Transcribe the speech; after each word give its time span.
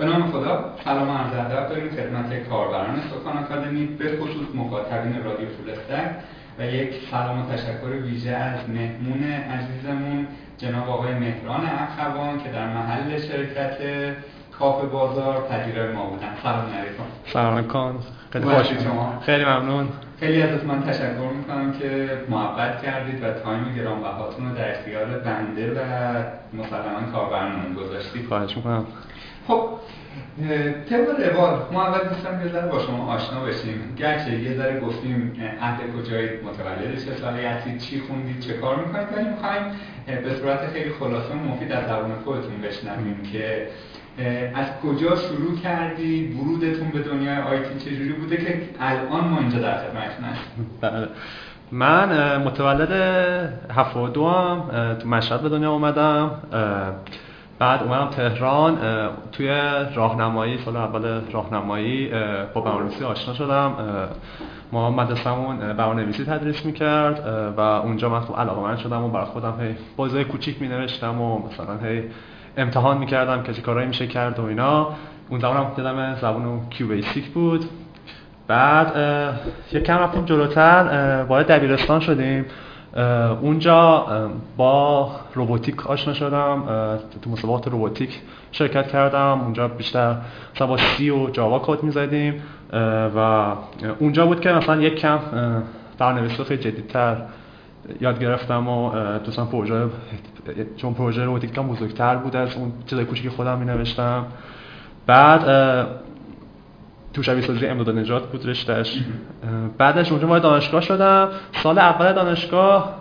به 0.00 0.06
نام 0.06 0.30
خدا 0.30 0.74
سلام 0.84 1.10
عرض 1.10 1.32
ادب 1.34 1.68
داریم 1.68 1.90
خدمت 1.90 2.48
کاربران 2.48 3.00
سکان 3.10 3.38
آکادمی 3.38 3.86
به 3.86 4.04
خصوص 4.04 4.54
مخاطبین 4.54 5.24
رادیو 5.24 5.48
فول‌استک 5.48 6.10
و 6.58 6.64
یک 6.64 6.90
سلام 7.10 7.40
و 7.40 7.52
تشکر 7.52 7.86
ویژه 7.86 8.30
از 8.30 8.58
مهمون 8.68 9.22
عزیزمون 9.32 10.26
جناب 10.58 10.90
آقای 10.90 11.14
مهران 11.14 11.60
اخوان 11.64 12.38
که 12.38 12.48
در 12.48 12.66
محل 12.66 13.18
شرکت 13.18 13.76
کافه 14.58 14.84
بازار 14.84 15.48
پذیرای 15.50 15.92
ما 15.92 16.04
بودن. 16.04 16.34
سلام 16.42 16.58
علیکم. 16.58 17.04
سلام 17.32 17.54
علیکم 17.54 17.98
خیلی 18.62 18.80
شما؟ 18.80 19.20
خیلی 19.26 19.44
ممنون. 19.44 19.88
خیلی 20.20 20.42
از 20.42 20.64
من 20.64 20.82
تشکر 20.82 21.30
می‌کنم 21.38 21.72
که 21.72 22.10
محبت 22.28 22.82
کردید 22.82 23.24
و 23.24 23.32
time 23.32 23.74
گرانبهاتون 23.76 24.48
رو 24.48 24.56
در 24.56 24.70
اختیار 24.70 25.04
بنده 25.04 25.70
و 25.72 25.78
مسلما 26.52 27.12
کاربرانمون 27.12 27.74
گذاشتید. 27.74 28.26
خواهش 28.28 28.56
می‌کنم. 28.56 28.86
خب 29.50 29.68
طبق 30.90 31.34
روال 31.34 31.58
ما 31.72 31.86
اول 31.86 32.08
دوستم 32.08 32.46
یه 32.46 32.52
ذره 32.52 32.68
با 32.68 32.78
شما 32.78 33.14
آشنا 33.14 33.40
بشیم. 33.40 33.94
گرچه 33.96 34.30
یه 34.30 34.56
ذره 34.56 34.80
گفتیم 34.80 35.32
اهل 35.60 35.76
کجایید 35.96 36.30
متولد 36.44 37.04
چه 37.04 37.14
سالی 37.14 37.44
هستید 37.44 37.78
چی 37.78 38.00
خوندید 38.00 38.40
چه 38.40 38.52
کار 38.52 38.76
می‌کنید 38.76 39.06
ولی 39.16 39.28
می‌خوایم 39.28 39.62
به 40.06 40.34
صورت 40.34 40.70
خیلی 40.72 40.90
خلاصه 41.00 41.34
مفید 41.34 41.72
از 41.72 41.84
زبان 41.84 42.12
خودتون 42.24 42.60
بشنویم 42.62 43.22
که 43.32 43.68
از 44.54 44.66
کجا 44.82 45.16
شروع 45.16 45.58
کردی؟ 45.62 46.38
ورودتون 46.40 46.88
به 46.88 46.98
دنیای 46.98 47.36
آیتی 47.36 47.90
چجوری 47.90 48.12
بوده 48.12 48.36
که 48.36 48.60
الان 48.80 49.28
ما 49.28 49.38
اینجا 49.38 49.58
در 49.58 49.78
خدمتتون 49.78 50.24
بله. 50.80 51.08
من 51.72 52.36
متولد 52.36 52.92
72 53.76 54.28
هم 54.28 54.94
تو 54.94 55.08
مشهد 55.08 55.40
به 55.40 55.48
دنیا 55.48 55.72
اومدم. 55.72 56.30
بعد 57.60 57.82
اومدم 57.82 58.06
تهران 58.06 58.78
توی 59.32 59.48
راهنمایی 59.94 60.58
سال 60.58 60.76
اول 60.76 61.20
راهنمایی 61.32 62.10
با 62.54 62.60
برنامه‌نویسی 62.60 63.04
آشنا 63.04 63.34
شدم. 63.34 63.72
ما 64.72 64.90
مدرسه‌مون 64.90 65.58
برنامه‌نویسی 65.58 66.24
تدریس 66.24 66.66
می‌کرد 66.66 67.20
و 67.56 67.60
اونجا 67.60 68.08
من 68.08 68.20
خب 68.20 68.40
علاقه 68.40 68.76
شدم 68.76 69.04
و 69.04 69.08
برای 69.08 69.26
خودم 69.26 69.54
هی 69.60 69.74
بازی 69.96 70.24
کوچیک 70.24 70.62
مینوشتم 70.62 71.20
و 71.20 71.38
مثلا 71.46 71.88
هی 71.88 72.02
امتحان 72.56 72.98
می‌کردم 72.98 73.42
که 73.42 73.52
چه 73.52 73.62
کارایی 73.62 73.86
میشه 73.86 74.06
کرد 74.06 74.38
و 74.38 74.44
اینا. 74.44 74.88
اون 75.28 75.40
زمان 75.40 75.56
هم 75.56 75.66
دیدم 75.76 76.14
زبان 76.14 76.60
کیو 76.70 76.88
بیسیک 76.88 77.28
بود. 77.28 77.64
بعد 78.46 78.92
یک 79.72 79.84
کم 79.84 79.98
رفتیم 79.98 80.24
جلوتر 80.24 81.24
وارد 81.28 81.52
دبیرستان 81.52 82.00
شدیم. 82.00 82.44
اونجا 83.40 84.06
با 84.56 85.10
روباتیک 85.34 85.86
آشنا 85.86 86.14
شدم 86.14 86.62
تو 87.22 87.30
مسابقات 87.30 87.68
روباتیک 87.68 88.20
شرکت 88.52 88.88
کردم 88.88 89.40
اونجا 89.44 89.68
بیشتر 89.68 90.16
مثلا 90.54 90.66
با 90.66 90.76
سی 90.76 91.10
و 91.10 91.30
جاوا 91.30 91.58
کد 91.58 91.82
می‌زدیم 91.82 92.42
و 93.16 93.52
اونجا 93.98 94.26
بود 94.26 94.40
که 94.40 94.52
مثلا 94.52 94.82
یک 94.82 94.94
کم 94.94 95.18
برنامه‌نویسی 95.98 96.44
خیلی 96.44 96.62
جدیدتر 96.62 97.16
یاد 98.00 98.18
گرفتم 98.18 98.68
و 98.68 98.92
دوستان 99.18 99.46
پروژه 99.46 99.86
چون 100.76 100.94
پروژه 100.94 101.24
روباتیک 101.24 101.52
کم 101.52 101.68
بزرگتر 101.68 102.16
بود 102.16 102.36
از 102.36 102.56
اون 102.56 102.72
چیزای 102.86 103.04
کوچیکی 103.04 103.28
خودم 103.28 103.58
می 103.58 103.64
نوشتم 103.64 104.26
بعد 105.06 105.44
تو 107.12 107.22
شبیه 107.22 107.42
سازی 107.42 107.66
امداد 107.66 107.98
نجات 107.98 108.26
بود 108.26 108.48
رشتهش. 108.48 108.98
بعدش 109.78 110.12
اونجا 110.12 110.26
وارد 110.26 110.42
دانشگاه 110.42 110.80
شدم. 110.80 111.28
سال 111.62 111.78
اول 111.78 112.12
دانشگاه 112.12 112.94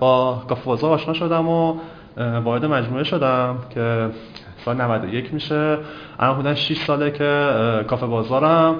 با 0.00 0.42
کافه 0.48 0.86
آشنا 0.86 1.14
شدم 1.14 1.48
و 1.48 1.76
وارد 2.16 2.64
مجموعه 2.64 3.04
شدم 3.04 3.58
که 3.70 4.10
سال 4.64 4.80
91 4.80 5.34
میشه. 5.34 5.78
الان 6.18 6.36
بودن 6.36 6.54
6 6.54 6.76
ساله 6.76 7.10
که 7.10 7.50
کافه 7.88 8.06
بازارم. 8.06 8.74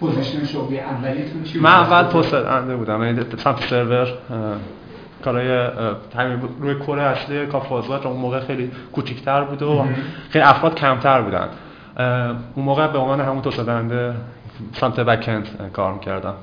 position 0.00 0.44
شغلی 0.44 0.80
اولیتون 0.80 1.42
چی 1.42 1.58
بود؟ 1.58 1.62
من 1.62 1.70
اول 1.72 2.02
پست 2.02 2.34
end 2.34 2.76
بودم 2.76 3.02
یعنی 3.02 3.20
سمت 3.36 3.60
سرور. 3.60 4.08
کارای 5.24 5.68
همین 6.16 6.40
روی 6.60 6.74
core 6.74 6.98
اصلی 6.98 7.46
کافه 7.46 7.68
بازار 7.68 8.08
اون 8.08 8.16
موقع 8.16 8.40
خیلی 8.40 8.70
کوچیک‌تر 8.92 9.44
بود 9.44 9.62
و 9.62 9.84
خیلی 10.30 10.44
افراد 10.44 10.74
کمتر 10.74 11.22
بودن. 11.22 11.48
اون 12.56 12.64
موقع 12.64 12.86
به 12.86 12.98
عنوان 12.98 13.20
همون 13.20 13.42
توسعه 13.42 13.64
دهنده 13.64 14.14
سمت 14.72 15.00
بکند 15.00 15.70
کار 15.72 15.92
می‌کردم. 15.94 16.34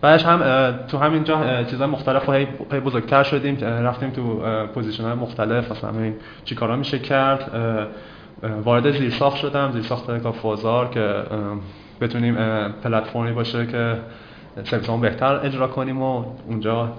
بعدش 0.00 0.26
هم 0.26 0.40
تو 0.88 0.98
همینجا 0.98 1.64
چیزای 1.64 1.86
مختلف 1.86 2.28
و 2.28 2.32
هی 2.32 2.46
بزرگتر 2.84 3.22
شدیم 3.22 3.56
رفتیم 3.64 4.10
تو 4.10 4.42
پوزیشن 4.66 5.04
های 5.04 5.14
مختلف 5.14 5.72
مثلا 5.72 5.92
چی 6.44 6.54
کارا 6.54 6.76
میشه 6.76 6.98
کرد 6.98 7.50
وارد 8.64 8.90
زیرساخت 8.90 9.36
شدم 9.36 9.72
زیرساخت 9.72 10.18
کافوازار 10.18 10.88
که 10.88 11.22
بتونیم 12.00 12.34
پلتفرمی 12.68 13.32
باشه 13.32 13.66
که 13.66 13.96
سرویسمون 14.64 15.00
بهتر 15.00 15.40
اجرا 15.46 15.66
کنیم 15.66 16.02
و 16.02 16.24
اونجا 16.46 16.92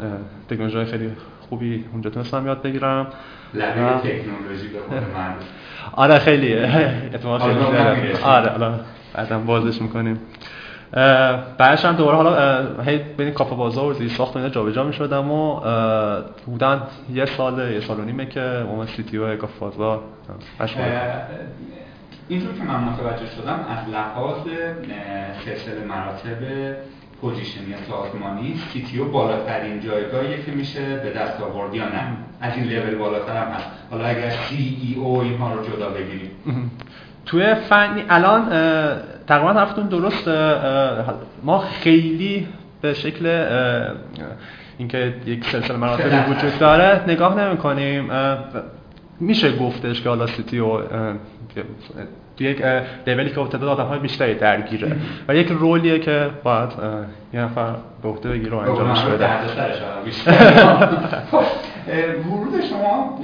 تکنولوژی 0.50 0.91
خیلی 0.91 1.11
خوبی 1.50 1.85
اونجا 1.91 2.09
تونستم 2.09 2.47
یاد 2.47 2.61
بگیرم. 2.61 3.07
لبه 3.53 3.72
تکنولوژی 3.72 4.67
به 4.67 4.79
خود 4.90 4.97
من. 4.97 5.34
آره 5.93 6.19
خیلی 6.19 6.57
اتفاق 6.57 7.41
خیلی 7.41 7.59
زیاده 7.59 8.23
آره 8.23 8.49
حالا 8.49 8.79
بعدا 9.13 9.39
بازش 9.39 9.81
می‌کنیم. 9.81 10.19
بعدش 11.57 11.85
هم 11.85 11.95
دوباره 11.95 12.17
حالا 12.17 12.55
هی 12.83 12.97
بین 12.97 13.31
کافه 13.31 13.55
بازار 13.55 13.85
و 13.85 13.93
زیر 13.93 14.09
ساخت 14.09 14.37
اینا 14.37 14.49
جابجا 14.49 14.83
می‌شدم 14.83 15.31
و 15.31 15.61
بودن 16.45 16.81
یه 17.13 17.25
سال 17.25 17.71
یه 17.71 17.79
سال 17.79 17.99
و 17.99 18.03
نیمه 18.03 18.25
که 18.25 18.41
عنوان 18.41 18.87
سی 18.87 19.03
تی 19.03 19.17
او 19.17 19.35
کافه 19.35 19.59
بازار 19.59 20.03
اینطور 22.27 22.53
که 22.53 22.63
من 22.63 22.75
متوجه 22.75 23.25
شدم 23.25 23.59
از 23.69 23.93
لحاظ 23.93 24.37
سلسله 25.45 25.85
مراتب 25.87 26.75
position 27.22 27.69
یا 27.69 27.77
سازمانی 27.89 28.55
CTO 28.73 28.97
بالاترین 28.97 29.79
جایگاهیه 29.81 30.43
که 30.45 30.51
میشه 30.51 30.97
به 30.97 31.09
دست 31.09 31.41
آورد 31.41 31.75
یا 31.75 31.85
نه. 31.85 32.03
از 32.41 32.53
این 32.55 32.65
لول 32.65 32.95
بالاتر 32.95 33.37
هم 33.37 33.51
هست. 33.51 33.67
حالا 33.91 34.05
اگر 34.05 34.29
CEO 34.29 35.22
اینها 35.21 35.53
رو 35.53 35.65
جدا 35.65 35.89
بگیریم. 35.89 36.31
توی 37.25 37.55
فنی 37.55 38.03
الان 38.09 38.49
تقریبا 39.27 39.51
رفتون 39.51 39.87
درست 39.87 40.27
ما 41.43 41.59
خیلی 41.59 42.47
به 42.81 42.93
شکل 42.93 43.25
اینکه 44.77 45.13
یک 45.25 45.45
سلسله 45.45 45.77
مراتبی 45.77 46.31
وجود 46.31 46.59
داره 46.59 47.03
نگاه 47.07 47.39
نمی 47.39 47.57
کنیم 47.57 48.09
میشه 49.19 49.57
گفتش 49.57 50.01
که 50.01 50.09
حالا 50.09 50.27
CTO 50.27 50.59
و 52.41 52.44
یک 52.44 52.62
لولی 53.07 53.29
که 53.29 53.35
تعداد 53.35 53.63
آدم 53.63 53.85
های 53.85 54.00
بیشتری 54.00 54.35
درگیره. 54.35 54.96
و 55.28 55.35
یک 55.35 55.47
رولیه 55.47 56.00
که 56.00 56.29
باید 56.44 56.69
یه 57.34 57.41
نفر 57.41 57.75
به 58.03 58.09
عهده 58.09 58.29
بگیره 58.29 58.52
و 58.52 58.56
انجامش 58.56 59.02
بده. 59.02 59.29
خب، 61.31 61.44
ورود 62.25 62.62
شما 62.69 63.19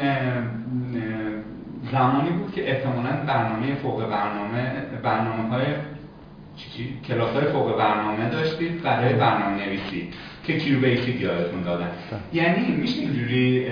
زمانی 1.91 2.29
بود 2.29 2.53
که 2.55 2.71
احتمالا 2.71 3.09
برنامه 3.27 3.75
فوق 3.75 4.09
برنامه 4.09 4.71
برنامه 5.03 5.49
های 5.49 5.65
چی؟ 6.57 6.99
کلاس 7.07 7.29
های 7.29 7.45
فوق 7.45 7.77
برنامه 7.77 8.29
داشتید 8.29 8.83
برای 8.83 9.13
برنامه 9.13 9.65
نویسی 9.65 10.09
که 10.47 10.59
کیو 10.59 10.79
بیسیک 10.79 11.21
یادتون 11.21 11.61
دادن 11.61 11.87
یعنی 12.33 12.75
میشه 12.75 12.99
اینجوری 12.99 13.65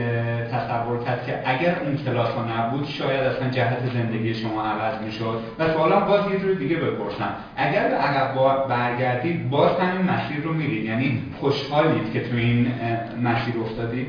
تصور 0.52 1.04
کرد 1.06 1.26
که 1.26 1.40
اگر 1.46 1.80
اون 1.80 1.98
کلاس 1.98 2.30
ها 2.30 2.46
نبود 2.58 2.88
شاید 2.88 3.20
اصلا 3.20 3.50
جهت 3.50 3.78
زندگی 3.94 4.34
شما 4.34 4.64
عوض 4.64 5.02
می‌شد. 5.06 5.40
و 5.60 5.74
سوالا 5.74 6.00
باز 6.00 6.32
یه 6.32 6.40
جور 6.40 6.54
دیگه 6.54 6.76
بپرسم. 6.76 7.34
اگر 7.58 7.90
به 7.90 7.96
عقب 7.96 8.68
برگردید 8.68 9.50
باز 9.50 9.80
همین 9.80 10.12
مسیر 10.12 10.44
رو 10.44 10.54
میرید 10.54 10.86
یعنی 10.86 11.24
خوشحالید 11.40 12.14
که 12.14 12.20
تو 12.20 12.36
این 12.36 12.68
مسیر 13.24 13.56
افتادید؟ 13.62 14.08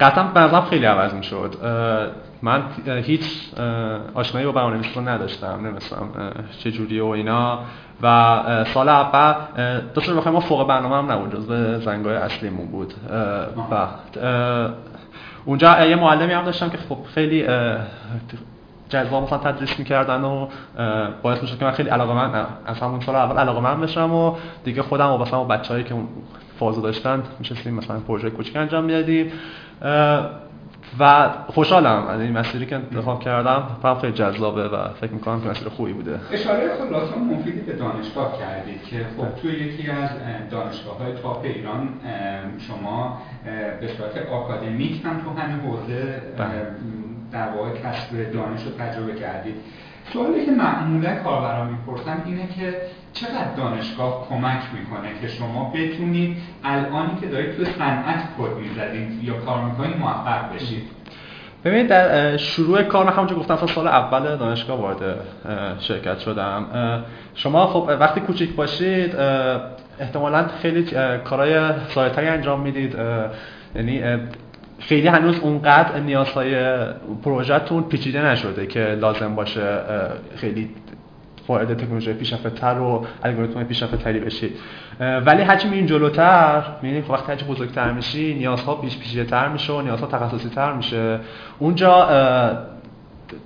قطعا 0.00 0.24
بعضا 0.24 0.60
خیلی 0.60 0.86
عوض 0.86 1.14
می‌شد. 1.14 1.54
من 2.42 2.62
هیچ 2.86 3.24
آشنایی 4.14 4.46
با 4.46 4.52
برنامه‌نویسی 4.52 4.94
رو 4.94 5.08
نداشتم 5.08 5.66
نمیستم 5.66 6.08
چه 6.58 7.02
و 7.02 7.06
اینا. 7.06 7.58
و 8.02 8.64
سال 8.64 8.88
اول 8.88 9.34
داشتم 9.94 10.16
بخوایم 10.16 10.34
ما 10.34 10.40
فوق 10.40 10.68
برنامه 10.68 10.96
هم 10.96 11.12
نبود 11.12 11.34
جزو 11.34 11.80
زنگای 11.80 12.16
اصلیمون 12.16 12.66
بود. 12.66 12.94
و 13.70 13.86
اونجا 15.44 15.86
یه 15.86 15.96
معلمی 15.96 16.32
هم 16.32 16.44
داشتم 16.44 16.68
که 16.68 16.78
خب 16.88 16.98
خیلی 17.14 17.46
جذاب 18.88 19.22
مثلا 19.22 19.38
تدریس 19.38 19.78
می‌کردن 19.78 20.24
و 20.24 20.48
باعث 21.22 21.42
می‌شد 21.42 21.58
که 21.58 21.64
من 21.64 21.70
خیلی 21.70 21.88
علاقه 21.88 22.14
من 22.14 22.46
از 22.66 22.80
همون 22.80 23.00
سال 23.00 23.16
اول 23.16 23.38
علاقه 23.38 23.60
من 23.60 23.80
بشم 23.80 24.14
و 24.14 24.36
دیگه 24.64 24.82
خودم 24.82 25.12
و 25.12 25.18
مثلا 25.18 25.44
بچه‌هایی 25.44 25.84
که 25.84 25.94
فازو 26.60 26.80
داشتن 26.82 27.22
میشستیم 27.38 27.74
مثلا 27.74 27.98
پروژه 28.00 28.30
کوچیک 28.30 28.56
انجام 28.56 28.84
می‌دادیم. 28.84 29.32
و 31.00 31.30
خوشحالم 31.46 32.06
از 32.06 32.20
این 32.20 32.38
مسیری 32.38 32.66
که 32.66 32.74
انتخاب 32.76 33.20
کردم. 33.20 33.62
فهم 33.82 33.98
خیلی 33.98 34.12
جذابه 34.12 34.68
و 34.68 34.88
فکر 35.00 35.12
می‌کنم 35.12 35.40
که 35.40 35.48
مسیر 35.48 35.68
خوبی 35.68 35.92
بوده. 35.92 36.20
اشاره 36.32 36.70
خلاصا 36.78 37.16
مفیدی 37.16 37.60
به 37.60 37.72
دانشگاه 37.72 38.38
کردید 38.38 38.82
که 38.82 39.06
خب 39.16 39.40
توی 39.42 39.52
یکی 39.52 39.90
از 39.90 40.10
دانشگاه 40.50 40.98
های 40.98 41.12
تاپ 41.22 41.44
ایران 41.44 41.88
شما 42.58 43.22
به 43.80 43.88
صورت 43.88 44.28
آکادمیک 44.32 45.04
هم 45.04 45.20
تو 45.20 45.40
همین 45.40 45.60
حوزه 45.60 46.22
در 47.32 47.48
واقع 47.56 47.70
کسب 47.70 48.32
دانش 48.32 48.60
رو 48.64 48.70
تجربه 48.70 49.14
کردید. 49.14 49.54
سوالی 50.12 50.46
که 50.46 50.50
معمولا 50.50 51.14
کاربران 51.14 51.68
می‌پرسن 51.70 52.22
اینه 52.26 52.48
که 52.58 52.74
چقدر 53.12 53.54
دانشگاه 53.56 54.26
کمک 54.28 54.60
می‌کنه 54.74 55.08
که 55.20 55.28
شما 55.28 55.72
بتونید 55.74 56.36
الانی 56.64 57.20
که 57.20 57.26
دارید 57.26 57.56
تو 57.56 57.64
صنعت 57.64 58.22
کد 58.38 58.56
می‌زدید 58.60 59.24
یا 59.24 59.34
کار 59.34 59.64
می‌کنید 59.64 59.96
موفق 59.96 60.54
بشید؟ 60.54 60.82
ببینید 61.64 61.88
در 61.88 62.36
شروع 62.36 62.82
کار 62.82 63.06
من 63.06 63.12
همونجا 63.12 63.36
گفتم 63.36 63.66
سال 63.66 63.88
اول 63.88 64.36
دانشگاه 64.36 64.80
وارد 64.80 65.16
شرکت 65.78 66.18
شدم. 66.18 66.64
شما 67.34 67.66
خب 67.66 67.90
وقتی 68.00 68.20
کوچیک 68.20 68.54
باشید 68.54 69.16
احتمالا 70.00 70.46
خیلی 70.62 70.84
کارهای 71.24 71.70
سایتری 71.88 72.28
انجام 72.28 72.60
می‌دید. 72.60 72.96
یعنی 73.74 74.02
خیلی 74.80 75.08
هنوز 75.08 75.38
اونقدر 75.38 76.00
نیازهای 76.00 76.76
پروژهتون 77.24 77.82
پیچیده 77.82 78.26
نشده 78.26 78.66
که 78.66 78.80
لازم 78.80 79.34
باشه 79.34 79.78
خیلی 80.36 80.70
وارد 81.48 81.76
تکنولوژی 81.76 82.12
پیشرفته 82.12 82.50
تر 82.50 82.78
و 82.78 83.06
الگوریتم 83.22 83.64
پیشرفته 83.64 83.96
تری 83.96 84.20
بشید 84.20 84.56
ولی 85.00 85.42
هرچی 85.42 85.68
میرین 85.68 85.86
جلوتر 85.86 86.62
می‌بینید 86.82 87.04
خب 87.04 87.10
وقتی 87.10 87.32
هرچی 87.32 87.44
بزرگتر 87.44 87.92
میشی 87.92 88.34
نیازها 88.34 88.74
پیش 88.74 88.98
پیچیده 88.98 89.24
تر 89.24 89.48
میشه 89.48 89.72
و 89.72 89.80
نیازها 89.80 90.06
تخصصی 90.06 90.48
تر 90.48 90.72
میشه. 90.72 91.20
اونجا 91.58 92.08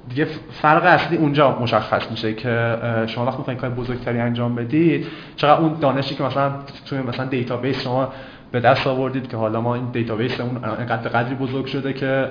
دیگه 0.08 0.26
فرق 0.62 0.84
اصلی 0.84 1.16
اونجا 1.16 1.58
مشخص 1.60 2.10
میشه 2.10 2.34
که 2.34 2.76
شما 3.06 3.26
وقتی 3.26 3.38
می‌خواین 3.38 3.60
کار 3.60 3.70
بزرگتری 3.70 4.20
انجام 4.20 4.54
بدید 4.54 5.06
چقدر 5.36 5.60
اون 5.60 5.76
دانشی 5.80 6.14
که 6.14 6.24
مثلا 6.24 6.52
توی 6.86 6.98
مثلا 6.98 7.26
database 7.26 7.82
شما 7.82 8.12
به 8.54 8.60
دست 8.60 8.86
آوردید 8.86 9.28
که 9.28 9.36
حالا 9.36 9.60
ما 9.60 9.74
این 9.74 9.90
database 9.92 10.40
اون 10.40 10.64
انقدر 10.64 11.08
قدری 11.08 11.34
بزرگ 11.34 11.66
شده 11.66 11.92
که 11.92 12.28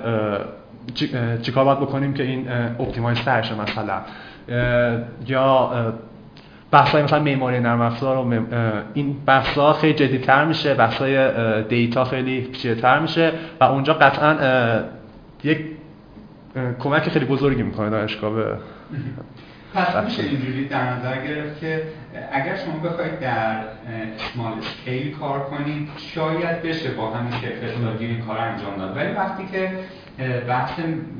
چیکار 1.42 1.64
باید 1.64 1.80
بکنیم 1.80 2.14
که 2.14 2.22
این 2.22 2.48
optimize 2.80 3.18
تر 3.18 3.54
مثلا؟ 3.62 4.00
یا 5.26 5.70
بحث 6.70 6.94
مثلا 6.94 7.20
معماری 7.20 7.60
نرم 7.60 7.80
افزار 7.80 8.16
و 8.16 8.44
این 8.94 9.16
بحث 9.26 9.58
ها 9.58 9.72
خیلی 9.72 9.94
جدیتر 9.94 10.44
میشه 10.44 10.74
بحث 10.74 10.98
های 10.98 11.62
data 11.62 12.04
خیلی 12.04 12.40
پیچیده‌تر 12.40 12.98
میشه 12.98 13.32
و 13.60 13.64
اونجا 13.64 13.94
قطعا 13.94 14.36
یک 15.44 15.58
کمک 16.80 17.08
خیلی 17.08 17.24
بزرگی 17.24 17.62
می‌کنه 17.62 17.90
دانشگاه 17.90 18.34
به 18.34 18.46
پس 19.74 20.04
میشه 20.04 20.22
اینجوری 20.22 20.68
در 20.68 20.92
نظر 20.92 21.26
گرفت 21.26 21.60
که 21.60 21.82
اگر 22.32 22.56
شما 22.56 22.78
بخواید 22.78 23.20
در 23.20 23.60
سمال 24.34 24.52
اسکیل 24.58 25.16
کار 25.16 25.40
کنید 25.40 25.88
شاید 26.14 26.62
بشه 26.62 26.90
با 26.90 27.10
همین 27.10 27.32
کیفیت 27.40 28.00
این 28.00 28.20
کار 28.20 28.38
انجام 28.38 28.76
داد. 28.76 28.96
ولی 28.96 29.12
وقتی 29.12 29.46
که 29.52 29.70
بحث 30.48 30.70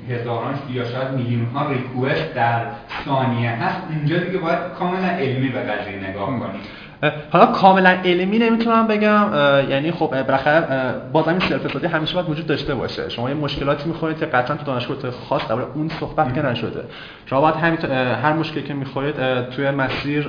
هزاران 0.08 0.58
یا 0.72 0.84
شاید 0.84 1.10
میلیون 1.10 1.44
ها 1.44 1.68
ریکوست 1.68 2.34
در 2.34 2.66
ثانیه 3.04 3.50
هست 3.50 3.78
اونجا 3.90 4.18
دیگه 4.18 4.38
باید 4.38 4.58
کاملا 4.78 5.08
علمی 5.08 5.48
به 5.48 5.60
قضیه 5.60 6.10
نگاه 6.10 6.26
کنید. 6.26 6.83
حالا 7.30 7.46
کاملا 7.46 7.90
علمی 8.04 8.38
نمی‌تونم 8.38 8.86
بگم 8.86 9.28
یعنی 9.70 9.92
خب 9.92 10.22
بالاخره 10.22 10.94
بازم 11.12 11.30
این 11.30 11.40
سلف 11.40 11.66
استادی 11.66 11.86
همیشه 11.86 12.14
باید 12.14 12.30
وجود 12.30 12.46
داشته 12.46 12.74
باشه. 12.74 13.08
شما 13.08 13.28
یه 13.28 13.34
مشکلاتی 13.34 13.88
می‌خورید 13.88 14.18
که 14.18 14.26
قطعا 14.26 14.56
تو 14.56 14.64
دانشگاه 14.64 15.10
خاص 15.28 15.48
در 15.48 15.54
اون 15.74 15.88
صحبت 15.88 16.34
که 16.34 16.46
نشده. 16.46 16.84
شما 17.26 17.40
باید 17.40 17.54
همین 17.54 17.78
هر 18.22 18.32
مشکلی 18.32 18.62
که 18.62 18.74
می‌خورید 18.74 19.14
توی 19.50 19.70
مسیر 19.70 20.28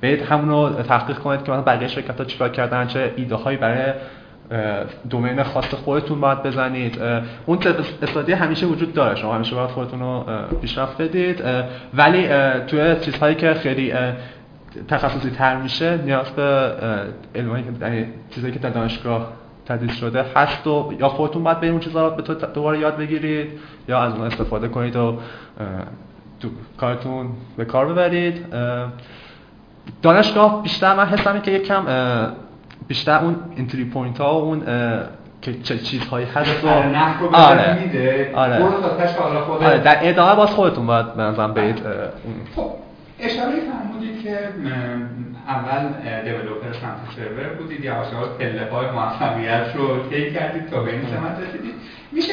برید 0.00 0.22
همون 0.22 0.48
رو 0.48 0.82
تحقیق 0.82 1.18
کنید 1.18 1.42
که 1.42 1.52
مثلا 1.52 1.62
بقیه 1.62 1.88
شرکت 1.88 2.18
ها 2.18 2.24
چیکار 2.24 2.48
کردن 2.48 2.86
چه 2.86 3.12
ایده 3.16 3.34
هایی 3.34 3.56
برای 3.56 3.92
دومین 5.10 5.42
خاص 5.42 5.74
خودتون 5.74 6.20
باید 6.20 6.42
بزنید. 6.42 6.98
اون 7.46 7.58
استادی 8.02 8.32
همیشه 8.32 8.66
وجود 8.66 8.94
داره. 8.94 9.14
شما 9.14 9.34
همیشه 9.34 9.54
باید 9.54 9.70
خودتون 9.70 10.00
رو 10.00 10.24
پیشرفت 10.60 11.02
بدید. 11.02 11.42
ولی 11.94 12.28
توی 12.66 12.96
چیزهایی 13.00 13.34
که 13.34 13.54
خیلی 13.54 13.92
تخصصی 14.88 15.30
تر 15.30 15.56
میشه 15.56 15.96
نیاز 16.04 16.30
به 16.30 16.72
علم‌هایی 17.34 17.64
یعنی 17.80 18.06
چیزایی 18.30 18.52
که 18.52 18.58
در 18.58 18.70
دانشگاه 18.70 19.32
تدریس 19.66 19.96
شده 19.96 20.24
هست 20.36 20.66
و 20.66 20.92
یا 21.00 21.08
خودتون 21.08 21.42
باید 21.42 21.60
به 21.60 21.68
اون 21.68 21.80
چیزا 21.80 22.10
به 22.10 22.22
دوباره 22.54 22.78
یاد 22.78 22.96
بگیرید 22.96 23.50
یا 23.88 24.02
از 24.02 24.12
اون 24.14 24.26
استفاده 24.26 24.68
کنید 24.68 24.96
و 24.96 25.18
تو 26.40 26.48
کارتون 26.78 27.28
به 27.56 27.64
کار 27.64 27.86
ببرید 27.86 28.44
دانشگاه 30.02 30.62
بیشتر 30.62 30.96
من 30.96 31.06
حسم 31.06 31.40
که 31.40 31.50
یکم 31.50 31.84
بیشتر 32.88 33.18
اون 33.18 33.36
entry 33.56 33.84
point 33.84 34.18
ها 34.18 34.40
و 34.40 34.44
اون 34.44 34.62
که 35.42 35.54
چه 35.62 35.78
چیزهایی 35.78 36.26
هست 36.26 36.64
و 36.64 36.68
آره 37.32 37.82
میده 37.82 38.32
آره. 38.34 38.64
آره 39.60 39.78
در 39.78 39.98
ادامه 40.00 40.34
باز 40.34 40.50
خودتون 40.50 40.86
باید 40.86 41.14
بنظرم 41.14 41.54
برید 41.54 41.82
خب 42.56 42.70
اشاره 43.20 43.60
فرمودید 43.60 44.22
که 44.22 44.38
اول 45.48 45.92
دیولوپر 46.24 46.72
سمت 46.72 46.98
سرور 47.16 47.48
بودید 47.48 47.84
یا 47.84 47.94
آشار 47.94 48.28
پله 48.38 48.70
های 48.70 48.90
موفقیت 48.90 49.76
رو 49.76 50.08
طی 50.10 50.32
کردید 50.32 50.66
تا 50.66 50.82
به 50.82 50.92
این 50.92 51.02
سمت 51.02 51.38
رسیدید. 51.48 51.74
میشه؟ 52.16 52.32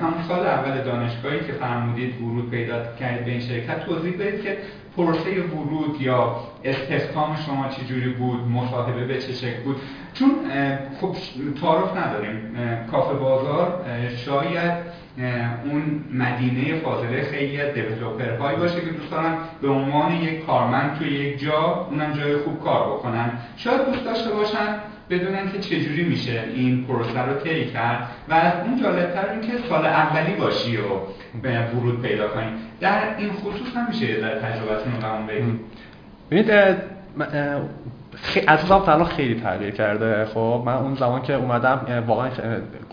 همون 0.00 0.22
سال 0.28 0.46
اول 0.46 0.82
دانشگاهی 0.84 1.40
که 1.40 1.52
فرمودید 1.52 2.20
ورود 2.20 2.50
پیدا 2.50 2.74
کردید 3.00 3.24
به 3.24 3.30
این 3.30 3.40
شرکت 3.40 3.86
توضیح 3.86 4.14
بدید 4.14 4.42
که 4.42 4.56
پروسه 4.96 5.42
ورود 5.42 6.00
یا 6.00 6.36
استخدام 6.64 7.36
شما 7.46 7.68
چجوری 7.68 8.08
بود 8.08 8.48
مصاحبه 8.48 9.04
به 9.04 9.18
چه 9.18 9.32
شکل 9.32 9.62
بود؟ 9.64 9.76
چون 10.14 10.30
خب 11.00 11.16
تعارف 11.60 11.96
نداریم. 11.96 12.56
کافه 12.90 13.14
بازار 13.14 13.84
شاید 14.16 14.72
اون 15.64 16.04
مدینه 16.12 16.74
فاضله 16.74 17.22
خیلی 17.22 17.60
از 17.60 17.68
هایی 18.40 18.56
باشه 18.56 18.80
که 18.80 18.90
دوست 18.90 19.10
دارن 19.10 19.34
به 19.62 19.68
عنوان 19.68 20.12
یک 20.12 20.46
کارمند 20.46 20.98
توی 20.98 21.08
یک 21.08 21.40
جا 21.40 21.88
اونم 21.90 22.12
جای 22.12 22.36
خوب 22.36 22.60
کار 22.60 22.88
بکنن. 22.88 23.32
شاید 23.56 23.86
دوست 23.86 24.04
داشته 24.04 24.30
باشن 24.30 24.74
بدونن 25.12 25.52
که 25.52 25.58
چجوری 25.58 26.04
میشه 26.04 26.44
این 26.54 26.84
پروسه 26.84 27.20
رو 27.20 27.34
طی 27.34 27.64
کرد. 27.64 28.08
و 28.28 28.34
از 28.34 28.52
اون 28.66 28.82
جالبتر 28.82 29.30
این 29.30 29.40
که 29.40 29.52
سال 29.68 29.86
اولی 29.86 30.34
باشی 30.34 30.76
و 30.76 30.80
به 31.42 31.66
ورود 31.66 32.02
پیدا 32.02 32.28
کنی. 32.28 32.52
در 32.80 33.16
این 33.18 33.32
خصوص 33.32 33.76
هم 33.76 33.88
میشه 33.88 34.20
در 34.20 34.38
تجربتون 34.38 34.92
رو 35.02 35.26
بگید. 35.26 35.60
ببینید 36.30 36.50
اساسا 38.48 38.92
الان 38.92 39.04
خیلی 39.04 39.40
تغییر 39.40 39.70
کرده. 39.70 40.24
خب 40.24 40.62
من 40.66 40.74
اون 40.74 40.94
زمان 40.94 41.22
که 41.22 41.34
اومدم 41.34 42.04
واقعا 42.06 42.30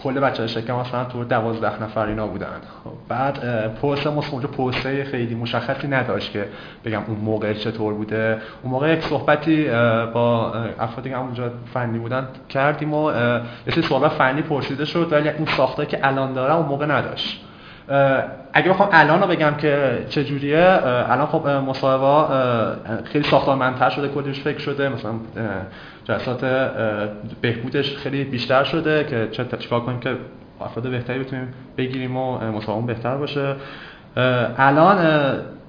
کل 0.03 0.19
بچه 0.19 0.47
شکم 0.47 0.75
مثلا 0.75 1.03
تو 1.03 1.23
12 1.23 1.83
نفر 1.83 2.05
اینا 2.05 2.27
بودن. 2.27 2.47
خب 2.83 2.91
بعد 3.09 3.39
پروسه 3.75 4.09
ما 4.09 4.23
اونجا 4.31 4.47
پروسه 4.47 5.03
خیلی 5.03 5.35
مشخصی 5.35 5.87
نداشت 5.87 6.31
که 6.31 6.45
بگم 6.85 7.01
اون 7.07 7.17
موقع 7.17 7.53
چطور 7.53 7.93
بوده. 7.93 8.37
اون 8.63 8.71
موقع 8.71 8.93
یک 8.93 9.03
صحبتی 9.03 9.69
با 10.13 10.53
افرادی 10.79 11.09
که 11.09 11.19
اونجا 11.19 11.51
فنی 11.73 11.99
بودن 11.99 12.27
کردیم 12.49 12.93
و 12.93 13.11
یه 13.67 13.81
سوال 13.81 14.09
فنی 14.09 14.41
پرسیده 14.41 14.85
شد 14.85 15.07
ولی 15.11 15.29
اون 15.29 15.45
ساخته 15.45 15.85
که 15.85 16.07
الان 16.07 16.33
داره 16.33 16.55
اون 16.55 16.65
موقع 16.65 16.85
نداشت. 16.85 17.45
اگه 18.53 18.69
بخوام 18.69 18.89
الان 18.91 19.21
رو 19.21 19.27
بگم 19.27 19.55
که 19.55 20.05
چجوریه 20.09 20.79
الان 20.85 21.27
خب 21.27 21.47
مصاحبه 21.47 22.33
خیلی 23.03 23.23
ساختارمندتر 23.23 23.89
شده 23.89 24.07
کلیش 24.07 24.41
فکر 24.41 24.59
شده 24.59 24.89
مثلا 24.89 25.11
جلسات 26.03 26.45
بهبودش 27.41 27.97
خیلی 27.97 28.23
بیشتر 28.23 28.63
شده 28.63 29.03
که 29.03 29.27
چه 29.31 29.45
چیکار 29.59 29.79
کنیم 29.79 29.99
که 29.99 30.17
افراد 30.61 30.89
بهتری 30.89 31.19
بتونیم 31.19 31.53
بگیریم 31.77 32.17
و 32.17 32.51
مصاحبه 32.51 32.93
بهتر 32.93 33.17
باشه. 33.17 33.55
الان 34.57 34.97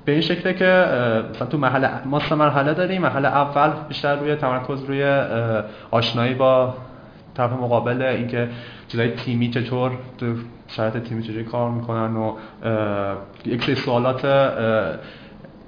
به 0.04 0.12
این 0.12 0.20
شکله 0.20 0.54
که 0.54 0.84
مثلا 1.30 1.46
تو 1.46 1.58
مرحله 1.58 1.90
ما 2.04 2.20
سه 2.20 2.34
مرحله 2.34 2.74
داریم. 2.74 3.02
مرحله 3.02 3.28
اول 3.28 3.70
بیشتر 3.88 4.16
روی 4.16 4.34
تمرکز 4.34 4.84
روی 4.84 5.04
آشنایی 5.90 6.34
با 6.34 6.74
طرف 7.34 7.52
مقابل 7.52 8.02
اینکه 8.02 8.48
چیزای 8.88 9.10
تیمی 9.10 9.50
چطور 9.50 9.92
شرایط 10.70 10.96
تیمی 10.96 11.22
چجوری 11.22 11.44
کار 11.44 11.70
می‌کنن 11.70 12.16
و 12.16 12.34
یک 13.46 13.64
سری 13.64 13.74
سوالات 13.74 14.24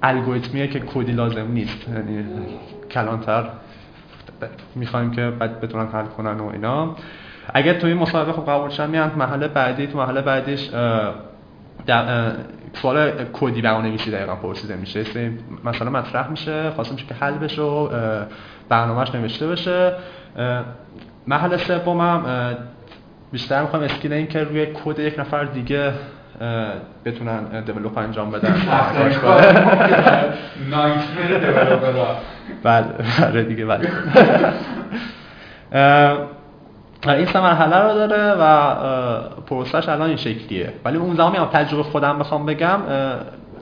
الگوریتمیه 0.03 0.67
که 0.67 0.79
کدی 0.79 1.11
لازم 1.11 1.51
نیست. 1.51 1.87
یعنی 1.89 2.25
کلانتر 2.91 3.45
می‌خوایم 4.75 5.11
که 5.11 5.29
بعد 5.29 5.61
بتونن 5.61 5.87
حل 5.87 6.05
کنن 6.05 6.39
و 6.39 6.49
اینا. 6.53 6.95
اگر 7.53 7.73
توی 7.73 7.93
مصاحبه 7.93 8.31
خب 8.33 8.49
قبول 8.49 8.69
شدن 8.69 8.89
میان 8.89 9.11
محله 9.17 9.47
بعدی 9.47 9.87
تو 9.87 9.97
محله 9.97 10.21
بعدیش 10.21 10.69
سوال 12.73 13.11
کدی 13.33 13.61
برنامه‌نویسی 13.61 14.11
دقیقا 14.11 14.35
پرسیده 14.35 14.75
میشه. 14.75 15.03
مثلا 15.63 15.89
مطرح 15.89 16.29
میشه 16.29 16.69
خواسته 16.69 16.93
میشه 16.93 17.07
که 17.07 17.13
حل 17.13 17.33
بشه 17.33 17.61
و 17.61 17.89
برنامهش 18.69 19.15
نوشته 19.15 19.47
بشه. 19.47 19.93
محل 21.27 21.57
سومم 21.57 22.25
بیشتر 23.33 23.61
می‌خوام 23.61 23.83
skill 23.83 24.13
این 24.13 24.27
که 24.27 24.43
روی 24.43 24.65
کد 24.65 24.99
یک 24.99 25.19
نفر 25.19 25.43
دیگه 25.43 25.93
بتونن 27.05 27.63
develop 27.65 27.97
انجام 27.97 28.31
بدن. 28.31 28.55
بله 32.63 32.85
آره 33.27 33.43
دیگه 33.43 33.65
بله. 33.65 33.89
این 37.17 37.25
سه 37.25 37.41
مرحله 37.41 37.77
رو 37.77 37.93
داره 37.93 38.33
و 38.39 38.73
پروسه‌ش 39.41 39.89
الان 39.89 40.07
این 40.07 40.17
شکلیه. 40.17 40.73
ولی 40.85 40.97
اون 40.97 41.15
زمان 41.15 41.49
تجربه 41.49 41.83
خودم 41.83 42.19
بخوام 42.19 42.45
بگم 42.45 42.79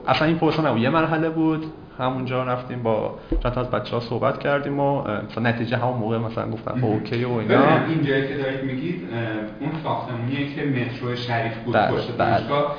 اصلا 0.08 0.28
این 0.28 0.38
پروسه 0.38 0.62
نبود. 0.66 0.80
یه 0.80 0.90
مرحله 0.90 1.30
بود. 1.30 1.72
همونجا 1.98 2.44
رفتیم 2.44 2.82
با 2.82 3.14
چند 3.42 3.58
از 3.58 3.70
بچه 3.70 3.96
ها 3.96 4.00
صحبت 4.00 4.38
کردیم 4.38 4.80
و 4.80 5.02
مثلا 5.02 5.50
نتیجه 5.50 5.76
همون 5.76 5.98
موقع 5.98 6.18
مثلا 6.18 6.50
گفتن 6.50 6.80
خب 6.80 6.84
okay 6.84 7.24
و 7.24 7.32
اینا. 7.32 7.86
این 7.88 8.04
جایی 8.04 8.28
که 8.28 8.34
دارید 8.36 8.64
میگید 8.64 9.08
اون 9.60 9.70
ساختمونیه 9.84 10.54
که 10.54 10.64
مترو 10.64 11.16
شریف 11.16 11.58
بود 11.58 11.76
پشت 11.76 12.16
دانشگاه. 12.16 12.76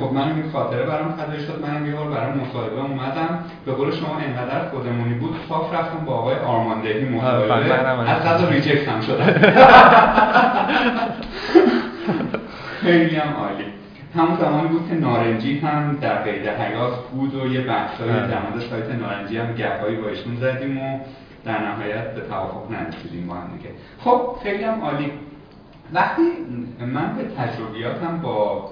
خب 0.00 0.12
من 0.12 0.32
این 0.32 0.50
خاطره 0.52 0.82
برام 0.82 1.12
فدای 1.12 1.40
شد. 1.40 1.64
منم 1.66 1.86
یه 1.86 1.92
بار 1.92 2.08
برای 2.08 2.32
مصاحبه 2.32 2.80
اومدم. 2.80 3.38
به 3.66 3.72
قول 3.72 3.90
شما 3.90 4.16
انقدر 4.18 4.68
خودمونی 4.68 5.14
بود 5.14 5.36
صاف 5.48 5.74
رفتم 5.74 6.04
با 6.04 6.12
آقای 6.12 6.34
آرماندهی 6.34 7.04
مصاحبه. 7.04 7.74
از 8.10 8.22
قضا 8.22 8.48
ریجکت 8.48 8.88
هم 8.88 9.00
شدم. 9.00 9.24
خیلی 12.82 13.16
هم 13.16 13.32
عالی. 13.32 13.64
همون 14.16 14.36
زمانی 14.36 14.68
بود 14.68 14.88
که 14.88 14.94
نارنجی 14.94 15.58
هم 15.58 15.98
در 16.00 16.22
قید 16.22 16.46
حیات 16.46 17.08
بود 17.08 17.34
و 17.34 17.46
یه 17.46 17.60
بحثایی 17.60 18.10
در 18.12 18.42
مورد 18.42 18.60
سایت 18.70 18.90
نارنجی 18.90 19.38
هم 19.38 19.54
گپایی 19.54 19.96
با 19.96 20.08
ایشون 20.08 20.36
زدیم 20.36 20.78
و 20.78 20.98
در 21.44 21.68
نهایت 21.68 22.14
به 22.14 22.20
توافق 22.20 22.70
نرسیدیم 22.70 23.26
با 23.26 23.34
هم 23.34 23.56
دیگه. 23.56 23.70
خب 23.98 24.36
خیلی 24.42 24.64
هم 24.64 24.80
عالی. 24.80 25.12
وقتی 25.92 26.22
من 26.80 27.16
به 27.16 27.22
تجربیاتم 27.24 28.20
با 28.22 28.70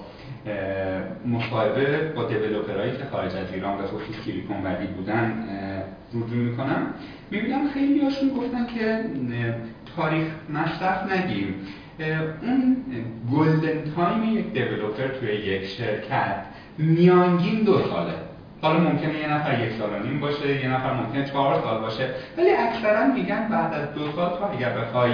مصاحبه 1.25 2.13
با 2.15 2.23
developer 2.23 2.74
هایی 2.74 2.91
که 2.91 3.03
خارج 3.11 3.35
از 3.35 3.53
ایران 3.53 3.77
به 3.77 3.83
خصوص 3.83 4.25
سیلیکون 4.25 4.63
ولی 4.63 4.87
بودن 4.87 5.43
رجوع 6.13 6.37
می‌کنم 6.37 6.87
می‌بینم 7.31 7.67
خیلی 7.73 8.01
هاشون 8.01 8.29
گفتن 8.29 8.65
که 8.65 9.05
تاریخ 9.95 10.27
مصرف 10.49 11.11
نگیم. 11.11 11.55
اون 11.99 12.77
golden 13.33 13.91
time 13.95 14.37
یک 14.37 14.53
developer 14.53 15.07
توی 15.07 15.29
یک 15.29 15.65
شرکت. 15.65 16.45
میانگین 16.77 17.63
دو 17.63 17.79
ساله. 17.79 18.13
حالا 18.61 18.79
ممکنه 18.79 19.19
یه 19.19 19.33
نفر 19.33 19.67
یک 19.67 19.71
سال 19.71 20.07
نیم 20.07 20.19
باشه 20.19 20.61
یه 20.61 20.69
نفر 20.69 20.93
ممکنه 20.93 21.25
چهار 21.25 21.61
سال 21.61 21.81
باشه. 21.81 22.09
ولی 22.37 22.49
اکثرا 22.49 23.05
میگن 23.05 23.47
بعد 23.47 23.73
از 23.73 23.93
دو 23.93 24.11
سال 24.11 24.29
تو 24.29 24.53
اگر 24.53 24.77
بخوای 24.77 25.11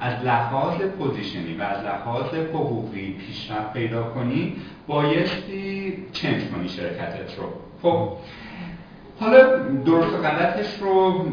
از 0.00 0.24
لحاظ 0.24 0.82
پوزیشنی 0.98 1.54
و 1.54 1.62
از 1.62 1.84
لحاظ 1.84 2.34
حقوقی 2.34 3.12
پیشرفت 3.12 3.72
پیدا 3.72 4.02
کنی 4.02 4.56
بایستی 4.86 5.96
چنج 6.12 6.42
کنی 6.54 6.68
شرکتت 6.68 7.38
رو. 7.38 7.44
خب 7.82 8.08
حالا 9.22 9.58
درست 9.84 10.14
و 10.14 10.16
غلطش 10.16 10.78
رو 10.80 11.24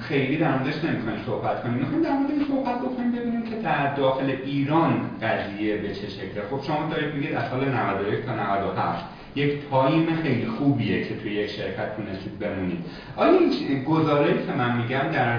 خیلی 0.00 0.36
در 0.36 0.58
موردش 0.58 0.84
نمی‌خوایم 0.84 1.18
صحبت 1.26 1.62
کنیم. 1.62 1.74
می‌خوایم 1.74 2.02
در 2.02 2.12
مورد 2.12 2.30
این 2.30 2.46
صحبت 2.48 2.78
بکنیم 2.80 3.12
ببینیم 3.12 3.42
که 3.42 3.56
در 3.56 3.94
داخل 3.94 4.30
ایران 4.44 5.10
قضیه 5.22 5.76
به 5.76 5.88
چه 5.88 6.08
شکله. 6.08 6.42
خب 6.50 6.66
شما 6.66 6.88
دارید 6.90 7.14
میگید 7.14 7.34
از 7.34 7.50
سال 7.50 7.68
91 7.68 8.24
تا 8.24 8.34
97 8.34 9.04
یک 9.36 9.70
time 9.70 10.06
خیلی 10.22 10.46
خوبیه 10.46 11.04
که 11.04 11.16
توی 11.16 11.32
یک 11.32 11.50
شرکت 11.50 11.96
تونستید 11.96 12.38
بمونید. 12.38 12.78
آیا 13.16 13.32
این 13.68 13.84
گزاره 13.84 14.32
که 14.32 14.52
من 14.58 14.76
میگم 14.76 14.98
در 15.12 15.38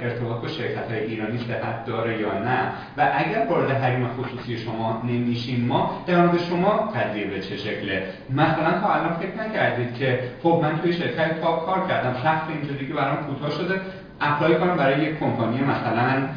ارتباط 0.00 0.42
با 0.42 0.48
شرکت 0.48 0.90
های 0.90 1.00
ایرانی 1.00 1.38
صحت 1.38 1.84
داره 1.86 2.20
یا 2.20 2.38
نه؟ 2.38 2.58
و 2.96 3.12
اگر 3.14 3.46
وارد 3.50 3.70
حریم 3.70 4.08
خصوصی 4.08 4.58
شما 4.58 5.02
نمیشیم 5.04 5.64
ما 5.64 6.04
در 6.06 6.26
مورد 6.26 6.38
شما 6.38 6.70
قضیه 6.76 7.26
به 7.26 7.40
چه 7.40 7.56
شکله؟ 7.56 8.06
مثلا 8.30 8.80
تا 8.80 8.94
الان 8.94 9.12
فکر 9.12 9.48
نکردید 9.48 9.94
که 9.94 10.20
خب 10.42 10.60
من 10.62 10.78
توی 10.78 10.92
شرکت 10.92 11.40
top 11.40 11.66
کار 11.66 11.88
کردم 11.88 12.14
سقف 12.22 12.50
اینجا 12.50 12.86
دیگه 12.86 12.94
برام 12.94 13.16
کوتاه 13.16 13.50
شده 13.50 13.80
apply 14.20 14.54
کنم 14.54 14.76
برای 14.76 15.04
یک 15.04 15.18
کمپانی 15.18 15.60
مثلا 15.60 16.28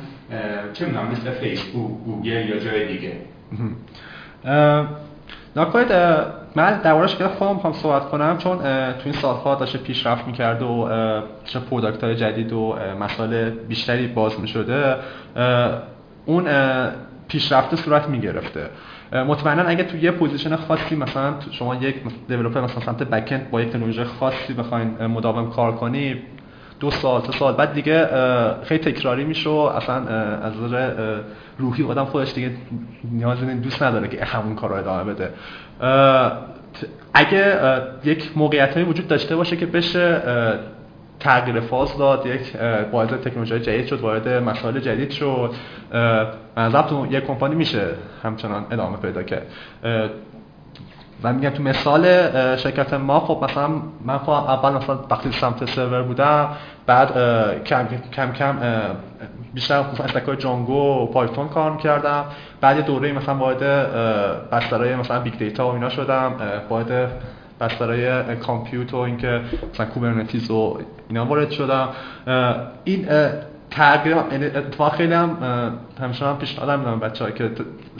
چه 0.74 0.86
می‌دونم 0.86 1.08
مثل 1.08 1.31
فیسبوک 1.31 2.03
گوگل 2.05 2.50
یا 2.50 2.58
جای 2.58 2.88
دیگه. 2.88 3.12
نکنید 5.55 5.91
من 6.55 6.81
دربارش 6.81 7.15
که 7.15 7.27
خودم 7.27 7.53
می‌خوام 7.53 7.74
صحبت 7.74 8.10
کنم 8.10 8.38
چون 8.38 8.58
تو 8.58 9.01
این 9.05 9.13
سالها 9.13 9.55
داشته 9.55 9.77
پیشرفت 9.77 10.27
می‌کرد 10.27 10.62
و 10.62 10.89
چه 11.46 11.60
product 11.60 12.03
های 12.03 12.15
جدید 12.15 12.53
و 12.53 12.75
مسائل 13.00 13.50
بیشتری 13.50 14.08
باز 14.08 14.39
می‌شده 14.39 14.96
اون 16.25 16.48
پیشرفته 17.27 17.75
صورت 17.75 18.08
می‌گرفته. 18.10 18.70
مطمئنا 19.13 19.63
اگه 19.63 19.84
تو 19.84 19.98
یه 19.98 20.12
position 20.12 20.55
خاصی 20.55 20.96
مثلا 20.96 21.34
شما 21.51 21.75
یک 21.75 21.96
developer 22.27 22.62
مثلا 22.62 22.81
سمت 22.81 23.03
back-end 23.03 23.51
با 23.51 23.62
یک 23.62 23.70
تکنولوژی 23.70 24.03
خاصی 24.03 24.53
بخواین 24.53 25.05
مداوم 25.05 25.50
کار 25.50 25.75
کنی 25.75 26.15
دو 26.81 26.91
سال 26.91 27.21
سه 27.21 27.31
سال. 27.31 27.53
بعد 27.53 27.73
دیگه 27.73 28.07
خیلی 28.63 28.83
تکراری 28.83 29.23
میشه 29.23 29.50
و 29.50 29.53
اصلا 29.53 29.95
از 30.41 30.61
نظر 30.61 31.15
روحی 31.57 31.83
آدم 31.83 32.05
خودش 32.05 32.33
دیگه 32.33 32.51
نیاز 33.11 33.39
دوست 33.39 33.83
نداره 33.83 34.07
که 34.07 34.25
همون 34.25 34.55
کار 34.55 34.69
رو 34.69 34.75
ادامه 34.75 35.13
بده. 35.13 35.29
اگه 37.13 37.59
یک 38.03 38.31
موقعیت 38.35 38.77
وجود 38.77 39.07
داشته 39.07 39.35
باشه 39.35 39.57
که 39.57 39.65
بشه 39.65 40.21
تغییر 41.19 41.59
فاز 41.59 41.97
داد 41.97 42.25
یک 42.25 42.57
باعث 42.91 43.09
تکنولوژی 43.09 43.59
جدید 43.59 43.88
شد 43.88 44.00
وارد 44.00 44.27
مسائل 44.27 44.79
جدید 44.79 45.11
شد 45.11 45.51
منظرم 46.57 46.81
تو 46.81 47.07
یک 47.11 47.25
کمپانی 47.25 47.55
میشه 47.55 47.88
همچنان 48.23 48.65
ادامه 48.71 48.97
پیدا 48.97 49.23
کرد. 49.23 49.47
و 51.23 51.33
میگم 51.33 51.49
تو 51.49 51.63
مثال 51.63 52.03
شرکت 52.57 52.93
ما 52.93 53.19
خب 53.19 53.43
مثلا 53.43 53.69
من 54.05 54.17
خب 54.17 54.29
اول 54.29 54.73
مثلا 54.73 54.99
وقتی 55.09 55.31
سمت 55.31 55.69
سرور 55.69 56.01
بودم 56.01 56.49
بعد 56.85 57.13
کم 57.63 57.87
کم 58.11 58.31
کم 58.31 58.55
بیشتر 59.53 59.83
مثلا 59.93 60.05
stack 60.05 60.38
های 60.38 60.54
Django 60.54 61.03
و 61.03 61.05
Python 61.05 61.48
کار 61.47 61.77
کردم 61.77 62.25
بعد 62.61 62.77
یه 62.77 62.81
دوره 62.81 63.11
مثلا 63.11 63.35
وارد 63.35 63.63
بسترهای 64.51 64.95
مثلا 64.95 65.19
big 65.19 65.38
data 65.38 65.67
و 65.69 65.73
اینا 65.73 65.89
شدم 65.89 66.33
وارد 66.69 67.11
بسترهای 67.59 68.35
compute 68.36 68.93
و 68.93 68.97
اینکه 68.97 69.41
مثلا 69.73 69.85
Kubernetes 69.86 70.51
و 70.51 70.77
اینا 71.09 71.25
وارد 71.25 71.51
شدم. 71.51 71.89
این 72.83 73.07
تغییر 73.71 74.17
یعنی 74.31 74.45
اتفاق 74.45 74.95
خیلی 74.95 75.13
هم 75.13 75.37
همیشه 76.01 76.25
هم 76.25 76.37
پیشنهاد 76.37 76.79
میدم 76.79 76.99
بچه‌ها 76.99 77.31
که 77.31 77.51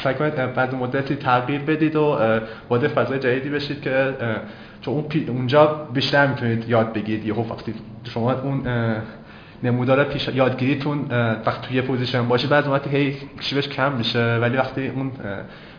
سعی 0.04 0.14
کنید 0.14 0.36
بعد 0.36 0.76
مدتی 0.76 1.16
تغییر 1.16 1.62
بدید 1.62 1.96
و 1.96 2.18
وارد 2.70 2.88
فضای 2.88 3.20
جدیدی 3.20 3.50
بشید 3.50 3.82
که 3.82 4.14
چون 4.82 4.94
اون 4.94 5.06
اونجا 5.28 5.88
بیشتر 5.94 6.28
می‌تونید 6.28 6.70
یاد 6.70 6.94
بگیرید. 6.94 7.26
یهو 7.26 7.54
وقتی 7.54 7.74
شما 8.04 8.34
اون 8.34 8.64
نمودار 9.64 10.04
پیش 10.04 10.28
یادگیریتون 10.28 11.06
وقتی 11.46 11.68
توی 11.68 11.82
position 11.82 12.28
باشه 12.28 12.48
بعد 12.48 12.68
وقتی 12.68 12.90
هی 12.90 13.18
شیبش 13.40 13.68
کم 13.68 13.92
میشه. 13.92 14.38
ولی 14.42 14.58
وقتی 14.58 14.88
اون 14.88 15.12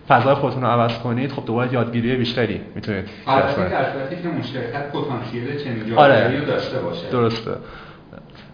فضای 0.09 0.35
خودتون 0.35 0.63
رو 0.63 0.69
عوض 0.69 0.99
کنید 0.99 1.33
خب 1.33 1.47
دوباره 1.47 1.73
یادگیری 1.73 2.17
بیشتری 2.17 2.61
می‌تونید 2.75 3.05
البته 3.27 4.23
که 4.23 4.29
شرکت 4.29 4.93
پتانسیل 4.93 5.65
چنین 5.65 5.99
آره. 5.99 6.41
داشته 6.41 6.79
باشه. 6.79 7.11
درسته. 7.11 7.51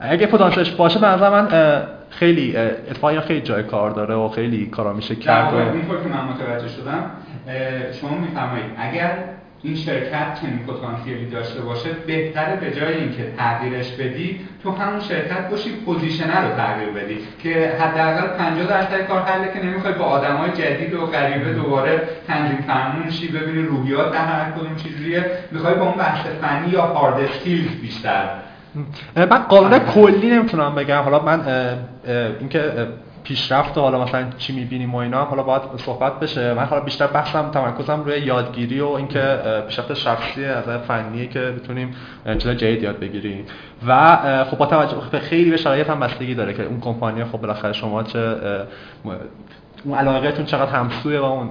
اگه 0.00 0.26
پتانسیلش 0.26 0.70
باشه 0.70 0.98
به 0.98 1.30
من 1.30 1.48
خیلی 2.10 2.56
اتفاقی 2.56 3.20
خیلی 3.20 3.40
جای 3.40 3.62
کار 3.62 3.90
داره 3.90 4.14
و 4.14 4.28
خیلی 4.28 4.66
کارا 4.66 4.92
میشه 4.92 5.16
کرد 5.16 5.54
و 5.54 5.56
اینطور 5.56 6.02
که 6.02 6.08
من 6.08 6.24
متوجه 6.24 6.68
شدم 6.68 7.10
شما 8.00 8.18
میفرمایید 8.18 8.64
اگر 8.78 9.10
این 9.62 9.76
شرکت 9.76 10.40
چنین 10.40 10.58
پتانسیلی 10.58 11.30
داشته 11.30 11.60
باشه 11.60 11.88
بهتره 12.06 12.56
به 12.56 12.70
جای 12.80 12.94
اینکه 12.94 13.32
تغییرش 13.38 13.92
بدی 13.92 14.40
تو 14.62 14.70
همون 14.70 15.00
شرکت 15.00 15.50
باشی 15.50 15.70
position 15.70 16.48
رو 16.48 16.56
تغییر 16.56 16.88
بدی. 16.88 17.18
که 17.42 17.72
حداقل 17.80 18.26
50 18.26 18.66
درصد 18.66 19.06
کار 19.06 19.22
حله 19.22 19.52
که 19.52 19.66
نمی‌خوای 19.66 19.92
با 19.92 20.04
آدمای 20.04 20.50
جدید 20.50 20.94
و 20.94 21.06
غریبه 21.06 21.52
دوباره 21.52 22.00
تنظیم 22.28 22.64
فرمون 22.66 23.10
شی 23.10 23.28
ببینی 23.28 23.62
روحیات 23.62 24.12
در 24.12 24.24
هر 24.24 24.50
کدوم 24.50 24.76
چجوریه. 24.76 25.24
می‌خوای 25.50 25.74
با 25.74 25.84
اون 25.84 25.94
بحث 25.94 26.26
فنی 26.26 26.70
یا 26.70 26.82
هارد 26.82 27.28
بیشتر 27.82 28.24
من 29.16 29.38
قانون 29.38 29.78
کلی 29.78 30.30
نمی‌تونم 30.30 30.74
بگم. 30.74 31.00
حالا 31.02 31.22
من 31.22 31.40
اینکه 32.40 32.88
پیشرفت 33.24 33.78
و 33.78 33.80
حالا 33.80 34.04
مثلا 34.04 34.26
چی 34.38 34.52
می‌بینیم 34.52 34.94
و 34.94 34.96
اینا 34.96 35.24
حالا 35.24 35.42
باید 35.42 35.62
صحبت 35.76 36.20
بشه. 36.20 36.54
من 36.54 36.64
حالا 36.64 36.82
بیشتر 36.82 37.06
بحثم 37.06 37.50
تمرکزم 37.50 38.02
روی 38.04 38.20
یادگیری 38.20 38.80
و 38.80 38.88
اینکه 38.88 39.38
پیشرفت 39.68 39.94
شخصی 39.94 40.44
از 40.44 40.64
فنیه 40.64 41.26
که 41.26 41.40
بتونیم 41.40 41.94
چیزای 42.38 42.56
جدید 42.56 42.82
یاد 42.82 42.98
بگیریم. 42.98 43.44
و 43.86 44.16
خب 44.44 44.58
با 44.58 44.66
توجه 44.66 44.96
به 45.12 45.18
خیلی 45.18 45.50
به 45.50 45.56
شرایط 45.56 45.90
هم 45.90 46.00
بستگی 46.00 46.34
داره 46.34 46.54
که 46.54 46.64
اون 46.64 46.80
کمپانی 46.80 47.24
خب 47.24 47.40
بالاخره 47.40 47.72
شما 47.72 48.02
چه 48.02 48.36
اون 49.84 49.98
علاقهتون 49.98 50.44
چقدر 50.44 50.70
همسوی 50.70 51.18
با 51.18 51.28
اون 51.28 51.48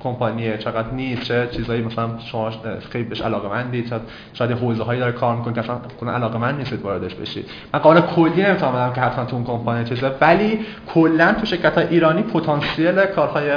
کمپانیه؟ 0.00 0.58
چقدر 0.58 0.90
نیست؟ 0.90 1.22
چه 1.22 1.48
چیزایی 1.52 1.82
مثلا 1.82 2.18
شما 2.18 2.50
خیلی 2.90 3.04
بهش 3.04 3.20
علاقه 3.20 3.48
مندید 3.48 3.88
شاید 3.88 4.02
شاید 4.32 4.50
حوزه 4.50 4.82
هایی 4.82 5.00
داره 5.00 5.12
کار 5.12 5.36
می‌کنه 5.36 5.54
که 5.54 5.60
اصلا 5.60 5.78
کنه 6.00 6.10
علاقه 6.10 6.38
مند 6.38 6.58
نیستید 6.58 6.82
واردش 6.82 7.14
بشید 7.14 7.50
من 7.74 7.80
قانون 7.80 8.02
کلی 8.02 8.42
نمی‌تونم 8.42 8.72
بدم 8.72 8.92
که 8.92 9.00
حتما 9.00 9.24
تو 9.24 9.36
اون 9.36 9.44
کمپانی 9.44 9.84
چیزه 9.84 10.10
ولی 10.20 10.60
کلا 10.94 11.32
تو 11.32 11.46
شرکت 11.46 11.74
های 11.74 11.86
ایرانی 11.86 12.22
پتانسیل 12.22 13.06
کارهای 13.06 13.52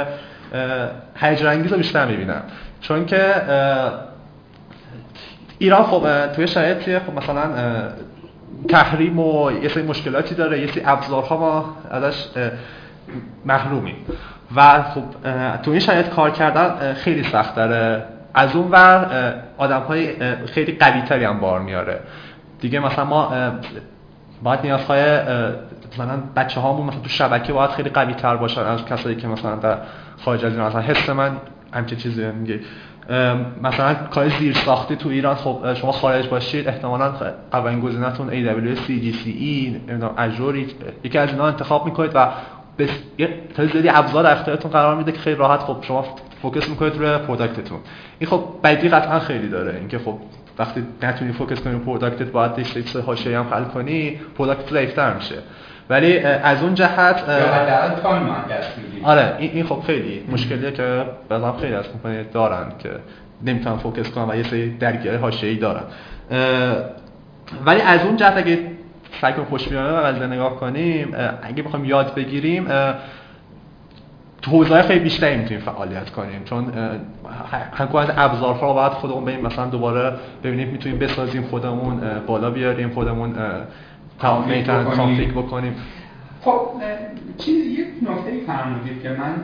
هیجان 1.16 1.68
رو 1.68 1.76
بیشتر 1.76 2.06
می‌بینم. 2.06 2.42
چون 2.80 3.06
که 3.06 3.34
ایران 5.58 5.82
خب 5.82 6.26
توی 6.26 6.46
شرایطی 6.46 6.98
خب 6.98 7.14
مثلا 7.14 7.42
تحریم 8.68 9.18
و 9.18 9.52
یه 9.62 9.68
سری 9.68 9.82
مشکلاتی 9.82 10.34
داره 10.34 10.60
یه 10.60 10.66
سری 10.66 10.82
ابزارها 10.86 11.36
ما 11.36 11.76
ازش 11.90 12.24
محرومیم 13.44 13.96
و 14.56 14.82
خب 14.82 15.02
تو 15.62 15.70
این 15.70 15.80
شرایط 15.80 16.08
کار 16.08 16.30
کردن 16.30 16.94
خیلی 16.94 17.22
سخت 17.22 17.54
داره 17.54 18.04
از 18.34 18.56
اون 18.56 18.70
ور 18.70 19.34
آدم 19.58 19.80
های 19.80 20.14
خیلی 20.46 20.72
قوی 20.72 21.00
تری 21.00 21.24
هم 21.24 21.40
بار 21.40 21.60
میاره. 21.60 22.00
دیگه 22.60 22.80
مثلا 22.80 23.04
ما 23.04 23.32
باید 24.42 24.60
نیازهای 24.62 25.20
مثلا 25.92 26.18
بچه 26.36 26.60
هامون 26.60 26.86
مثلا 26.86 27.00
تو 27.00 27.08
شبکه 27.08 27.52
باید 27.52 27.70
خیلی 27.70 27.90
قوی 27.90 28.14
تر 28.14 28.36
باشن 28.36 28.60
از 28.60 28.84
کسایی 28.84 29.16
که 29.16 29.28
مثلا 29.28 29.56
در 29.56 29.78
خارج 30.24 30.44
از 30.44 30.52
این 30.52 30.62
مثلا 30.62 30.80
حس 30.80 31.10
من 31.10 31.36
همچه 31.72 31.96
چیزی 31.96 32.26
میگه 32.26 32.60
مثلا 33.62 33.94
کار 33.94 34.28
زیر 34.28 34.54
ساختی 34.54 34.96
تو 34.96 35.08
ایران 35.08 35.34
خب 35.34 35.74
شما 35.74 35.92
خارج 35.92 36.28
باشید 36.28 36.68
احتمالا 36.68 37.12
اولین 37.52 37.80
گزینه‌تون 37.80 38.30
AWS، 38.30 38.78
GCE، 38.78 39.74
Azure 40.18 40.56
یکی 41.04 41.18
از 41.18 41.30
اینا 41.30 41.46
انتخاب 41.46 41.86
می‌کنید 41.86 42.10
و 42.14 42.28
به 42.76 42.88
خیلی 43.56 43.72
زیادی 43.72 43.88
ابزار 43.88 44.24
در 44.24 44.32
اختیارتون 44.32 44.70
قرار 44.70 44.96
میده 44.96 45.12
که 45.12 45.18
خیلی 45.18 45.36
راحت 45.36 45.60
خب 45.60 45.76
شما 45.82 46.04
focus 46.42 46.68
می‌کنید 46.68 46.96
روی 46.96 47.18
product 47.18 47.56
تون. 47.56 47.78
این 48.18 48.30
خب 48.30 48.44
بدی 48.64 48.88
قطعا 48.88 49.18
خیلی 49.18 49.48
داره. 49.48 49.76
اینکه 49.76 49.98
خب 49.98 50.18
وقتی 50.58 50.86
نتونی 51.02 51.32
focus 51.32 51.60
کنی 51.60 51.78
product 51.78 52.24
ت 52.24 52.30
باید 52.30 52.52
یه 52.58 53.02
حاشیه‌ای 53.02 53.36
هم 53.36 53.46
حل 53.50 53.64
کنی 53.64 54.20
product 54.38 54.70
ضعیف‌تر 54.70 55.14
میشه. 55.14 55.34
ولی 55.90 56.18
از 56.18 56.62
اون 56.62 56.74
جهت 56.74 57.24
آره 59.04 59.36
این 59.38 59.64
خب 59.64 59.82
خیلی 59.86 60.24
مشکلیه 60.32 60.70
که 60.70 61.04
بعضا 61.28 61.52
خیلی 61.52 61.74
از 61.74 61.84
کمپانی 61.92 62.24
دارن 62.32 62.72
که 62.78 62.90
نمی‌تونن 63.42 63.76
focus 63.76 64.10
کنن 64.10 64.30
و 64.30 64.36
یه 64.36 64.42
سری 64.42 64.70
درگیری 64.70 65.16
حاشیه‌ای 65.16 65.56
دارن. 65.56 65.82
ولی 67.66 67.80
از 67.80 68.04
اون 68.04 68.16
جهت 68.16 68.36
اگه 68.36 68.58
کنیم 69.20 69.44
خوشبینانه 69.44 69.92
و 69.92 69.96
نگاه 70.26 70.56
کنیم 70.56 71.14
اگه 71.42 71.62
بخوایم 71.62 71.84
یاد 71.84 72.14
بگیریم 72.14 72.66
تو 74.42 74.50
حوزه‌های 74.50 74.82
خیلی 74.82 75.00
بیشتری 75.00 75.36
می‌تونیم 75.36 75.62
فعالیت 75.62 76.10
کنیم. 76.10 76.44
چون 76.44 76.72
هم 77.72 77.96
از 77.96 78.08
ابزارها 78.16 78.68
رو 78.68 78.74
باید 78.74 78.92
خودمون 78.92 79.24
بریم 79.24 79.46
مثلا 79.46 79.66
دوباره 79.66 80.12
ببینیم 80.44 80.68
می‌تونیم 80.68 80.98
بسازیم 80.98 81.42
خودمون 81.42 82.00
بالا 82.26 82.50
بیاریم 82.50 82.90
خودمون 82.90 83.34
کانفیگ 84.20 85.30
بکنیم. 85.30 85.76
خب 86.40 86.60
چیز 87.38 87.66
یک 87.78 87.86
نکته 88.02 88.46
فرمودید 88.46 89.02
که 89.02 89.08
من 89.08 89.34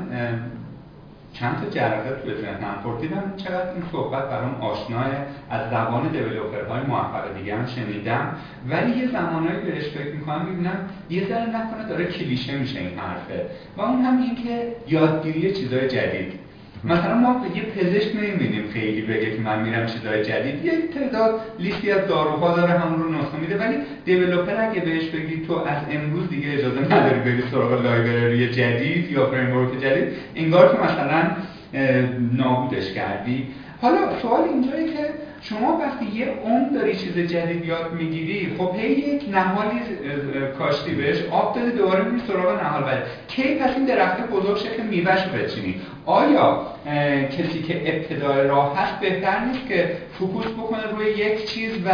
چند 1.32 1.60
تا 1.60 1.70
جرقه 1.70 2.22
توی 2.22 2.34
ذهنم 2.34 2.74
پرسیدم 2.84 3.32
چقدر 3.36 3.72
این 3.72 3.82
صحبت 3.92 4.30
برام 4.30 4.54
آشناه؟ 4.54 5.06
از 5.50 5.70
زبان 5.70 6.02
های 6.70 6.82
موفق 6.88 7.38
دیگه 7.38 7.56
هم 7.56 7.66
شنیدم. 7.66 8.36
ولی 8.68 8.98
یه 8.98 9.06
زمانهایی 9.06 9.60
بهش 9.60 9.88
فکر 9.88 10.14
می‌کنم 10.14 10.44
می‌بینم 10.44 10.88
یه 11.10 11.28
ذره 11.28 11.46
نکنه 11.46 11.88
داره 11.88 12.04
کلیشه 12.04 12.58
میشه 12.58 12.78
این 12.78 12.98
حرفه. 12.98 13.46
و 13.76 13.80
اون 13.80 14.00
هم 14.00 14.22
این 14.22 14.34
که 14.34 14.76
یادگیری 14.88 15.52
چیزای 15.52 15.88
جدید. 15.88 16.32
مثلا 16.84 17.14
ما 17.14 17.46
یه 17.54 17.62
پزشک 17.62 18.16
نمی‌بینیم 18.16 18.68
خیلی 18.72 19.02
بگه 19.02 19.30
که 19.30 19.40
من 19.40 19.62
میرم 19.62 19.86
چیزای 19.86 20.24
جدید. 20.24 20.64
یه 20.64 20.72
تعداد 20.94 21.40
لیستی 21.58 21.90
از 21.90 22.06
داروها 22.06 22.56
داره 22.56 22.72
همون 22.72 23.02
رو 23.02 23.08
نسخه 23.08 23.36
میده. 23.36 23.56
ولی 23.56 23.76
developer 24.04 24.70
اگه 24.70 24.80
بهش 24.80 25.04
بگی 25.08 25.46
تو 25.46 25.52
از 25.52 25.78
امروز 25.90 26.28
دیگه 26.28 26.52
اجازه 26.52 26.80
نداری 26.80 27.20
بری 27.20 27.42
سراغ 27.50 27.72
library 27.84 28.48
جدید 28.48 29.10
یا 29.10 29.26
framework 29.26 29.80
جدید 29.80 30.04
انگار 30.36 30.76
که 30.76 30.82
مثلا 30.82 31.22
نابودش 32.36 32.92
کردی. 32.92 33.46
حالا 33.80 33.98
سوال 34.22 34.42
اینجایی 34.42 34.86
که 34.86 35.06
شما 35.42 35.78
وقتی 35.78 36.06
یه 36.06 36.26
عمر 36.44 36.68
داری 36.68 36.96
چیز 36.96 37.18
جدید 37.18 37.64
یاد 37.64 37.92
می‌گیری 37.92 38.54
خب 38.58 38.74
هی 38.78 38.90
یک 38.90 39.22
نهالی 39.30 39.80
کاشتی 40.58 40.94
بهش 40.94 41.24
آب 41.30 41.56
دادی 41.56 41.70
دوباره 41.70 42.04
میری 42.04 42.26
سراغ 42.26 42.62
نهال 42.62 42.82
بعد 42.82 43.02
کی 43.28 43.54
پس 43.54 43.70
این 43.76 43.84
درخت 43.84 44.30
بزرگ 44.30 44.56
شه 44.56 44.76
که 44.76 44.82
میوهش 44.82 45.22
بچینی؟ 45.22 45.80
آیا 46.06 46.66
کسی 47.38 47.62
که 47.62 47.94
ابتدای 47.94 48.48
راه 48.48 48.78
هست 48.78 49.00
بهتر 49.00 49.44
نیست 49.44 49.68
که 49.68 49.96
focus 50.18 50.46
بکنه 50.46 50.80
روی 50.96 51.06
یک 51.06 51.46
چیز 51.46 51.72
و 51.86 51.90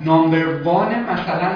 number 0.00 0.62
one 0.64 0.94
مثلا 1.12 1.52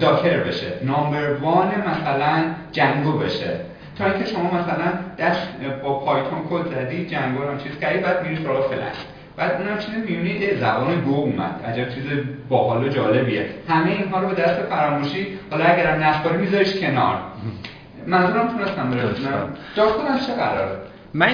Docker 0.00 0.36
بشه؟ 0.36 0.66
number 0.82 1.32
one 1.32 1.68
مثلا 1.68 2.44
Django 2.72 3.12
بشه. 3.12 3.60
تا 3.98 4.04
اینکه 4.04 4.24
شما 4.24 4.44
مثلا 4.44 4.92
دست 5.18 5.48
با 5.82 5.98
Python 5.98 6.38
کد 6.50 6.74
زدی 6.74 7.06
Django 7.06 7.42
هم 7.42 7.58
چیز 7.58 7.78
کردی 7.78 7.98
بعد 7.98 8.26
میری 8.26 8.44
سراغ 8.44 8.70
Flask. 8.70 8.96
بعد 9.40 9.60
اونم 9.60 9.78
چیز 9.78 9.94
می‌بینید 9.94 10.60
زبان 10.60 11.00
Go 11.00 11.14
اومد. 11.14 11.64
عجب 11.68 11.88
چیز 11.88 12.04
باحال 12.48 12.84
و 12.84 12.88
جالبیه. 12.88 13.46
همه 13.68 13.90
اینها 13.90 14.20
رو 14.20 14.28
به 14.28 14.34
دست 14.34 14.60
فراموشی 14.60 15.26
حالا 15.50 15.64
اگرم 15.64 16.02
نخوری 16.02 16.36
میذاریش 16.36 16.80
کنار. 16.80 17.16
منظورم 18.06 18.48
تونستم 18.48 18.90
برسونم 18.90 19.48
داستان 19.76 20.18
چه 20.26 20.32
قراره؟ 20.32 20.76
من 21.14 21.28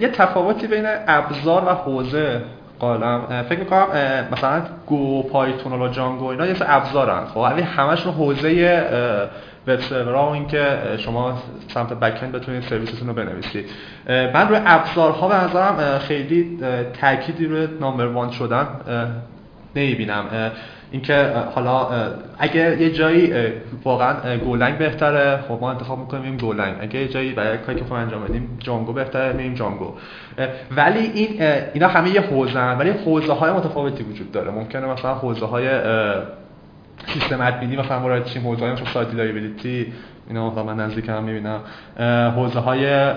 یه 0.00 0.08
تفاوتی 0.08 0.66
بین 0.66 0.84
ابزار 1.08 1.64
و 1.64 1.68
حوزه 1.68 2.40
قالم 2.78 3.44
فکر 3.48 3.58
می‌کنم 3.58 3.86
مثلا 4.32 4.62
گو 4.86 5.22
پایتون 5.22 5.82
و 5.82 5.88
جانگو 5.88 6.26
اینا 6.26 6.46
یه 6.46 6.56
ابزارن. 6.60 7.24
خب 7.24 7.36
ولی 7.36 7.62
همشون 7.62 8.12
حوزه 8.12 8.84
وب 9.66 9.80
سرورها 9.80 10.26
و 10.28 10.32
اینکه 10.32 10.78
شما 10.98 11.38
سمت 11.74 11.92
بک 11.92 12.22
اند 12.22 12.32
بتونید 12.32 12.62
سرویستون 12.62 13.08
رو 13.08 13.14
بنویسید. 13.14 13.70
من 14.08 14.48
روی 14.48 14.58
ابزارها 14.66 15.28
به 15.28 15.34
نظرم 15.34 15.98
خیلی 15.98 16.58
تاکیدی 17.00 17.46
روی 17.46 17.68
نامبر 17.80 18.06
وان 18.06 18.30
شدن 18.30 18.66
نمی‌بینم. 19.76 20.24
اینکه 20.92 21.32
حالا 21.54 21.88
اگر 22.38 22.80
یه 22.80 22.90
جایی 22.90 23.32
واقعا 23.84 24.36
گولنگ 24.36 24.78
بهتره 24.78 25.44
خب 25.48 25.58
ما 25.60 25.70
انتخاب 25.70 25.98
می‌کنیم 25.98 26.36
گولنگ. 26.36 26.74
اگه 26.80 27.00
یه 27.00 27.08
جایی 27.08 27.32
برای 27.32 27.58
کاری 27.58 27.78
که 27.78 27.84
خواهیم 27.84 28.06
انجام 28.06 28.24
بدیم 28.24 28.58
جانگو 28.58 28.92
بهتره 28.92 29.32
میریم 29.32 29.54
جانگو. 29.54 29.94
ولی 30.70 31.10
این 31.14 31.42
اینا 31.74 31.88
همه 31.88 32.10
یه 32.10 32.20
حوزه 32.20 32.72
ولی 32.72 32.90
حوزه 32.90 33.32
های 33.32 33.52
متفاوتی 33.52 34.02
وجود 34.02 34.32
داره. 34.32 34.50
ممکنه 34.50 34.86
مثلا 34.86 35.14
حوزه 35.14 35.46
های 35.46 35.68
سیستم 37.06 37.40
ادمینی 37.40 37.76
مثلا 37.76 38.20
چیم 38.20 38.42
حوزه 38.42 38.64
های 38.64 38.72
مثل 38.72 38.84
سایت 38.94 39.14
لایبیلیتی 39.14 39.92
اینا 40.30 40.50
مثلا 40.50 40.62
من 40.62 40.80
نزدیک 40.80 41.08
هم 41.08 41.24
می‌بینم. 41.24 41.60
حوزه 42.36 42.60
های 42.60 43.12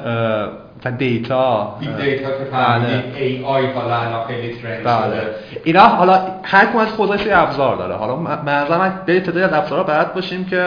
data 0.97 1.77
data 1.97 2.29
که 2.29 2.43
فهمیدی 2.51 3.19
AI 3.19 3.65
حالا 3.65 3.95
الان 3.95 4.27
خیلی 4.27 4.53
trend 4.53 4.83
بله. 4.83 5.21
اینا 5.63 5.79
حالا 5.79 6.19
هر 6.43 6.65
کدوم 6.65 6.81
از 6.81 6.87
حوزه 6.87 7.29
ابزار 7.31 7.75
داره. 7.75 7.95
حالا 7.95 8.15
من 8.15 9.01
به 9.05 9.19
تعدادی 9.19 9.41
از 9.41 9.53
ابزارها 9.53 9.83
بلد 9.83 10.13
باشیم 10.13 10.45
که 10.45 10.57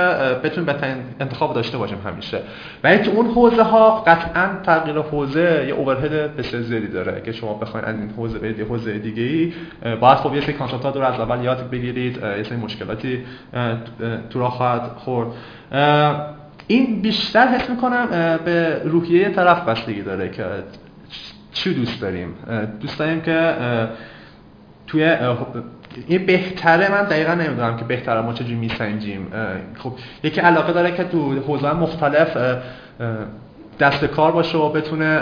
بتونیم 0.44 0.66
بهترین 0.66 0.96
انتخاب 1.20 1.54
داشته 1.54 1.78
باشیم 1.78 1.98
همیشه. 2.06 2.40
ولی 2.84 2.98
تو 2.98 3.10
اون 3.10 3.26
حوزه 3.26 3.62
ها 3.62 4.04
قطعا 4.06 4.48
تغییر 4.62 4.98
حوزه 4.98 5.64
یه 5.68 5.74
overhead 5.74 6.36
بسیار 6.36 6.62
زیادی 6.62 6.88
داره. 6.88 7.20
که 7.20 7.32
شما 7.32 7.54
بخواید 7.54 7.86
از 7.86 7.94
این 7.94 8.10
حوزه 8.16 8.38
برید 8.38 8.58
یه 8.58 8.64
حوزه 8.64 8.98
دیگه 8.98 9.22
ای 9.22 9.52
باید 10.00 10.18
خب 10.18 10.34
یه 10.34 10.40
سری 10.40 10.52
concept 10.52 10.96
رو 10.96 11.02
از 11.02 11.20
اول 11.20 11.44
یاد 11.44 11.70
بگیرید 11.70 12.16
یه 12.36 12.42
سری 12.42 12.58
مشکلاتی 12.58 13.24
تو 14.30 14.40
راه 14.40 14.50
خواهد 14.50 14.82
خورد. 14.96 15.28
این 16.66 17.02
بیشتر 17.02 17.48
حس 17.48 17.70
می‌کنم 17.70 18.08
به 18.44 18.82
روحیه 18.84 19.28
طرف 19.28 19.68
بستگی 19.68 20.02
داره 20.02 20.28
که 20.28 20.44
چی 21.52 21.74
دوست 21.74 22.00
داریم. 22.00 22.34
دوست 22.80 22.98
داریم 22.98 23.20
که 23.20 23.54
توی 24.86 25.16
این 26.06 26.26
بهتره 26.26 26.90
من 26.90 27.02
دقیقا 27.02 27.34
نمی‌دونم 27.34 27.76
که 27.76 27.84
بهتره 27.84 28.20
ما 28.20 28.32
چجوری 28.32 28.54
میسنجیم. 28.54 29.26
خب 29.78 29.92
یکی 30.22 30.40
علاقه 30.40 30.72
داره 30.72 30.90
که 30.96 31.04
تو 31.04 31.40
حوزه 31.40 31.72
مختلف 31.72 32.36
دست 33.80 34.04
کار 34.04 34.32
باشه 34.32 34.58
و 34.58 34.68
بتونه 34.68 35.20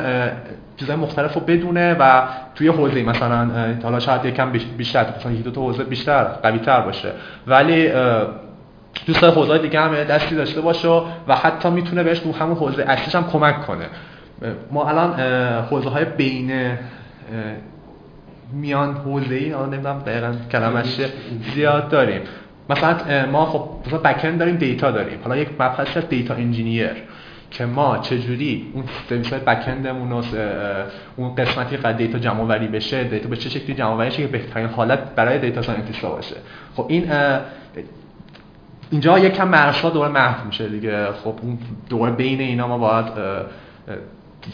چیزهای 0.76 0.96
مختلف 0.96 1.34
رو 1.34 1.40
بدونه 1.40 1.96
و 2.00 2.22
توی 2.54 2.68
حوزه 2.68 3.02
مثلا 3.02 3.50
حالا 3.82 4.00
شاید 4.00 4.24
یکم 4.24 4.52
بیشتر 4.76 5.06
مثلا 5.18 5.32
یک 5.32 5.44
دو 5.44 5.50
تا 5.50 5.60
حوزه 5.60 5.84
بیشتر 5.84 6.24
قوی 6.24 6.58
تر 6.58 6.80
باشه. 6.80 7.12
ولی 7.46 7.88
دوست 9.06 9.20
داره 9.20 9.34
حوزه 9.34 9.58
دیگه 9.58 9.80
هم 9.80 10.04
دستی 10.04 10.34
داشته 10.34 10.60
باشه 10.60 10.88
و 11.28 11.36
حتی 11.42 11.70
می‌تونه 11.70 12.02
بهش 12.02 12.18
تو 12.18 12.32
همون 12.32 12.56
حوزه 12.56 12.82
اصلیش 12.82 13.14
هم 13.14 13.30
کمک 13.30 13.66
کنه. 13.66 13.86
ما 14.70 14.88
الان 14.88 15.20
حوزه 15.60 15.88
های 15.88 16.04
بین 16.04 16.78
میان 18.52 18.94
حوزه 18.94 19.34
ای 19.34 19.50
نمی‌دونم 19.50 19.98
دقیقا 19.98 20.34
کلمش 20.52 21.00
زیاد 21.54 21.88
داریم. 21.88 22.20
مثلا 22.70 23.26
ما 23.32 23.46
خب 23.46 23.68
مثلا 23.86 23.98
backend 23.98 24.36
داریم 24.36 24.56
data 24.56 24.90
داریم. 24.90 25.18
حالا 25.24 25.36
یک 25.36 25.48
مبحث 25.54 25.96
از 25.96 26.08
data 26.08 26.34
engineer 26.34 26.90
که 27.50 27.66
ما 27.66 27.98
چجوری 27.98 28.66
اون 28.74 28.84
سرویس 29.08 29.32
های 29.32 29.40
backend 29.40 29.99
مون 29.99 30.24
اون 31.16 31.34
قسمتی 31.34 31.76
که 31.76 31.92
data 31.92 32.18
جمع 32.18 32.40
آوری 32.40 32.68
بشه 32.68 33.04
data 33.04 33.28
به 33.28 33.36
چه 33.36 33.50
شکلی 33.50 33.74
جمع 33.74 33.94
آوری 33.94 34.10
شه 34.10 34.16
که 34.16 34.26
بهترین 34.26 34.66
حالت 34.66 34.98
برای 35.16 35.38
data 35.38 35.62
scientist 35.62 36.02
باشه. 36.02 36.36
خب 36.76 36.86
این 36.88 37.10
اینجا 38.90 39.18
یکم 39.18 39.48
مرشا 39.48 39.90
دوباره 39.90 40.12
محو 40.12 40.46
میشه 40.46 40.68
دیگه. 40.68 41.06
خب 41.12 41.34
اون 41.42 41.58
دوباره 41.90 42.12
بین 42.12 42.40
اینا 42.40 42.68
ما 42.68 42.78
باید 42.78 43.06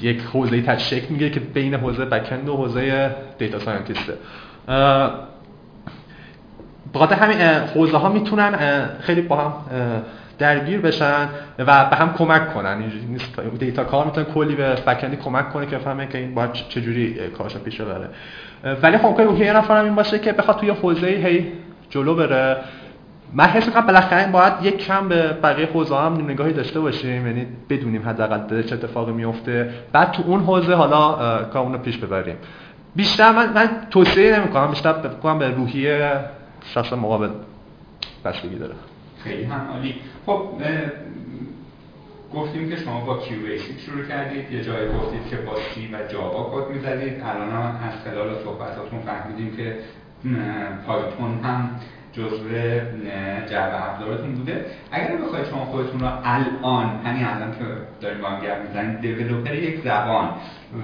یک 0.01 0.23
حوزه 0.33 0.63
تش 0.63 0.91
شکل 0.91 1.07
می‌گیره 1.11 1.31
که 1.31 1.41
بین 1.41 1.75
حوزه 1.75 2.05
بکند 2.05 2.49
و 2.49 2.57
حوزه 2.57 3.17
دیتا 3.39 3.59
ساینتیسته. 3.59 4.15
بخاطر 6.95 7.15
همین 7.15 7.39
حوزه 7.75 7.97
ها 7.97 8.09
می‌تونن 8.09 8.89
خیلی 9.01 9.21
با 9.21 9.37
هم 9.37 9.53
درگیر 10.39 10.81
بشن 10.81 11.29
و 11.59 11.85
به 11.91 11.97
هم 11.97 12.15
کمک 12.15 12.55
کنن. 12.55 12.83
نیست. 13.09 13.41
دیتا 13.59 13.85
کار 13.85 14.07
می‌تونه 14.07 14.27
کلی 14.27 14.55
به 14.55 14.75
بکندی 14.75 15.17
کمک 15.17 15.53
کنه 15.53 15.67
که 15.67 15.77
بفهمه 15.77 16.07
که 16.07 16.19
این 16.19 16.35
باید 16.35 16.53
چجوری 16.53 17.15
کارش 17.39 17.57
پیش 17.57 17.81
ببره. 17.81 18.09
ولی 18.83 18.99
خب 18.99 19.07
ممکنه 19.07 19.47
یه 19.47 19.53
نفر 19.53 19.77
این 19.77 19.95
باشه 19.95 20.19
که 20.19 20.33
بخواد 20.33 20.59
توی 20.59 20.71
حوزه 20.71 21.07
هی 21.07 21.53
جلو 21.91 22.15
بره. 22.15 22.57
من 23.35 23.45
حس 23.45 23.67
می‌کنم 23.67 23.87
بالاخره 23.87 24.33
باید 24.33 24.53
یک 24.63 24.77
کم 24.87 25.09
به 25.09 25.33
بقیه 25.33 25.67
حوزه 25.67 25.97
هم 25.97 26.31
نگاهی 26.31 26.53
داشته 26.53 26.81
باشیم 26.81 27.27
یعنی 27.27 27.47
بدونیم 27.69 28.09
حداقل 28.09 28.63
چه 28.63 28.75
اتفاقی 28.75 29.13
میفته 29.13 29.71
بعد 29.93 30.11
تو 30.13 30.23
اون 30.27 30.41
حوزه 30.41 30.75
حالا 30.75 31.45
کارمون 31.45 31.73
رو 31.73 31.79
پیش 31.79 31.99
ببریم. 31.99 32.37
بیشتر 32.97 33.33
من, 33.33 33.53
من 33.53 33.69
توصیه 33.91 34.41
نمی‌کنم 34.41 34.71
بیشتر 34.71 34.93
بکنم 34.93 35.39
به 35.39 35.49
روحیه 35.49 36.15
شخص 36.65 36.93
مقابل 36.93 37.29
بستگی 38.25 38.57
داره. 38.57 38.75
خیلی 39.25 39.45
هم 39.45 39.69
عالی. 39.73 39.95
خب 40.27 40.43
گفتیم 42.35 42.71
که 42.71 42.77
شما 42.77 43.01
با 43.01 43.19
کیو 43.19 43.59
شروع 43.87 44.05
کردید 44.09 44.53
یه 44.53 44.65
جایی 44.65 44.89
گفتید 44.89 45.29
که 45.31 45.37
با 45.37 45.53
سی 45.75 45.89
و 45.93 46.13
جاوا 46.13 46.53
کد 46.55 46.71
می‌زدید. 46.75 47.23
الان 47.23 47.51
هم 47.51 47.81
از 47.89 47.95
خلال 48.05 48.29
صحبتاتون 48.45 49.01
فهمیدیم 49.01 49.57
که 49.57 49.77
Python 50.87 51.41
هم 51.45 51.71
جزو 52.13 52.49
جعبه 53.51 53.91
ابزارتون 53.91 54.35
بوده. 54.35 54.65
اگر 54.93 55.17
بخواید 55.17 55.47
شما 55.47 55.65
خودتون 55.65 56.01
رو 56.01 56.07
الان 56.25 57.01
همین 57.05 57.25
الان 57.25 57.51
که 57.51 57.65
داریم 58.01 58.21
با 58.21 58.29
هم 58.29 58.41
گپ 58.41 58.63
می‌زنیم 58.63 59.01
developer 59.01 59.55
یک 59.55 59.81
زبان 59.85 60.29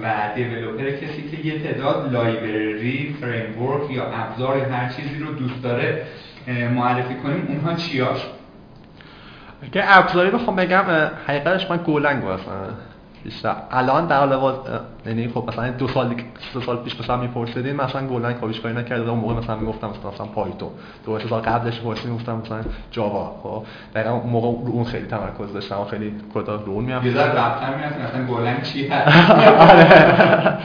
و 0.03 0.29
developer 0.35 0.91
کسی 0.91 1.29
که 1.31 1.47
یه 1.47 1.59
تعداد 1.59 2.13
library 2.13 3.15
framework 3.21 3.91
یا 3.91 4.03
ابزار 4.03 4.57
هر 4.57 4.89
چیزی 4.89 5.19
رو 5.19 5.33
دوست 5.33 5.63
داره 5.63 6.03
معرفی 6.75 7.15
کنیم 7.15 7.45
اونها 7.47 7.73
چیان؟ 7.73 8.25
که 9.71 9.97
ابزاری 9.97 10.29
بخوام 10.29 10.55
بگم 10.55 10.85
حقیقتش 11.27 11.71
من 11.71 11.77
گولنگ 11.77 12.23
واسه 12.23 12.51
بیشتر. 13.27 13.55
الان 13.71 14.07
در 14.07 14.17
حال 14.17 14.53
یعنی 15.05 15.27
خب 15.27 15.43
مثلا 15.47 15.71
دو 15.71 15.87
سال 15.87 16.15
دو 16.53 16.61
سال 16.61 16.77
پیش 16.77 16.99
مثلا 16.99 17.17
میپرسیدین 17.17 17.75
مثلا 17.75 18.07
گولنگ 18.07 18.39
کاریش 18.39 18.59
کاری 18.59 18.75
نکرده 18.75 19.09
اون 19.09 19.19
موقع 19.19 19.33
مثلا 19.33 19.55
می‌گفتم 19.55 19.89
مثلا 20.13 20.25
پایتون 20.25 20.69
دو 21.05 21.19
سال 21.19 21.41
قبلش 21.41 21.79
پرسیدین 21.79 22.15
گفتم 22.15 22.41
مثلا 22.45 22.61
جاوا. 22.91 23.39
خب 23.43 23.63
در 23.93 24.07
اون 24.07 24.29
موقع 24.29 24.47
رو 24.67 24.73
اون 24.73 24.83
خیلی 24.83 25.07
تمرکز 25.07 25.53
داشتم. 25.53 25.85
خیلی 25.91 26.13
کدا 26.33 26.55
رو 26.55 26.71
اون 26.71 26.85
میام 26.85 27.05
یه 27.05 27.13
ذره 27.13 27.31
رفتم 27.31 27.73
مثلا 28.05 28.25
گولنگ 28.25 28.61
چی 28.61 28.87
هست؟ 28.87 29.31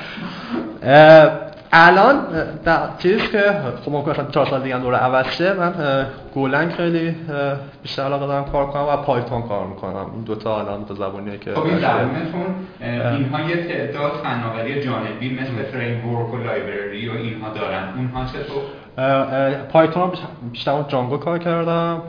آره. 0.82 1.51
الان 1.74 2.16
در 2.64 2.78
چیز 2.98 3.30
که 3.30 3.38
خب 3.84 3.92
ممکن 3.92 4.10
مثلا 4.10 4.24
چهار 4.24 4.46
سال 4.46 4.62
دیگه 4.62 4.78
دوره 4.78 4.96
عوض 4.96 5.26
شه 5.26 5.52
من 5.52 5.74
Golang 6.34 6.70
خیلی 6.70 7.16
بیشتر 7.82 8.02
علاقه 8.02 8.26
دارم 8.26 8.44
کار 8.44 8.66
کنم 8.66 8.82
و 8.82 8.96
Python 8.96 9.42
کار 9.42 9.66
می‌کنم. 9.66 10.10
این 10.14 10.24
دوتا 10.24 10.60
الان 10.60 10.82
دو 10.82 10.94
زبانیه 10.94 11.38
که 11.38 11.54
خب 11.54 11.64
این 11.64 11.78
زبانتون 11.78 12.46
اینها 12.80 13.40
یه 13.40 13.56
تعداد 13.56 14.12
فناوری 14.12 14.82
جانبی 14.84 15.40
مثل 15.40 15.62
framework 15.72 16.34
و 16.34 16.36
library 16.36 17.08
و 17.08 17.12
اینها 17.12 17.48
دارن. 17.48 17.88
اونها 17.96 18.24
چطور 18.24 18.62
Python 19.54 20.10
بیشتر 20.52 20.82
Django 20.88 21.16
کار 21.16 21.38
کردم. 21.38 22.02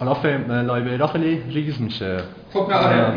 حالا 0.00 0.14
frame 0.14 0.52
library 0.52 1.06
خیلی 1.06 1.42
ریز 1.50 1.82
میشه. 1.82 2.16
خب 2.52 2.66
نه 2.70 2.74
آره 2.74 3.12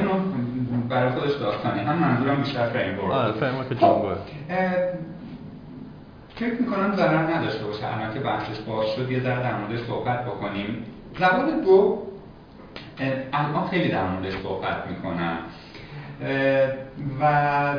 برای 0.91 1.11
خودش 1.11 1.33
داستانه 1.33 1.81
هم 1.81 1.95
منظورم 1.95 2.41
بیشتر 2.41 2.69
framework 2.69 3.11
آره 3.11 3.31
framework 3.31 3.79
Django 3.79 4.07
فکر 6.35 6.61
می‌کنم 6.61 6.95
ضرر 6.95 7.33
نداشته 7.33 7.65
باشه 7.65 7.87
الان 7.87 8.13
که 8.13 8.19
بحثش 8.19 8.59
باز 8.59 8.85
شد 8.95 9.11
یه 9.11 9.19
ذره 9.19 9.43
در 9.43 9.57
موردش 9.57 9.79
صحبت 9.79 10.25
بکنیم. 10.25 10.85
زبان 11.19 11.61
دو 11.61 12.03
الان 13.33 13.67
خیلی 13.67 13.89
در 13.89 14.07
موردش 14.07 14.33
صحبت 14.43 14.87
می‌کنم. 14.89 15.37
و 17.21 17.73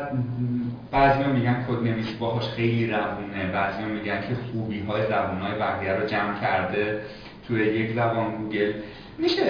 بعضی 0.92 1.24
میگن 1.24 1.64
کد 1.68 1.82
نویسی 1.84 2.14
باهاش 2.14 2.48
خیلی 2.48 2.86
روونه 2.86 3.52
بعضی 3.52 3.84
میگن 3.84 4.20
که 4.20 4.36
خوبی 4.52 4.80
های 4.80 5.02
زبون 5.02 5.40
های 5.40 5.58
بقیه 5.58 5.92
رو 5.92 6.06
جمع 6.06 6.40
کرده. 6.40 7.00
توی 7.52 7.64
یک 7.64 7.92
زبان 7.92 8.30
گوگل. 8.36 8.72
میشه 9.18 9.42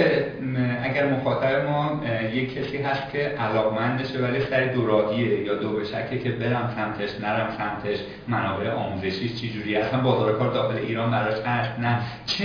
اگر 0.84 1.06
مخاطب 1.06 1.68
ما 1.68 2.00
یک 2.34 2.54
کسی 2.58 2.76
هست 2.76 3.12
که 3.12 3.18
علاقمندشه 3.18 4.18
ولی 4.18 4.40
سر 4.40 4.64
دوراهیه 4.64 5.42
یا 5.42 5.54
دو 5.54 5.72
بشکه 5.72 6.18
که 6.18 6.30
برم 6.30 6.74
سمتش 6.76 7.20
نرم 7.20 7.48
سمتش 7.58 7.98
منابع 8.28 8.70
آموزشی 8.70 9.28
چی 9.28 9.52
جوری 9.52 9.76
اصلا 9.76 10.00
بازار 10.00 10.38
کار 10.38 10.52
داخل 10.52 10.76
ایران 10.76 11.10
براش 11.10 11.40
هست؟ 11.46 11.78
نه. 11.78 12.00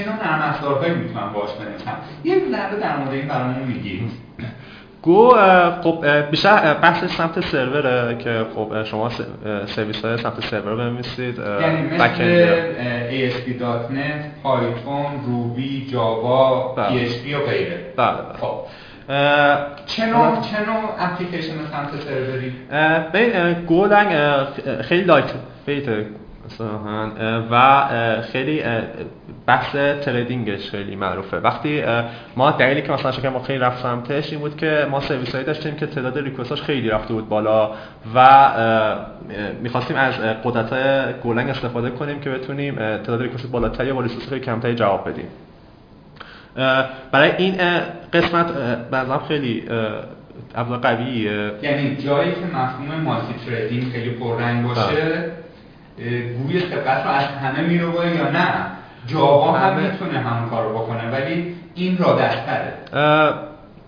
نوع 0.05 0.15
نرم 0.25 0.49
افزارهایی 0.49 0.93
می‌تونم 0.93 1.33
باش 1.33 1.49
بنویسم؟ 1.51 1.97
یک 2.23 2.43
ذره 2.51 2.79
در 2.79 2.97
مورد 2.97 3.13
این 3.13 3.27
برامون 3.27 3.63
میگید 3.63 4.11
گو 5.01 5.35
خب 5.83 6.05
بیشتر 6.31 6.73
بحث 6.73 7.03
سمت 7.03 7.39
سروره 7.39 8.17
که 8.19 8.45
خب 8.55 8.83
شما 8.83 9.11
سرویس 9.65 10.05
های 10.05 10.17
سمت 10.17 10.45
سرور 10.45 10.75
بنویسید 10.75 11.39
یعنی 11.61 11.81
مثل 11.81 12.07
ASP.NET، 13.09 14.43
پایتون، 14.43 15.05
روبی، 15.25 15.87
جاوا، 15.91 16.75
PHP 16.75 17.33
و 17.33 17.45
غیره. 17.49 17.93
بله 17.97 18.15
خب. 18.41 18.59
چه 19.85 20.05
نوع 20.05 20.89
اپلیکیشن 20.99 21.53
سمت 21.71 21.91
سروری؟ 22.01 22.53
Golang 23.67 24.15
خیلی 24.81 25.03
lightweight 25.03 25.89
و 27.51 27.83
خیلی 28.31 28.63
بحث 29.45 29.75
threading 29.75 30.52
ش 30.52 30.69
خیلی 30.69 30.95
معروفه. 30.95 31.37
وقتی 31.37 31.83
ما 32.35 32.51
دلیلی 32.51 32.81
که 32.81 32.91
مثلا 32.91 33.11
شرکت 33.11 33.29
ما 33.29 33.39
خیلی 33.39 33.59
رفت 33.59 33.83
سمتش 33.83 34.31
این 34.31 34.41
بود 34.41 34.57
که 34.57 34.87
ما 34.91 34.99
سرویس 34.99 35.31
هایی 35.31 35.45
داشتیم 35.45 35.75
که 35.75 35.87
تعداد 35.87 36.17
request 36.17 36.48
هاش 36.48 36.61
خیلی 36.61 36.89
رفته 36.89 37.13
بود 37.13 37.29
بالا 37.29 37.71
و 38.15 38.49
می‌خواستیم 39.61 39.97
از 39.97 40.13
قدرت 40.43 40.73
Golang 41.21 41.49
استفاده 41.49 41.89
کنیم 41.89 42.19
که 42.19 42.29
بتونیم 42.29 42.75
تعداد 42.75 43.21
request 43.21 43.51
بالاتری 43.51 43.93
با 43.93 44.01
resource 44.01 44.29
خیلی 44.29 44.41
کمتری 44.41 44.75
جواب 44.75 45.09
بدیم. 45.09 45.27
برای 47.11 47.31
این 47.37 47.55
قسمت 48.13 48.51
بعضا 48.91 49.19
خیلی 49.19 49.63
ابزار 50.55 50.77
قویه. 50.77 51.51
یعنی 51.61 51.95
جایی 51.95 52.31
که 52.31 52.57
مفهوم 52.57 53.01
multi-threading 53.03 53.91
خیلی 53.91 54.09
پررنگ 54.09 54.67
باشه 54.67 55.31
گوی 56.43 56.59
سبقت 56.59 57.05
رو 57.05 57.11
از 57.11 57.25
همه 57.25 57.67
می‌ربایه 57.67 58.07
یا 58.07 58.31
نه؟ 58.31 58.47
Java 59.07 59.51
هم 59.51 59.79
می‌تونه 59.79 60.19
همون 60.19 60.49
کار 60.49 60.63
رو 60.63 60.73
بکنه 60.73 61.11
ولی 61.11 61.55
این 61.75 61.97
راه 61.97 62.19
دست‌تره. 62.19 62.73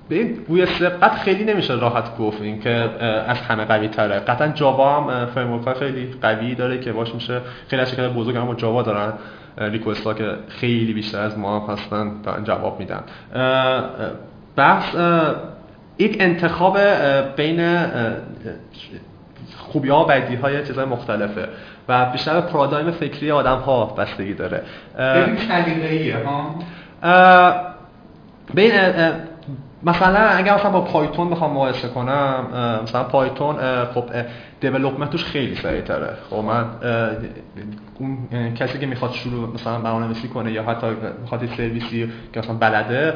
به 0.10 0.15
این 0.15 0.34
گوی 0.48 0.65
سبقت 0.65 1.12
خیلی 1.12 1.43
نمیشه 1.43 1.74
راحت 1.74 2.17
گفت 2.17 2.41
این 2.41 2.62
که 2.62 2.89
از 3.28 3.38
همه 3.38 3.65
قوی 3.65 3.88
تره. 3.88 4.19
قطعا 4.19 4.48
Java 4.47 5.01
هم 5.02 5.26
framework 5.25 5.77
خیلی 5.78 6.13
قوی 6.22 6.56
داره 6.56 6.80
که 6.80 6.91
باش 6.91 7.13
میشه 7.13 7.41
خیلی 7.67 7.82
از 7.82 7.89
شرکت 7.89 8.13
بزرگ 8.13 8.36
هم 8.36 8.54
Java 8.53 8.82
دارن 8.82 9.13
request 9.58 10.03
ها 10.04 10.13
که 10.13 10.36
خیلی 10.48 10.93
بیشتر 10.93 11.19
از 11.19 11.38
ما 11.38 11.60
هم 11.60 11.74
هستن 11.74 12.12
جواب 12.43 12.80
میدن. 12.80 13.02
بحث 14.56 14.95
یک 15.98 16.17
انتخاب 16.19 16.78
بین 17.36 17.86
خوبی 19.58 19.89
ها 19.89 20.04
و 20.04 20.08
بدی 20.08 20.36
های 20.36 20.65
چیزهای 20.65 20.86
مختلفه. 20.86 21.50
و 21.89 22.06
بیشتر 22.06 22.41
پرادایم 22.41 22.91
فکری 22.91 23.32
آدم 23.32 23.58
ها 23.58 23.86
بستگی 23.86 24.34
داره. 24.34 24.62
ببین 24.97 25.38
ها؟ 26.25 26.56
مثلا 29.84 30.19
اگر 30.19 30.56
مثلا 30.56 30.71
با 30.71 30.82
پایتون 30.82 31.30
بخوام 31.30 31.54
مقایسه 31.54 31.88
کنم 31.88 32.45
مثلا 32.84 33.04
پایتون 33.04 33.56
خب 33.86 34.04
دیولپمنتش 34.60 35.23
خیلی 35.23 35.56
سریعتره. 35.56 36.13
خب 36.30 36.36
من 36.36 36.65
اون 37.99 38.54
کسی 38.54 38.80
که 38.80 38.86
می‌خواد 38.86 39.12
شروع 39.12 39.54
مثلا 39.54 39.80
برنامه‌نویسی 39.80 40.28
کنه 40.28 40.52
یا 40.52 40.63
حتی 40.63 40.88
می‌خواد 41.21 41.45
سرویسی 41.58 42.12
که 42.34 42.39
مثلا 42.39 42.56
بلده 42.56 43.13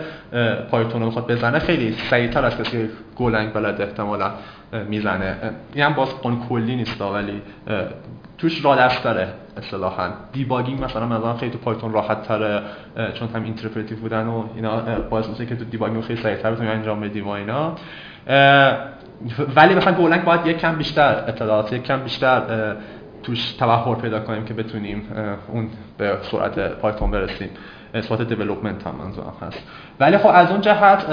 Python 0.72 1.00
رو 1.02 1.06
می‌خواد 1.06 1.32
بزنه 1.32 1.60
خیلی 1.60 1.96
سریعتر 2.10 2.46
از 2.46 2.58
کسی 2.58 2.90
Golang 3.16 3.54
بلده 3.54 3.84
احتمالا 3.84 4.32
می‌زنه. 4.90 5.36
این 5.74 5.86
هم 5.86 5.94
باز 5.94 6.10
اون 6.22 6.42
کلی 6.50 6.76
نیست 6.76 7.02
ولی 7.02 7.42
توش 8.44 8.66
راه 8.66 8.76
دست 8.76 9.04
داره 9.04 9.28
اصطلاحا. 9.58 10.10
debugging 10.32 10.84
مثلا 10.84 11.06
مثلا 11.06 11.34
خیلی 11.34 11.52
تو 11.52 11.58
Python 11.58 11.94
راحت 11.94 12.24
تره 12.24 12.62
چون 13.14 13.28
هم 13.36 13.44
interpretive 13.44 13.98
بودن 13.98 14.28
و 14.28 14.44
اینا 14.56 14.82
باعث 15.10 15.28
میشه 15.30 15.46
که 15.46 15.56
تو 15.56 15.66
debugging 15.66 16.04
خیلی 16.04 16.22
سریعتر 16.22 16.52
بتونی 16.52 16.70
انجام 16.70 17.02
بدی 17.02 17.22
و 17.22 17.28
اینا. 17.28 17.76
ولی 19.56 19.76
مثلا 19.76 19.94
Golang 19.94 20.24
باید 20.24 20.46
یک 20.46 20.58
کم 20.58 20.76
بیشتر 20.76 21.24
اطلاعات 21.28 21.74
یک 21.74 21.84
کم 21.84 22.00
بیشتر 22.00 22.76
توش 23.24 23.52
تبحر 23.52 23.98
پیدا 23.98 24.20
کنیم 24.20 24.46
که 24.46 24.54
بتونیم 24.54 25.08
اون 25.48 25.70
به 25.98 26.18
سرعت 26.22 26.60
Python 26.60 27.12
برسیم. 27.12 27.50
سرعت 28.02 28.22
development 28.22 28.88
هم 28.88 28.96
منظورم 28.96 29.34
هست. 29.42 29.64
ولی 30.00 30.18
خب 30.18 30.30
از 30.34 30.52
اون 30.52 30.62
جهت 30.62 31.06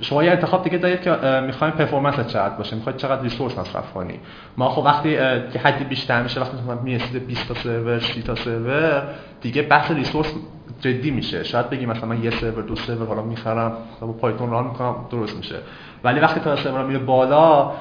شما 0.00 0.24
یه 0.24 0.30
انتخاب 0.30 0.64
دیگه 0.64 0.78
دارید 0.78 1.00
که 1.00 1.10
می‌خوایم 1.46 1.72
performance 1.72 2.14
چقدر 2.14 2.54
باشه؟ 2.54 2.76
می‌خواید 2.76 2.98
چقدر 2.98 3.22
resource 3.22 3.58
مصرف 3.58 3.92
کنی؟ 3.92 4.20
ما 4.56 4.68
خب 4.68 4.82
وقتی 4.84 5.16
که 5.52 5.58
حدی 5.58 5.84
بیشتر 5.84 6.22
میشه 6.22 6.40
وقتی 6.40 6.56
مثلا 6.56 6.82
می‌رسید 6.82 7.26
20 7.26 7.48
تا 7.48 7.54
سرور 7.54 7.98
30 7.98 8.22
تا 8.22 8.34
سرور 8.34 9.02
دیگه 9.40 9.62
بحث 9.62 9.90
resource 9.90 10.34
جدی 10.80 11.10
میشه. 11.10 11.44
شاید 11.44 11.70
بگی 11.70 11.86
مثلا 11.86 12.06
من 12.06 12.24
یه 12.24 12.30
سرور 12.30 12.62
دو 12.62 12.76
سرور 12.76 13.06
حالا 13.06 13.22
می‌خرم 13.22 13.72
با 14.00 14.12
Python 14.12 14.50
run 14.50 14.64
می‌کنم 14.64 14.94
درست 15.10 15.36
میشه. 15.36 15.56
ولی 16.04 16.20
وقتی 16.20 16.40
تا 16.40 16.56
سرور 16.56 16.84
میره 16.84 16.98
بالا 16.98 17.72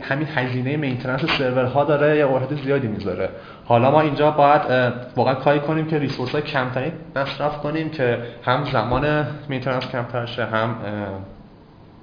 همین 0.00 0.28
هزینه 0.34 0.76
maintenance 0.76 1.24
سرورها 1.24 1.84
داره 1.84 2.16
یه 2.16 2.24
overhead 2.24 2.54
زیادی 2.64 2.88
می‌ذاره. 2.88 3.30
حالا 3.64 3.90
ما 3.90 4.00
اینجا 4.00 4.30
باید 4.30 4.92
واقعا 5.16 5.34
کاری 5.34 5.60
کنیم 5.60 5.86
که 5.86 5.98
resource 5.98 6.32
های 6.32 6.42
کمتری 6.42 6.92
مصرف 7.16 7.58
کنیم 7.58 7.90
که 7.90 8.18
هم 8.44 8.64
زمان 8.64 9.26
maintenance 9.48 9.88
کمتر 9.88 10.26
شه 10.26 10.44
هم 10.44 10.74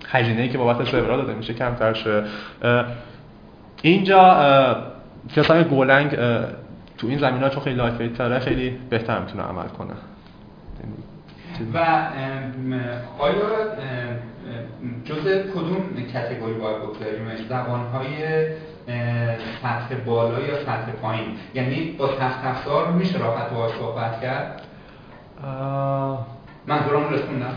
هزینه 0.07 0.47
که 0.47 0.57
بابت 0.57 0.87
سرورها 0.91 1.17
داده 1.17 1.33
میشه 1.33 1.53
کمتر 1.53 1.93
شه. 1.93 2.23
اینجا 3.81 4.85
سیاست 5.33 5.63
Golang 5.63 6.15
تو 6.97 7.07
این 7.07 7.19
زمینه 7.19 7.43
ها 7.43 7.49
چون 7.49 7.63
خیلی 7.63 7.75
light 7.75 8.13
تره 8.13 8.39
خیلی 8.39 8.69
بهتر 8.89 9.19
می‌تونه 9.19 9.43
عمل 9.43 9.67
کنه. 9.67 9.93
و 11.73 11.77
آیا 13.19 13.35
جز 15.05 15.51
کدوم 15.53 16.03
category 16.13 16.53
باید 16.53 16.77
بگذاریم 16.77 17.27
زبان 17.49 17.79
های 17.79 18.45
سطح 19.61 19.95
بالا 20.05 20.39
یا 20.39 20.63
سطح 20.63 20.91
پایین؟ 21.01 21.25
یعنی 21.53 21.95
با 21.97 22.07
سخت 22.07 22.45
افزار 22.45 22.91
میشه 22.91 23.19
راحت 23.19 23.49
باید 23.49 23.71
صحبت 23.71 24.21
کرد؟ 24.21 24.61
منظورم 26.67 27.09
رسوندم 27.09 27.53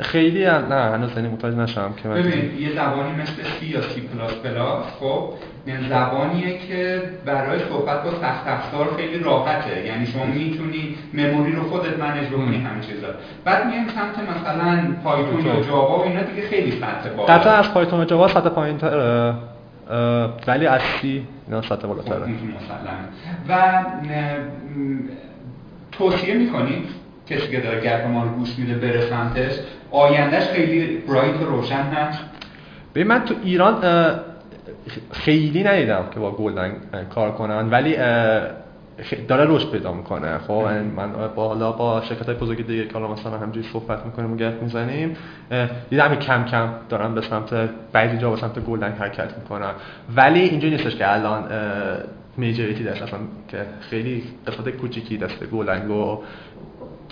خیلی 0.00 0.44
نه 0.44 0.90
هنوز 0.92 1.10
یعنی 1.16 1.28
متوجه 1.28 1.56
نشم 1.56 1.94
که 2.02 2.08
ببین 2.08 2.58
یه 2.58 2.72
زبانی 2.74 3.12
مثل 3.22 3.42
سی 3.60 3.66
یا 3.66 3.82
سی 3.82 4.00
پلاس 4.00 4.32
پلاس 4.34 4.84
خب 5.00 5.30
زبانیه 5.88 6.58
که 6.58 7.02
برای 7.24 7.58
صحبت 7.58 8.04
با 8.04 8.10
سخت 8.10 8.46
افزار 8.46 8.96
خیلی 8.96 9.18
راحته. 9.18 9.86
یعنی 9.86 10.06
شما 10.06 10.24
می‌تونی 10.24 10.96
memory 11.14 11.52
رو 11.52 11.62
خودت 11.62 11.98
manage 11.98 12.28
بکنی 12.28 12.56
همه 12.56 12.80
چیزا. 12.80 13.08
بعد 13.44 13.66
میایم 13.66 13.88
سمت 13.88 14.28
مثلا 14.28 14.94
پایتون 15.04 15.46
یا 15.46 15.60
جاوا 15.60 15.98
و 15.98 16.02
اینا 16.02 16.22
دیگه 16.22 16.48
خیلی 16.48 16.70
سطح 16.70 17.08
بالا. 17.16 17.34
قطعا 17.34 17.52
از 17.52 17.74
پایتون 17.74 18.00
و 18.00 18.04
جاوا 18.04 18.28
سطح 18.28 18.48
پایین 18.48 18.80
ولی 20.46 20.66
از 20.66 20.80
سی 21.00 21.26
اینا 21.46 21.62
سطح 21.62 21.86
بالاتره. 21.86 22.24
خب، 22.24 22.30
و 23.48 23.84
توصیه 25.92 26.34
می‌کنید 26.34 27.05
کسی 27.28 27.48
که 27.48 27.60
داره 27.60 27.80
گپ 27.80 28.06
ما 28.06 28.22
رو 28.22 28.28
گوش 28.28 28.58
میده 28.58 28.74
بره 28.74 29.00
سمتش. 29.00 29.52
آیندهش 29.90 30.44
خیلی 30.44 30.96
برایت 30.96 31.40
و 31.40 31.44
روشن 31.44 31.74
هست 31.82 32.20
به 32.92 33.04
من 33.04 33.24
تو 33.24 33.34
ایران 33.44 33.74
خیلی 35.12 35.64
ندیدم 35.64 36.04
که 36.14 36.20
با 36.20 36.30
گلدن 36.30 36.72
کار 37.14 37.32
کنن 37.32 37.70
ولی 37.70 37.96
داره 39.28 39.44
رشد 39.54 39.70
پیدا 39.70 39.92
می‌کنه. 39.92 40.38
خب 40.38 40.52
من 40.96 41.12
با 41.34 41.48
حالا 41.48 41.72
با 41.72 42.00
شرکت 42.00 42.26
های 42.26 42.34
بزرگ 42.34 42.66
دیگه 42.66 42.88
که 42.88 42.98
مثلا 42.98 43.38
همینجوری 43.38 43.68
صحبت 43.72 44.06
می‌کنیم 44.06 44.32
و 44.32 44.36
گپ 44.36 44.62
می‌زنیم 44.62 45.16
دیدم 45.90 46.14
کم 46.14 46.44
کم 46.44 46.68
دارن 46.88 47.14
به 47.14 47.20
سمت 47.20 47.54
بعضی 47.92 48.18
جا 48.18 48.30
به 48.30 48.36
سمت 48.36 48.58
Golang 48.58 48.92
حرکت 48.92 49.38
می‌کنن. 49.38 49.70
ولی 50.16 50.40
اینجوری 50.40 50.76
نیستش 50.76 50.96
که 50.96 51.12
الان 51.12 51.44
majority 52.36 52.84
دست 52.84 53.02
اصلا 53.02 53.18
که 53.48 53.58
خیلی 53.80 54.24
قسمت 54.46 54.68
کوچیکی 54.68 55.16
دست 55.18 55.44
Golang 55.44 55.90
و 55.90 56.22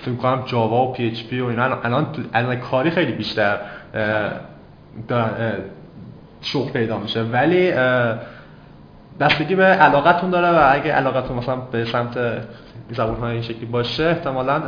فکر 0.04 0.14
کنم 0.14 0.42
Java 0.46 0.86
و 0.86 0.92
PHP 0.92 1.40
و 1.40 1.46
اینا. 1.46 1.64
الان 1.64 2.06
الان 2.34 2.56
کاری 2.56 2.90
خیلی 2.90 3.12
بیشتر 3.12 3.58
شغل 6.40 6.70
پیدا 6.70 6.98
میشه. 6.98 7.22
ولی 7.22 7.72
بستگی 9.20 9.54
به 9.54 9.64
علاقتون 9.64 10.30
داره 10.30 10.48
و 10.48 10.68
اگه 10.72 10.92
علاقتون 10.92 11.36
مثلا 11.36 11.56
به 11.56 11.84
سمت 11.84 12.18
زبون 12.90 13.16
های 13.16 13.32
این 13.32 13.42
شکلی 13.42 13.66
باشه 13.66 14.04
احتمالا 14.04 14.62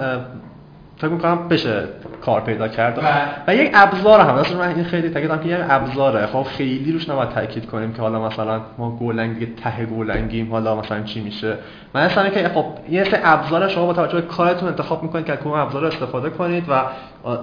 فکر 0.97 1.09
می‌کنم 1.09 1.49
بشه 1.49 1.85
کار 2.27 2.41
پیدا 2.41 2.69
کرد 2.69 2.99
و, 2.99 3.03
و 3.47 3.55
یک 3.55 3.71
ابزار 3.75 4.21
هم 4.21 4.35
اصلا 4.35 4.59
من 4.59 4.69
این 4.69 4.85
خیلی 4.85 5.11
تاکیدم 5.11 5.39
که 5.39 5.49
یک 5.49 5.61
ابزاره. 5.69 6.27
خب 6.27 6.43
خیلی 6.43 6.93
روش 6.93 7.09
نباید 7.09 7.29
تاکید 7.29 7.67
کنیم 7.67 7.93
که 7.93 8.03
حالا 8.03 8.27
مثلا 8.27 8.61
ما 8.79 8.91
گولنگ 8.91 9.35
دیگه 9.39 9.53
ته 9.63 9.87
گولنگیم 9.87 10.51
حالا 10.51 10.77
مثلا 10.77 11.03
چی 11.03 11.21
میشه. 11.21 11.59
من 11.95 12.01
اصلا 12.01 12.29
که 12.29 12.49
خب 12.49 12.65
یه 12.91 13.05
سه 13.05 13.21
ابزار 13.25 13.69
شما 13.69 13.87
با 13.87 13.93
توجه 13.93 14.21
به 14.21 14.23
کارتون 14.23 14.69
انتخاب 14.69 15.03
می‌کنید 15.03 15.27
که 15.27 15.37
کدوم 15.37 15.53
ابزار 15.53 15.85
استفاده 15.85 16.31
کنید 16.31 16.65
و 16.69 16.83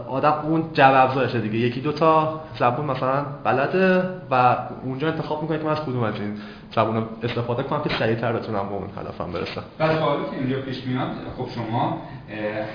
آدم 0.10 0.34
اون 0.44 0.64
جو 0.74 0.92
ابزارشه 0.96 1.40
دیگه. 1.40 1.58
یکی 1.58 1.82
دو 1.82 1.92
تا 1.92 2.42
زبون 2.60 2.86
مثلا 2.86 3.26
بلده 3.44 4.04
و 4.32 4.56
اونجا 4.84 5.08
انتخاب 5.08 5.42
می‌کنید 5.42 5.60
که 5.60 5.66
من 5.66 5.72
از 5.72 5.82
کدوم 5.82 6.04
از 6.04 6.14
این 6.16 6.38
زبون 6.76 7.04
استفاده 7.24 7.64
کنم 7.64 7.82
که 7.82 7.90
سریعتر 7.90 8.34
بتونم 8.34 8.70
به 8.70 8.74
اون 8.74 8.88
هدفم 8.98 9.32
برسم. 9.32 9.64
بعد 9.78 9.98
سوالی 9.98 10.24
که 10.32 10.38
اینجا 10.40 10.62
پیش 10.62 10.84
میاد 10.86 11.08
خب 11.38 11.48
شما 11.56 11.98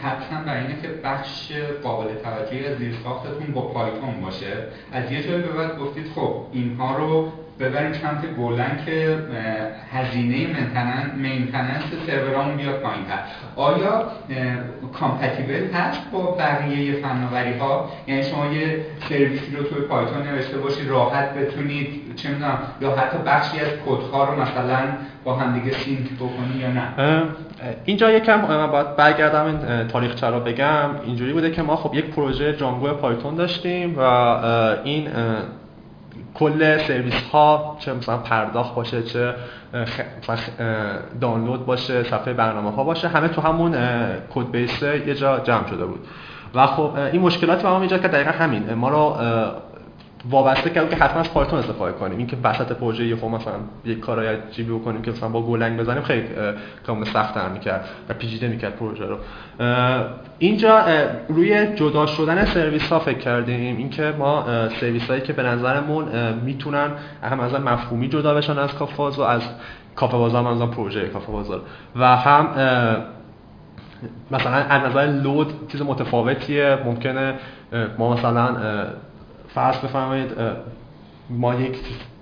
حتما 0.03 0.45
برای 0.47 0.61
اینه 0.67 0.83
که 0.83 0.89
بخش 0.89 1.53
قابل 1.83 2.15
توجهی 2.15 2.67
از 2.67 2.79
زیرساختتون 2.79 3.53
با 3.55 3.63
Python 3.63 4.21
باشه. 4.21 4.53
از 4.93 5.13
یه 5.13 5.23
جایی 5.23 5.43
به 5.43 5.53
بعد 5.53 5.79
گفتید 5.79 6.07
خب 6.15 6.47
اینها 6.53 6.97
رو 6.97 7.33
ببریم 7.61 7.93
سمت 7.93 8.35
Golang 8.39 8.79
که 8.87 9.19
هزینه 9.93 10.47
maintenance 11.17 11.83
سرورامون 12.07 12.57
بیاد 12.57 12.75
پایین 12.75 13.05
آیا 13.57 14.07
compatible 15.01 15.73
هست 15.75 16.01
با 16.13 16.37
بقیه 16.39 16.93
فناوری 16.93 17.59
ها 17.59 17.91
یعنی 18.07 18.23
شما 18.23 18.47
یه 18.47 18.81
سرویسی 19.09 19.57
رو 19.57 19.63
توی 19.63 19.81
پایتون 19.81 20.23
نوشته 20.23 20.59
باشید 20.59 20.89
راحت 20.89 21.35
بتونید 21.35 22.17
چه 22.17 22.29
می‌دونم 22.29 22.59
یا 22.81 22.91
حتی 22.91 23.19
بخشی 23.27 23.61
از 23.61 23.71
کدها 23.87 24.25
رو 24.25 24.43
مثلا 24.43 24.79
با 25.25 25.35
همدیگه 25.35 25.77
سینک 25.77 26.13
بکنی 26.13 26.61
یا 26.61 26.69
نه؟ 26.73 26.83
اینجا 27.85 28.11
یکم 28.11 28.67
باید 28.67 28.97
برگردم 28.97 29.45
این 29.45 29.89
تاریخ 29.89 30.25
رو 30.25 30.41
بگم. 30.41 30.91
اینجوری 31.05 31.33
بوده 31.33 31.51
که 31.51 31.63
ما 31.63 31.77
خب 31.77 31.95
یک 31.95 32.05
پروژه 32.05 32.57
جانگو 32.57 32.89
پایتون 32.89 33.35
داشتیم 33.35 33.99
و 33.99 34.03
این 34.85 35.09
کل 36.35 36.79
سرویس 36.79 37.23
ها 37.33 37.77
چه 37.81 37.95
مثلا 37.95 38.17
پرداخت 38.17 38.75
باشه 38.75 39.03
چه 39.03 39.35
دانلود 41.21 41.67
باشه 41.67 42.03
صفحه 42.03 42.33
برنامه 42.33 42.71
ها 42.71 42.85
باشه 42.85 43.09
همه 43.09 43.29
تو 43.29 43.41
همون 43.41 43.73
کد 44.35 44.51
بیس 44.51 44.83
یه 44.83 45.15
جا 45.15 45.39
جمع 45.39 45.69
شده 45.69 45.85
بود. 45.87 46.07
و 46.55 46.67
خب 46.67 46.91
این 47.13 47.23
مشکلاتی 47.23 47.67
ما 47.67 47.83
ایجاد 47.83 48.03
که 48.03 48.09
دقیقا 48.09 48.31
همین. 48.31 48.75
ما 48.75 48.89
رو 48.89 49.17
وابسته 50.31 50.71
کرد 50.71 50.91
که 50.91 50.97
حتما 50.97 51.21
از 51.21 51.33
پایتون 51.33 51.59
استفاده 51.59 51.93
کنیم. 51.93 52.19
اینکه 52.19 52.37
وسط 52.45 52.73
پروژه 52.73 53.07
یه 53.07 53.17
خب 53.17 53.25
مثلا 53.25 53.55
یک 53.85 54.01
کارای 54.01 54.29
عجیبی 54.29 54.73
بکنیم 54.73 55.03
که 55.03 55.11
مثلا 55.11 55.29
با 55.29 55.43
گولنگ 55.43 55.81
بزنیم 55.81 56.03
خیلی 56.03 56.29
کامل 56.87 57.05
سخت 57.05 57.39
می‌کرد 57.39 57.85
و 58.09 58.15
پیچیده 58.15 58.49
می‌کرد 58.49 58.77
پروژه 58.77 59.05
رو. 59.07 59.17
اینجا 60.39 60.81
روی 61.29 61.67
جدا 61.77 62.07
شدن 62.07 62.45
سرویس 62.45 62.93
ها 62.93 62.99
فکر 62.99 63.19
کردیم. 63.19 63.77
اینکه 63.77 64.15
ما 64.19 64.45
سرویس 64.81 65.11
هایی 65.11 65.21
که 65.21 65.33
به 65.33 65.43
نظرمون 65.43 66.05
می‌تونن 66.45 66.91
هم 67.23 67.41
از 67.41 67.55
مفهومی 67.55 68.09
جدا 68.09 68.35
بشن 68.35 68.59
از 68.59 68.75
کافاز 68.75 69.19
و 69.19 69.23
از 69.23 69.43
کافه 69.97 70.17
بازار 70.17 70.43
منظورم 70.43 70.71
پروژه 70.71 71.09
کافه 71.09 71.33
بازار 71.33 71.61
و 71.97 72.17
هم 72.17 72.47
مثلا 74.31 74.53
از 74.53 74.91
نظر 74.91 75.07
load 75.07 75.69
چیز 75.73 75.83
متفاوتیه 75.83 76.79
ممکنه 76.85 77.35
ما 77.99 78.15
مثلا 78.15 78.57
فرض 79.55 79.77
بفرمایید 79.77 80.31
ما 81.31 81.55
یک 81.55 81.79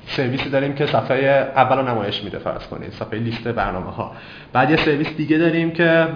سرویسی 0.07 0.51
داریم 0.51 0.75
که 0.75 0.87
صفحه 0.87 1.53
اول 1.57 1.77
رو 1.79 1.89
نمایش 1.89 2.25
میده 2.25 2.39
فرض 2.39 2.67
کنید 2.67 2.93
صفحه 2.93 3.19
لیست 3.19 3.49
برنامه 3.49 3.91
ها 3.91 4.13
بعد 4.53 4.71
یه 4.71 4.77
سرویس 4.77 5.09
دیگه 5.17 5.39
داریم 5.39 5.71
که 5.71 6.09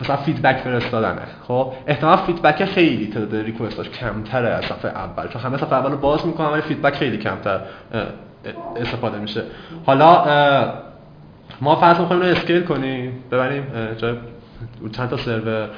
مثلا 0.00 0.16
feedback 0.16 0.56
فرستادنه. 0.56 1.22
خب 1.48 1.72
احتمال 1.86 2.16
feedback 2.16 2.64
خیلی 2.64 3.06
تعداد 3.06 3.36
request 3.36 3.76
اش 3.76 3.88
کمتره 3.88 4.48
از 4.48 4.64
صفحه 4.64 4.90
اول 4.90 5.28
چون 5.28 5.42
همه 5.42 5.56
صفحه 5.56 5.72
اول 5.72 5.90
رو 5.90 5.96
باز 5.96 6.26
می‌کنن 6.26 6.46
ولی 6.46 6.62
feedback 6.62 6.94
خیلی 6.94 7.18
کمتر 7.18 7.60
استفاده 8.76 9.18
میشه. 9.18 9.42
حالا 9.86 10.24
ما 11.60 11.76
فرض 11.76 12.00
می‌کنیم 12.00 12.20
رو 12.20 12.26
scale 12.26 12.62
کنیم 12.62 13.12
ببریم 13.30 13.66
جای 13.98 14.14
چند 14.92 15.08
تا 15.08 15.16
سرور 15.16 15.68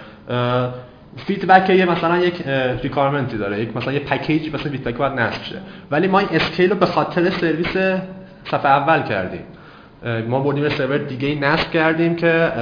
feedback 1.17 1.71
یه 1.71 1.85
مثلا 1.85 2.19
یک 2.19 2.43
requirement 2.83 3.34
ی 3.34 3.39
داره 3.39 3.61
یک 3.61 3.77
مثلا 3.77 3.93
یه 3.93 4.01
package 4.01 4.44
ی 4.44 4.51
مثلا 4.51 4.73
feedback 4.73 4.97
باید 4.97 5.13
نصب 5.13 5.43
شه. 5.43 5.57
ولی 5.91 6.09
ما 6.09 6.19
این 6.19 6.29
scale 6.33 6.71
رو 6.71 6.77
به 6.77 6.87
خاطر 6.87 7.31
سرویس 7.31 7.77
صفحه 8.45 8.67
اول 8.67 9.03
کردیم. 9.03 9.43
ما 10.29 10.41
بردیم 10.41 10.65
یه 10.65 10.69
سرور 10.69 10.99
دیگه 10.99 11.35
نصب 11.35 11.71
کردیم 11.71 12.17
که 12.17 12.53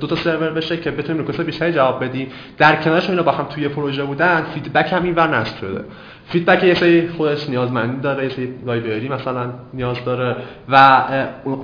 دو 0.00 0.06
تا 0.06 0.16
سرور 0.16 0.50
بشه 0.50 0.76
که 0.76 0.90
بتونیم 0.90 1.20
request 1.20 1.40
بیشتری 1.40 1.72
جواب 1.72 2.04
بدیم. 2.04 2.28
در 2.58 2.76
کنارش 2.76 3.10
اینا 3.10 3.22
با 3.22 3.32
هم 3.32 3.44
توی 3.44 3.68
پروژه 3.68 4.04
بودن 4.04 4.42
feedback 4.54 4.92
هم 4.92 5.02
اینور 5.02 5.36
نصب 5.36 5.56
شده. 5.56 5.84
feedback 6.28 6.64
یه 6.64 6.74
سری 6.74 7.08
خودش 7.08 7.50
نیازمندی 7.50 8.00
داره 8.00 8.24
یه 8.24 8.30
سری 8.30 8.54
library 8.66 9.08
مثلا 9.08 9.50
نیاز 9.74 10.04
داره 10.04 10.36
و 10.68 11.02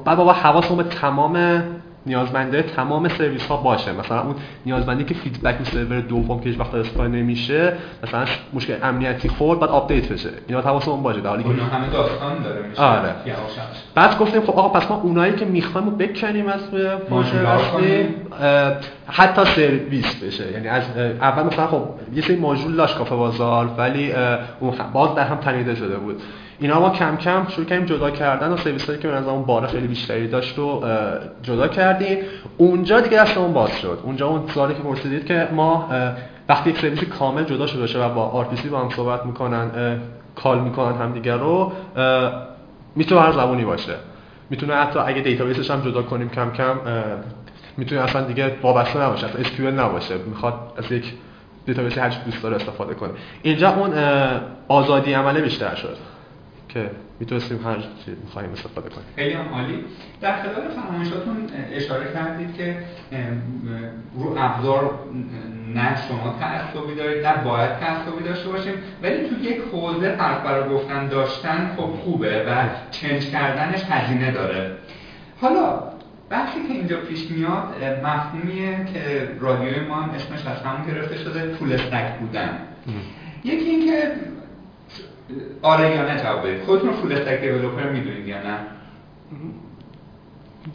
بعد 0.05 0.17
باید 0.17 0.33
حواسمون 0.33 0.85
به 0.85 0.91
تمام 0.91 1.63
نیازمنده 2.07 2.63
تمام 2.63 3.09
سرویس 3.09 3.47
ها 3.47 3.57
باشه. 3.57 3.93
مثلا 3.93 4.23
اون 4.23 4.35
نیازمندی 4.67 5.05
که 5.05 5.15
feedback 5.15 5.63
سرور 5.63 6.01
دوم 6.01 6.41
که 6.41 6.49
هیچ 6.49 6.61
وقت 6.61 6.75
استفاده 6.75 7.09
نمیشه 7.09 7.73
مثلا 8.05 8.25
مشکل 8.53 8.75
امنیتی 8.83 9.29
خورد 9.29 9.61
بعد 9.61 9.71
update 9.71 10.13
بشه. 10.13 10.31
اینا 10.49 10.61
حواسمون 10.61 11.03
باشه. 11.03 11.21
در 11.21 11.31
حالی 11.31 11.43
که 11.43 11.51
همه 11.51 11.91
داستان 11.91 12.43
داره 12.43 12.69
میشه 12.69 12.83
آره. 12.83 13.15
بعد 13.95 14.19
گفتیم 14.19 14.43
خب 14.43 14.51
آقا 14.51 14.69
پس 14.69 14.91
ما 14.91 14.97
اونایی 14.97 15.33
که 15.33 15.45
می‌خوایم 15.45 15.91
بکنیم 15.91 16.47
از 16.47 16.71
پروژه 17.11 17.37
اصلی 17.49 18.07
حتی 19.07 19.45
سرویس 19.45 20.25
بشه. 20.25 20.53
یعنی 20.53 20.69
از 20.69 20.83
اول 21.21 21.43
مثلا 21.43 21.67
خب 21.67 21.83
یه 22.15 22.23
سری 22.23 22.37
ماژول 22.37 22.77
داشت 22.77 22.99
کافه 22.99 23.15
بازار 23.15 23.71
ولی 23.79 24.13
اون 24.61 24.73
باز 24.93 25.15
در 25.15 25.25
هم 25.25 25.37
تنیده 25.37 25.75
شده 25.75 25.97
بود. 25.97 26.23
اینا 26.59 26.81
ما 26.81 26.91
کم 26.91 27.17
کم 27.17 27.47
شروع 27.49 27.67
کردیم 27.67 27.87
جدا 27.87 28.11
کردن 28.11 28.53
و 28.53 28.57
سرویس 28.57 28.87
هایی 28.87 28.99
که 28.99 29.09
به 29.09 29.29
اون 29.29 29.43
بار 29.43 29.67
خیلی 29.67 29.87
بیشتری 29.87 30.29
داشت 30.29 30.59
رو 30.59 30.85
جدا 31.43 31.69
کردیم. 31.69 32.19
اونجا 32.57 33.01
دیگه 33.01 33.19
دستمون 33.19 33.53
باز 33.53 33.79
شد. 33.79 33.99
اونجا 34.03 34.27
اون 34.27 34.49
سوالی 34.49 34.75
که 34.75 34.83
پرسیدید 34.83 35.27
که 35.27 35.49
ما 35.53 35.89
وقتی 36.49 36.71
یک 36.71 36.79
سرویس 36.79 37.05
کامل 37.05 37.45
جدا 37.45 37.67
شده 37.67 37.81
باشه 37.81 38.05
و 38.05 38.09
با 38.09 38.23
آر 38.23 38.47
با 38.71 38.79
هم 38.81 38.91
صحبت 38.91 39.27
می‌کنن 39.27 39.71
call 40.35 40.61
می‌کنن 40.61 40.99
هم 40.99 41.13
دیگر 41.13 41.37
رو 41.37 41.73
می‌تونه 42.97 43.21
هر 43.21 43.33
زبونی 43.33 43.65
باشه. 43.65 43.95
می‌تونه 44.51 44.75
حتی 44.75 44.99
اگه 44.99 45.21
database 45.21 45.61
ش 45.61 45.71
هم 45.71 45.81
جدا 45.81 46.03
کنیم 46.03 46.29
کم 46.29 46.51
کم 46.51 46.77
می‌تونه 47.77 48.01
اصلا 48.01 48.23
دیگه 48.23 48.57
وابسته 48.63 49.03
نباشه 49.03 49.27
اصلا 49.27 49.45
SQL 49.45 49.61
نباشه. 49.61 50.15
می‌خواد 50.27 50.55
از 50.77 50.93
یک 50.93 51.13
دیتابیسی 51.67 52.01
هر 52.01 52.09
دوست 52.25 52.43
داره 52.43 52.57
استفاده 52.57 52.95
کنه. 52.95 53.11
اینجا 53.43 53.71
اون 53.71 53.93
آزادی 54.69 55.13
عمله 55.13 55.41
بیشتر 55.41 55.75
شد. 55.75 55.97
که 56.77 56.91
می‌تونستیم 57.21 57.61
هر 57.65 57.77
چی 57.77 58.11
می‌خوایم 58.25 58.51
استفاده 58.53 58.89
کنیم. 58.89 59.07
خیلی 59.17 59.35
عالی. 59.35 59.85
در 60.21 60.43
خلال 60.43 60.69
فرمایشاتون 60.69 61.37
اشاره 61.73 62.13
کردید 62.13 62.57
که 62.57 62.77
رو 64.15 64.35
ابزار 64.39 64.99
نه 65.75 65.97
شما 66.09 66.37
تعصبی 66.41 66.95
دارید 66.95 67.27
نه 67.27 67.45
باید 67.45 67.79
تعصبی 67.79 68.25
داشته 68.25 68.49
باشیم 68.49 68.73
ولی 69.03 69.29
تو 69.29 69.45
یک 69.45 69.61
حوزه 69.73 70.17
حرف 70.19 70.45
برای 70.45 70.69
گفتن 70.71 71.09
داشتن 71.09 71.71
خب 71.77 71.91
خوبه 72.05 72.45
و 72.49 72.69
چنج 72.91 73.31
کردنش 73.31 73.85
هزینه 73.91 74.31
داره. 74.31 74.71
حالا 75.41 75.83
بحثی 76.31 76.63
که 76.69 76.73
اینجا 76.73 76.97
پیش 76.97 77.31
میاد 77.31 77.75
مفهومیه 78.05 78.85
که 78.95 79.29
رادیوی 79.41 79.81
ما 79.81 79.95
هم 79.95 80.11
اسمش 80.11 80.47
از 80.47 80.63
همون 80.63 80.87
گرفته 80.87 81.17
شده 81.17 81.55
فول 81.55 81.73
استک 81.73 82.19
بودن. 82.21 82.59
یکی 83.45 83.71
اینکه 83.71 84.13
آره 85.63 85.91
یا 85.91 86.13
نه 86.13 86.23
جواب 86.23 86.47
بدید 86.47 86.63
خودتون 86.63 86.93
فول 86.93 87.13
استک 87.13 87.41
دیولپر 87.41 87.89
می‌دونید 87.89 88.27
یا 88.29 88.37
نه؟ 88.37 88.59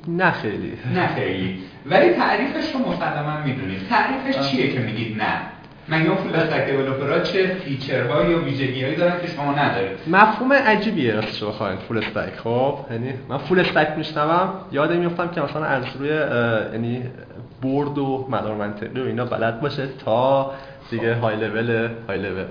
نه 0.07 0.31
خیلی. 0.31 0.73
نه 0.93 1.07
خیلی. 1.07 1.59
ولی 1.85 2.09
تعریفش 2.13 2.71
رو 2.73 2.79
مسلما 2.79 3.41
می‌دونید. 3.45 3.87
تعریفش 3.89 4.51
چیه 4.51 4.73
که 4.73 4.79
میگید 4.79 5.17
نه؟ 5.21 5.41
من 5.87 6.07
اون 6.07 6.15
فول 6.15 6.35
استک 6.35 6.65
دیولپرها 6.65 7.19
چه 7.19 7.47
فیچرها 7.47 8.23
یا 8.23 8.39
ویژگیهایی 8.39 8.95
دارن 8.95 9.21
که 9.21 9.27
شما 9.27 9.51
ندارید؟ 9.51 9.97
مفهوم 10.07 10.53
عجیبیه 10.53 11.15
راستش 11.15 11.43
بخواید 11.43 11.79
full 11.79 11.97
stack 11.97 12.39
خب 12.43 12.77
یعنی 12.91 13.13
من 13.29 13.37
full 13.37 13.59
stack 13.59 13.87
میشنوم 13.97 14.53
یادم 14.71 14.97
میافتم 14.97 15.27
که 15.27 15.41
مثلا 15.41 15.65
از 15.65 15.83
روی 15.99 16.09
یعنی 16.73 17.03
board 17.63 17.97
و 17.97 18.27
مدار 18.29 18.55
منطقی 18.55 18.99
و 19.01 19.05
اینا 19.05 19.25
بلد 19.25 19.61
باشه 19.61 19.87
تا 20.05 20.51
دیگه 20.89 21.15
های 21.15 21.35
لول 21.35 21.89
های 22.07 22.17
لول 22.17 22.45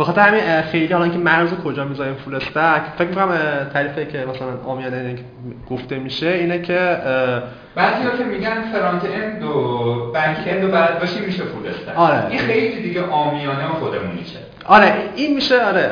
بخاطر 0.00 0.20
همین 0.20 0.62
خیلی 0.62 0.92
حالا 0.92 1.08
که 1.08 1.18
مرز 1.18 1.54
کجا 1.54 1.84
می‌ذاریم 1.84 2.14
full 2.14 2.34
stack 2.34 2.82
فکر 2.98 3.08
می‌کنم 3.08 3.36
تعریفی 3.72 4.06
که 4.06 4.18
مثلا 4.18 4.48
عامیانه 4.66 5.16
گفته 5.70 5.98
میشه 5.98 6.26
اینه 6.26 6.62
که 6.62 6.96
بعضی 7.74 8.18
که 8.18 8.24
میگن 8.24 8.72
front-end 8.72 9.42
و 9.42 10.12
back-end 10.14 10.64
و 10.64 10.68
بعد 10.68 11.00
باشی 11.00 11.20
میشه 11.20 11.42
full 11.42 11.66
stack 11.66 11.98
آره. 11.98 12.26
این 12.30 12.38
خیلی 12.38 12.82
دیگه 12.82 13.04
عامیانه 13.04 13.66
و 13.66 13.72
خودمونیشه 13.72 14.38
آره 14.66 14.94
این 15.16 15.34
میشه 15.34 15.64
آره 15.64 15.90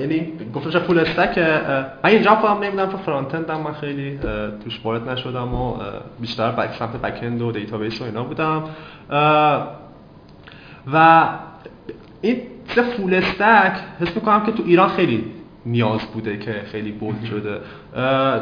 یعنی 0.00 0.32
گفتم 0.54 0.78
full 0.78 0.98
stack 0.98 1.38
من 1.38 2.10
اینجا 2.10 2.34
خودم 2.34 2.62
نمی‌دونم 2.62 2.90
تو 2.90 2.96
front 2.96 3.34
end 3.34 3.50
من 3.50 3.72
خیلی 3.72 4.18
توش 4.64 4.80
وارد 4.84 5.08
نشدم 5.08 5.54
و 5.54 5.76
بیشتر 6.20 6.50
back 6.50 6.74
سمت 6.78 6.96
back 6.96 7.22
end 7.22 7.42
و 7.42 7.52
database 7.52 8.00
و 8.00 8.04
اینا 8.04 8.24
بودم. 8.24 8.64
و 10.92 11.28
این 12.24 12.36
full 12.96 13.14
stack 13.14 13.72
حس 14.00 14.16
می‌کنم 14.16 14.46
که 14.46 14.52
تو 14.52 14.62
ایران 14.66 14.88
خیلی 14.88 15.24
نیاز 15.66 16.00
بوده 16.14 16.38
که 16.38 16.52
خیلی 16.72 16.92
bold 16.92 17.16
شده. 17.24 17.60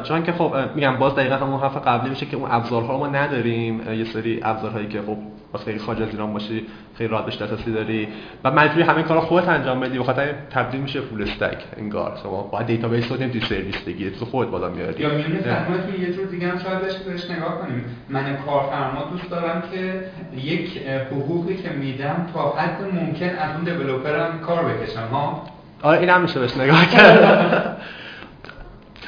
چون 0.02 0.22
که 0.22 0.32
خب 0.32 0.54
میگم 0.74 0.96
باز 0.96 1.14
دقیقا 1.14 1.36
همون 1.36 1.60
حرف 1.60 1.76
قبلی 1.76 2.10
میشه 2.10 2.26
که 2.26 2.36
اون 2.36 2.48
ابزارها 2.50 2.92
رو 2.92 2.98
ما 2.98 3.06
نداریم. 3.06 3.92
یه 3.92 4.04
سری 4.04 4.40
ابزارهایی 4.42 4.88
که 4.88 5.02
خب 5.02 5.16
واسه 5.52 5.64
خیلی 5.64 5.78
خارج 5.78 6.02
از 6.02 6.08
ایران 6.08 6.32
باشی 6.32 6.66
خیلی 6.98 7.10
راحت 7.10 7.24
بهش 7.24 7.42
دسترسی 7.42 7.72
داری. 7.72 8.08
و 8.44 8.50
مجبوری 8.50 8.82
همه 8.82 9.02
کارا 9.02 9.20
خودت 9.20 9.48
انجام 9.48 9.80
بدی. 9.80 9.98
بخاطر 9.98 10.34
تبدیل 10.50 10.80
میشه 10.80 11.00
full 11.00 11.22
stack 11.22 11.64
انگار. 11.76 12.18
شما 12.22 12.42
باید 12.42 12.66
database 12.66 13.12
رو 13.12 13.18
نمی‌تونی 13.18 13.44
سرویس 13.44 13.76
بگیری. 13.76 14.10
تو 14.10 14.24
خودت 14.24 14.50
بالا 14.50 14.68
میاری. 14.68 15.02
یا 15.02 15.08
میونه 15.08 15.38
خدمتتون 15.38 16.00
یه 16.00 16.12
جور 16.12 16.26
دیگه 16.26 16.48
هم 16.48 16.58
شاید 16.58 16.80
بهش 16.80 16.94
بهش 16.94 17.30
نگاه 17.30 17.58
کنیم. 17.60 17.84
من 18.08 18.36
کارفرما 18.46 19.10
دوست 19.10 19.30
دارم 19.30 19.62
که 19.72 20.04
یک 20.36 20.78
حقوقی 21.10 21.56
که 21.56 21.70
میدم 21.70 22.26
تا 22.34 22.50
حد 22.50 22.78
ممکن 22.94 23.26
از 23.26 23.56
اون 23.56 23.64
developer 23.64 24.33
م 24.33 24.40
کار 24.46 24.64
بکشم. 24.64 25.08
ها؟ 25.12 25.44
آره 25.82 25.98
این 25.98 26.08
هم 26.08 26.20
میشه 26.20 26.40
بهش 26.40 26.56
نگاه 26.56 26.86
کرد. 26.86 27.76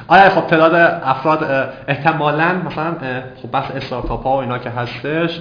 آره 0.09 0.29
خب 0.29 0.47
تعداد 0.47 1.01
افراد 1.05 1.71
احتمالا 1.89 2.55
مثلا 2.67 2.95
خب 3.43 3.57
بس 3.57 3.71
استارتاپ 3.71 4.23
ها 4.23 4.37
و 4.37 4.41
اینا 4.41 4.59
که 4.59 4.71
هستش 4.71 5.41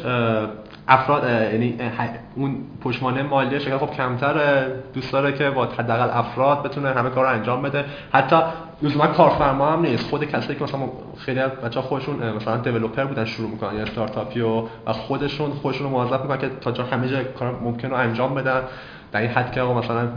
افراد 0.87 1.23
یعنی 1.51 1.77
اون 2.35 2.55
پشمانه 2.83 3.23
مالی 3.23 3.59
شرکت 3.59 3.77
خب 3.77 3.91
کمتر 3.91 4.33
دوست 4.93 5.13
داره 5.13 5.31
که 5.33 5.49
با 5.49 5.65
حداقل 5.65 6.17
افراد 6.17 6.63
بتونه 6.63 6.89
همه 6.89 7.09
کار 7.09 7.25
رو 7.25 7.31
انجام 7.31 7.61
بده. 7.61 7.85
حتی 8.13 8.35
لزوما 8.81 9.07
کارفرما 9.07 9.71
هم 9.71 9.81
نیست. 9.81 10.09
خود 10.09 10.23
کسایی 10.23 10.57
که 10.57 10.63
مثلا 10.63 10.79
خیلی 11.17 11.39
از 11.39 11.51
بچه‌ها 11.51 11.87
خودشون 11.87 12.33
مثلا 12.35 12.57
دیولپر 12.57 13.03
بودن 13.03 13.25
شروع 13.25 13.49
می‌کنن 13.49 13.75
یا 13.75 13.83
استارتاپی 13.83 14.41
و 14.41 14.63
خودشون 14.87 15.51
خودشون 15.51 15.83
رو 15.83 15.89
موظف 15.89 16.21
می‌کنن 16.21 16.37
که 16.37 16.49
تا 16.61 16.71
جا 16.71 16.83
همه 16.83 17.07
جا 17.07 17.23
کار 17.23 17.55
ممکن 17.63 17.89
رو 17.89 17.95
انجام 17.95 18.35
بدن. 18.35 18.61
در 19.11 19.19
این 19.19 19.29
حد 19.29 19.51
که 19.51 19.61
مثلا 19.61 20.07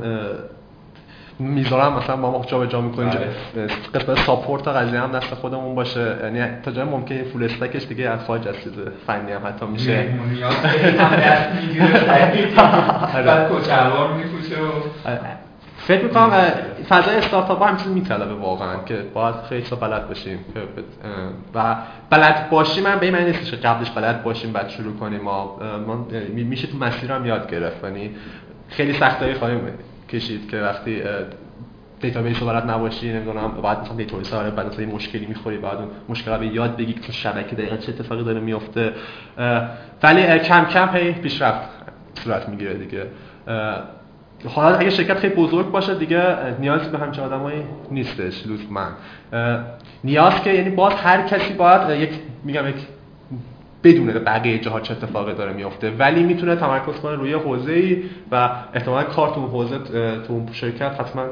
می‌ذارم 1.39 1.93
مثلا 1.93 2.17
با 2.17 2.31
ما 2.31 2.45
جا 2.45 2.67
جا 2.67 2.81
می‌کنیم. 2.81 3.11
بله. 3.11 3.67
قسمت 3.95 4.19
ساپورت 4.19 4.69
قضیه 4.69 5.01
هم 5.01 5.13
دست 5.13 5.35
خودمون 5.35 5.75
باشه. 5.75 6.17
یعنی 6.23 6.47
تا 6.63 6.71
جای 6.71 6.85
ممکنه 6.85 7.25
فول 7.25 7.45
استکش 7.45 7.87
دیگه 7.87 8.09
از 8.09 8.25
خارج 8.25 8.49
از 8.49 8.55
چیز 8.55 8.73
فنی 9.07 9.33
هم 9.33 9.47
حتی 9.47 9.67
میشه. 9.67 10.05
بعد 13.27 13.49
کوچلوار 13.49 14.13
میپوشه 14.13 14.57
فکر 15.79 16.03
می‌کنم 16.03 16.31
فضای 16.89 17.17
استارتاپ 17.17 17.63
هم 17.63 17.77
چیز 17.77 17.87
میطلبه 17.87 18.35
واقعا 18.35 18.77
که 18.87 18.95
باید 19.15 19.35
خیلی 19.49 19.65
بلد 19.81 20.09
باشیم. 20.09 20.39
و 21.55 21.77
بلد 22.11 22.51
باشیم 22.51 22.85
من 22.85 22.99
به 22.99 23.07
این 23.07 23.15
معنی 23.15 23.27
نیستش 23.27 23.55
قبلش 23.55 23.91
بلد 23.91 24.23
باشیم 24.23 24.53
بعد 24.53 24.69
شروع 24.69 24.97
کنیم. 24.97 25.21
ما 25.21 25.59
میشه 26.35 26.67
تو 26.67 26.79
مسیر 26.79 27.13
هم 27.13 27.27
یاد 27.27 27.51
گرفت. 27.51 27.85
یعنی 27.85 28.11
خیلی 28.69 28.93
سختایی 28.93 29.35
خواهیم 29.35 29.61
کشید 30.09 30.51
که 30.51 30.57
وقتی 30.57 31.03
database 32.01 32.41
رو 32.43 32.47
بلد 32.47 32.71
نباشی 32.71 33.13
نمی‌دونم 33.13 33.51
بعد 33.63 33.81
مثلا 33.81 33.97
database 33.97 34.35
رو 34.35 34.51
بعد 34.51 34.67
مثلا 34.67 34.87
مشکلی 34.87 35.27
می‌خوری 35.27 35.59
بعد 35.59 35.77
اون 35.77 35.89
مشکل 36.09 36.31
رو 36.31 36.45
یاد 36.45 36.77
بگی 36.77 36.93
که 36.93 37.13
شبکه 37.13 37.57
دقیقا 37.57 37.77
چه 37.77 37.93
اتفاقی 37.93 38.25
داره 38.25 38.41
میفته 38.41 38.93
ولی 40.03 40.39
کم 40.39 40.65
کم 40.65 40.89
هی 40.89 41.13
پیشرفت 41.13 41.69
صورت 42.25 42.49
می‌گیره 42.49 42.75
دیگه. 42.75 43.07
حالا 44.45 44.77
اگه 44.77 44.91
شرکت 44.91 45.19
خیلی 45.19 45.35
بزرگ 45.35 45.71
باشه 45.71 45.95
دیگه 45.95 46.37
نیازی 46.61 46.91
به 46.91 46.99
همچین 46.99 47.25
آدمایی 47.25 47.63
نیستش 47.91 48.47
لزوما 48.47 48.87
نیاز 50.05 50.43
که 50.43 50.53
یعنی 50.53 50.71
باز 50.71 50.93
هر 50.93 51.23
کسی 51.23 51.55
باید 51.55 52.01
یک 52.01 52.11
میگم 52.45 52.69
یک 52.69 52.77
بدونه 53.87 54.13
بقیه 54.13 54.59
جاها 54.59 54.81
چه 54.81 54.95
اتفاقی 54.95 55.35
داره 55.35 55.53
میفته. 55.53 55.91
ولی 55.91 56.23
می‌تونه 56.23 56.57
تمرکز 56.57 57.01
کنه 57.01 57.15
روی 57.15 57.33
حوزه 57.33 57.73
ای 57.73 58.03
و 58.33 58.51
احتمالا 58.75 59.05
کار 59.05 59.35
تو 59.35 59.47
حوزه 59.47 59.79
تو 60.27 60.33
اون 60.33 60.49
شرکت 60.53 61.01
حتما 61.01 61.25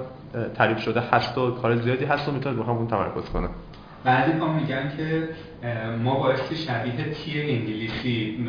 تعریف 0.55 0.79
شده 0.79 1.01
هست 1.01 1.39
و 1.39 1.51
کار 1.51 1.77
زیادی 1.77 2.05
هست 2.05 2.29
و 2.29 2.33
می‌تونه 2.33 2.57
رو 2.57 2.63
همون 2.63 2.87
تمرکز 2.87 3.31
کنه. 3.33 3.49
بعضی 4.05 4.33
ها 4.33 4.53
میگن 4.53 4.93
که 4.97 5.29
ما 6.03 6.19
بایستی 6.19 6.57
شبیه 6.57 6.93
T 6.93 7.41
انگلیسی 7.41 8.49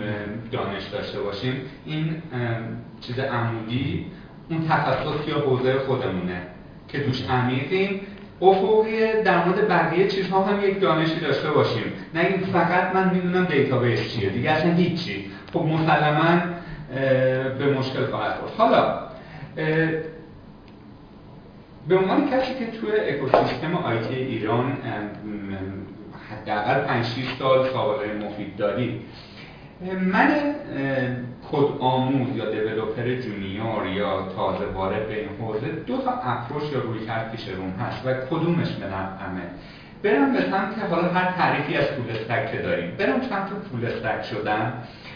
دانش 0.52 0.84
داشته 0.92 1.20
باشیم. 1.20 1.54
این 1.86 2.16
چیز 3.02 3.20
عمودی 3.20 4.06
اون 4.50 4.68
تخصص 4.68 5.28
یا 5.28 5.40
حوزه 5.40 5.80
خودمونه 5.80 6.42
که 6.88 7.00
توش 7.00 7.30
عمیقیم. 7.30 8.02
افقی 8.42 9.24
در 9.24 9.46
مورد 9.46 9.68
بقیه 9.70 10.08
چیزها 10.08 10.44
هم 10.44 10.64
یک 10.64 10.80
دانشی 10.80 11.20
داشته 11.20 11.52
باشیم. 11.52 11.94
نه 12.14 12.20
این 12.20 12.38
فقط 12.38 12.96
من 12.96 13.14
می‌دونم 13.14 13.46
database 13.46 14.14
چیه 14.14 14.30
دیگه 14.30 14.52
اصلا 14.52 14.74
هیچی. 14.74 15.32
خب 15.54 15.60
مسلما 15.60 16.42
به 17.60 17.74
مشکل 17.80 18.06
خواهد 18.06 18.36
خورد. 18.36 18.52
حالا 18.58 19.00
به 21.88 21.98
عنوان 21.98 22.30
کسی 22.30 22.54
که 22.54 22.66
توی 22.66 22.92
اکوسیستم 23.00 23.76
IT 23.76 24.16
ایران 24.16 24.78
حداقل 26.32 26.80
5 26.80 27.06
6 27.06 27.12
سال 27.40 27.70
سابقه 27.70 28.14
مفید 28.14 28.56
داری 28.56 29.02
من 29.82 30.56
کد 31.52 31.78
آموز 31.80 32.36
یا 32.36 32.52
developer 32.52 33.16
junior 33.16 33.88
یا 33.88 34.28
تازه 34.36 34.66
وارد 34.66 35.08
به 35.08 35.20
این 35.20 35.30
حوزه 35.40 35.68
دو 35.88 35.98
تا 35.98 36.12
approach 36.12 36.64
یا 36.74 36.80
رویکرد 36.80 37.32
پیش 37.32 37.48
روم 37.48 37.70
هست 37.70 38.06
و 38.06 38.14
کدومش 38.14 38.72
به 38.72 38.86
نفعمه. 38.86 39.42
برم 40.04 40.34
به 40.34 40.42
سمت 40.42 40.92
حالا 40.92 41.08
هر 41.08 41.32
تعریفی 41.32 41.76
از 41.78 41.86
full 41.86 42.10
stack 42.10 42.52
که 42.52 42.58
داریم. 42.58 42.92
برم 43.00 43.22
سمت 43.22 43.50
full 43.72 43.86
stack 43.86 44.24
شدن. 44.24 44.74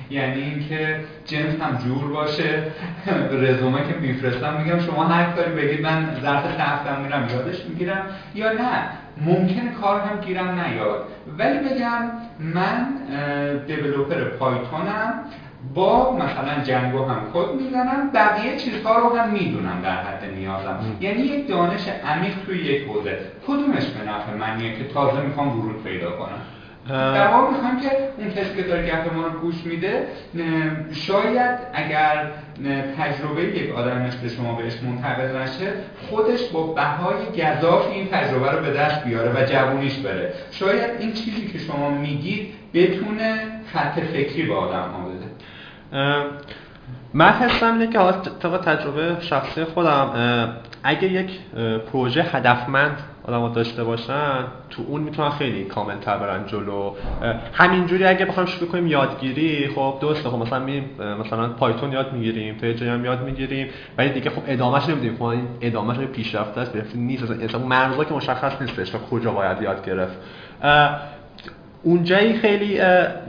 یعنی 0.10 0.42
اینکه 0.42 1.00
جنس 1.26 1.62
هم 1.62 1.78
جور 1.78 2.12
باشه. 2.12 2.64
رزومه 3.44 3.88
که 3.88 4.00
میفرستم 4.00 4.62
میگم 4.62 4.80
شما 4.80 5.04
هر 5.04 5.32
کاری 5.32 5.52
بگید 5.52 5.82
من 5.82 6.18
ظرف 6.22 6.60
هفته 6.60 7.02
میرم 7.02 7.28
یادش 7.32 7.66
می‌گیرم. 7.66 8.06
یا 8.36 8.52
نه 8.52 8.90
ممکن 9.26 9.70
کار 9.82 10.00
هم 10.00 10.22
گیرم 10.22 10.60
نیاد. 10.60 11.08
ولی 11.38 11.60
بگم 11.60 12.12
من 12.40 12.88
دیولوپر 13.68 14.24
پایتونم 14.24 15.24
با 15.74 16.16
مثلا 16.16 16.64
جنگو 16.64 17.06
هم 17.06 17.22
کد 17.34 17.62
می‌زنم 17.62 18.10
بقیه 18.14 18.58
چیزها 18.58 19.00
رو 19.00 19.18
هم 19.18 19.30
می‌دونم 19.30 19.82
در 19.84 19.96
حد 19.96 20.26
نیازم. 20.36 20.80
یعنی 21.02 21.22
یک 21.22 21.48
دانش 21.48 21.88
عمیق 21.88 22.34
توی 22.46 22.58
یک 22.58 22.88
حوزه. 22.88 23.20
کدومش 23.48 23.86
به 23.86 24.12
نفع 24.12 24.34
منیه 24.34 24.76
که 24.78 24.84
تازه 24.94 25.22
می‌خوام 25.22 25.60
ورود 25.60 25.84
پیدا 25.84 26.12
کنم؟ 26.12 26.42
در 26.90 27.28
واقع 27.28 27.52
می‌خوام 27.52 27.82
که 27.82 27.90
اون 28.18 28.30
کسی 28.30 28.56
که 28.56 28.62
داره 28.62 28.88
گپ 28.88 29.14
ما 29.14 29.28
رو 29.28 29.40
گوش 29.40 29.56
میده 29.66 30.08
شاید 30.92 31.58
اگر 31.74 32.32
تجربه 32.98 33.44
یک 33.44 33.76
آدم 33.76 34.02
مثل 34.02 34.36
شما 34.36 34.56
بهش 34.56 34.74
منتقل 34.84 35.38
نشه 35.38 35.74
خودش 36.10 36.44
با 36.54 36.64
بهای 36.64 37.16
گذاف 37.58 37.88
این 37.92 38.08
تجربه 38.08 38.52
رو 38.52 38.62
به 38.66 38.72
دست 38.72 39.04
بیاره 39.04 39.32
و 39.32 39.46
جوونیش 39.46 39.98
بره. 39.98 40.34
شاید 40.52 40.92
این 41.00 41.14
چیزی 41.14 41.48
که 41.48 41.60
شما 41.60 41.90
میگید 41.90 42.54
بتونه 42.74 43.42
خط 43.74 44.00
فکری 44.00 44.44
به 44.44 44.56
آدم 44.56 44.90
ها 44.90 45.10
بده. 45.10 45.30
من 47.14 47.30
حسم 47.30 47.74
اینه 47.74 47.88
که 47.88 48.00
تجربه 48.58 49.18
شخصی 49.20 49.64
خودم 49.64 50.10
اگه 50.84 51.08
یک 51.08 51.40
پروژه 51.92 52.24
هدفمند 52.24 52.98
آدم 53.34 53.54
داشته 53.54 53.84
باشن 53.84 54.44
تو 54.70 54.84
اون 54.88 55.02
می‌تونن 55.02 55.30
خیلی 55.30 55.64
کامل 55.64 55.96
تر 55.96 56.18
برن 56.18 56.46
جلو. 56.46 56.94
همینجوری 57.54 58.06
اگه 58.06 58.26
بخوایم 58.26 58.50
شروع 58.50 58.70
کنیم 58.70 58.88
یادگیری 58.88 59.68
خب 59.76 59.98
درسته 60.02 60.30
خب 60.30 60.38
مثلا 60.38 60.60
می 60.60 60.84
مثلا 61.00 61.50
پایتون 61.50 61.92
یاد 61.92 62.14
می‌گیریم 62.14 62.58
تو 62.58 62.74
جایی 62.74 62.92
هم 62.92 63.06
یاد 63.06 63.24
می‌گیریم 63.24 63.68
ولی 63.98 64.10
دیگه 64.10 64.30
خب 64.30 64.42
ادامهش 64.48 64.90
نمیدیم. 64.90 65.16
خب 65.16 65.24
این 65.24 65.48
ادامهش 65.62 65.98
پیشرفته 65.98 66.62
است 66.62 66.96
نیست 66.96 67.32
اصلا 67.32 67.62
مرزا 67.62 68.04
که 68.04 68.14
مشخص 68.14 68.62
نیستش 68.62 68.90
تا 68.90 69.00
کجا 69.00 69.32
باید 69.32 69.62
یاد 69.62 69.86
گرفت. 69.86 70.18
اونجایی 71.84 72.34
خیلی 72.34 72.80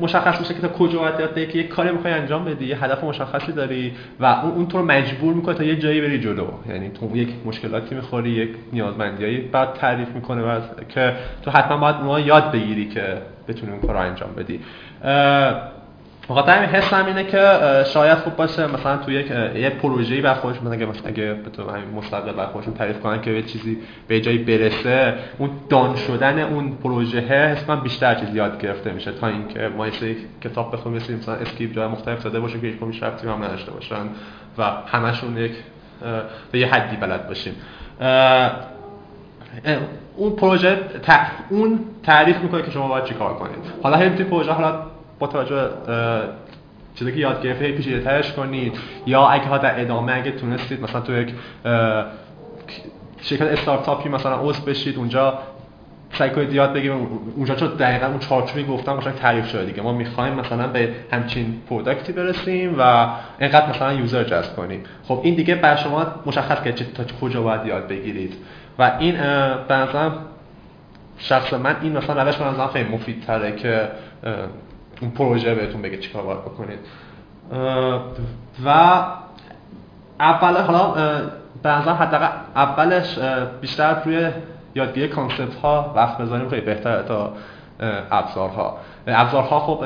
مشخص 0.00 0.40
میشه 0.40 0.54
که 0.54 0.60
تا 0.60 0.68
کجا 0.68 0.98
باید 0.98 1.48
که 1.48 1.58
یک 1.58 1.68
کاری 1.68 1.90
می‌خوای 1.90 2.12
انجام 2.12 2.44
بدی 2.44 2.66
یه 2.66 2.84
هدف 2.84 3.04
مشخصی 3.04 3.52
داری 3.52 3.92
و 4.20 4.24
اون 4.24 4.52
اون 4.52 4.68
تو 4.68 4.78
رو 4.78 4.84
مجبور 4.84 5.34
می‌کنه 5.34 5.54
تا 5.54 5.64
یه 5.64 5.76
جایی 5.76 6.00
بری 6.00 6.20
جلو. 6.20 6.46
یعنی 6.68 6.88
تو 6.88 7.16
یک 7.16 7.28
مشکلاتی 7.44 7.94
می‌خوری 7.94 8.30
یک 8.30 8.50
نیازمندیایی 8.72 9.38
بعد 9.38 9.72
تعریف 9.74 10.08
می‌کنه 10.08 10.42
و 10.42 10.60
که 10.88 11.12
تو 11.42 11.50
حتما 11.50 11.76
باید 11.76 11.96
اونها 11.96 12.20
یاد 12.20 12.52
بگیری 12.52 12.88
که 12.88 13.02
بتونی 13.48 13.72
اون 13.72 13.80
کار 13.80 13.94
رو 13.94 14.00
انجام 14.00 14.30
بدی. 14.36 14.60
بخاطر 16.30 16.52
همین 16.52 16.68
حسم 16.68 17.06
اینه 17.06 17.24
که 17.24 17.58
شاید 17.84 18.18
خوب 18.18 18.36
باشه 18.36 18.66
مثلا 18.66 18.96
تو 18.96 19.12
یک 19.12 19.30
یه 19.30 19.70
پروژه‌ای 19.70 20.20
بر 20.20 20.34
اگه 20.72 20.86
مثلا 20.86 21.08
اگه 21.08 21.36
تو 21.56 21.70
همین 21.70 21.90
مستقل 21.94 22.32
بر 22.32 22.46
خودشون 22.46 22.74
تعریف 22.74 23.00
کنن 23.00 23.20
که 23.20 23.32
به 23.32 23.42
چیزی 23.42 23.78
به 24.08 24.20
جایی 24.20 24.38
برسه 24.38 25.14
اون 25.38 25.50
دان 25.68 25.96
شدن 25.96 26.38
اون 26.38 26.72
پروژه 26.82 27.20
حتما 27.20 27.76
بیشتر 27.76 28.14
چیز 28.14 28.34
یاد 28.34 28.60
گرفته 28.60 28.92
میشه. 28.92 29.12
تا 29.12 29.26
اینکه 29.26 29.68
ما 29.76 29.86
یه 29.86 29.92
کتاب 30.40 30.72
بخونیم 30.72 31.02
مثلا 31.18 31.34
اسکیپ 31.34 31.74
جای 31.74 31.88
مختلف 31.88 32.22
داده 32.22 32.40
باشه 32.40 32.60
که 32.60 32.66
هیچ 32.66 33.02
ربطی 33.02 33.28
هم 33.28 33.44
نداشته 33.44 33.72
باشن 33.72 34.06
و 34.58 34.62
همشون 34.86 35.36
یک 35.36 35.52
به 36.52 36.58
یه 36.58 36.66
حدی 36.66 36.96
بلد 36.96 37.28
باشیم. 37.28 37.54
اون 40.16 40.36
پروژه 40.36 40.78
اون 41.48 41.80
تعریف 42.02 42.38
می‌کنه 42.38 42.62
که 42.62 42.70
شما 42.70 42.88
باید 42.88 43.04
چیکار 43.04 43.34
کنید. 43.34 43.58
حالا 43.82 43.96
همین 43.96 44.12
پروژه 44.12 44.52
حالا 44.52 44.89
با 45.20 45.26
توجه 45.26 45.70
چیزی 46.94 47.12
که 47.12 47.18
یاد 47.18 47.42
گرفته 47.42 47.72
پیچیده 47.72 48.00
ترش 48.00 48.32
کنید. 48.32 48.78
یا 49.06 49.26
اگه 49.26 49.46
ها 49.46 49.58
در 49.58 49.80
ادامه 49.80 50.12
اگه 50.12 50.30
تونستید 50.30 50.82
مثلا 50.82 51.00
تو 51.00 51.12
یک 51.12 51.34
شرکت 53.20 53.42
استارتاپی 53.42 54.08
مثلا 54.08 54.40
عضو 54.40 54.62
بشید 54.62 54.96
اونجا 54.96 55.38
سعی 56.12 56.30
کنید 56.30 56.52
یاد 56.52 56.72
بگیرید. 56.72 57.08
اونجا 57.36 57.54
چون 57.54 57.68
دقیقا 57.68 58.06
اون 58.06 58.18
چارچوبی 58.18 58.64
گفتم 58.64 58.96
مثلا 58.96 59.12
تعریف 59.12 59.48
شده 59.48 59.64
دیگه. 59.64 59.82
ما 59.82 59.92
می‌خوایم 59.92 60.34
مثلا 60.34 60.66
به 60.66 60.94
همچین 61.12 61.62
پروداکتی 61.68 62.12
برسیم 62.12 62.74
و 62.78 63.08
اینقدر 63.40 63.68
مثلا 63.68 63.92
یوزر 63.92 64.24
جذب 64.24 64.56
کنیم. 64.56 64.82
خب 65.04 65.20
این 65.22 65.34
دیگه 65.34 65.54
بر 65.54 65.76
شما 65.76 66.06
مشخص 66.26 66.62
که 66.62 66.72
تا 66.72 67.04
کجا 67.20 67.42
باید 67.42 67.66
یاد 67.66 67.88
بگیرید. 67.88 68.34
و 68.78 68.92
این 68.98 69.14
به 69.68 69.74
نظرم 69.74 70.12
شخص 71.18 71.52
من 71.52 71.76
این 71.82 71.96
مثلا 71.96 72.22
روش 72.22 72.40
من 72.40 72.66
خیلی 72.66 72.88
مفید 72.88 73.24
تره 73.26 73.56
که 73.56 73.88
اون 75.00 75.10
پروژه 75.10 75.54
بهتون 75.54 75.82
بگه 75.82 75.98
چیکار 75.98 76.22
باید 76.22 76.40
بکنید. 76.40 76.78
و 78.64 78.68
اول 80.20 80.56
حالا 80.56 80.94
به 81.62 81.68
نظر 81.68 81.92
حداقل 81.92 82.28
اولش 82.56 83.18
بیشتر 83.60 84.02
روی 84.04 84.28
یادگیری 84.74 85.08
concept 85.08 85.54
ها 85.54 85.92
وقت 85.96 86.18
بذاریم. 86.18 86.48
خیلی 86.48 86.62
بهتره 86.62 87.02
تا 87.02 87.32
ابزارها. 88.10 88.78
ابزارها 89.06 89.60
خب 89.60 89.84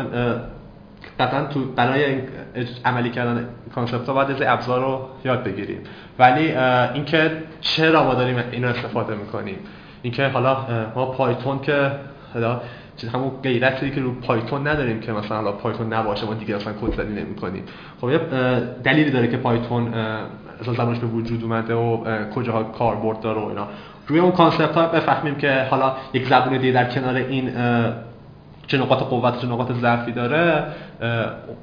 قطعا 1.21 1.45
تو 1.45 1.65
برای 1.65 2.21
عملی 2.85 3.11
کردن 3.11 3.49
concept 3.75 4.09
ها 4.09 4.15
باید 4.15 4.31
از 4.31 4.43
ابزار 4.43 4.81
رو 4.81 5.09
یاد 5.25 5.45
بگیریم. 5.45 5.81
ولی 6.19 6.57
اینکه 6.95 7.43
چرا 7.61 8.05
ما 8.05 8.15
داریم 8.15 8.43
اینو 8.53 8.69
استفاده 8.69 9.15
می‌کنیم. 9.15 9.59
اینکه 10.03 10.29
حالا 10.29 10.57
ما 10.95 11.07
پایتون 11.07 11.59
که 11.59 11.91
حالا 12.35 12.61
چیز 12.97 13.11
همون 13.11 13.31
غیرتی 13.43 13.91
که 13.91 14.01
رو 14.01 14.13
پایتون 14.13 14.69
نداریم 14.69 15.01
که 15.01 15.13
مثلا 15.13 15.37
حالا 15.37 15.53
پایتون 15.53 15.93
نباشه 15.93 16.27
ما 16.27 16.35
دیگه 16.35 16.57
اصلا 16.57 16.73
کد 16.73 16.97
زنی 16.97 17.13
نمی‌کنیم. 17.13 17.65
خب 18.01 18.11
یه 18.11 18.19
دلیلی 18.85 19.11
داره 19.11 19.29
که 19.29 19.37
پایتون 19.37 19.95
اصلا 20.61 20.75
زمانش 20.75 20.99
به 20.99 21.07
وجود 21.07 21.43
اومده 21.43 21.75
و 21.75 22.05
کجاها 22.31 22.63
کاربرد 22.63 23.21
داره 23.21 23.41
و 23.41 23.45
اینا. 23.45 23.67
روی 24.07 24.19
اون 24.19 24.33
concept 24.33 24.75
ها 24.75 24.87
بفهمیم 24.87 25.35
که 25.35 25.67
حالا 25.71 25.95
یک 26.13 26.27
زبون 26.27 26.59
دیگه 26.59 26.73
در 26.73 26.85
کنار 26.91 27.15
این 27.15 27.53
چه 28.67 28.79
نقاط 28.79 28.99
قوت 28.99 29.39
چه 29.39 29.47
نقاط 29.47 29.73
ضعفی 29.73 30.13
داره 30.13 30.65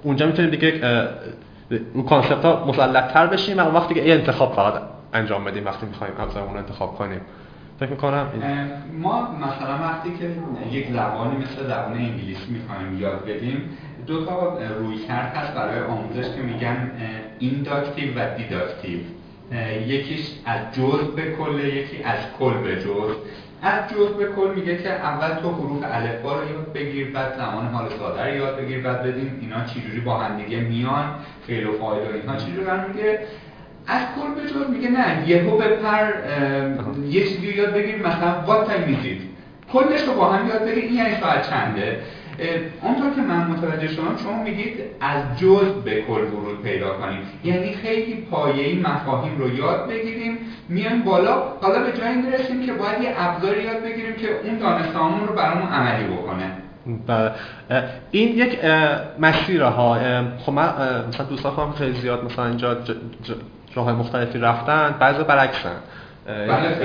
اونجا 0.03 0.25
می‌تونیم 0.25 0.51
دیگه 0.51 0.81
اون 1.93 2.03
concept 2.03 2.45
ها 2.45 3.25
بشیم 3.27 3.57
و 3.57 3.61
اون 3.61 3.75
وقت 3.75 3.87
دیگه 3.87 4.01
انتخاب 4.05 4.53
فقط 4.53 4.73
انجام 5.13 5.43
بدیم 5.43 5.65
وقتی 5.65 5.85
می‌خوایم 5.85 6.13
ابزارمون 6.19 6.57
انتخاب 6.57 6.95
کنیم. 6.95 7.21
فکر 7.81 7.89
می‌کنم 7.89 8.27
ما 9.01 9.31
مثلا 9.31 9.77
وقتی 9.87 10.09
که 10.19 10.31
یک 10.71 10.91
زبانی 10.91 11.35
مثل 11.37 11.67
زبان 11.67 11.93
انگلیسی 11.93 12.45
می‌خوایم 12.49 12.99
یاد 13.01 13.25
بدیم 13.25 13.77
دو 14.07 14.25
تا 14.25 14.57
رویکرد 14.79 15.35
هست 15.35 15.53
برای 15.53 15.79
آموزش 15.79 16.35
که 16.35 16.41
میگن 16.41 16.91
inductive 17.39 18.19
و 18.19 18.37
deductive 18.37 18.99
یکیش 19.87 20.31
از 20.45 20.59
جز 20.71 21.15
به 21.15 21.31
کل 21.31 21.59
یکی 21.59 22.03
از 22.03 22.19
کل 22.39 22.53
به 22.53 22.75
جز 22.81 23.15
از 23.61 23.89
جز 23.89 24.09
به 24.17 24.25
کل 24.25 24.51
میگه 24.55 24.77
که 24.77 24.89
اول 24.89 25.41
تو 25.41 25.51
حروف 25.51 25.83
الفبا 25.83 26.33
رو 26.33 26.51
یاد 26.51 26.73
بگیر 26.73 27.11
بعد 27.11 27.37
زمان 27.37 27.65
حال 27.65 27.89
ساده 27.89 28.27
رو 28.27 28.35
یاد 28.35 28.57
بگیر 28.57 28.81
بعد 28.81 29.03
بدیم 29.03 29.37
اینا 29.41 29.65
چجوری 29.65 29.99
با 29.99 30.17
هم 30.17 30.37
دیگه 30.37 30.59
میان 30.59 31.05
فعل 31.47 31.67
و 31.67 31.71
فاعل 31.71 32.07
و 32.07 32.13
اینها. 32.13 32.35
چجوری 32.35 32.67
می‌گیره 32.87 33.19
از 33.87 34.01
کل 34.15 34.71
میگه 34.73 34.89
نه 34.89 35.29
یهو 35.29 35.57
بپر 35.57 36.13
یه 37.09 37.27
چیزی 37.27 37.47
یاد 37.47 37.73
بگیر 37.73 37.95
مثلا 37.95 38.43
time 38.45 38.89
is 38.89 39.05
it 39.05 39.21
کلش 39.73 40.01
رو 40.01 40.13
با 40.13 40.31
هم 40.31 40.47
یاد 40.47 40.61
بگیر 40.61 40.83
این 40.83 40.93
یعنی 40.93 41.15
ساعت 41.21 41.49
چنده. 41.49 41.99
اونطور 42.81 43.13
که 43.15 43.21
من 43.21 43.47
متوجه 43.47 43.87
شدم 43.87 44.17
شما 44.23 44.43
میگید 44.43 44.73
از 45.01 45.39
جز 45.39 45.83
به 45.85 46.01
کل 46.01 46.21
ورود 46.21 46.63
پیدا 46.63 46.89
کنیم. 46.89 47.19
یعنی 47.43 47.73
خیلی 47.73 48.13
پایه‌ای 48.31 48.79
مفاهیم 48.79 49.37
رو 49.37 49.57
یاد 49.57 49.89
بگیریم 49.89 50.37
میان 50.69 51.01
بالا 51.01 51.43
حالا 51.61 51.79
به 51.79 51.97
جایی 51.97 52.15
می‌رسیم 52.15 52.65
که 52.65 52.73
باید 52.73 53.01
یه 53.01 53.13
ابزاری 53.17 53.63
یاد 53.63 53.83
بگیریم 53.83 54.15
که 54.15 54.27
اون 54.43 54.57
دانستهامون 54.57 55.27
رو 55.27 55.35
برامون 55.35 55.67
عملی 55.67 56.03
بکنه. 56.03 56.51
این 58.11 58.37
یک 58.37 58.59
مسیره 59.19 59.65
ها 59.65 59.97
خب 60.37 60.51
من 60.51 60.73
مثلا 61.09 61.25
دوستان 61.25 61.71
خیلی 61.71 61.99
زیاد 61.99 62.23
مثلا 62.23 62.47
اینجا 62.47 62.77
راه 63.75 63.91
مختلفی 63.91 64.39
رفتن 64.39 64.95
بعضی 64.99 65.23
برعکسن. 65.23 65.75
بله 66.27 66.75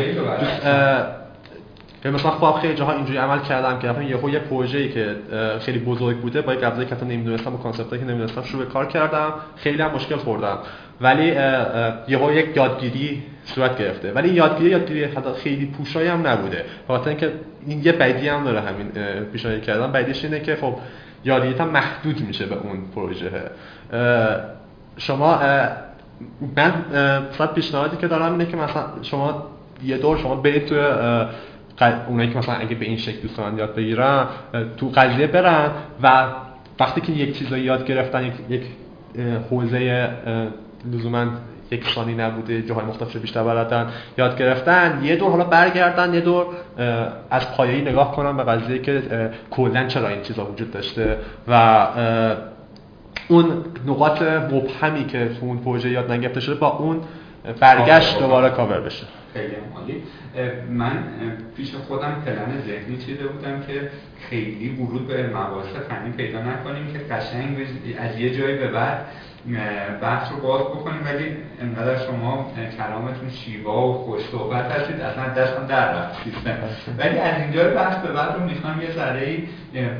خیلی 2.03 2.15
مثلا 2.15 2.31
خب 2.31 2.61
خیلی 2.61 2.75
جاها 2.75 2.93
اینجوری 2.93 3.19
عمل 3.19 3.39
کردم 3.39 3.79
که 3.79 4.05
یهو 4.05 4.31
یه 4.31 4.39
پروژه‌ای 4.39 4.89
که 4.89 5.17
خیلی 5.61 5.79
بزرگ 5.79 6.17
بوده 6.17 6.43
با 6.43 6.55
یک 6.55 6.65
ابزاری 6.65 6.87
که 6.87 6.95
حتی 6.95 7.07
نمی‌دونستم 7.07 7.55
و 7.55 7.59
کانسپتی 7.59 7.99
که 7.99 8.05
نمی‌دونستم 8.05 8.43
شروع 8.43 8.65
کار 8.65 8.87
کردم. 8.87 9.33
خیلی 9.57 9.83
هم 9.83 9.91
مشکل 9.91 10.17
خوردم. 10.17 10.59
ولی 11.01 11.27
یهو 12.09 12.33
یک 12.33 12.57
یادگیری 12.57 13.23
صورت 13.45 13.79
گرفته. 13.79 14.13
ولی 14.13 14.29
یادگیری 14.29 14.71
یادگیری 14.71 15.09
خیلی 15.43 15.67
پوشایی 15.67 16.09
هم 16.09 16.27
نبوده. 16.27 16.65
خاطر 16.89 17.09
اینکه 17.09 17.33
این 17.67 17.83
یه 17.85 17.93
بدی 17.93 18.29
هم 18.29 18.45
داره 18.45 18.61
همین 18.61 18.89
پیشنهاد 19.33 19.63
کردن. 19.63 19.93
بدیش 19.93 20.25
اینه 20.25 20.41
که 20.41 20.57
خب 20.57 20.75
یادگیریت 21.25 21.61
هم 21.61 21.69
محدود 21.69 22.21
میشه 22.21 22.47
به 22.47 22.55
اون 22.55 22.85
پروژه. 22.95 23.31
شما 24.99 25.41
من 26.57 26.73
فقط 27.31 27.55
پیشنهادی 27.55 27.97
که 27.97 28.09
دارم 28.09 28.33
اینه 28.33 28.47
که 28.47 28.57
مثلا 28.57 28.83
شما 29.03 29.47
یه 29.85 29.99
دور 29.99 30.17
شما 30.17 30.35
برید 30.35 30.67
تو 30.67 30.75
اونایی 32.09 32.31
که 32.31 32.39
مثلا 32.39 32.55
اگه 32.55 32.75
به 32.75 32.85
این 32.85 32.97
شکل 32.97 33.21
دوستان 33.21 33.59
یاد 33.59 33.75
بگیرن 33.75 34.27
تو 34.77 34.89
قضیه 34.89 35.27
برن 35.27 35.71
و 36.03 36.25
وقتی 36.81 37.01
که 37.01 37.13
یک 37.13 37.39
چیزایی 37.39 37.63
یاد 37.65 37.87
گرفتن 37.87 38.25
یک, 38.25 38.33
یک 38.49 38.63
حوزه 39.51 40.11
لزوما 40.93 41.27
یک 41.71 41.89
ثانی 41.89 42.15
نبوده 42.15 42.63
جاهای 42.63 42.85
مختلف 42.85 43.17
بیشتر 43.17 43.43
بلدن 43.43 43.87
یاد 44.19 44.39
گرفتن 44.39 45.01
یه 45.03 45.17
دور 45.17 45.31
حالا 45.31 45.45
برگردن 45.45 46.15
یه 46.15 46.21
دور 46.21 46.47
از 47.31 47.53
پایه‌ای 47.53 47.83
نگاه 47.83 48.17
کنن 48.17 48.37
به 48.37 48.43
قضیه 48.43 48.79
که 48.79 49.03
کلا 49.51 49.87
چرا 49.87 50.09
این 50.09 50.23
چیزا 50.23 50.45
وجود 50.45 50.71
داشته 50.71 51.19
و 51.49 51.87
اون 53.29 53.65
نقاط 53.87 54.23
مبهمی 54.23 55.07
که 55.07 55.29
تو 55.41 55.47
اون 55.47 55.59
پروژه 55.59 55.91
یاد 55.91 56.13
نگرفته 56.13 56.41
شده 56.41 56.55
با 56.55 56.69
اون 56.69 57.01
برگشت 57.61 58.19
دوباره 58.19 58.51
کاور 58.51 58.81
بشه. 58.81 59.07
خیلی 59.35 59.55
عالی. 59.77 60.03
من 60.71 60.93
پیش 61.57 61.75
خودم 61.75 62.23
پلن 62.27 62.63
ذهنی 62.67 62.99
چیده 63.07 63.27
بودم 63.27 63.61
که 63.67 63.91
خیلی 64.31 64.69
ورود 64.69 65.09
به 65.09 65.27
مباحث 65.27 65.77
فنی 65.89 66.11
پیدا 66.17 66.39
نکنیم 66.43 66.93
که 66.93 66.99
قشنگ 67.15 67.57
از 67.99 68.19
یه 68.19 68.39
جایی 68.39 68.57
به 68.57 68.69
بعد 68.69 69.07
بحث 70.03 70.33
رو 70.33 70.41
باز 70.41 70.61
بکنیم 70.61 71.01
ولی 71.05 71.37
انقدر 71.61 71.99
شما 72.07 72.53
کلامتون 72.77 73.31
شیوا 73.31 73.89
و 73.89 73.93
خوش 73.93 74.21
صحبت 74.33 74.65
هستید 74.65 75.01
اصلا 75.01 75.29
دستم 75.29 75.67
در 75.67 75.93
رفت 75.93 76.25
سیستم. 76.25 76.57
ولی 76.99 77.19
از 77.19 77.43
اینجا 77.43 77.75
بحث 77.75 77.97
به 77.97 78.13
بعد 78.13 78.35
رو 78.35 78.45
می‌خوام 78.45 78.81
یه 78.81 78.91
ذره 78.91 79.39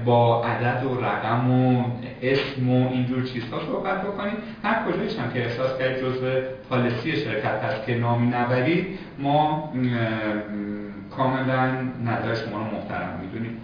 با 0.05 0.45
عدد 0.45 0.85
و 0.85 1.01
رقم 1.01 1.51
و 1.51 1.85
اسم 2.23 2.71
و 2.71 2.91
اینجور 2.91 3.23
چیزها 3.23 3.61
صحبت 3.61 4.03
بکنیم. 4.03 4.35
هر 4.63 4.83
کجایش 4.85 5.19
هم 5.19 5.33
که 5.33 5.45
احساس 5.45 5.79
کرد 5.79 6.01
جزء 6.01 6.41
پالیسی 6.71 7.17
شرکت 7.17 7.65
هست 7.65 7.87
که 7.87 7.95
نامی 7.95 8.27
نبرید 8.27 8.99
ما 9.19 9.73
کاملا 11.17 11.67
نظر 12.05 12.35
شما 12.35 12.59
رو 12.59 12.65
محترم 12.65 13.21
می‌دونیم. 13.23 13.61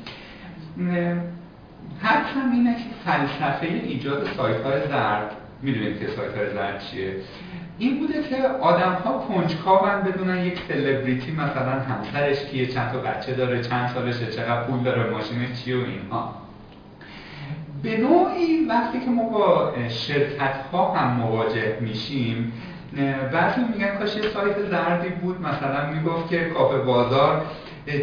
حرفم 2.02 2.52
اینه 2.52 2.74
که 2.74 2.82
فلسفه 3.04 3.66
ایجاد 3.66 4.26
سایت 4.36 4.62
های 4.62 4.88
زرد 4.88 5.36
می‌دونید 5.62 5.98
که 5.98 6.06
سایت 6.06 6.54
زرد 6.54 6.82
چیه. 6.90 7.14
این 7.78 7.98
بوده 7.98 8.22
که 8.22 8.42
آدم 8.60 8.92
ها 9.04 9.12
کنجکاون 9.12 10.02
بدونن 10.02 10.44
یک 10.44 10.58
سلبریتی 10.68 11.32
مثلا 11.32 11.80
همسرش 11.80 12.44
کیه 12.44 12.66
چند 12.66 12.92
تا 12.92 12.98
بچه 12.98 13.34
داره 13.34 13.62
چند 13.62 13.88
سالشه 13.94 14.26
چقدر 14.26 14.62
پول 14.62 14.82
داره 14.82 15.10
ماشینش 15.10 15.64
چیه 15.64 15.76
و 15.76 15.80
اینها. 15.80 16.34
به 17.82 17.96
نوعی 17.96 18.66
وقتی 18.68 19.00
که 19.00 19.10
ما 19.10 19.28
با 19.28 19.72
شرکت 19.88 20.54
ها 20.72 20.92
هم 20.92 21.16
مواجه 21.16 21.76
میشیم 21.80 22.52
بعضی 23.32 23.60
میگن 23.72 23.96
کاش 23.98 24.16
یه 24.16 24.22
سایت 24.22 24.62
زردی 24.70 25.08
بود. 25.08 25.40
مثلا 25.40 25.90
می‌گفت 25.90 26.28
که 26.28 26.44
کافه 26.44 26.78
بازار 26.78 27.46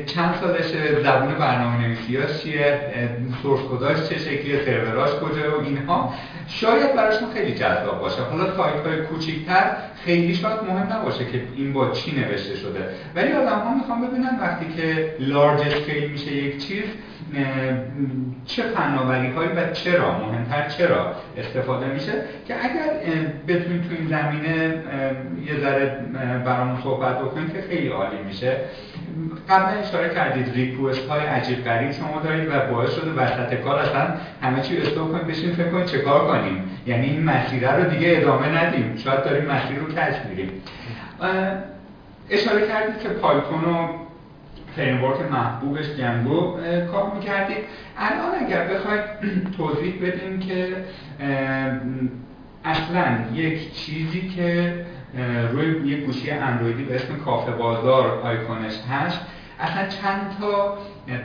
چند 0.06 0.36
سالشه 0.42 1.04
زبون 1.04 1.36
برنامه 1.36 1.78
نویسی 1.78 2.18
چیه 2.44 2.80
سورس 3.42 3.60
کداش 3.62 4.10
چه 4.10 4.18
شکلیه 4.18 4.66
سروراش 4.66 5.10
کجا 5.10 5.60
و 5.60 5.64
اینها. 5.64 6.14
شاید 6.50 6.96
براشون 6.96 7.32
خیلی 7.34 7.54
جذاب 7.54 8.00
باشه. 8.00 8.22
حالا 8.22 8.56
سایت 8.56 8.88
های 8.88 9.02
کوچیکتر 9.02 9.76
خیلی 10.06 10.36
شاید 10.36 10.64
مهم 10.64 10.94
نباشه 10.94 11.26
که 11.26 11.44
این 11.56 11.74
با 11.74 11.90
چی 11.90 12.12
نوشته 12.12 12.56
شده. 12.56 12.90
ولی 13.16 13.32
آدم 13.34 13.60
ها 13.60 13.76
می‌خوام 13.76 14.08
ببینن 14.08 14.40
وقتی 14.42 14.66
که 14.76 15.16
لارج 15.20 15.62
اسکیل 15.62 16.12
میشه 16.12 16.34
یک 16.34 16.68
چیز 16.68 16.84
چه 18.46 18.64
فناوری 18.64 19.32
هایی 19.32 19.50
و 19.50 19.72
چرا 19.72 20.20
مهمتر 20.20 20.70
چرا 20.70 21.14
استفاده 21.38 21.86
میشه 21.86 22.12
که 22.48 22.56
اگر 22.56 22.90
بتونیم 23.48 23.82
تو 23.82 23.96
این 24.00 24.08
زمینه 24.08 24.84
یه 25.46 25.60
ذره 25.62 26.00
برامون 26.46 26.82
صحبت 26.84 27.20
بکنیم 27.20 27.50
که 27.50 27.62
خیلی 27.70 27.88
عالی 27.88 28.24
میشه. 28.28 28.58
قبلا 29.50 29.80
اشاره 29.80 30.10
کردید 30.10 30.54
ریکوست 30.56 31.10
های 31.10 31.22
عجیب 31.22 31.64
غریب 31.64 31.92
شما 31.92 32.22
دارید 32.24 32.50
و 32.50 32.74
باعث 32.74 32.96
شده 32.96 33.12
وسط 33.12 33.54
کار 33.54 33.80
اصلا 33.80 34.08
همه 34.42 34.62
چی 34.62 34.78
استوب 34.78 35.12
کنیم 35.12 35.28
بشین 35.28 35.52
فکر 35.54 35.70
کنیم 35.70 35.86
چه 35.86 35.98
کار 35.98 36.28
کنیم. 36.28 36.64
یعنی 36.86 37.08
این 37.08 37.24
مسیر 37.24 37.72
رو 37.72 37.90
دیگه 37.90 38.14
ادامه 38.18 38.64
ندیم. 38.64 38.96
شاید 38.98 39.24
داریم 39.24 39.46
مسیر 39.46 39.78
رو 39.80 39.88
کش 39.88 40.16
میریم. 40.30 40.50
اشاره 42.30 42.68
کردید 42.68 43.00
که 43.00 43.10
پایتون 43.10 43.64
و 43.64 43.88
framework 44.80 45.32
محبوبش 45.32 45.86
Django 45.86 46.58
کار 46.92 47.12
می‌کردید 47.16 47.58
الان 47.98 48.46
اگر 48.46 48.68
بخواید 48.68 49.02
توضیح 49.58 49.94
بدیم 50.02 50.40
که 50.40 50.76
اصلا 52.66 53.06
یک 53.34 53.74
چیزی 53.74 54.30
که 54.30 54.74
روی 55.52 55.88
یک 55.88 56.06
گوشی 56.06 56.32
اندرویدی 56.32 56.84
به 56.84 56.96
اسم 56.96 57.16
کافه 57.16 57.52
بازار 57.52 58.22
آیکونش 58.24 58.74
هست 58.92 59.20
اصلا 59.60 59.88
چند 59.88 60.38
تا 60.42 60.78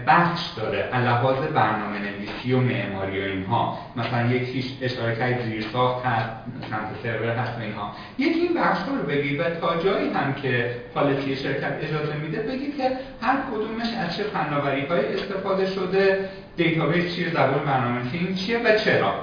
بخش 0.06 0.40
داره 0.56 0.98
لحاظ 0.98 1.36
برنامه 1.36 1.98
نویسی 1.98 2.52
و 2.52 2.58
معماری 2.60 3.20
و 3.20 3.24
اینها. 3.24 3.78
مثلا 3.96 4.26
یکیش 4.26 4.64
اشاره 4.82 5.16
کرد 5.16 5.42
زیر 5.44 5.64
ساخت 5.72 6.06
هست 6.06 6.30
سمت 6.70 6.90
سرور 7.02 7.28
هست 7.28 7.58
و 7.58 7.62
اینها. 7.62 7.92
یکی 8.18 8.40
این 8.40 8.54
بخش 8.54 8.78
رو 8.88 9.08
بگید 9.08 9.40
و 9.40 9.42
تا 9.42 9.76
جایی 9.76 10.10
هم 10.10 10.34
که 10.34 10.70
policy 10.94 11.36
شرکت 11.36 11.72
اجازه 11.82 12.16
میده 12.22 12.38
بگید 12.42 12.76
که 12.76 12.90
هر 13.22 13.36
کدومش 13.52 13.88
از 14.06 14.16
چه 14.16 14.22
فناوری 14.22 14.86
های 14.86 15.14
استفاده 15.14 15.66
شده 15.66 16.28
database 16.56 17.14
چیه 17.14 17.30
زبان 17.30 17.64
برنامه 17.66 18.00
نویسی 18.00 18.34
چیه 18.34 18.58
و 18.58 18.78
چرا؟ 18.78 19.14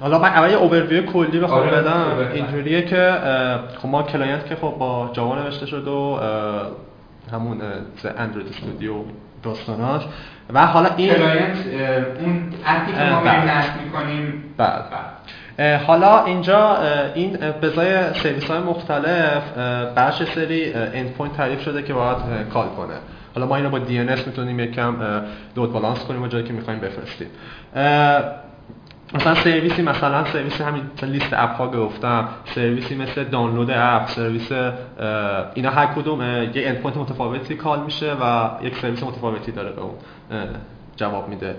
حالا 0.00 0.18
من 0.18 0.28
اول 0.28 0.50
یه 0.50 0.56
اوورویو 0.56 1.06
کلی 1.06 1.40
بخوام 1.40 1.60
آره، 1.60 1.70
بدم. 1.70 2.28
اینجوریه 2.34 2.82
که 2.82 3.18
خب 3.82 3.88
ما 3.88 4.02
client 4.02 4.46
که 4.46 4.54
خب 4.54 4.74
با 4.78 5.10
جاوا 5.12 5.42
نوشته 5.42 5.66
شد 5.66 5.88
و 5.88 6.20
همون 7.32 7.60
Android 8.18 8.48
Studio 8.48 8.94
داستاناش. 9.42 10.02
و 10.54 10.66
حالا 10.66 10.88
این 10.96 11.14
کلاینت 11.14 11.56
اون 12.20 12.52
app 12.66 12.86
ی 12.86 12.92
که 12.92 13.04
ما 13.04 13.20
بله. 13.20 13.58
نصب 13.58 13.70
می‌کنیم. 13.84 14.44
بعد 14.56 14.84
بله. 14.90 15.76
حالا 15.76 16.24
اینجا 16.24 16.78
این 17.14 17.38
به 17.60 17.72
جای 17.72 18.14
سرویس 18.14 18.44
های 18.44 18.58
مختلف 18.58 19.58
بخش 19.96 20.22
سری 20.34 20.72
end 20.74 21.10
point 21.10 21.36
تعریف 21.36 21.62
شده 21.62 21.82
که 21.82 21.92
باید 21.92 22.18
call 22.52 22.68
کنه. 22.68 22.94
حالا 23.34 23.46
ما 23.46 23.56
اینو 23.56 23.70
با 23.70 23.78
اس 23.78 24.26
می‌تونیم 24.26 24.60
یکم 24.60 24.96
load 25.56 25.72
balance 25.72 25.98
کنیم 25.98 26.22
و 26.22 26.26
جایی 26.26 26.44
که 26.44 26.52
می‌خوایم 26.52 26.80
بفرستیم. 26.80 27.28
مثلا 29.14 29.34
سرویسی 29.34 29.82
مثلا 29.82 30.24
سرویس 30.24 30.60
همین 30.60 30.82
لیست 31.02 31.32
app 31.32 31.56
ها 31.56 31.70
گفتم 31.70 32.28
سرویسی 32.54 32.94
مثل 32.94 33.24
دانلود 33.24 33.70
app 33.70 34.08
سرویس 34.08 34.52
اینا 35.54 35.70
هر 35.70 35.86
کدوم 35.86 36.22
یه 36.22 36.68
endpoint 36.68 36.96
متفاوتی 36.96 37.54
call 37.54 37.80
میشه 37.80 38.12
و 38.12 38.50
یک 38.62 38.76
سرویس 38.78 39.02
متفاوتی 39.02 39.52
داره 39.52 39.72
به 39.72 39.80
اون 39.80 39.94
جواب 40.96 41.28
میده. 41.28 41.56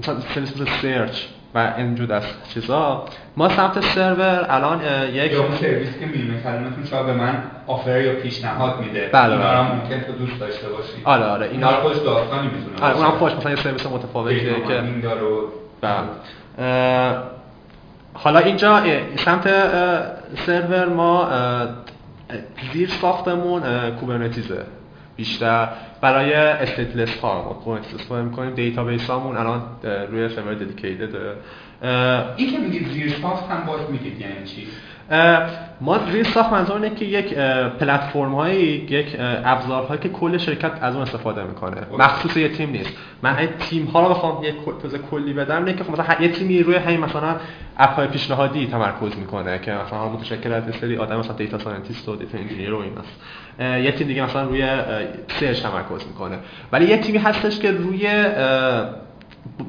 مثلا 0.00 0.20
سرویس 0.34 0.56
مثل 0.56 0.70
سرچ 0.82 1.22
و 1.54 1.74
اینجور 1.76 2.12
از 2.12 2.24
چیزا. 2.54 3.04
ما 3.36 3.48
سمت 3.48 3.80
سرور 3.80 4.46
الان 4.48 4.80
یک 5.12 5.32
یا 5.32 5.56
سرویس 5.56 5.98
که 6.00 6.06
میونه 6.06 6.42
کلمتون 6.42 6.84
شاید 6.90 7.06
به 7.06 7.12
من 7.12 7.42
آفر 7.66 8.00
یا 8.00 8.12
پیشنهاد 8.12 8.80
میده. 8.80 9.10
بله 9.12 9.32
اینا 9.32 9.44
بله. 9.44 9.72
ممکن 9.72 10.00
تو 10.00 10.12
دوست 10.12 10.40
داشته 10.40 10.68
باشی. 10.68 10.92
آره 11.04 11.24
آره 11.24 11.48
اینا 11.52 11.70
رو 11.70 11.76
خودش 11.76 11.96
داستانی 11.96 12.48
می‌تونه 12.48 12.86
آره 12.86 12.96
اونم 12.96 13.10
خوش 13.10 13.32
مثلا 13.32 13.50
یه 13.50 13.56
سرویس 13.56 13.86
متفاوتی 13.86 14.40
که 14.40 14.50
بله 14.50 15.18
حالا 18.14 18.38
اینجا 18.38 18.82
سمت 19.16 19.48
سرور 20.46 20.88
ما 20.88 21.28
زیر 22.72 22.88
ساختمون 22.88 23.90
کوبرنتیزه. 23.90 24.64
بیشتر 25.16 25.68
برای 26.00 26.34
stateless 26.34 27.18
ها 27.18 27.42
ما 27.42 27.52
Kubernetes 27.52 27.94
استفاده 27.94 28.22
می‌کنیم. 28.22 28.54
database 28.54 29.10
هامون 29.10 29.36
الان 29.36 29.62
روی 30.10 30.28
سرور 30.28 30.54
dedicated. 30.54 31.14
این 32.36 32.52
که 32.52 32.58
میگید 32.58 32.88
زیر 32.88 33.14
ساخت 33.22 33.50
هم 33.50 33.66
باز 33.66 33.80
میگید 33.90 34.20
یعنی 34.20 34.44
چی؟ 34.44 34.66
ما 35.80 35.98
زیر 36.12 36.24
ساخت 36.24 36.52
منظور 36.52 36.76
اینه 36.76 36.94
که 36.94 37.04
یک 37.04 37.34
پلتفرم 37.80 38.34
هایی 38.34 38.64
یک 38.64 39.16
ابزارهایی 39.44 40.00
که 40.00 40.08
کل 40.08 40.38
شرکت 40.38 40.72
از 40.80 40.94
اون 40.94 41.02
استفاده 41.02 41.44
می‌کنه. 41.44 41.76
مخصوص 41.98 42.36
یه 42.36 42.48
تیم 42.48 42.70
نیست. 42.70 42.92
من 43.22 43.36
این 43.38 43.48
تیم 43.58 43.84
ها 43.84 44.02
رو 44.02 44.08
بخوام 44.08 44.44
یک 44.44 44.54
توضیح 44.82 44.94
کلی 45.10 45.32
بدم. 45.32 45.64
نه 45.64 45.72
که 45.72 45.84
خب 45.84 45.90
مثلا 45.90 46.16
یه 46.20 46.28
تیمی 46.28 46.62
روی 46.62 46.76
همین 46.76 47.00
مثلا 47.00 47.36
app 47.78 47.90
های 47.90 48.06
پیشنهادی 48.06 48.66
تمرکز 48.66 49.18
می‌کنه 49.18 49.58
که 49.58 49.72
مثلا 49.72 50.08
متشکل 50.08 50.52
از 50.52 50.62
سری 50.80 50.96
آدم 50.96 51.16
مثلا 51.16 51.36
data 51.36 51.58
scientist 51.58 52.08
و 52.08 52.16
data 52.16 52.38
engineer 52.38 52.74
و 52.74 52.78
ایناست. 52.78 53.20
یه 53.84 53.92
تیم 53.92 54.06
دیگه 54.06 54.24
مثلا 54.24 54.42
روی 54.42 54.68
سرچ 55.28 55.62
تمرکز 55.62 56.06
می‌کنه. 56.06 56.38
ولی 56.72 56.84
یه 56.84 56.98
تیمی 56.98 57.18
هستش 57.18 57.58
که 57.58 57.70
روی 57.70 58.06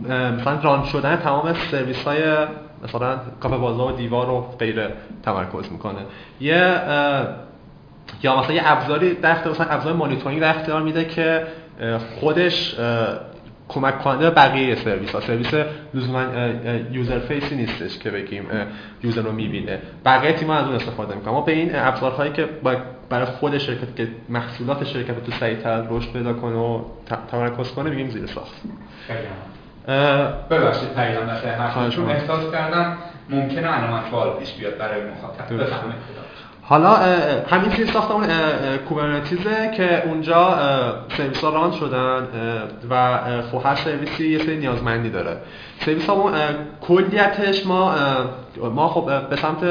مثلا 0.10 0.60
run 0.64 0.86
شدن 0.86 1.16
تمام 1.16 1.54
سرویس 1.54 2.04
های 2.04 2.22
مثلا 2.84 3.20
کافه 3.40 3.58
بازار 3.58 3.94
و 3.94 3.96
دیوار 3.96 4.28
رو 4.28 4.42
غیره 4.60 4.94
تمرکز 5.24 5.72
می‌کنه. 5.72 6.00
یه 6.42 6.82
یا 8.24 8.40
مثلا 8.40 8.56
یه 8.56 8.62
ابزاری 8.66 9.14
در 9.14 9.32
اختیار 9.32 9.56
مثلا 9.56 9.68
ابزار 9.68 9.94
مانیتورینگ 9.94 10.42
در 10.42 10.50
اختیار 10.50 10.82
میده 10.82 11.06
که 11.06 11.44
خودش 12.20 12.76
کمک 13.70 14.00
کننده 14.00 14.30
بقیه 14.30 14.76
سرویس 14.76 15.12
ها. 15.12 15.22
سرویس 15.22 15.54
لزوما 15.94 16.24
user 16.92 17.20
facing 17.20 17.56
نیستش 17.56 17.98
که 18.00 18.10
بگیم 18.10 18.44
user 19.04 19.22
رو 19.22 19.32
می‌بینه. 19.32 19.80
بقیه 20.06 20.34
تیم 20.34 20.50
از 20.50 20.66
اون 20.66 20.76
استفاده 20.76 21.16
می‌کنن. 21.16 21.34
ما 21.34 21.42
به 21.42 21.52
این 21.52 21.72
ابزارهایی 21.74 22.32
که 22.32 22.50
برای 23.10 23.26
خود 23.26 23.58
شرکت 23.58 23.96
که 23.96 24.08
محصولات 24.30 24.84
شرکت 24.84 25.24
تو 25.24 25.32
سریعتر 25.32 25.86
رشد 25.90 26.14
پیدا 26.14 26.34
کنه 26.34 26.56
و 26.56 26.82
تمرکز 27.32 27.72
کنه 27.72 27.90
میگیم 27.90 28.10
زیر 28.10 28.26
ساخت. 28.26 28.56
ببخشید 30.50 30.94
پیام 30.94 31.90
چون 31.90 32.10
احساس 32.10 32.52
کردم 32.52 32.98
ممکنه 33.30 33.68
علامت 33.68 34.10
سوال 34.10 34.40
پیش 34.40 34.54
بیاد 34.54 34.78
برای 34.78 35.02
مخاطب. 35.02 35.64
بفهمید 35.64 35.96
حالا 36.70 36.96
همین 37.50 37.72
چیز 37.72 37.92
ساختمون 37.92 38.28
کوبرنتیزه 38.90 39.72
که 39.78 40.08
اونجا 40.08 40.60
سرویس 41.18 41.44
ها 41.44 41.50
ران 41.50 41.72
شدن 41.72 42.28
و 42.90 43.18
خب 43.52 43.62
هر 43.66 43.76
سرویسی 43.76 44.28
یه 44.28 44.40
سری 44.40 44.58
نیازمندی 44.58 45.10
داره. 45.10 45.38
سرویس 45.80 46.10
همون 46.10 46.34
کلیتش 46.82 47.66
ما 47.66 47.96
ما 48.76 48.88
خب 48.88 49.30
به 49.30 49.36
سمت 49.36 49.64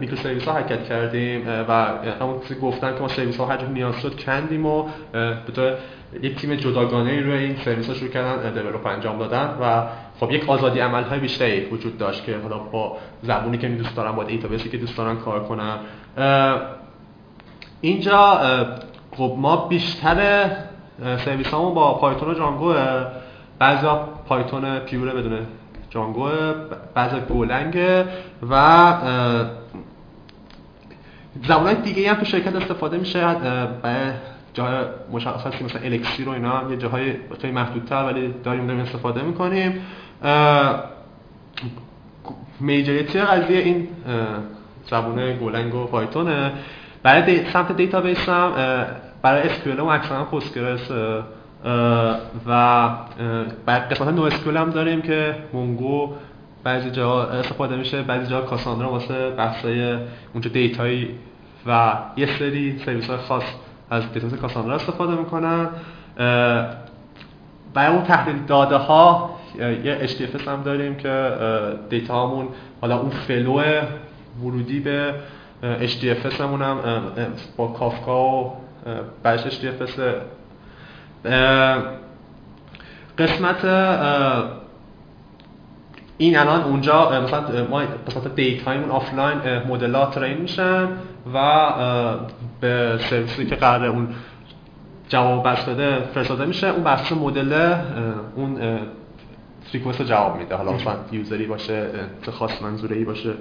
microservice 0.00 0.44
ها 0.44 0.52
حرکت 0.52 0.88
کردیم 0.88 1.48
و 1.68 1.86
همون 2.20 2.40
چیزی 2.48 2.60
گفتن 2.60 2.94
که 2.94 3.00
ما 3.00 3.08
سرویس 3.08 3.36
ها 3.36 3.46
هر 3.46 3.66
نیاز 3.66 4.00
شد 4.02 4.20
کندیم 4.20 4.66
و 4.66 4.88
به 5.12 5.52
طور 5.54 5.72
یک 6.22 6.36
تیم 6.36 6.54
جداگانه 6.54 7.20
روی 7.20 7.38
این 7.38 7.56
سرویس 7.64 7.88
ها 7.88 7.94
شروع 7.94 8.10
کردن 8.10 8.52
develop 8.52 8.86
انجام 8.86 9.18
دادن 9.18 9.48
و 9.60 9.82
خب 10.20 10.30
یک 10.30 10.50
آزادی 10.50 10.80
عمل 10.80 11.02
های 11.02 11.18
بیشتری 11.18 11.64
وجود 11.64 11.98
داشت 11.98 12.24
که 12.24 12.38
حالا 12.38 12.58
با 12.58 12.96
زبونی 13.22 13.58
که 13.58 13.68
می 13.68 13.76
دوست 13.76 13.96
دارم 13.96 14.16
با 14.16 14.24
database 14.24 14.63
ی 14.63 14.68
که 14.68 14.76
دوست 14.76 14.96
دارم 14.96 15.18
کار 15.18 15.44
کنم. 15.44 15.78
اینجا 17.80 18.40
خب 19.16 19.34
ما 19.38 19.56
بیشتر 19.56 20.50
سرویس 21.24 21.54
همون 21.54 21.74
با 21.74 21.94
پایتون 21.94 22.30
و 22.30 22.34
جانگو 22.34 22.74
بعضی 23.58 23.86
پایتون 24.28 24.78
پیوره 24.78 25.12
بدون 25.12 25.38
جانگو 25.90 26.28
بعضی 26.94 27.16
گولنگه 27.28 28.04
و 28.50 28.94
زبانهای 31.44 31.74
دیگه 31.74 32.10
هم 32.10 32.16
تو 32.16 32.24
شرکت 32.24 32.56
استفاده 32.56 32.98
میشه. 32.98 33.36
جای 34.54 34.84
مشخصی 35.12 35.64
مثلا 35.64 35.82
الکسی 35.82 36.24
رو 36.24 36.32
اینا 36.32 36.50
هم 36.50 36.70
یه 36.70 36.76
جاهای 36.76 37.14
خیلی 37.40 37.52
محدودتر 37.52 38.04
ولی 38.04 38.34
داریم 38.44 38.66
داریم 38.66 38.82
استفاده 38.82 39.22
می‌کنیم. 39.22 39.82
میجریتی 42.60 43.20
قضیه 43.20 43.58
این 43.58 43.88
زبونه 44.90 45.32
گولنگ 45.32 45.74
و 45.74 45.86
پایتونه؟ 45.86 46.52
برای 47.02 47.50
سمت 47.50 47.72
database 47.72 48.28
هم 48.28 48.52
برای 49.22 49.42
SQL 49.42 49.80
و 49.80 49.86
اکثرا 49.86 50.24
Postgres 50.24 50.90
و 52.46 52.90
بعد 53.66 53.92
قسمت 53.92 54.08
NoSQL 54.08 54.56
هم 54.56 54.70
داریم 54.70 55.02
که 55.02 55.34
Mongo 55.52 56.14
بعضی 56.64 56.90
جا 56.90 57.22
استفاده 57.22 57.76
میشه 57.76 58.02
بعضی 58.02 58.26
جا 58.26 58.40
Cassandra 58.40 58.90
واسه 58.90 59.30
بحثای 59.30 59.98
اونجا 60.32 60.50
data 60.50 60.95
یی 60.95 61.18
و 61.66 61.92
یه 62.16 62.38
سری 62.38 62.78
سرویس 62.78 63.06
های 63.10 63.18
خاص 63.18 63.44
از 63.90 64.12
database 64.12 64.40
Cassandra 64.40 64.74
استفاده 64.74 65.14
می‌کنن. 65.14 65.68
برای 67.74 67.94
اون 67.94 68.02
تحلیل 68.02 68.38
داده 68.46 68.76
ها 68.76 69.35
یه 69.58 70.06
HDFS 70.06 70.48
هم 70.48 70.62
داریم 70.62 70.94
که 70.94 71.32
data 71.90 72.26
همون 72.26 72.48
حالا 72.80 72.98
اون 72.98 73.10
flow 73.10 73.62
ورودی 74.44 74.80
به 74.80 75.14
HDFS 75.62 76.40
همون 76.40 76.62
هم 76.62 76.78
با 77.56 77.68
Kafka 77.68 78.44
و 78.44 78.52
بعدش 79.22 79.60
HDFS 79.60 80.00
قسمت 83.18 83.64
این 86.18 86.38
الان 86.38 86.62
اونجا 86.62 87.20
مثلا 87.22 87.66
ما 87.70 87.82
قسمت 88.06 88.34
data 88.34 88.62
یمون 88.62 88.90
offline 88.90 89.38
model 89.68 90.06
ات 90.06 90.14
train 90.14 90.38
میشن 90.38 90.88
و 91.34 91.62
به 92.60 92.98
سرویسی 93.10 93.46
که 93.46 93.56
قرار 93.56 93.86
اون 93.86 94.08
جواب 95.08 95.48
پس 95.48 95.64
بده 95.64 96.00
فرستاده 96.14 96.44
میشه. 96.44 96.66
اون 96.66 96.82
بحث 96.82 97.12
مدل 97.12 97.74
اون 98.36 98.78
ریکوست 99.72 100.02
جواب 100.02 100.36
میده. 100.38 100.54
حالا 100.54 100.72
مثلا 100.72 100.96
یوزری 101.12 101.46
باشه 101.46 101.90
چه 102.22 102.32
خاص 102.32 102.62
منظوره 102.62 102.96
ای 102.96 103.04
باشه 103.04 103.34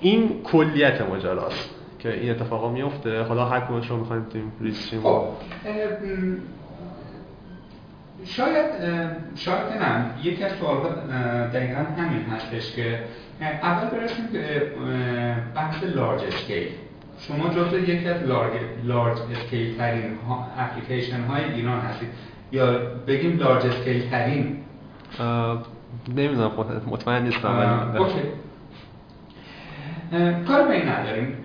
این 0.00 0.42
کلیت 0.42 1.00
ماجراست 1.00 1.70
که 1.98 2.14
این 2.14 2.30
اتفاقا 2.30 2.72
میفته. 2.72 3.22
حالا 3.22 3.44
هر 3.44 3.60
کدومش 3.60 3.90
رو 3.90 3.96
می‌خوایم 3.96 4.24
تیم 4.24 4.52
ریسیم 4.60 5.00
خب 5.00 5.24
شاید 8.24 8.66
شاید 9.36 9.82
نه. 9.82 10.04
یکی 10.22 10.44
از 10.44 10.52
سوالات 10.52 11.10
دقیقا 11.52 11.80
همین 11.80 12.22
هستش 12.22 12.72
که 12.72 12.98
اول 13.40 13.98
برسیم 13.98 14.24
به 14.32 14.62
بحث 15.54 15.84
لارج 15.84 16.22
اسکیل 16.24 16.68
شما 17.18 17.48
جزو 17.48 17.78
یکی 17.78 18.08
از 18.08 18.22
large 18.84 19.18
scale 19.32 19.78
ترین 19.78 20.18
اپلیکیشن 20.58 21.20
های 21.20 21.44
ایران 21.44 21.80
هستید. 21.80 22.08
یا 22.52 22.78
بگیم 23.06 23.38
large 23.38 23.66
scale 23.66 24.10
ترین؟ 24.10 24.56
نمی‌دونم 26.08 26.50
مطمئن 26.86 27.22
نیستم 27.22 27.58
ولی 27.58 27.98
okay. 27.98 28.20
کار 30.48 30.68
به 30.68 30.74
این 30.74 30.88
نداریم. 30.88 31.36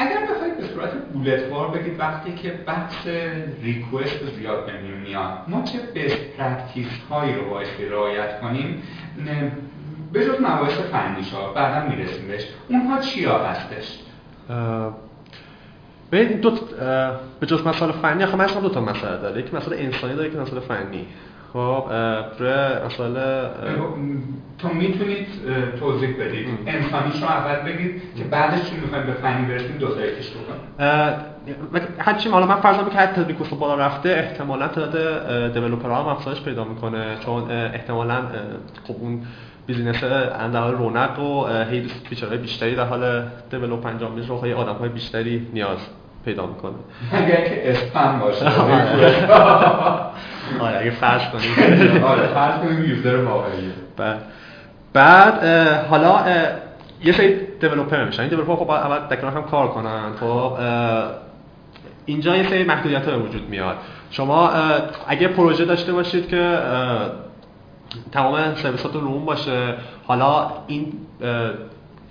اگر 0.00 0.26
بخواید 0.30 0.56
به 0.56 0.66
صورت 0.66 0.90
bullet 1.12 1.52
وار 1.52 1.68
بگید 1.68 2.00
وقتی 2.00 2.32
که 2.32 2.50
بحث 2.50 3.06
request 3.62 4.24
زیاد 4.38 4.66
بهمون 4.66 5.00
میاد 5.06 5.38
ما 5.48 5.62
چه 5.62 5.78
best 5.94 6.16
practice 6.38 6.88
هایی 7.10 7.34
رو 7.34 7.50
بایستی 7.50 7.86
رعایت 7.86 8.40
کنیم؟ 8.40 8.82
به 10.12 10.24
جز 10.24 10.40
مباحث 10.40 10.78
فنیش 10.78 11.32
ها 11.32 11.52
بعدا 11.52 11.88
می‌رسیم 11.88 12.28
بهش. 12.28 12.46
اونها 12.68 13.00
چیا 13.00 13.38
هستش؟ 13.38 13.98
ببین 16.12 16.40
دو 16.40 16.50
به 17.40 17.46
جز 17.46 17.66
مسائل 17.66 17.92
فنی 17.92 18.26
خب 18.26 18.40
مثلا 18.40 18.60
دو 18.60 18.68
تا 18.68 18.80
مسئله 18.80 19.16
داره. 19.16 19.40
یک 19.40 19.54
مسئله 19.54 19.76
انسانی 19.76 20.14
داره 20.14 20.30
که 20.30 20.38
مسئله 20.38 20.60
فنی. 20.60 21.06
خب 21.52 21.84
روی 22.38 22.54
مسئله 22.86 23.50
تو 24.58 24.68
می‌تونید 24.68 25.26
توضیح 25.80 26.16
بدید. 26.20 26.48
انسانیش 26.66 27.22
رو 27.22 27.28
اول 27.28 27.72
بگید 27.72 28.02
که 28.16 28.24
بعدش 28.24 28.70
چون 28.70 28.80
می‌خوایم 28.80 29.06
به 29.06 29.12
فنی 29.12 29.46
برسیم 29.46 29.76
دو 29.76 29.94
تا 29.94 30.06
یکیش 30.06 30.30
بکنیم 30.30 30.60
هرچی 31.98 32.28
حالا 32.28 32.46
من 32.46 32.60
فرض 32.60 32.76
که 32.76 32.98
هر 32.98 33.06
تدریکوس 33.06 33.48
بالا 33.48 33.74
رفته 33.74 34.08
احتمالا 34.08 34.68
تعداد 34.68 35.52
دیولپرها 35.52 36.02
هم 36.02 36.06
افزایش 36.06 36.42
پیدا 36.42 36.64
می‌کنه 36.64 37.16
چون 37.24 37.50
احتمالا 37.50 38.22
خب 38.84 38.94
اون 39.00 39.22
business 39.68 40.04
در 40.04 40.60
حال 40.60 40.72
رونق 40.72 41.18
و 41.18 41.46
هی 41.70 41.88
feature 42.08 42.31
های 42.31 42.38
بیشتری 42.38 42.76
در 42.76 42.84
حال 42.84 43.22
develop 43.50 43.86
انجام 43.86 44.12
میشه 44.12 44.32
و 44.32 44.58
آدم 44.58 44.72
های 44.72 44.88
بیشتری 44.88 45.46
نیاز 45.52 45.78
پیدا 46.24 46.46
می‌کنه. 46.46 46.72
اگر 47.12 47.48
که 47.48 47.70
اسپم 47.70 48.18
باشه. 48.18 48.46
آره. 50.60 50.78
اگه 50.80 50.90
فرض 50.90 51.22
کنیم. 51.22 52.04
آره 52.04 52.26
فرض 52.26 52.60
کنیم 52.60 52.84
user 52.84 53.16
واقعیه. 53.16 53.70
بعد 54.92 55.44
حالا 55.90 56.24
یه 57.04 57.12
سری 57.12 57.36
developer 57.60 58.04
میشن. 58.04 58.20
این 58.20 58.30
developer 58.30 58.56
خب 58.56 58.70
اول 58.70 59.16
در 59.16 59.21
کنار 59.21 59.32
هم 59.32 59.42
کار 59.42 59.68
کنن. 59.68 60.12
خب 60.20 60.52
اینجا 62.06 62.36
یه 62.36 62.48
سری 62.48 62.64
محدودیت 62.64 63.08
ها 63.08 63.18
وجود 63.18 63.48
میاد. 63.48 63.76
شما 64.10 64.50
اگه 65.08 65.28
پروژه 65.28 65.64
داشته 65.64 65.92
باشید 65.92 66.28
که 66.28 66.58
تمام 68.12 68.54
سرویساتون 68.54 69.00
رو 69.00 69.08
اون 69.08 69.24
باشه. 69.24 69.74
حالا 70.06 70.50
این 70.66 70.92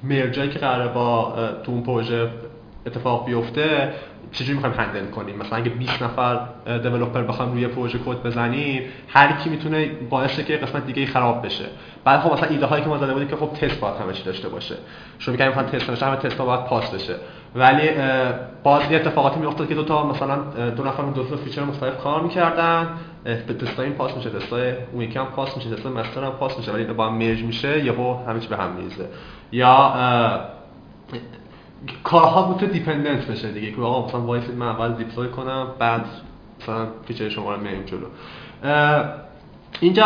مرجایی 0.04 0.50
که 0.50 0.60
قراره 0.60 0.94
با 0.94 1.34
تو 1.64 1.72
اون 1.72 1.84
پروژه 1.84 2.30
اتفاق 2.86 3.26
بیفته 3.26 3.94
چجوری 4.32 4.54
می‌خوایم 4.54 4.76
هندل 4.76 5.06
کنیم؟ 5.06 5.38
مثلا 5.38 5.58
اگه 5.58 5.70
20 5.70 6.04
نفر 6.04 6.40
دیولپر 6.66 7.22
بخوام 7.22 7.52
روی 7.52 7.68
پروژه 7.68 8.00
کد 8.06 8.24
بزنیم 8.24 8.84
هر 9.08 9.32
کی 9.32 9.50
می‌تونه 9.50 9.86
باعث 10.10 10.40
که 10.40 10.58
قسمت 10.58 10.86
دیگه 10.86 11.06
خراب 11.06 11.46
بشه. 11.46 11.66
بعد 12.04 12.20
خب 12.20 12.34
مثلا 12.34 12.50
ایده 12.50 12.66
هایی 12.66 12.84
که 12.84 12.90
ما 12.90 12.98
زده 12.98 13.14
بودیم 13.14 13.28
که 13.28 13.36
خب 13.36 13.54
تست 13.54 13.80
باید 13.80 13.96
همه 13.96 14.14
چی 14.14 14.24
داشته 14.24 14.50
باشه. 14.50 14.76
شما 15.20 15.32
میگیم 15.32 15.48
مثلا 15.48 15.64
تست 15.64 15.90
نشه 15.90 16.06
همه 16.06 16.16
تست 16.16 16.38
ها 16.38 16.46
باید 16.46 16.66
پاس 16.66 16.92
بشه. 16.92 17.16
ولی 17.56 17.90
باز 18.64 18.92
یه 18.92 18.98
اتفاقاتی 18.98 19.40
میافتاد 19.40 19.68
که 19.68 19.76
دو 19.76 19.84
تا 19.84 20.08
مثلا 20.08 20.36
دو 20.70 20.84
نفر 20.84 21.04
دو 21.04 21.24
تا 21.24 21.36
feature 21.36 21.64
مختلف 21.64 21.98
کار 21.98 22.24
می‌کردن. 22.24 22.88
به 23.24 23.54
تست 23.54 23.80
این 23.80 23.94
pass 23.94 24.18
میشه 24.18 24.30
تست 24.30 24.54
اون 24.54 25.02
یکی 25.02 25.20
هم 25.20 25.26
pass 25.26 25.58
میشه 25.58 25.70
test 25.70 25.86
master 25.86 26.24
هم 26.24 26.32
pass 26.32 26.58
میشه. 26.58 26.72
ولی 26.72 26.84
با 26.84 27.08
هم 27.08 27.14
merge 27.14 27.44
میشه 27.44 27.86
یهو 27.86 28.26
همه 28.28 28.40
چی 28.40 28.48
به 28.48 28.58
هم 28.58 28.72
میریزه. 28.72 29.06
یا 29.52 29.94
کارها 32.04 32.54
می‌تونه 32.54 32.72
dependent 32.72 33.28
بشه 33.28 33.52
دیگه. 33.52 33.72
که 33.72 33.82
آقا 33.82 34.08
مثلا 34.08 34.22
وایسید 34.22 34.56
من 34.56 34.68
اول 34.68 34.94
deploy 34.94 35.30
کنم 35.30 35.68
بعد 35.80 36.06
مثلا 36.62 36.88
feature 37.08 37.30
شما 37.30 37.56
رو 37.56 37.62
میاریم 37.62 37.84
جلو. 37.84 38.06
اینجا 39.80 40.06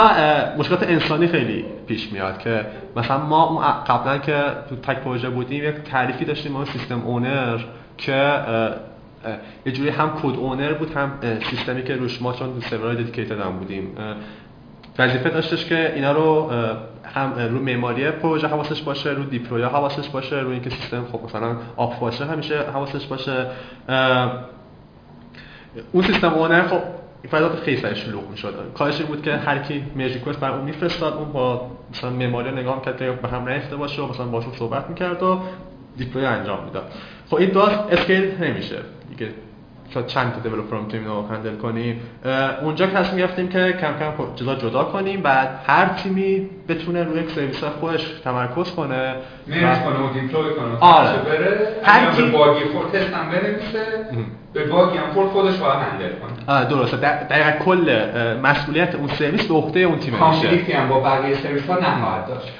مشکلات 0.57 0.83
انسانی 0.83 1.27
خیلی 1.27 1.65
پیش 1.87 2.11
میاد 2.11 2.37
که 2.37 2.65
مثلا 2.95 3.17
ما 3.17 3.59
قبلا 3.87 4.17
که 4.17 4.43
تو 4.69 4.75
تک 4.75 4.99
پروژه 4.99 5.29
بودیم 5.29 5.63
یک 5.63 5.75
تعریفی 5.75 6.25
داشتیم 6.25 6.51
ما 6.51 6.65
system 6.65 7.01
owner 7.01 7.59
که 7.97 8.41
یه 9.65 9.71
جوری 9.71 9.89
هم 9.89 10.09
code 10.23 10.35
owner 10.35 10.73
بود 10.73 10.93
هم 10.93 11.11
سیستمی 11.49 11.83
که 11.83 11.95
روش 11.95 12.21
ما 12.21 12.33
چون 12.33 12.61
server 12.69 12.95
های 12.95 13.03
dedicated 13.03 13.39
هم 13.39 13.51
بودیم. 13.51 13.95
وظیفه 14.99 15.29
داشتش 15.29 15.65
که 15.65 15.93
اینا 15.95 16.11
رو 16.11 16.51
هم 17.15 17.33
رو 17.39 17.59
معماری 17.59 18.11
پروژه 18.11 18.47
حواسش 18.47 18.81
باشه 18.81 19.09
رو 19.09 19.23
deploy 19.23 19.62
ا 19.62 19.69
حواسش 19.69 20.09
باشه 20.09 20.39
رو 20.39 20.49
اینکه 20.49 20.69
سیستم 20.69 21.05
خب 21.11 21.19
مثلا 21.25 21.57
up 21.77 21.99
باشه 21.99 22.25
همیشه 22.25 22.61
حواسش 22.61 23.05
باشه. 23.05 23.47
اون 25.91 26.03
system 26.03 26.33
owner 26.33 26.67
خب 26.67 26.79
فضا 27.31 27.49
خیلی 27.49 27.77
سر 27.77 27.93
شلوغ 27.93 28.29
می‌شد. 28.31 28.53
کارش 28.75 28.99
این 28.99 29.07
بود 29.07 29.21
که 29.21 29.35
هر 29.35 29.57
کی 29.57 29.83
merge 29.95 30.13
request 30.13 30.39
بر 30.39 30.51
اون 30.51 30.65
میفرستاد 30.65 31.13
اون 31.13 31.31
با 31.31 31.71
مثلا 31.91 32.09
معماری 32.09 32.51
نگاه 32.51 32.75
می‌کرد 32.75 32.97
که 32.97 33.11
به 33.11 33.27
هم 33.27 33.49
نیفته 33.49 33.75
باشه 33.75 34.01
و 34.01 34.07
مثلا 34.07 34.25
باشون 34.25 34.53
صحبت 34.53 34.89
می‌کرد 34.89 35.23
و 35.23 35.41
deploy 35.97 36.25
انجام 36.25 36.63
می‌داد. 36.63 36.91
خب 37.29 37.35
این 37.35 37.49
داستان 37.49 37.79
scale 37.91 38.43
نمیشه. 38.43 38.75
دیگه 39.09 39.31
شاید 39.93 40.05
چند 40.05 40.33
تا 40.33 40.39
developer 40.39 40.77
می‌تونیم 40.77 41.07
رو 41.07 41.27
handle 41.27 41.55
کنیم. 41.55 42.01
اونجا 42.61 42.87
تصمیم 42.87 43.19
گرفتیم 43.19 43.47
که 43.49 43.73
کم 43.81 43.93
کم 43.99 44.35
جدا 44.35 44.55
جدا 44.55 44.83
کنیم 44.83 45.21
بعد 45.21 45.49
هر 45.67 45.85
تیمی 45.85 46.49
بتونه 46.67 47.03
روی 47.03 47.19
یک 47.19 47.29
سرویس 47.29 47.63
خودش 47.63 48.03
تمرکز 48.23 48.71
کنه 48.75 49.15
merge 49.47 49.79
کنه 49.79 49.99
و 49.99 50.13
deploy 50.13 50.53
کنه 50.53 50.77
آره. 50.79 51.17
بره 51.17 51.67
هر 51.83 52.11
کی 52.11 52.21
bug 52.21 52.54
ی 52.54 52.65
خورد 52.65 52.91
تست 52.91 53.13
هم 53.13 53.29
بنویسه 53.31 53.81
به 54.53 54.65
bug 54.65 54.89
ی 54.89 54.97
هم 54.97 55.13
خورد 55.13 55.29
خودش 55.29 55.57
باید 55.57 55.73
هندل 55.73 56.09
کنه. 56.09 56.55
آره 56.55 56.65
درسته. 56.65 56.97
دقیقا 56.97 57.65
کل 57.65 58.05
مسئولیت 58.43 58.95
اون 58.95 59.07
سرویس 59.07 59.47
به 59.47 59.53
عهده 59.53 59.79
اون 59.79 59.99
تیم 59.99 60.13
میشه. 60.13 60.19
conflict 60.19 60.65
ی 60.65 60.71
هم 60.71 60.89
با 60.89 60.99
بقیه 60.99 61.35
سرویس 61.35 61.67
ها 61.67 61.79
نخواهد 61.79 62.27
داشت. 62.27 62.51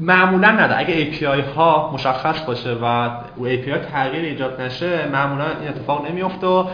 معمولا 0.00 0.50
نداره 0.50 0.78
اگه 0.78 1.12
API 1.12 1.56
ها 1.56 1.90
مشخص 1.94 2.46
باشه 2.46 2.76
و 2.82 3.10
API 3.38 3.92
تغییر 3.92 4.24
ایجاد 4.24 4.60
نشه 4.60 5.08
معمولا 5.12 5.44
این 5.60 5.68
اتفاق 5.68 6.10
نمیفته 6.10 6.64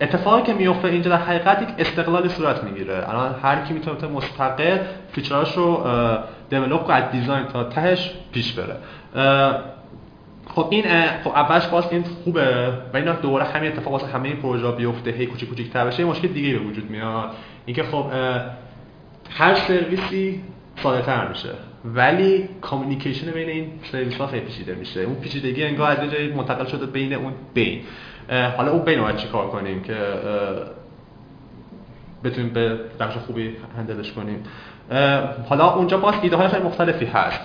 اتفاقی 0.00 0.42
که 0.42 0.54
میفته 0.54 0.88
اینجا 0.88 1.10
در 1.10 1.16
حقیقت 1.16 1.62
یک 1.62 1.68
استقلال 1.78 2.28
صورت 2.28 2.64
می‌گیره. 2.64 3.08
الان 3.08 3.34
هر 3.42 3.64
کی 3.64 3.74
می‌تونه 3.74 4.12
مستقل 4.12 4.78
فیچراش 5.12 5.56
رو 5.56 5.84
دیولپ 6.50 6.90
از 6.90 7.10
دیزاین 7.12 7.44
تا 7.44 7.64
تهش 7.64 8.10
پیش 8.32 8.52
بره. 8.52 8.76
خب 10.54 10.68
این 10.70 10.84
خب 11.24 11.30
اولش 11.30 11.66
باز 11.66 11.84
این 11.90 12.04
خوبه 12.24 12.68
و 12.94 12.96
اینا 12.96 13.12
دوباره 13.12 13.44
همین 13.44 13.72
اتفاق 13.72 13.92
واسه 13.92 14.06
همه 14.06 14.28
این 14.28 14.36
پروژه 14.36 14.70
بیفته 14.70 15.10
هی 15.10 15.26
کوچیک 15.26 15.48
کوچیک‌تر 15.48 15.86
بشه. 15.86 16.04
مشکل 16.04 16.28
دیگه 16.28 16.58
به 16.58 16.64
وجود 16.64 16.90
میاد. 16.90 17.30
اینکه 17.66 17.82
خب 17.82 18.04
هر 19.30 19.54
سرویسی 19.54 20.42
ساده 20.82 21.02
تر 21.02 21.28
میشه. 21.28 21.48
ولی 21.84 22.48
communication 22.60 23.30
بین 23.30 23.48
این 23.48 23.70
سرویس 23.92 24.16
ها 24.16 24.26
خیلی 24.26 24.46
پیچیده 24.46 24.74
میشه. 24.74 25.00
اون 25.00 25.14
پیچیدگی 25.14 25.64
انگار 25.64 25.90
از 25.90 26.10
جایی 26.10 26.32
منتقل 26.32 26.64
شده 26.64 26.86
بین 26.86 27.12
اون 27.12 27.32
بین. 27.54 27.80
حالا 28.56 28.72
اون 28.72 28.84
بین 28.84 29.00
باید 29.00 29.16
چیکار 29.16 29.48
کنیم 29.48 29.82
که 29.82 29.96
بتونیم 32.24 32.52
به 32.52 32.80
بخش 33.00 33.16
خوبی 33.16 33.56
handle 33.76 34.03
ش 34.03 34.12
کنیم. 34.12 34.42
حالا 35.48 35.74
اونجا 35.74 35.98
باز 35.98 36.14
ایده 36.22 36.36
های 36.36 36.48
خیلی 36.48 36.62
مختلفی 36.62 37.04
هست. 37.04 37.40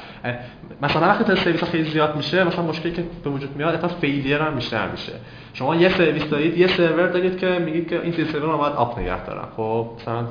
مثلا 0.82 1.08
وقتی 1.08 1.24
تا 1.24 1.36
سرویس 1.36 1.64
خیلی 1.64 1.90
زیاد 1.90 2.16
میشه 2.16 2.44
مثلا 2.44 2.62
مشکلی 2.62 2.92
که 2.92 3.04
به 3.24 3.30
وجود 3.30 3.56
میاد 3.56 3.76
اصلا 3.76 3.88
failure 3.88 4.41
هم 4.42 4.56
بیشتر 4.56 4.88
میشه. 4.88 5.14
شما 5.54 5.76
یه 5.76 5.90
سرویس 5.90 6.30
دارید 6.30 6.58
یه 6.58 6.68
سرور 6.68 7.08
دارید 7.08 7.38
که 7.38 7.48
میگید 7.48 7.90
که 7.90 8.02
این 8.02 8.26
سرور 8.26 8.52
رو 8.52 8.58
باید 8.58 8.74
آپ 8.74 9.00
نگه 9.00 9.26
دارم. 9.26 9.48
خب 9.58 9.90
مثلا 10.02 10.28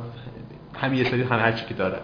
همین 0.81 0.99
یه 0.99 1.05
سری 1.05 1.23
همه 1.23 1.43
هر 1.43 1.53
چیزی 1.53 1.75
داره. 1.75 1.99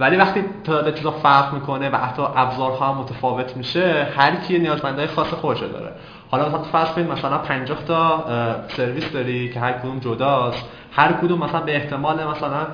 ولی 0.00 0.16
وقتی 0.16 0.44
تعداد 0.64 0.94
چیزا 0.94 1.10
فرق 1.10 1.54
می‌کنه 1.54 1.90
و 1.90 1.96
حتی 1.96 2.22
ابزارها 2.36 2.92
هم 2.92 3.00
متفاوت 3.00 3.56
میشه 3.56 4.06
هر 4.16 4.36
کی 4.36 4.58
نیازمندهای 4.58 5.06
خاص 5.06 5.26
خودش 5.26 5.60
داره. 5.60 5.92
حالا 6.30 6.48
مثلا 6.48 6.62
فرض 6.62 6.88
کنید 6.88 7.10
مثلا 7.10 7.38
50 7.38 7.84
تا 7.84 8.24
سرویس 8.68 9.12
داری 9.12 9.48
که 9.48 9.60
هر 9.60 9.72
کدوم 9.72 9.98
جداست. 9.98 10.64
هر 10.92 11.12
کدوم 11.12 11.38
مثلا 11.38 11.60
به 11.60 11.76
احتمال 11.76 12.24
مثلا 12.24 12.66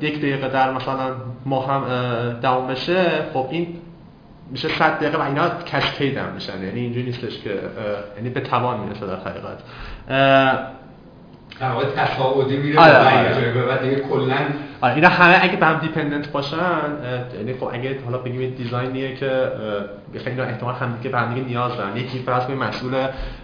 یک 0.00 0.18
دقیقه 0.18 0.48
در 0.48 0.72
مثلا 0.72 1.10
ما 1.46 1.66
هم 1.66 1.82
دوام 2.42 2.66
بشه 2.66 3.04
خب 3.34 3.46
این 3.50 3.76
میشه 4.50 4.68
100 4.68 4.96
دقیقه 4.96 5.18
و 5.18 5.22
اینا 5.22 5.48
cascade 5.48 6.16
هم 6.16 6.32
میشن. 6.34 6.62
یعنی 6.62 6.80
اینجوری 6.80 7.06
نیستش 7.06 7.38
که 7.38 7.60
یعنی 8.16 8.30
به 8.30 8.40
توان 8.40 8.80
می‌رسه 8.80 9.06
در 9.06 9.16
حقیقت. 9.16 9.58
در 11.60 11.70
واقع 11.70 11.84
تصاعدی 11.84 12.56
میره 12.56 12.80
آره 12.80 12.96
آره. 12.96 13.62
بعد 13.66 13.82
دیگه 13.82 13.96
کلا 13.96 14.36
آره 14.80 14.94
اینا 14.94 15.08
همه 15.08 15.38
اگه 15.42 15.56
به 15.56 15.66
هم 15.66 15.78
dependent 15.78 16.32
باشن 16.32 16.56
یعنی 17.38 17.54
خب 17.54 17.70
اگه 17.72 17.98
حالا 18.04 18.18
بگیم 18.18 18.54
design 18.54 18.99
یه 18.99 19.14
که 19.14 19.50
خیلی 20.24 20.40
احتمال 20.40 20.74
هم 20.74 20.96
دیگه 20.96 21.10
به 21.10 21.18
هم 21.18 21.34
دیگه 21.34 21.46
نیاز 21.46 21.76
دارن 21.76 21.96
یکی 21.96 22.18
فرض 22.18 22.44
کنیم 22.44 22.58
مسئول 22.58 22.92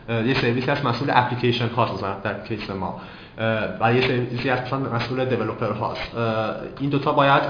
یه 0.09 0.35
سرویسی 0.35 0.71
هست 0.71 0.85
مسئول 0.85 1.09
اپلیکیشن 1.13 1.69
هاست 1.69 1.95
مثلا 1.95 2.15
در 2.25 2.35
case 2.49 2.71
ما 2.71 3.01
یه 3.39 4.01
سرویسی 4.01 4.49
هست 4.49 4.63
مثلا 4.63 4.79
مسئول 4.79 5.25
developer 5.25 5.73
هاست 5.73 6.17
این 6.81 6.91
دوتا 6.91 7.13
باید 7.13 7.43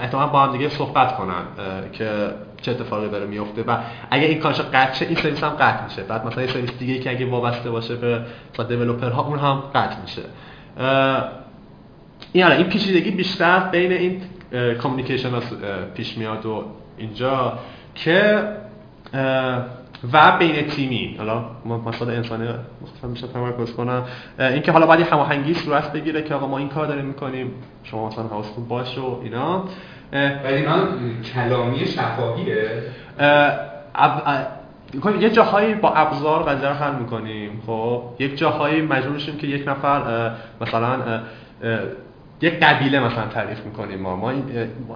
احتمال 0.00 0.28
با 0.28 0.42
هم 0.42 0.52
دیگه 0.52 0.68
صحبت 0.68 1.16
کنن 1.16 1.42
که 1.92 2.30
چه 2.62 2.70
اتفاقی 2.70 3.08
داره 3.08 3.26
میفته. 3.26 3.62
و 3.62 3.76
اگه 4.10 4.26
این 4.26 4.40
کارش 4.40 4.60
قطع 4.60 4.92
شه 4.92 5.06
این 5.06 5.14
سرویس 5.14 5.44
هم 5.44 5.50
قطع 5.50 5.84
میشه. 5.84 6.02
بعد 6.02 6.26
مثلا 6.26 6.42
یه 6.42 6.48
سرویس 6.48 6.70
دیگه 6.78 6.98
که 6.98 7.10
اگه 7.10 7.30
وابسته 7.30 7.70
باشه 7.70 7.96
به 7.96 8.24
دیولپر 8.68 9.10
ها 9.10 9.22
اون 9.22 9.38
هم 9.38 9.62
قطع 9.74 9.96
میشه. 10.02 10.22
این 12.32 12.46
این 12.46 12.66
پیچیدگی 12.66 13.10
بیشتر 13.10 13.58
بین 13.58 13.92
این 13.92 14.22
کامیکیشن 14.74 15.30
پیش 15.94 16.18
میاد 16.18 16.46
و 16.46 16.64
اینجا 16.96 17.58
که 17.94 18.48
و 20.12 20.36
بین 20.38 20.66
تیمی. 20.66 21.14
حالا 21.18 21.44
مسائل 21.86 22.10
انسانی 22.10 22.48
مختلف 22.82 23.10
میشه 23.10 23.26
تمرکز 23.26 23.72
کنم. 23.72 24.04
اینکه 24.38 24.72
حالا 24.72 24.86
باید 24.86 25.00
هماهنگی 25.00 25.54
صورت 25.54 25.92
بگیره 25.92 26.22
که 26.22 26.34
آقا 26.34 26.46
ما 26.46 26.58
این 26.58 26.68
کار 26.68 26.86
داریم 26.86 27.04
می‌کنیم 27.04 27.50
شما 27.84 28.08
مثلا 28.08 28.24
حواستون 28.24 28.68
باشه 28.68 29.00
و 29.00 29.16
اینا. 29.22 29.64
ولی 30.44 30.54
اینا 30.54 30.86
کلامی 31.34 31.86
شفاهیه. 31.86 32.82
یه 35.20 35.30
جاهایی 35.30 35.74
با 35.74 35.94
ابزار 35.94 36.42
قضیه 36.42 36.68
رو 36.68 36.74
حل 36.74 36.94
می‌کنیم. 36.94 37.62
خب 37.66 38.02
یک 38.18 38.38
جاهایی 38.38 38.82
مجبور 38.82 39.12
میشیم 39.12 39.36
که 39.36 39.46
یک 39.46 39.68
نفر 39.68 40.30
مثلا 40.60 41.20
یک 42.40 42.60
قبیله 42.60 43.00
مثلا 43.00 43.26
تعریف 43.26 43.64
می‌کنیم 43.64 44.00
ما. 44.00 44.16
ما 44.16 44.32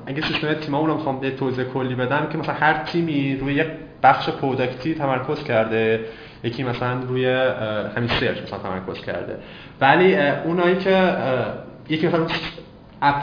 اگه 0.06 0.22
سیستم 0.22 0.54
تیممون 0.54 0.90
رو 0.90 0.96
می‌خوام 0.96 1.24
یه 1.24 1.30
توضیح 1.30 1.64
کلی 1.64 1.94
بدم 1.94 2.26
که 2.32 2.38
مثلا 2.38 2.54
هر 2.54 2.74
تیمی 2.74 3.36
روی 3.36 3.54
یک 3.54 3.66
بخش 4.02 4.28
پروداکتی 4.28 4.94
تمرکز 4.94 5.44
کرده 5.44 6.04
یکی 6.42 6.62
مثلا 6.62 7.00
روی 7.08 7.26
همین 7.96 8.08
search 8.08 8.42
مثلا 8.42 8.58
تمرکز 8.58 9.04
کرده. 9.04 9.36
ولی 9.80 10.16
اونایی 10.16 10.76
که 10.76 11.12
یکی 11.88 12.08
مثلا 12.08 12.26
app 13.02 13.22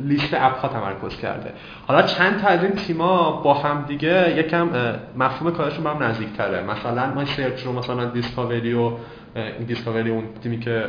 لیست 0.00 0.34
app 0.34 0.58
ها 0.58 0.68
تمرکز 0.68 1.16
کرده. 1.16 1.52
حالا 1.86 2.02
چند 2.02 2.40
تا 2.40 2.48
از 2.48 2.62
این 2.64 2.72
تیما 2.72 3.32
با 3.32 3.54
هم 3.54 3.84
دیگه 3.88 4.34
یکم 4.36 4.68
مفهوم 5.16 5.52
کارشون 5.52 5.84
با 5.84 5.90
هم 5.90 6.02
نزدیک 6.02 6.32
تره 6.36 6.62
مثلا 6.62 7.14
ما 7.14 7.24
search 7.24 7.62
رو 7.62 7.72
مثلا 7.72 8.04
discovery 8.04 8.74
و 8.74 8.92
discovery 9.66 10.10
اون 10.10 10.24
تیمی 10.42 10.60
که 10.60 10.84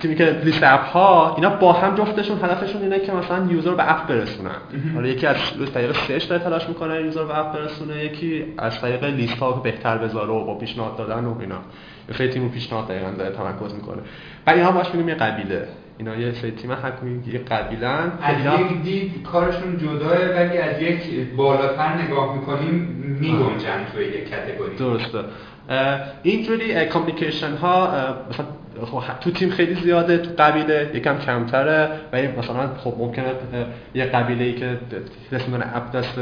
تیمی 0.00 0.14
که 0.14 0.24
لیست 0.44 0.62
app 0.62 0.84
ها 0.84 1.34
اینا 1.36 1.50
با 1.50 1.72
هم 1.72 1.94
جفتشون 1.94 2.38
هدفشون 2.38 2.82
اینه 2.82 2.98
که 2.98 3.12
مثلا 3.12 3.46
user 3.50 3.74
به 3.74 3.90
app 3.90 4.06
برسونن. 4.06 4.50
حالا 4.94 5.08
یکی 5.08 5.26
از 5.26 5.36
طریق 5.74 5.92
search 5.92 6.28
داره 6.28 6.42
تلاش 6.42 6.68
می‌کنه 6.68 7.02
user 7.02 7.24
به 7.24 7.38
app 7.38 7.52
برسونه 7.52 8.04
یکی 8.04 8.44
از 8.58 8.80
طریق 8.80 9.04
لیست 9.04 9.38
ها 9.38 9.52
بهتر 9.52 9.98
بذاره 9.98 10.30
و 10.30 10.44
با 10.44 10.54
پیشنهاد 10.58 10.96
دادن 10.96 11.24
و 11.24 11.40
اینا. 11.40 11.58
خیلی 12.12 12.32
تیم 12.32 12.48
پیشنهاد 12.48 12.88
دقیقاً 12.88 13.10
داره 13.10 13.36
تمرکز 13.36 13.74
می‌کنه. 13.74 14.02
بعد 14.44 14.56
اینا 14.56 14.72
باش 14.72 14.86
میگیم 14.94 15.08
یه 15.08 15.14
قبیله. 15.14 15.68
اینا 15.98 16.16
یه 16.16 16.32
سری 16.32 16.50
تیم 16.50 16.70
هر 16.70 16.92
یه 17.32 17.38
قبیلن 17.38 18.12
از 18.22 18.60
یک 18.60 18.82
دید 18.82 19.22
کارشون 19.22 19.78
جداه 19.78 20.16
ولی 20.36 20.58
از 20.58 20.82
یک 20.82 21.00
بالاتر 21.36 22.02
نگاه 22.02 22.34
می‌کنیم 22.34 22.74
میگنجن 23.20 23.86
توی 23.94 24.04
یک 24.04 24.30
category. 24.30 24.76
درسته. 24.76 25.18
اینجوری 26.22 26.86
communication 26.86 27.56
ها 27.56 27.88
مثلا 28.30 28.46
خب 28.86 29.18
تو 29.20 29.30
تیم 29.30 29.50
خیلی 29.50 29.74
زیاده 29.74 30.18
تو 30.18 30.30
قبیله 30.38 30.90
یکم 30.94 31.18
کمتره 31.18 31.90
ولی 32.12 32.26
مثلا 32.26 32.74
خب 32.84 32.94
ممکنه 32.98 33.24
یه 33.94 34.04
قبیله 34.04 34.44
ای 34.44 34.52
که 34.52 34.78
رسمیدن 35.32 35.70
اپ 35.74 35.92
دست 35.92 36.20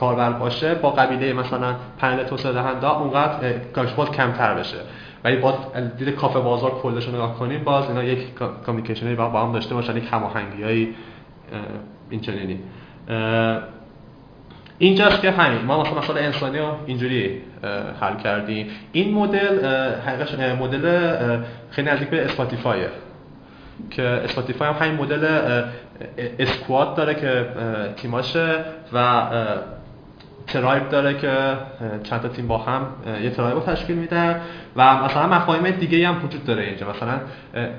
کاربر 0.00 0.30
باشه 0.30 0.74
با 0.74 0.90
قبیله 0.90 1.32
مثلا 1.32 1.74
پنل 1.98 2.24
توسعه 2.24 2.52
دهنده 2.52 2.98
اونقدر 2.98 3.52
کارش 3.74 3.94
کمتر 3.94 4.54
بشه. 4.54 4.78
ولی 5.24 5.36
باز 5.36 5.54
دید 5.98 6.08
کافه 6.14 6.40
بازار 6.40 6.70
کلش 6.70 7.06
رو 7.06 7.14
نگاه 7.14 7.38
کنیم 7.38 7.64
باز 7.64 7.88
اینا 7.88 8.02
یک 8.02 8.18
کامیکیشنی 8.66 9.14
با 9.14 9.28
هم 9.28 9.52
داشته 9.52 9.74
باشن 9.74 9.96
یک 9.96 10.04
هماهنگیایی 10.10 10.94
این 12.10 12.20
چنینی 12.20 12.58
اینجاست 14.78 15.20
که 15.20 15.30
همین 15.30 15.62
ما 15.62 15.82
مثلا 15.82 15.98
مسئله 15.98 16.20
انسانی 16.20 16.58
رو 16.58 16.76
اینجوری 16.86 17.42
حل 18.00 18.16
کردیم. 18.16 18.66
این 18.92 19.14
مدل 19.14 20.54
مدل 20.60 21.16
خیلی 21.70 21.90
نزدیک 21.90 22.08
به 22.08 22.24
اسپاتیفایه. 22.24 22.88
که 23.90 24.02
Spotify 24.02 24.68
هم 24.68 24.74
همین 24.80 25.00
مدل 25.00 25.40
squad 26.38 26.94
داره 26.94 27.14
که 27.14 27.46
تیماشه 27.96 28.54
و 28.92 29.22
tribe 30.46 30.88
داره 30.88 31.14
که 31.14 31.32
چند 32.02 32.20
تا 32.20 32.28
تیم 32.28 32.48
با 32.48 32.58
هم 32.58 32.86
یه 33.22 33.30
tribe 33.30 33.54
رو 33.54 33.60
تشکیل 33.60 33.96
میدن 33.96 34.40
و 34.76 35.04
مثلا 35.04 35.26
مفاهیم 35.26 35.70
دیگه 35.70 36.08
هم 36.08 36.24
وجود 36.24 36.44
داره 36.44 36.62
اینجا. 36.62 36.90
مثلا 36.90 37.20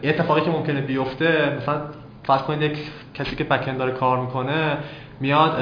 اتفاقی 0.04 0.42
که 0.42 0.50
ممکنه 0.50 0.82
بیفته 0.82 1.58
مثلا 1.62 1.82
فرض 2.24 2.42
کنید 2.42 2.62
یک 2.62 2.78
کسی 3.14 3.36
که 3.36 3.44
back 3.44 3.78
داره 3.78 3.92
کار 3.92 4.20
می‌کنه 4.20 4.78
میاد 5.20 5.58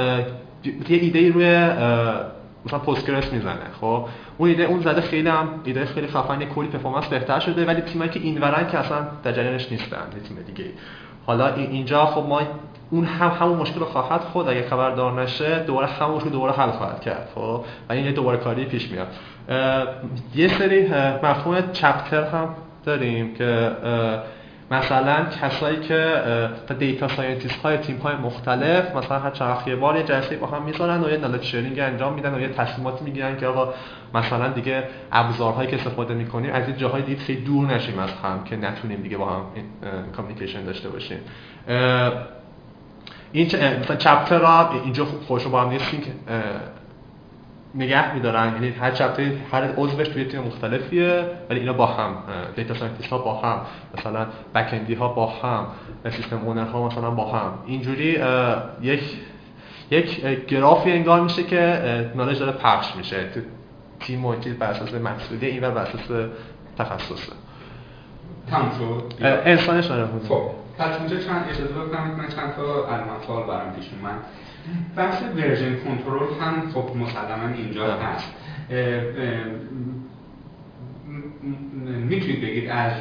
یه 0.90 0.98
ایده 0.98 1.32
روی 1.32 1.46
مثلا 2.66 2.80
Postgres 2.80 3.34
می‌زنه. 3.34 3.68
خب؟ 3.82 4.06
اون 4.38 4.50
ایده 4.50 4.64
اون 4.64 4.82
زده 4.82 5.02
خیلی 5.02 5.30
هم 5.30 5.48
ایده 5.64 5.86
خیلی 5.86 6.08
خفنی 6.08 6.46
کلی 6.46 6.68
performance 6.68 7.06
بهتر 7.06 7.40
شده 7.40 7.66
ولی 7.66 7.82
تیمایی 7.82 8.10
که 8.10 8.20
اینورن 8.20 8.68
که 8.68 8.78
اصلا 8.78 8.98
در 9.24 9.32
جریانش 9.32 9.72
نیستن 9.72 9.98
تیم 10.28 10.38
دیگه 10.48 10.70
حالا 11.26 11.54
اینجا 11.56 12.06
خب 12.06 12.26
ما 12.30 12.42
اون 12.90 13.06
هم 13.06 13.32
همون 13.40 13.58
مشکل 13.58 13.80
رو 13.80 13.86
خواهد 13.86 14.22
خورد 14.22 14.50
اگه 14.50 14.68
خبردار 14.70 15.22
نشه 15.22 15.60
دوباره 15.60 15.88
همون 15.88 16.20
رو 16.20 16.30
دوباره 16.30 16.54
حل 16.54 16.70
خواهد 16.70 17.02
کرد. 17.02 17.30
خب؟ 17.36 17.64
و 17.90 17.94
این 17.94 18.06
یه 18.06 18.12
دوباره 18.12 18.38
کاری 18.38 18.66
پیش 18.66 18.92
میاد. 18.92 19.08
یه 20.36 20.48
سری 20.48 20.88
مفهوم 21.24 21.72
chapter 21.74 22.24
هم 22.24 22.56
داریم 22.86 23.34
که 23.36 23.72
مثلا 24.72 25.26
کسایی 25.42 25.80
که 25.80 26.24
data 26.80 27.08
scientist 27.08 27.62
های 27.62 27.78
تیم 27.78 27.98
های 27.98 28.16
مختلف 28.16 28.96
مثلا 28.96 29.20
هر 29.20 29.32
چند 29.32 29.58
یه 29.68 29.76
بار 29.76 29.98
یه 29.98 30.04
جلسه 30.04 30.38
با 30.38 30.48
هم 30.48 30.64
می‌ذارن 30.64 31.04
و 31.04 31.10
یه 31.10 31.18
knowledge 31.18 31.44
sharing 31.44 31.80
انجام 31.80 32.14
میدن 32.14 32.36
و 32.36 32.40
یه 32.40 32.48
تصمیماتی 32.48 33.06
می‌گیرن 33.06 33.38
که 33.38 33.48
آقا 33.48 33.74
مثلا 34.14 34.48
دیگه 34.48 34.84
ابزارهایی 35.12 35.70
که 35.70 35.76
استفاده 35.76 36.14
می‌کنیم 36.14 36.54
از 36.54 36.68
این 36.68 36.78
جاهای 36.78 37.02
دیگه 37.02 37.22
خیلی 37.22 37.42
دور 37.42 37.68
نشیم 37.68 38.00
از 38.00 38.10
هم 38.24 38.44
که 38.44 38.56
نتونیم 38.56 39.02
دیگه 39.02 39.18
با 39.18 39.26
هم 39.26 39.42
communication 40.16 40.64
داشته 40.64 40.90
باشیم. 40.90 41.20
این 43.32 43.48
chapter 43.98 44.38
را 44.38 44.70
اینجا 44.84 45.06
خوش 45.06 45.48
با 45.48 45.62
هم 45.62 45.78
نگه 47.78 48.14
میدارن. 48.14 48.54
یعنی 48.54 48.70
هر 48.70 48.92
chapter 48.92 49.24
هر 49.52 49.64
عضوش 49.78 50.08
توی 50.08 50.26
تیم 50.26 50.42
مختلفیه 50.42 51.26
ولی 51.50 51.60
اینا 51.60 51.74
با 51.74 51.86
هم 51.86 52.16
data 52.56 52.74
scientist 52.74 53.10
ها 53.10 53.18
با 53.18 53.34
هم 53.34 53.62
مثلا 53.98 54.26
backend 54.56 54.89
ی 54.89 54.94
ها 54.94 55.08
با 55.08 55.28
هم 55.28 55.68
system 56.10 56.42
owner 56.46 56.66
ها 56.66 56.88
مثلا 56.88 57.12
با 57.12 57.32
هم. 57.32 57.54
اینجوری 57.66 58.18
یک 58.82 59.18
یک 59.92 60.46
گرافی 60.46 60.92
انگار 60.92 61.22
میشه 61.22 61.44
که 61.44 62.12
knowledge 62.16 62.40
داره 62.40 62.52
پخش 62.52 62.96
میشه. 62.96 63.30
تو 63.34 63.40
تیم 64.00 64.26
و 64.26 64.40
چیز 64.40 64.54
بر 64.54 64.68
اساس 64.68 64.94
محصولی 64.94 65.46
این 65.46 65.64
و 65.64 65.72
بر 65.72 65.82
اساس 65.82 66.30
تخصصه 66.78 67.34
تمام 68.50 68.72
شد؟ 68.78 69.14
انسانش 69.46 69.88
خب 70.30 70.42
پس 70.78 70.98
اونجا 70.98 71.18
چند 71.18 71.46
اجازه 71.50 71.74
بکنم 71.74 72.12
من 72.18 72.28
چند 72.28 72.56
تا 72.56 72.88
علامت 72.88 73.24
سوال 73.28 73.48
برام 73.48 73.74
پیش 73.74 73.86
اومد. 74.02 74.20
بحث 74.96 75.22
version 75.36 75.76
control 75.76 76.42
هم 76.42 76.70
خب 76.74 76.96
مسلما 76.96 77.56
اینجا 77.56 77.94
هست. 77.94 78.34
می‌تونید 82.10 82.42
بگید 82.42 82.70
از 82.70 82.92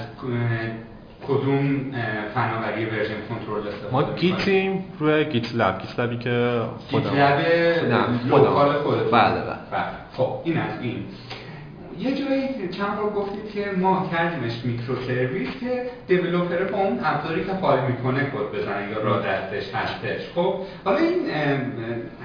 کدوم 1.28 1.92
فناوری 2.34 2.84
version 2.84 3.14
control 3.28 3.68
استفاده 3.68 3.92
ما 3.92 4.14
Git 4.14 4.56
یم 4.56 4.84
روی 4.98 5.24
GitLab 5.24 5.78
GitLab 5.78 6.00
ی 6.00 6.18
که 6.18 6.60
خودم 6.90 7.10
GitLab 7.10 8.26
local 8.26 8.72
خودتون. 8.72 9.10
بله. 9.10 9.40
بله. 9.70 9.84
خب 10.12 10.40
این 10.44 10.58
از 10.58 10.80
این. 10.80 11.04
یه 11.98 12.14
جایی 12.14 12.68
چند 12.68 12.96
بار 12.96 13.10
گفتید 13.10 13.50
که 13.50 13.70
ما 13.76 14.08
کردیمش 14.12 14.64
microservice 14.64 15.48
که 15.60 15.82
developer 16.06 16.64
با 16.64 16.78
اون 16.78 17.00
ابزاری 17.04 17.44
که 17.44 17.52
حال 17.52 17.80
می‌کنه 17.84 18.20
کد 18.20 18.58
بزنه 18.58 18.90
یا 18.90 19.02
را 19.02 19.20
دستش 19.20 19.74
هستش. 19.74 20.20
خب 20.34 20.54
حالا 20.84 20.96
این 20.96 21.30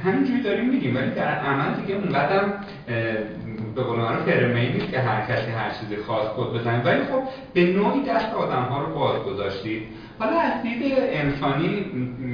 همینجوری 0.04 0.42
داریم 0.42 0.70
میگیم 0.70 0.96
ولی 0.96 1.12
در 1.12 1.36
عمل 1.36 1.74
دیگه 1.82 1.96
اونقدر 1.96 2.42
به 3.76 3.84
قول 3.84 4.00
معروف 4.00 4.28
نیست 4.28 4.92
که 4.92 5.00
هر 5.00 5.22
کسی 5.22 5.52
هر 5.52 5.70
چیزی 5.80 5.96
خاص 5.96 6.28
کد 6.38 6.60
بزنه. 6.60 6.84
ولی 6.84 7.02
خب 7.04 7.24
به 7.54 7.66
نوعی 7.66 8.04
دست 8.04 8.34
آدم 8.34 8.62
ها 8.62 8.82
رو 8.82 8.94
باز 8.94 9.24
گذاشتید. 9.24 9.88
حالا 10.22 10.40
از 10.40 10.62
دید 10.64 10.94
انسانی 10.98 11.86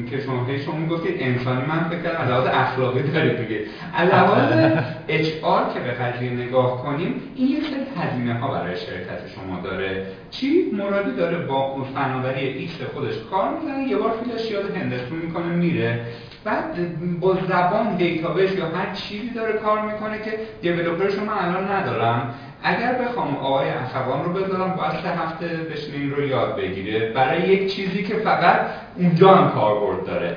که 0.09 0.19
شما 0.19 0.47
شما 0.65 0.75
می‌گفتید 0.75 1.15
انسانی 1.19 1.61
من 1.61 1.83
فکر 1.89 2.09
از 2.09 2.29
لحاظ 2.29 2.47
اخلاقی 2.47 3.01
دارید 3.01 3.37
دیگه. 3.37 3.61
از 3.93 4.09
لحاظ 4.09 4.73
HR 5.07 5.73
که 5.73 5.79
به 5.79 5.91
قضیه 5.91 6.31
نگاه 6.31 6.83
کنیم 6.83 7.21
این 7.35 7.47
یک 7.47 7.63
سری 7.63 8.03
هزینه 8.03 8.33
ها 8.33 8.51
برای 8.51 8.77
شرکت 8.77 9.27
شما 9.35 9.61
داره. 9.61 10.03
چی؟ 10.31 10.71
مرادی 10.73 11.11
داره 11.11 11.37
با 11.37 11.83
فناوری 11.83 12.47
X 12.47 12.81
خودش 12.93 13.13
کد 13.31 13.49
می‌زنه 13.59 13.87
یه 13.87 13.97
بار 13.97 14.11
فیلش 14.11 14.51
یاد 14.51 14.75
هندستون 14.75 15.17
می‌کنه 15.17 15.45
میره. 15.45 15.99
بعد 16.43 16.75
با 17.19 17.37
زبان 17.49 17.95
database 17.95 18.55
یا 18.55 18.65
هر 18.65 18.93
چیزی 18.93 19.29
داره 19.29 19.53
کار 19.53 19.81
می‌کنه 19.81 20.21
که 20.21 20.39
developer 20.61 21.09
شما 21.09 21.31
الان 21.31 21.71
ندارم. 21.71 22.33
اگر 22.63 22.93
بخوام 22.93 23.35
آقای 23.35 23.69
اخوان 23.69 24.23
رو 24.23 24.33
بذارم 24.33 24.75
باید 24.75 24.91
سه 24.91 25.09
هفته 25.09 25.47
بشینه 25.47 26.15
رو 26.15 26.27
یاد 26.27 26.55
بگیره. 26.55 27.09
برای 27.09 27.41
یک 27.41 27.75
چیزی 27.75 28.03
که 28.03 28.13
فقط 28.13 28.59
اونجا 28.95 29.35
هم 29.35 29.51
کاربرد 29.51 30.05
داره. 30.05 30.35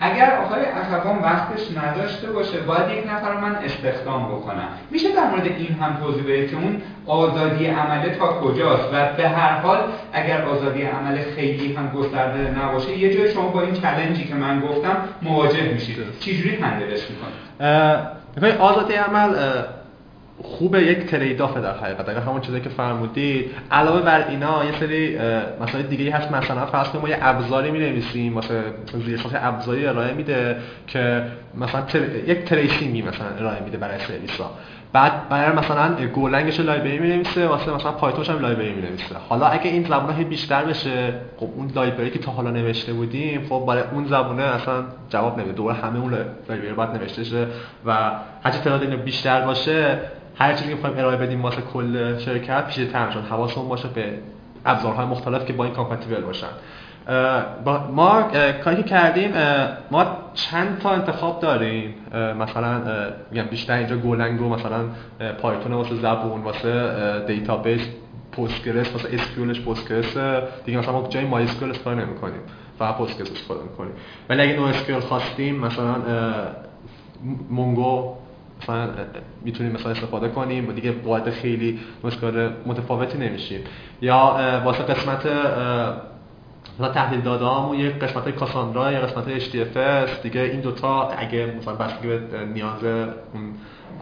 اگر 0.00 0.38
آقای 0.44 0.60
اخوان 0.64 1.18
وقتش 1.18 1.60
نداشته 1.76 2.32
باشه 2.32 2.60
باید 2.60 2.98
یک 2.98 3.10
نفر 3.10 3.36
من 3.36 3.54
استخدام 3.54 4.24
بکنم. 4.28 4.68
میشه 4.90 5.14
در 5.14 5.30
مورد 5.30 5.46
این 5.46 5.76
هم 5.80 5.96
توضیح 6.00 6.22
بدید 6.24 6.50
که 6.50 6.56
اون 6.56 6.82
آزادی 7.06 7.66
عمله 7.66 8.14
تا 8.14 8.26
کجاست؟ 8.26 8.88
و 8.92 9.12
به 9.16 9.28
هر 9.28 9.58
حال 9.58 9.78
اگر 10.12 10.42
آزادی 10.42 10.82
عمله 10.82 11.26
خیلی 11.36 11.74
هم 11.74 11.90
گسترده 11.90 12.58
نباشه 12.64 12.98
یه 12.98 13.14
جای 13.14 13.32
شما 13.32 13.48
با 13.48 13.62
این 13.62 13.74
چلنجی 13.74 14.24
که 14.24 14.34
من 14.34 14.60
گفتم 14.60 14.96
مواجه 15.22 15.62
میشید. 15.62 15.96
چجوری 16.20 16.56
هندلش 16.56 17.00
می‌کنید؟ 17.10 18.60
آزادی 18.60 18.94
عمل 18.94 19.34
خوبه 20.42 20.82
یک 20.82 21.06
ترید 21.06 21.42
آف 21.42 21.56
در 21.56 21.76
حقیقت. 21.76 22.08
اگر 22.08 22.18
همون 22.18 22.40
چیزی 22.40 22.60
که 22.60 22.68
فرمودید 22.68 23.50
علاوه 23.70 24.00
بر 24.00 24.28
اینا 24.28 24.64
یه 24.64 24.72
سری 24.80 25.18
مسائل 25.60 25.82
دیگه 25.82 26.12
هست. 26.12 26.32
مثلا 26.32 26.66
فرض 26.66 26.94
ما 27.02 27.08
یه 27.08 27.18
ابزاری 27.20 27.70
می 27.70 27.78
نویسیم 27.78 28.32
مثلا 28.32 28.62
زیرساخت 29.04 29.34
ابزاری 29.38 29.86
ارائه 29.86 30.12
میده 30.12 30.56
که 30.86 31.22
مثلا 31.54 31.80
تر... 31.80 32.00
یک 32.26 32.44
tracing 32.44 32.95
ی 32.95 33.02
مثلا 33.02 33.26
ارائه 33.38 33.62
میده 33.62 33.76
برای 33.78 33.98
سرویس 33.98 34.40
بعد 34.92 35.28
برای 35.28 35.56
مثلا 35.56 36.06
Golang 36.14 36.49
ش 36.49 36.60
library 36.60 36.98
می 36.98 37.08
نویسه 37.08 37.46
واسه 37.46 37.74
مثلا 37.74 37.92
Python 37.92 38.21
ش 38.21 38.30
هم 38.30 38.38
library 38.38 38.72
می 38.72 38.82
نویسه 38.82 39.14
حالا 39.28 39.46
اگه 39.46 39.70
این 39.70 39.84
زبان 39.84 40.24
بیشتر 40.24 40.64
بشه 40.64 41.14
خب 41.36 41.48
اون 41.56 41.70
library 41.74 42.10
که 42.10 42.18
تا 42.18 42.32
حالا 42.32 42.50
نوشته 42.50 42.92
بودیم 42.92 43.46
خب 43.48 43.64
برای 43.68 43.82
اون 43.92 44.06
زبونه 44.06 44.42
اصلا 44.42 44.84
جواب 45.10 45.38
نمیده. 45.38 45.52
دوباره 45.52 45.76
همه 45.76 45.98
اون 45.98 46.10
library 46.10 46.72
باید 46.72 46.90
نوشته 46.90 47.24
شه 47.24 47.46
و 47.86 48.10
هرچی 48.44 48.58
تعداد 48.58 48.82
اینو 48.82 48.96
بیشتر 48.96 49.40
باشه 49.40 49.98
هر 50.34 50.54
چیزی 50.54 50.74
که 50.74 50.86
ارائه 50.86 51.16
بدیم 51.16 51.42
واسه 51.42 51.62
کل 51.72 52.18
شرکت 52.18 52.66
پیش 52.66 52.74
تر 52.92 53.10
شد. 53.10 53.24
حواسمون 53.24 53.68
باشه 53.68 53.88
به 53.88 54.18
ابزارهای 54.66 55.06
مختلف 55.06 55.44
که 55.44 55.52
با 55.52 55.64
این 55.64 55.74
compatible 55.74 56.20
باشن. 56.20 56.46
ما 57.92 58.22
کاری 58.64 58.76
که 58.76 58.82
کردیم 58.82 59.32
ما 59.90 60.06
چند 60.34 60.78
تا 60.78 60.90
انتخاب 60.90 61.40
داریم. 61.40 61.94
مثلا 62.40 62.80
میگم 63.30 63.44
بیشتر 63.44 63.74
اینجا 63.74 63.96
Golang 63.96 64.38
رو 64.38 64.48
مثلا 64.48 64.80
Python 65.42 65.72
واسه 65.72 65.94
زبون 65.94 66.40
واسه 66.40 67.24
database 67.26 67.80
Postgres 68.32 68.92
واسه 68.92 69.08
SQL 69.12 69.41
ش 69.41 69.60
Postgres 69.60 70.16
دیگه 70.64 70.78
مثلا 70.78 70.92
ما 70.92 71.08
جای 71.08 71.24
MySQL 71.24 71.70
استفاده 71.70 72.04
نمی‌کنیم. 72.04 72.40
فقط 72.78 72.96
Postgres 72.96 73.30
استفاده 73.30 73.62
می‌کنیم. 73.62 73.92
ولی 74.28 74.42
اگه 74.42 74.56
NoSQL 74.56 75.00
خواستیم 75.00 75.58
مثلا 75.58 75.94
Mongo 77.50 78.16
مثلا 78.62 78.88
می‌تونیم 79.44 79.72
مثلا 79.72 79.92
استفاده 79.92 80.28
کنیم 80.28 80.68
و 80.68 80.72
دیگه 80.72 80.92
باید 80.92 81.30
خیلی 81.30 81.80
مشکل 82.04 82.50
متفاوتی 82.66 83.18
نمیشیم. 83.18 83.60
یا 84.00 84.60
واسه 84.64 84.82
قسمت 84.82 85.26
مثلا 86.78 86.92
تحلیل 86.94 87.20
داده 87.20 87.46
همون 87.46 87.78
یه 87.78 87.90
قسمت 87.90 88.28
کاساندرا 88.28 88.92
یا 88.92 89.00
قسمت 89.00 89.38
HDFS 89.38 90.22
دیگه 90.22 90.40
این 90.40 90.60
دوتا 90.60 91.08
اگه 91.08 91.54
مثلا 91.58 91.74
بستگی 91.74 92.08
به 92.08 92.18
نیاز 92.54 92.84
اون 92.84 93.54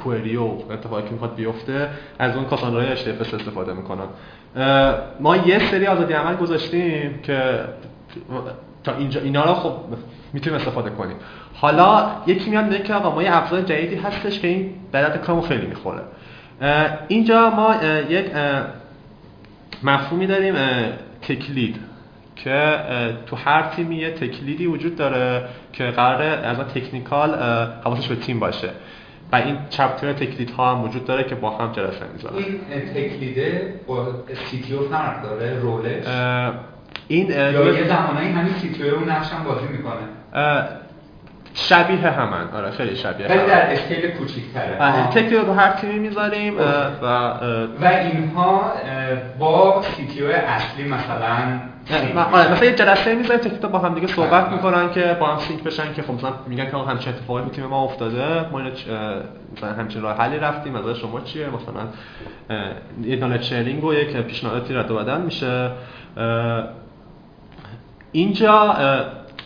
کوئری 0.02 0.36
و 0.36 0.42
اتفاقی 0.70 1.02
که 1.02 1.10
می‌خواد 1.10 1.34
بیفته 1.34 1.88
از 2.18 2.36
اون 2.36 2.44
کاساندرا 2.44 2.96
HDFS 2.96 3.34
استفاده 3.34 3.72
می‌کنن. 3.72 4.06
ما 5.20 5.36
یه 5.36 5.70
سری 5.70 5.86
آزادی 5.86 6.12
عمل 6.12 6.36
گذاشتیم 6.36 7.18
که 7.22 7.60
تا 8.84 8.96
اینجا 8.96 9.20
اینا 9.20 9.44
رو 9.44 9.54
خب 9.54 9.72
می‌تونیم 10.32 10.58
استفاده 10.58 10.90
کنیم. 10.90 11.16
حالا 11.54 12.10
یکی 12.26 12.50
میاد 12.50 12.64
میگه 12.64 12.78
که 12.78 12.94
آقا 12.94 13.14
ما 13.14 13.22
یه 13.22 13.36
ابزار 13.36 13.60
جدیدی 13.60 13.96
هستش 13.96 14.40
که 14.40 14.48
این 14.48 14.74
بدت 14.92 15.20
کارمون 15.20 15.48
خیلی 15.48 15.66
می‌خوره. 15.66 16.02
اینجا 17.08 17.50
ما 17.50 17.74
یک 18.08 18.26
مفهومی 19.82 20.26
داریم 20.26 20.54
تکلید 21.22 21.76
که 22.36 22.76
تو 23.26 23.36
هر 23.36 23.62
تیمی 23.62 23.96
یه 23.96 24.10
تکلیدی 24.10 24.66
وجود 24.66 24.96
داره 24.96 25.44
که 25.72 25.84
قراره 25.84 26.24
از 26.24 26.56
تکنیکال 26.58 27.34
حواسش 27.84 28.08
به 28.08 28.16
تیم 28.16 28.40
باشه. 28.40 28.70
و 29.32 29.36
این 29.36 29.58
چپتر 29.70 30.12
تکلید 30.12 30.50
ها 30.50 30.74
هم 30.74 30.84
وجود 30.84 31.04
داره 31.04 31.24
که 31.24 31.34
با 31.34 31.50
هم 31.50 31.72
جلسه 31.72 32.04
می‌ذارن. 32.12 32.36
این 32.36 32.80
تکلیده 32.94 33.74
با 33.86 34.06
سی 34.50 34.78
فرق 34.90 35.22
داره؟ 35.22 35.58
رولش؟ 35.60 36.04
این 37.08 37.30
یا 37.30 37.72
یه 37.72 37.88
زمانایی 37.88 38.28
همین 38.28 38.54
سی 38.54 38.72
تی 38.72 38.88
اون 38.88 39.10
نقش 39.10 39.32
هم 39.32 39.44
بازی 39.44 39.66
می‌کنه. 39.72 40.19
شبیه 41.54 42.10
همن 42.10 42.50
آره 42.56 42.70
خیلی 42.70 42.96
شبیه 42.96 43.26
ولی 43.28 43.46
در 43.46 43.72
scale 43.72 44.10
کوچیک‌تره. 44.10 45.08
تکلیف 45.10 45.46
رو 45.46 45.52
هر 45.52 45.70
تیمی 45.70 45.98
می‌ذاریم 45.98 46.58
و 46.58 46.62
و 47.80 47.86
اینها 47.86 48.72
با 49.38 49.82
سی 49.82 50.24
اصلی 50.32 50.84
مثلا 50.84 51.36
آره 52.32 52.52
مثلا 52.52 52.64
یه 52.64 52.74
جلسه 52.74 53.14
می‌ذاریم 53.14 53.42
tech 53.42 53.53
lead 53.53 53.64
با 53.64 53.78
هم 53.78 53.94
دیگه 53.94 54.06
صحبت 54.06 54.48
می‌کنن 54.48 54.90
که 54.90 55.16
با 55.20 55.26
هم 55.26 55.38
sync 55.38 55.62
بشن 55.62 55.92
که 55.92 56.02
خب 56.02 56.14
مثلا 56.14 56.32
میگن 56.46 56.70
که 56.70 56.76
همچین 56.76 57.12
اتفاقی 57.12 57.42
تو 57.42 57.48
تیم 57.48 57.66
ما 57.66 57.84
افتاده 57.84 58.50
ما 58.52 58.60
مثلا 59.56 59.72
همچین 59.78 60.02
راه 60.02 60.18
حلی 60.18 60.38
رفتیم 60.38 60.76
از 60.76 60.96
شما 60.96 61.20
چیه؟ 61.20 61.46
مثلا 61.46 61.86
یه 63.04 63.16
knowledge 63.16 63.42
sharing 63.42 63.84
و 63.84 63.94
یک 63.94 64.16
پیشنهاداتی 64.16 64.74
رد 64.74 64.88
و 64.88 64.96
بدل 64.96 65.20
میشه. 65.20 65.70
اینجا 68.12 68.76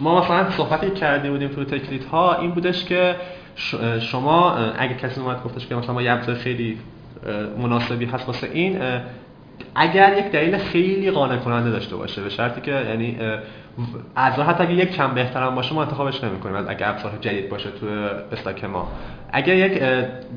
ما 0.00 0.20
مثلا 0.20 0.50
صحبتی 0.50 0.90
کرده 0.90 1.30
بودیم 1.30 1.48
تو 1.48 1.64
tech 1.64 1.84
lead 1.84 2.04
ها 2.04 2.38
این 2.38 2.50
بودش 2.50 2.84
که 2.84 3.16
شما 4.00 4.56
اگه 4.78 4.94
کسی 4.94 5.20
اومد 5.20 5.42
گفتش 5.42 5.66
که 5.66 5.74
مثلا 5.74 5.94
ما 5.94 6.02
یه 6.02 6.20
خیلی 6.20 6.78
مناسبی 7.58 8.04
هست 8.04 8.26
واسه 8.26 8.50
این 8.52 8.80
اگر 9.74 10.18
یک 10.18 10.24
دلیل 10.24 10.58
خیلی 10.58 11.10
قانع 11.10 11.36
کننده 11.36 11.70
داشته 11.70 11.96
باشه 11.96 12.22
به 12.22 12.28
شرطی 12.28 12.60
که 12.60 12.70
یعنی 12.70 13.18
ابزار 14.16 14.44
حتی 14.44 14.64
اگه 14.64 14.74
یک 14.74 14.96
کم 14.96 15.14
بهترم 15.14 15.54
باشه 15.54 15.74
ما 15.74 15.82
انتخابش 15.82 16.24
نمی‌کنیم. 16.24 16.68
اگه 16.68 16.88
ابزار 16.88 17.12
جدید 17.20 17.48
باشه 17.48 17.70
تو 17.70 17.86
stack 18.32 18.64
ما. 18.64 18.88
اگر 19.32 19.54
یک 19.54 19.82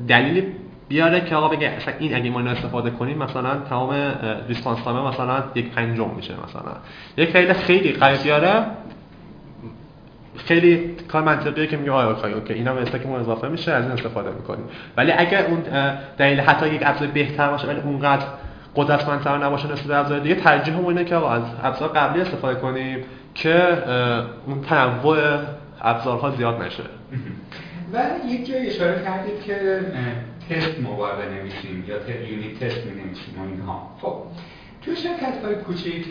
دلیلی 0.08 0.42
بیاره 0.88 1.20
که 1.20 1.36
آقا 1.36 1.48
بگه 1.48 1.68
اصلا 1.68 1.94
این 1.98 2.14
اگه 2.14 2.30
ما 2.30 2.38
اینو 2.38 2.50
استفاده 2.50 2.90
کنیم 2.90 3.18
مثلا 3.18 3.54
تمام 3.54 4.14
response 4.48 4.82
time 4.82 5.08
مثلا 5.08 5.42
یک 5.54 5.70
پنجم 5.70 6.10
میشه 6.16 6.34
مثلا. 6.48 6.72
یک 7.16 7.32
خیلی 7.32 7.52
خیلی 7.52 7.92
قوی 7.92 8.18
بیاره 8.22 8.66
خیلی 10.46 10.96
کار 11.08 11.22
منطقیه 11.22 11.66
که 11.66 11.76
میگه 11.76 11.90
آیا 11.90 12.10
okay 12.10 12.32
okay 12.32 12.52
اینا 12.52 12.74
به 12.74 12.82
stack 12.82 13.06
مون 13.06 13.20
اضافه 13.20 13.48
میشه 13.48 13.72
از 13.72 13.84
این 13.84 13.92
استفاده 13.92 14.30
می‌کنیم. 14.30 14.64
ولی 14.96 15.12
اگر 15.12 15.46
اون 15.46 15.62
دلیل 16.18 16.40
حتی 16.40 16.68
یک 16.68 16.82
ابزار 16.84 17.08
بهتر 17.08 17.50
باشه 17.50 17.66
ولی 17.66 17.80
اونقدر 17.80 18.24
قدرتمندتر 18.76 19.38
نباشه 19.38 19.72
نسبت 19.72 19.86
به 19.86 19.96
ابزار 19.96 20.18
دیگه 20.18 20.34
ترجیح 20.34 20.88
اینه 20.88 21.04
که 21.04 21.16
از 21.16 21.42
ابزار 21.62 21.88
قبلی 21.88 22.20
استفاده 22.20 22.60
کنیم 22.60 23.04
که 23.34 23.78
اون 24.46 24.60
تنوع 24.60 25.18
ابزارها 25.80 26.30
زیاد 26.30 26.62
نشه. 26.62 26.82
و 27.92 28.26
یک 28.28 28.46
جای 28.46 28.66
اشاره 28.66 29.04
کردید 29.04 29.42
که 29.42 29.80
تست 30.50 30.80
ما 30.80 30.96
باید 30.96 31.14
بنویسیم 31.18 31.84
یا 31.88 31.96
یونیت 32.28 32.64
تست 32.64 32.86
می 32.86 33.02
نویسیم 33.02 33.34
اینها. 33.52 33.90
خب. 34.00 34.22
تو 34.88 34.94
شرکت 34.94 35.44
های 35.44 35.54
کوچیک 35.54 36.04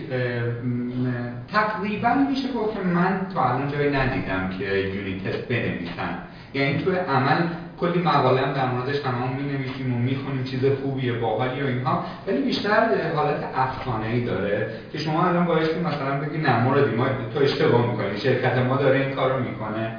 تقریبا 1.47 2.13
میشه 2.29 2.53
گفت 2.53 2.73
که 2.73 2.87
من 2.87 3.27
تا 3.33 3.49
الان 3.49 3.71
جایی 3.71 3.89
ندیدم 3.89 4.49
که 4.59 4.77
یونیت 4.77 5.23
تست 5.23 5.47
بنویسن. 5.47 6.19
یعنی 6.53 6.83
تو 6.83 6.91
عمل 6.91 7.41
کلی 7.79 7.99
مقاله 7.99 8.41
هم 8.41 8.53
در 8.53 8.65
موردش 8.65 8.99
تمام 8.99 9.35
می 9.35 9.43
نویسیم 9.51 9.93
و 9.93 9.97
می‌خونیم 9.97 10.43
چیز 10.43 10.65
خوبیه 10.81 11.13
باحالی 11.13 11.61
و 11.61 11.65
اینها. 11.65 12.03
ولی 12.27 12.41
بیشتر 12.41 13.11
حالت 13.15 13.43
افسانه 13.55 14.07
ای 14.07 14.21
داره 14.21 14.69
که 14.91 14.97
شما 14.97 15.25
الان 15.25 15.45
بایستی 15.45 15.79
مثلا 15.79 16.19
بگی 16.19 16.37
نه 16.37 16.63
موردی 16.63 16.95
ما 16.95 17.05
تو 17.33 17.39
اشتباه 17.39 17.91
می‌کنی 17.91 18.17
شرکت 18.17 18.57
ما 18.57 18.77
داره 18.77 18.99
این 18.99 19.15
کارو 19.15 19.43
می‌کنه. 19.43 19.97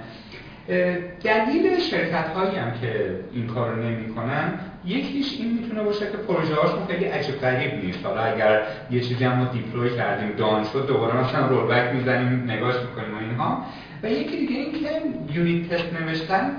دلیل 1.25 1.79
شرکت 1.79 2.29
هایی 2.29 2.57
هم 2.57 2.73
که 2.81 3.11
این 3.33 3.47
کار 3.47 3.71
رو 3.71 3.83
نمی 3.83 4.15
کنن 4.15 4.53
یکیش 4.89 5.41
این 5.41 5.53
می‌تونه 5.53 5.83
باشه 5.83 6.11
که 6.11 6.17
پروژه 6.17 6.55
هاشون 6.55 6.87
خیلی 6.87 7.05
عجیب 7.05 7.41
غریب 7.41 7.85
نیست. 7.85 8.07
حالا 8.07 8.21
اگر 8.21 8.63
یه 8.91 9.01
چیزی 9.01 9.25
هم 9.25 9.49
deploy 9.53 9.97
کردیم 9.97 10.31
down 10.37 10.65
شد 10.65 10.87
دوباره 10.87 11.21
مثلا 11.21 11.47
roll 11.47 11.75
back 11.75 11.95
می‌زنیم 11.95 12.51
نگاش 12.51 12.75
می‌کنیم 12.75 13.15
و 13.15 13.19
اینها. 13.19 13.63
و 14.03 14.11
یکی 14.11 14.37
دیگه 14.37 14.57
این 14.57 14.73
که 14.73 14.89
unit 15.35 15.69
test 15.69 15.93
نوشتن 16.01 16.51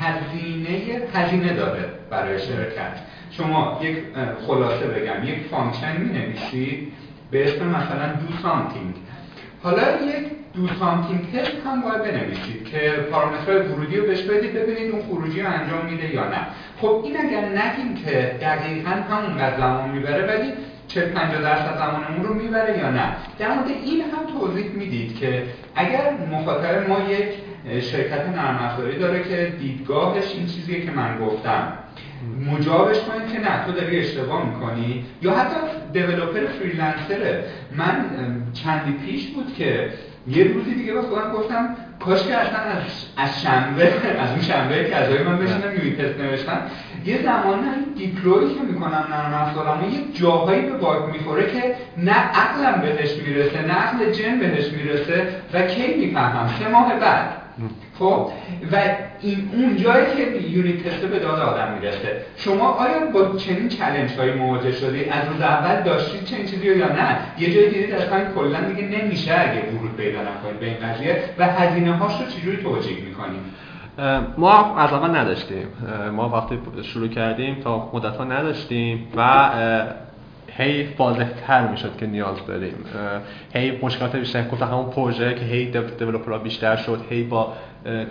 هزینه 0.00 1.02
هزینه 1.14 1.54
داره 1.54 1.84
برای 2.10 2.38
شرکت. 2.38 3.00
شما 3.30 3.80
یک 3.82 3.96
خلاصه 4.46 4.86
بگم 4.86 5.24
یک 5.24 5.38
function 5.50 5.96
می 5.96 6.18
نویسید 6.18 6.92
به 7.30 7.44
اسم 7.44 7.66
مثلا 7.68 8.12
do 8.12 8.36
something 8.42 8.94
حالا 9.62 9.82
یک 9.82 10.26
دو 10.54 10.68
سامتینگ 10.80 11.32
تست 11.32 11.66
هم 11.66 11.82
باید 11.82 12.02
بنویسید 12.02 12.64
که 12.64 12.90
پارامترهای 13.12 13.58
ورودی 13.58 13.96
رو 13.96 14.06
بهش 14.06 14.22
بدید 14.22 14.54
ببینید 14.54 14.92
اون 14.92 15.02
خروجی 15.02 15.40
رو 15.40 15.48
انجام 15.48 15.86
میده 15.86 16.14
یا 16.14 16.28
نه. 16.28 16.46
خب 16.80 17.02
این 17.04 17.16
اگر 17.20 17.40
نگیم 17.40 17.94
که 17.94 18.36
دقیقا 18.40 18.90
همونقدر 18.90 19.56
زمان 19.56 19.90
می‌بره 19.90 20.26
ولی 20.26 20.52
40 20.88 21.08
50 21.08 21.42
درصد 21.42 21.78
زمانمون 21.78 22.26
رو 22.26 22.34
می‌بره 22.34 22.78
یا 22.78 22.90
نه. 22.90 23.12
در 23.38 23.54
مورد 23.54 23.68
این 23.84 24.00
هم 24.00 24.40
توضیح 24.40 24.70
می‌دید 24.70 25.18
که 25.18 25.42
اگر 25.74 26.12
مخاطب 26.32 26.88
ما 26.88 26.98
یک 27.10 27.28
شرکت 27.82 28.28
نرم 28.28 28.58
افزاری 28.62 28.98
داره 28.98 29.22
که 29.22 29.52
دیدگاهش 29.58 30.34
این 30.34 30.46
چیزیه 30.46 30.84
که 30.84 30.90
من 30.90 31.18
گفتم. 31.18 31.72
مجابش 32.52 32.96
کنید 33.00 33.32
که 33.32 33.38
نه 33.38 33.64
تو 33.66 33.72
داری 33.72 33.98
اشتباه 33.98 34.46
می‌کنی. 34.46 35.04
یا 35.22 35.32
حتی 35.34 35.56
developer 35.92 36.46
freelancer 36.46 37.28
ه. 37.28 37.44
من 37.76 38.04
چندی 38.52 38.92
پیش 38.92 39.26
بود 39.26 39.54
که 39.54 39.90
یه 40.30 40.44
روزی 40.44 40.74
دیگه 40.74 40.92
با 40.92 41.02
خودم 41.02 41.32
گفتم 41.32 41.76
کاش 42.00 42.26
که 42.26 42.34
اصلا 42.34 42.58
از, 43.16 43.42
شنبه 43.42 43.92
از 44.18 44.30
اون 44.30 44.42
شنبه 44.42 44.84
که 44.84 44.96
از 44.96 45.10
من 45.10 45.38
بشینم 45.38 45.76
unit 45.76 46.02
test 46.02 46.20
نوشتم. 46.20 46.62
یه 47.04 47.22
زمان 47.22 47.58
deploy 47.96 48.54
که 48.54 48.60
می‌کنم 48.60 49.06
نرم 49.10 49.34
افزارمو 49.34 49.92
یه 49.92 50.00
جاهایی 50.14 50.60
به 50.60 50.72
bug 50.72 51.12
می‌خوره 51.12 51.46
که 51.46 51.74
نه 51.96 52.12
عقلم 52.12 52.80
بهش 52.80 53.16
می‌رسه 53.16 53.62
نه 53.62 53.72
عقل 53.72 54.10
جن 54.12 54.38
بهش 54.38 54.72
می‌رسه 54.72 55.24
و 55.52 55.62
کی 55.62 55.96
می‌فهمم؟ 55.96 56.48
سه 56.58 56.68
ماه 56.68 56.94
بعد. 56.94 57.47
خب 57.98 58.30
و 58.72 58.76
این 59.20 59.50
اون 59.54 59.76
جایی 59.76 60.06
که 60.16 60.48
unit 60.48 60.88
test 60.88 61.04
به 61.04 61.18
داد 61.18 61.40
آدم 61.40 61.74
می‌رسه. 61.80 62.22
شما 62.36 62.68
آیا 62.68 63.06
با 63.14 63.36
چنین 63.36 63.68
challenge 63.68 64.10
هایی 64.18 64.32
مواجه 64.32 64.72
شدید 64.72 65.08
از 65.12 65.28
روز 65.28 65.40
اول 65.40 65.82
داشتید 65.82 66.24
چنین 66.24 66.46
چیزی 66.46 66.66
یا 66.76 66.88
نه؟ 66.88 67.18
یه 67.38 67.54
جایی 67.54 67.70
دیدید 67.70 67.94
اصلا 67.94 68.24
کلا 68.34 68.60
دیگه 68.60 69.02
نمیشه 69.02 69.32
اگه 69.32 69.62
ورود 69.70 69.96
پیدا 69.96 70.18
نکنید 70.22 70.60
به 70.60 70.66
این 70.66 70.76
قضیه. 70.76 71.22
و 71.38 71.46
هزینه 71.46 71.96
هاش 71.96 72.20
رو 72.20 72.26
چجوری 72.26 72.56
توجیه 72.56 73.04
می‌کنید 73.04 73.40
ما 74.38 74.76
از 74.78 74.92
اول 74.92 75.16
نداشتیم. 75.16 75.66
ما 76.12 76.28
وقتی 76.28 76.58
شروع 76.82 77.08
کردیم 77.08 77.54
تا 77.54 77.90
مدت 77.92 78.16
ها 78.16 78.24
نداشتیم. 78.24 79.08
و 79.16 79.50
هی 80.58 80.88
واضح 80.98 81.28
تر 81.46 81.68
می‌شد 81.68 81.96
که 81.96 82.06
نیاز 82.06 82.46
داریم. 82.46 82.74
هی 83.54 83.78
مشکلات 83.82 84.16
بیشتر 84.16 84.48
گفت 84.48 84.62
همون 84.62 84.90
پروژه 84.90 85.34
که 85.34 85.44
هی 85.44 85.70
دیولپرها 85.98 86.38
بیشتر 86.38 86.76
شد 86.76 87.00
هی 87.10 87.22
با 87.22 87.52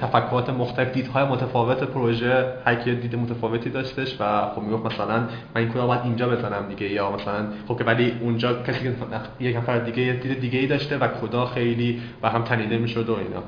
تفکرات 0.01 0.49
مختلف 0.49 0.93
دیدهای 0.93 1.23
متفاوت 1.23 1.83
پروژه 1.83 2.45
هر 2.65 2.75
دید 2.75 3.15
متفاوتی 3.15 3.69
داشتش 3.69 4.15
و 4.19 4.41
خب 4.55 4.61
می‌گفت 4.61 4.85
مثلا 4.85 5.17
من 5.17 5.27
این 5.61 5.69
کدوم 5.69 5.87
باید 5.87 6.01
اینجا 6.03 6.29
بزنم 6.29 6.65
دیگه 6.69 6.93
یا 6.93 7.11
مثلا 7.11 7.47
خب 7.67 7.77
که 7.77 7.83
ولی 7.83 8.13
اونجا 8.21 8.63
کسی 8.63 8.95
یک 9.39 9.55
نفر 9.55 9.77
دیگه 9.77 10.03
یه 10.03 10.13
دید 10.13 10.39
دیگه 10.39 10.59
ای 10.59 10.67
داشته 10.67 10.97
و 10.97 11.07
کدا 11.07 11.45
خیلی 11.45 12.01
و 12.21 12.29
هم 12.29 12.43
تنیده 12.43 12.77
می‌شد 12.77 13.09
و 13.09 13.17
اینا. 13.17 13.43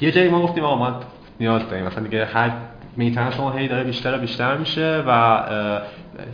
یه 0.00 0.12
جایی 0.12 0.28
ما 0.28 0.42
گفتیم 0.42 0.64
آقا 0.64 0.76
ما 0.76 1.00
نیاز 1.40 1.68
داریم. 1.68 1.86
مثلا 1.86 2.02
دیگه 2.02 2.24
هر 2.24 2.50
میتنس 2.96 3.34
شما 3.34 3.50
هی 3.50 3.68
داره 3.68 3.84
بیشتر 3.84 4.14
و 4.14 4.18
بیشتر 4.18 4.56
میشه 4.56 5.04
و 5.06 5.42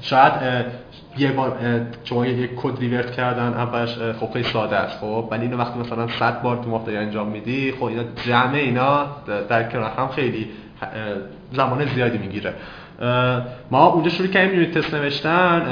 شاید 0.00 0.32
یه 1.18 1.32
بار 1.32 1.58
شما 2.04 2.26
یک 2.26 2.50
کد 2.56 2.78
ریورت 2.78 3.10
کردن 3.10 3.54
اولش 3.54 3.98
خب 3.98 4.32
خیلی 4.32 4.44
ساده 4.44 4.76
است 4.76 4.98
خب؟ 4.98 5.28
ولی 5.30 5.42
اینو 5.42 5.56
وقتی 5.56 5.78
مثلا 5.78 6.08
100 6.08 6.42
بار 6.42 6.56
تو 6.56 6.70
ماه 6.70 6.88
انجام 6.88 7.28
میدی 7.28 7.72
خب 7.72 7.84
اینا 7.84 8.02
جمع 8.26 8.54
اینا 8.54 9.06
در 9.48 9.62
کنار 9.62 9.90
هم 9.90 10.08
خیلی 10.08 10.48
زمان 11.52 11.86
زیادی 11.86 12.18
می‌گیره. 12.18 12.54
ما 13.70 13.86
اونجا 13.86 14.10
شروع 14.10 14.28
کردیم 14.28 14.54
یونیت 14.54 14.78
تست 14.78 14.94
نوشتن 14.94 15.62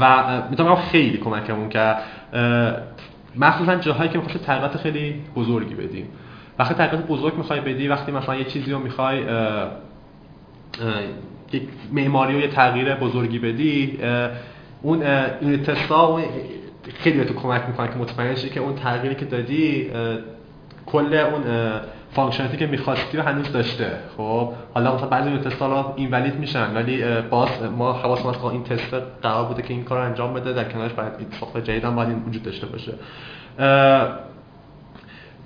و 0.00 0.24
می‌تونم 0.50 0.74
خیلی 0.74 1.18
کمکمون 1.18 1.68
کرد. 1.68 2.02
مخصوصا 3.36 3.74
جاهایی 3.74 4.10
که 4.10 4.18
می‌خواست 4.18 4.44
تغییرات 4.44 4.76
خیلی 4.76 5.22
بزرگی 5.36 5.74
بدیم. 5.74 6.08
وقتی 6.58 6.74
تغییرات 6.74 7.06
بزرگ 7.06 7.36
می‌خوای 7.36 7.60
بدی 7.60 7.88
وقتی 7.88 8.12
مثلا 8.12 8.34
یه 8.34 8.44
چیزی 8.44 8.72
رو 8.72 8.78
می‌خوای 8.78 9.24
یک 11.52 11.62
معماری 11.92 12.34
و 12.34 12.40
یه 12.40 12.48
تغییر 12.48 12.94
بزرگی 12.94 13.38
بدی 13.38 13.98
اون 14.82 15.02
unit 15.42 15.70
test 15.70 16.10
ا 16.10 16.20
خیلی 16.94 17.18
به 17.18 17.24
تو 17.24 17.34
کمک 17.34 17.62
می‌کنه 17.68 17.88
که 17.88 17.94
مطمئن 17.94 18.34
شی 18.34 18.48
که 18.48 18.60
اون 18.60 18.74
تغییری 18.74 19.14
که 19.14 19.24
دادی 19.24 19.90
کل 20.86 21.14
اون 21.14 21.42
functionality 22.12 22.56
که 22.56 22.66
می‌خواستی 22.66 23.18
و 23.18 23.22
هنوز 23.22 23.52
داشته. 23.52 23.90
خب 24.16 24.52
حالا 24.74 24.94
مثلا 24.94 25.08
بعضی 25.08 25.38
تست 25.38 25.62
ها 25.62 25.94
invalid 25.96 26.34
میشن 26.34 26.74
ولی 26.74 27.04
باز 27.30 27.48
ما 27.78 27.92
حواس 27.92 28.24
ما 28.24 28.50
این 28.50 28.64
تست 28.64 28.94
قرار 29.22 29.44
بوده 29.44 29.62
که 29.62 29.74
این 29.74 29.84
کار 29.84 29.98
انجام 29.98 30.34
بده 30.34 30.52
در 30.52 30.64
کنارش 30.64 30.92
باید 30.92 31.12
این 31.18 31.28
ساخت 31.40 31.58
جدید 31.58 31.84
هم 31.84 31.96
باید 31.96 32.28
وجود 32.28 32.42
داشته 32.42 32.66
باشه. 32.66 32.94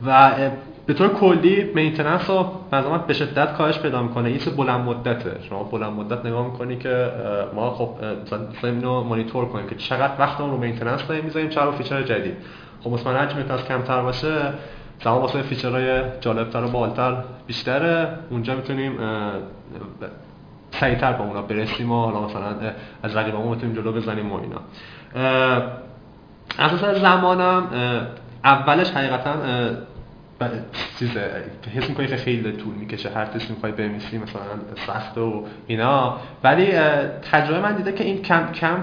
و 0.07 0.31
به 0.87 0.95
طور 0.95 1.09
کلی 1.09 1.73
maintenance 1.75 2.31
رو 2.31 2.53
مثلا 2.73 2.99
به 2.99 3.15
شدت 3.15 3.53
کاهش 3.53 3.79
پیدا 3.79 4.03
می‌کنه. 4.03 4.29
این 4.29 4.39
بلند 4.57 4.81
مدته؟ 4.81 5.41
شما 5.49 5.63
بلند 5.63 5.93
مدت 5.93 6.27
نگاه 6.27 6.47
می‌کنی 6.47 6.77
که 6.77 7.11
ما 7.55 7.71
خب 7.71 7.95
مثلا 8.23 8.71
اینو 8.71 9.05
مانیتور 9.05 9.49
کنیم 9.49 9.67
که 9.67 9.75
چقدر 9.75 10.13
وقت 10.19 10.41
رو 10.41 10.57
maintenance 10.57 11.07
داریم 11.07 11.25
می‌ذاریم 11.25 11.49
چرا 11.49 11.73
feature 11.73 12.03
جدید. 12.03 12.37
خب 12.85 12.91
مطمئنا 12.91 13.19
هرچی 13.19 13.35
maintenance 13.35 13.65
کمتر 13.65 14.03
باشه 14.03 14.35
زمان 15.05 15.21
واسه 15.21 15.43
feature 15.43 15.89
های 15.89 16.03
جالبتر 16.21 16.65
و 16.65 16.69
بالتر 16.69 17.17
بیشتره. 17.47 18.09
اونجا 18.31 18.55
می‌تونیم 18.55 18.99
سریعتر 20.71 21.13
با 21.13 21.25
اونا 21.25 21.43
برسیم 21.43 21.93
و 21.93 22.05
حالا 22.05 22.21
مثلا 22.21 22.43
از 23.03 23.17
رقیبامون 23.17 23.55
می‌تونیم 23.55 23.77
جلو 23.77 23.93
بزنیم 23.93 24.33
و 24.33 24.41
اینا. 24.41 24.61
اساسا 26.59 26.95
زمانم 26.95 27.67
اولش 28.45 28.91
حقیقتا 28.91 29.33
چیز 30.99 31.11
حس 31.75 31.89
می‌کنی 31.89 32.07
که 32.07 32.17
خیلی 32.17 32.53
طول 32.53 32.75
می‌کشه 32.75 33.11
هر 33.11 33.25
تست 33.25 33.51
می‌خوای 33.51 33.73
بمیسی 33.73 34.19
مثلا 34.19 34.43
سخت 34.87 35.19
و 35.19 35.45
اینا. 35.67 36.21
ولی 36.45 36.67
تجربه 37.23 37.61
من 37.61 37.77
دیده 37.77 37.93
که 37.93 38.05
این 38.05 38.23
کم 38.23 38.53
کم 38.53 38.83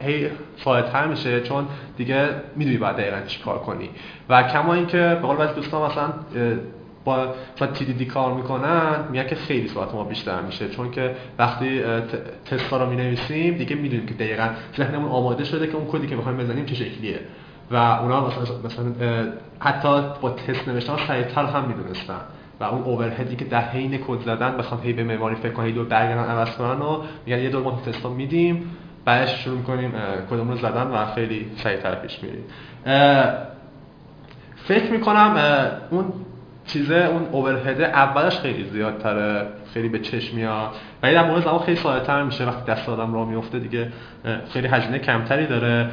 هی 0.00 0.28
فایدتر 0.56 1.06
میشه 1.06 1.40
چون 1.40 1.66
دیگه 1.96 2.28
می‌دونی 2.56 2.76
باید 2.76 2.96
دقیقا 2.96 3.20
چی 3.26 3.42
کار 3.42 3.58
کنی. 3.58 3.90
و 4.28 4.42
کما 4.42 4.74
اینکه 4.74 4.98
به 4.98 5.26
قول 5.26 5.36
بعضی 5.36 5.54
دوستان 5.54 5.90
مثلا 5.90 6.12
با 7.04 7.34
مثلا 7.56 7.68
تی 7.68 7.84
دی 7.84 7.92
دی 7.92 8.04
کار 8.04 8.34
می‌کنن 8.34 9.04
میگن 9.10 9.26
که 9.26 9.34
خیلی 9.34 9.68
ساعت 9.68 9.94
ما 9.94 10.04
بیشتر 10.04 10.40
میشه. 10.40 10.68
چون 10.68 10.90
که 10.90 11.14
وقتی 11.38 11.82
تستا 12.44 12.76
رو 12.84 12.90
می‌نویسیم 12.90 13.54
دیگه 13.54 13.76
می‌دونیم 13.76 14.06
که 14.06 14.14
دقیقا 14.14 14.48
ذهنمون 14.76 15.10
آماده 15.10 15.44
شده 15.44 15.66
که 15.66 15.76
اون 15.76 15.86
کدی 15.86 16.06
که 16.06 16.16
می‌خوایم 16.16 16.38
بزنیم 16.38 16.64
چه 16.64 16.74
شکلیه. 16.74 17.20
و 17.70 17.76
اونا 17.76 18.26
مثلا, 18.64 19.32
حتی 19.60 19.88
با 20.20 20.30
تست 20.30 20.68
نوشتن 20.68 20.96
سریعتر 21.08 21.44
هم 21.44 21.64
می‌دونستن. 21.64 22.20
و 22.60 22.64
اون 22.64 22.82
اوورهدی 22.82 23.36
که 23.36 23.44
در 23.44 23.60
حین 23.60 23.98
کد 23.98 24.20
زدن 24.24 24.56
بخوام 24.56 24.80
هی 24.80 24.92
به 24.92 25.04
معماری 25.04 25.34
فکر 25.34 25.52
کنن 25.52 25.70
دور 25.70 25.84
برگردن 25.84 26.24
عوض 26.24 26.56
کنن 26.56 26.80
و 26.80 27.02
میگن 27.26 27.38
یه 27.38 27.50
دور 27.50 27.62
ما 27.62 27.82
تستا 27.86 28.08
میدیم 28.08 28.76
بعدش 29.04 29.44
شروع 29.44 29.62
کنیم 29.62 29.92
کدوم 30.30 30.50
رو 30.50 30.56
زدن 30.56 30.86
و 30.86 31.06
خیلی 31.14 31.50
سریعتر 31.56 31.94
پیش 31.94 32.18
میریم. 32.22 32.44
فکر 34.56 34.90
می‌کنم 34.90 35.36
اون 35.90 36.12
چیزه 36.66 36.94
اون 36.94 37.22
overhead 37.32 37.80
اولش 37.80 38.38
خیلی 38.38 38.64
زیادتره 38.70 39.46
خیلی 39.74 39.88
به 39.88 39.98
چشم 39.98 40.36
میاد. 40.36 40.70
ولی 41.02 41.14
در 41.14 41.26
مورد 41.26 41.44
زمان 41.44 41.58
خیلی 41.58 41.76
ساده 41.76 42.06
تر 42.06 42.22
میشه 42.22 42.46
وقتی 42.46 42.72
دست 42.72 42.88
آدم 42.88 43.14
راه 43.14 43.28
میفته 43.28 43.58
دیگه 43.58 43.92
خیلی 44.52 44.68
هزینه 44.68 44.98
کمتری 44.98 45.46
داره. 45.46 45.90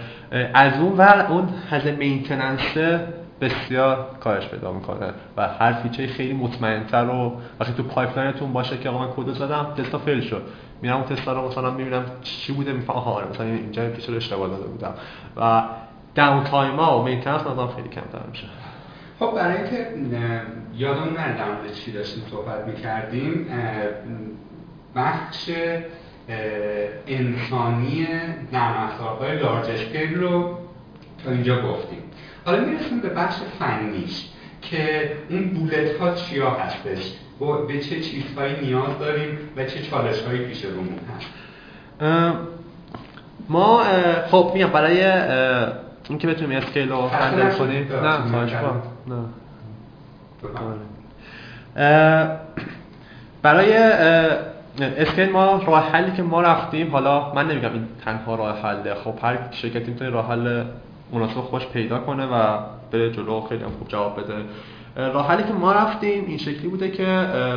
از 0.53 0.79
اون 0.79 0.97
ور 0.97 1.25
اون 1.29 1.49
هزینه 1.69 1.97
maintenance 1.97 2.77
بسیار 3.41 4.07
کاهش 4.19 4.47
پیدا 4.47 4.71
می‌کنه 4.71 5.13
و 5.37 5.47
هر 5.47 5.73
فیچه 5.73 6.07
خیلی 6.07 6.33
مطمئنتر 6.33 7.05
و 7.05 7.41
وقتی 7.59 7.73
تو 7.73 7.83
pipeline 7.83 8.34
تون 8.34 8.53
باشه 8.53 8.77
که 8.77 8.89
آقا 8.89 8.99
من 8.99 9.11
کد 9.15 9.33
زدم 9.33 9.67
تستا 9.77 9.97
fail 9.97 10.21
شد. 10.21 10.41
میرم 10.81 10.95
اون 10.95 11.05
تستا 11.05 11.33
رو 11.33 11.47
مثلا 11.47 11.71
می‌بینم 11.71 12.03
چی 12.21 12.53
بوده 12.53 12.73
می‌فهمم 12.73 12.97
آها 12.97 13.11
آره، 13.11 13.29
مثلا 13.29 13.45
اینجا 13.45 13.89
feature 13.89 14.15
اشتباه 14.15 14.47
داده 14.49 14.67
بودم. 14.67 14.93
و 15.37 15.63
downtime 16.15 16.75
ها 16.75 16.99
و 16.99 17.03
maintenance 17.03 17.41
مثلا 17.41 17.67
خیلی 17.67 17.89
کمتر 17.89 18.19
میشه. 18.31 18.47
خب 19.19 19.31
برای 19.35 19.57
اینکه 19.57 19.87
یادم 20.77 21.13
نره 21.17 21.37
در 21.37 21.51
مورد 21.51 21.73
چی 21.73 21.91
داشتیم 21.91 22.23
صحبت 22.31 22.67
می‌کردیم 22.67 23.47
بخش 24.95 25.49
انسانی 27.07 28.07
نرم 28.53 28.89
افزارهای 28.91 29.39
large 29.39 29.69
scale 29.69 30.15
رو 30.15 30.57
تا 31.25 31.31
اینجا 31.31 31.61
گفتیم. 31.61 31.99
حالا 32.45 32.65
می‌رسیم 32.65 32.99
به 32.99 33.09
بخش 33.09 33.35
فنیش 33.59 34.25
که 34.61 35.11
اون 35.29 35.49
bullet 35.49 35.97
ها 35.99 36.13
چیا 36.13 36.49
هستش؟ 36.49 37.13
به 37.67 37.79
چه 37.79 37.99
چیزهایی 37.99 38.55
نیاز 38.61 38.99
داریم 38.99 39.37
و 39.57 39.65
چه 39.65 39.81
چالش 39.81 40.21
هایی 40.21 40.45
پیش 40.45 40.65
رومون 40.65 40.99
هست؟ 41.15 41.27
ما 43.49 43.83
خب 44.31 44.51
میگم 44.53 44.67
برای 44.67 45.05
اینکه 46.09 46.27
بتونیم 46.27 46.57
اسکیل 46.57 46.89
رو 46.89 47.07
هندل 47.07 47.49
کنیم. 47.49 47.87
نه 48.03 48.17
خواهش 48.31 48.53
نه. 49.07 49.15
برای 53.41 53.77
اسکیل 54.97 55.29
ما 55.29 55.61
راه 55.67 55.91
حلی 55.91 56.11
که 56.11 56.23
ما 56.23 56.41
رفتیم 56.41 56.91
حالا 56.91 57.33
من 57.33 57.47
نمیگم 57.47 57.73
این 57.73 57.87
تنها 58.05 58.35
راه 58.35 58.61
حله. 58.61 58.93
خب 58.93 59.13
هر 59.23 59.37
شرکتی 59.51 59.91
می‌تونه 59.91 60.09
راه 60.09 60.27
حل 60.31 60.63
مناسب 61.11 61.35
خوش 61.35 61.65
پیدا 61.65 61.99
کنه 61.99 62.25
و 62.25 62.57
بره 62.91 63.11
جلو 63.11 63.41
خیلی 63.41 63.63
هم 63.63 63.69
خوب 63.69 63.87
جواب 63.87 64.19
بده. 64.19 64.33
راه 65.13 65.27
حلی 65.27 65.43
که 65.43 65.53
ما 65.53 65.71
رفتیم 65.71 66.25
این 66.27 66.37
شکلی 66.37 66.67
بوده 66.67 66.91
که 66.91 67.05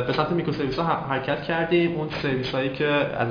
به 0.07 0.13
سمت 0.13 0.31
میکرو 0.31 0.53
سرویس 0.53 0.79
ها 0.79 0.83
حرکت 0.83 1.43
کردیم. 1.43 1.95
اون 1.95 2.09
سرویس 2.21 2.51
هایی 2.51 2.69
که 2.69 2.87
از 3.19 3.29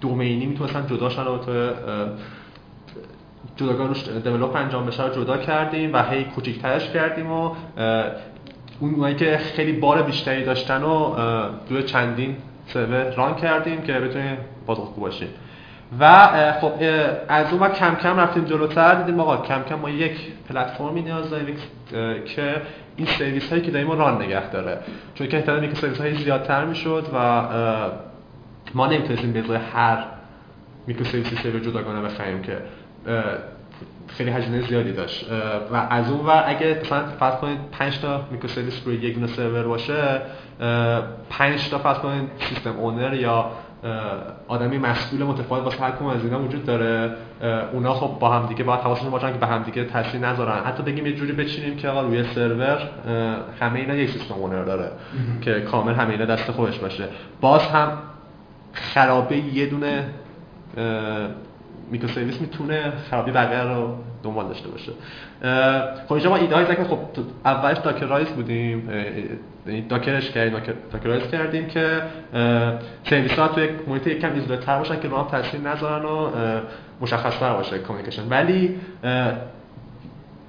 دومینی 0.00 0.46
می‌تونستن 0.46 0.86
جدا 0.86 1.08
شن 1.08 1.22
و 1.22 1.38
تو 1.38 1.52
جداگاه 3.56 3.88
روش 3.88 4.08
دیولپ 4.08 4.56
انجام 4.56 4.86
بشه 4.86 5.06
رو 5.06 5.14
جدا 5.14 5.36
کردیم 5.36 5.92
و 5.92 6.02
هی 6.02 6.24
کوچیک‌ترش 6.24 6.90
کردیم 6.90 7.32
و 7.32 7.54
اون 8.80 9.16
که 9.16 9.38
خیلی 9.38 9.72
بار 9.72 10.02
بیشتری 10.02 10.44
داشتن 10.44 10.82
و 10.82 11.14
روی 11.70 11.82
چندین 11.82 12.36
سرور 12.66 13.14
ران 13.14 13.34
کردیم 13.34 13.82
که 13.82 13.92
بتونیم 13.92 14.36
بازخ 14.66 14.98
باشیم. 14.98 15.28
و 16.00 16.26
خب 16.60 16.72
از 17.28 17.52
اون 17.52 17.68
کم 17.68 17.94
کم 17.94 18.20
رفتیم 18.20 18.44
جلوتر 18.44 18.94
دیدیم 18.94 19.20
آقا 19.20 19.36
کم 19.36 19.62
کم 19.62 19.74
ما 19.74 19.90
یک 19.90 20.18
پلتفرمی 20.48 21.02
نیاز 21.02 21.30
داریم 21.30 21.56
که 22.24 22.62
این 22.96 23.06
سرویس 23.06 23.50
هایی 23.50 23.62
که 23.62 23.70
داریم 23.70 23.90
ران 23.90 24.22
نگه 24.22 24.50
داره. 24.50 24.78
چون 25.14 25.26
که 25.26 25.36
احتمال 25.36 25.66
که 25.66 25.74
سرویس 25.74 26.00
هایی 26.00 26.14
زیادتر 26.14 26.64
می‌شد 26.64 27.06
و 27.14 27.42
ما 28.74 28.86
نمی‌تونستیم 28.86 29.32
به 29.32 29.58
هر 29.58 30.04
میکرو 30.86 31.04
سرویسی 31.04 31.36
سرور 31.36 31.60
جداگانه 31.60 32.00
بخریم 32.00 32.42
که 32.42 32.58
خیلی 34.08 34.30
هزینه 34.30 34.68
زیادی 34.68 34.92
داشت. 34.92 35.26
و 35.72 35.86
از 35.90 36.10
اون 36.10 36.26
ور 36.26 36.44
اگه 36.46 36.80
مثلا 36.84 37.06
فرض 37.20 37.34
کنید 37.34 37.58
5 37.72 38.00
تا 38.00 38.20
میکرو 38.30 38.48
سرویس 38.48 38.82
روی 38.86 38.96
یک 38.96 39.14
دونه 39.14 39.26
سرور 39.26 39.62
باشه 39.62 40.20
5 41.30 41.70
تا 41.70 41.78
فرض 41.78 41.98
کنید 41.98 42.30
سیستم 42.48 42.76
اونر 42.76 43.14
یا 43.14 43.50
آدمی 44.48 44.78
مسئول 44.78 45.22
متفاوت 45.22 45.64
واسه 45.64 45.84
هر 45.84 45.90
کدوم 45.90 46.08
از 46.08 46.24
اینا 46.24 46.42
وجود 46.42 46.64
داره 46.64 47.16
اونا 47.72 47.94
خب 47.94 48.18
با 48.18 48.30
هم 48.30 48.46
دیگه 48.46 48.64
باید 48.64 48.80
حواسشون 48.80 49.10
باشن 49.10 49.32
که 49.32 49.38
به 49.38 49.46
هم 49.46 49.62
دیگه 49.62 49.84
تاثیر 49.84 50.20
نذارن. 50.20 50.64
حتی 50.64 50.82
بگیم 50.82 51.06
یه 51.06 51.12
جوری 51.12 51.32
بچینیم 51.32 51.76
که 51.76 51.88
آقا 51.88 52.02
روی 52.02 52.24
سرور 52.24 52.78
همه 53.60 53.78
اینا 53.78 53.94
یک 53.94 54.10
system 54.10 54.34
owner 54.34 54.64
داره 54.64 54.90
که 55.40 55.60
کامل 55.60 55.94
همه 55.94 56.10
اینا 56.10 56.24
دست 56.24 56.50
خودش 56.50 56.78
باشه. 56.78 57.08
باز 57.40 57.62
هم 57.62 57.92
خرابی 58.72 59.36
یه 59.36 59.66
دونه 59.66 60.04
microservice 61.90 62.40
می‌تونه 62.40 62.92
خرابی 63.10 63.30
بقیه 63.30 63.62
رو 63.62 63.96
دنبال 64.22 64.48
داشته 64.48 64.68
باشه. 64.68 64.92
خب 66.08 66.12
اینجا 66.12 66.30
ما 66.30 66.36
ایده 66.36 66.74
که 66.74 66.84
خب 66.84 66.98
اولش 67.44 67.78
dockerize 67.78 68.28
بودیم 68.28 68.90
یعنی 69.66 69.82
Docker 69.82 70.18
ش 70.18 70.30
کردیم 70.30 70.60
dockerize 70.92 71.30
کردیم 71.30 71.66
که 71.66 72.02
سرویس 73.04 73.32
ها 73.32 73.48
تو 73.48 73.60
یک 73.60 73.70
محیط 73.88 74.06
یکم 74.06 74.32
ایزوله 74.34 74.56
تر 74.56 74.78
باشن 74.78 75.00
که 75.00 75.08
رو 75.08 75.16
هم 75.16 75.28
تاثیر 75.28 75.60
نذارن 75.60 76.04
و 76.04 76.30
مشخص 77.00 77.38
تر 77.38 77.52
باشه 77.52 77.78
کامیکیشن 77.78 78.28
ولی 78.28 78.74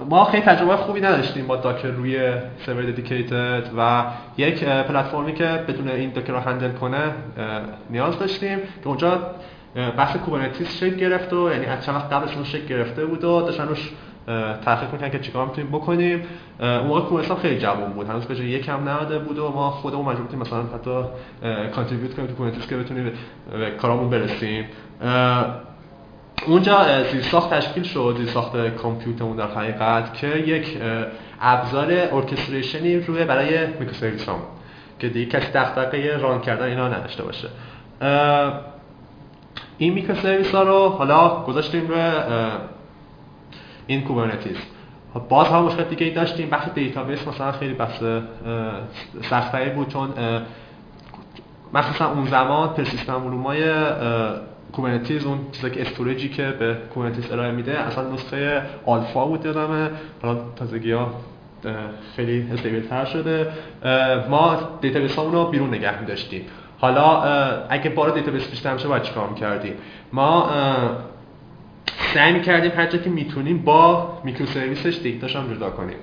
ما 0.10 0.26
خیلی 0.26 0.44
تجربه 0.44 0.76
خوبی 0.76 1.02
نداشتیم 1.02 1.48
با 1.48 1.56
داکر 1.56 1.88
روی 1.88 2.32
سرور 2.66 2.84
ددیکیتد 2.84 3.64
و 3.78 4.04
یک 4.38 4.64
پلتفرمی 4.64 5.34
که 5.34 5.46
بدون 5.68 5.90
این 5.90 6.12
داکر 6.12 6.34
رو 6.34 6.40
هندل 6.40 6.72
کنه 6.72 7.12
نیاز 7.90 8.20
داشتیم. 8.20 8.58
که 8.58 8.88
اونجا 8.88 9.32
بحث 9.76 10.18
کوبرنتیس 10.18 10.78
شکل 10.78 10.96
گرفت 10.96 11.34
و 11.34 11.52
یعنی 11.52 11.66
از 11.66 11.86
چند 11.86 11.96
وقت 11.96 12.14
قبلش 12.14 12.52
شکل 12.52 12.66
گرفته 12.66 13.06
بود 13.06 13.24
و 13.24 13.42
داشتن 13.42 13.68
روش 13.68 13.90
تحقیق 14.66 14.92
می‌کنن 14.94 15.10
که 15.10 15.20
چیکار 15.20 15.46
می‌تونیم 15.46 15.72
بکنیم. 15.72 16.22
اون 16.60 16.88
موقع 16.88 17.02
کوبرنتیس 17.02 17.38
خیلی 17.38 17.60
جوان 17.60 17.94
بود. 17.94 18.10
هنوز 18.10 18.26
به 18.26 18.36
جای 18.36 18.48
یکم 18.48 18.90
نماده 18.90 19.20
بود 19.20 19.40
و 19.40 19.52
ما 19.52 19.72
خودمون 19.72 20.06
مجبور 20.06 20.26
بودیم 20.26 20.40
مثلا 20.40 20.60
حتی 20.60 21.04
contribute 21.76 22.16
کنیم 22.16 22.28
تو 22.28 22.34
Kubernetes 22.34 22.68
که 22.68 22.78
بتونیم 22.78 23.12
کارامون 23.82 24.10
برسیم. 24.10 24.66
اونجا 26.48 27.04
زیر 27.12 27.22
ساخت 27.22 27.54
تشکیل 27.54 27.84
شد 27.84 28.16
زیر 28.18 28.28
ساخت 28.28 28.68
کامپیوترمون 28.68 29.38
در 29.38 29.48
حقیقت 29.48 30.14
که 30.14 30.28
یک 30.28 30.78
ابزار 31.42 31.88
orchestration 32.12 32.94
ی 32.94 33.00
روی 33.00 33.26
برای 33.26 33.68
microservice 33.68 34.26
که 35.00 35.10
دیگه 35.10 35.40
کسی 35.40 35.52
دغدغه 35.52 36.18
run 36.18 36.42
کردن 36.42 36.66
اینا 36.66 36.88
نداشته 36.88 37.24
باشه. 37.24 37.48
این 39.78 39.94
microservice 39.94 40.56
ها 40.56 40.64
رو 40.64 40.90
حالا 40.90 41.44
گذاشتیم 41.44 41.88
روی 41.88 42.12
این 43.88 44.02
Kubernetes. 44.02 44.58
باز 45.30 45.48
هم 45.48 45.64
مشکل 45.64 45.84
دیگه 45.84 46.06
ای 46.06 46.12
داشتیم 46.12 46.50
بحث 46.50 46.70
database 46.70 47.28
مثلا 47.28 47.52
خیلی 47.52 47.74
بحث 47.74 48.04
سختایی 49.30 49.70
بود 49.70 49.88
چون 49.90 50.10
مخصوصا 51.74 52.12
اون 52.12 52.26
زمان 52.26 52.70
پر 52.70 52.84
سیستم 52.84 53.28
علومای 53.28 53.74
کوبرنتیز 54.74 55.26
اون 55.26 55.40
چیزی 55.52 55.72
که 55.72 55.82
استوریجی 55.82 56.30
که 56.30 56.44
به 56.60 56.78
کوبرنتیز 56.94 57.32
ارائه 57.32 57.52
میده 57.52 57.80
اصلا 57.80 58.12
نسخه 58.12 58.62
آلفا 58.86 59.26
بود 59.26 59.46
یادمه 59.46 59.90
حالا 60.22 60.40
تازگی 60.56 60.92
ها 60.92 61.12
خیلی 62.16 62.50
استیبل 62.54 62.88
تر 62.88 63.06
شده. 63.06 63.48
ما 64.30 64.58
دیتابیس 64.82 65.20
رو 65.20 65.46
بیرون 65.46 65.70
نگه 65.70 66.00
میداشتیم. 66.00 66.46
حالا 66.78 67.22
اگه 67.70 67.90
بار 67.90 68.12
دیتابیس 68.12 68.48
بیشتر 68.48 68.74
میشه 68.74 68.88
باید 68.88 69.04
چیکار 69.04 69.30
می‌کردیم؟ 69.30 69.74
ما 70.14 70.50
سعی 72.14 72.34
می‌کردیم 72.34 72.72
هر 72.72 72.86
جا 72.86 72.98
که 72.98 73.10
می‌تونیم 73.10 73.58
با 73.58 74.14
میکرو 74.24 74.46
سرویسش 74.46 75.00
دیتاش 75.04 75.36
هم 75.36 75.54
جدا 75.54 75.70
کنیم. 75.70 75.98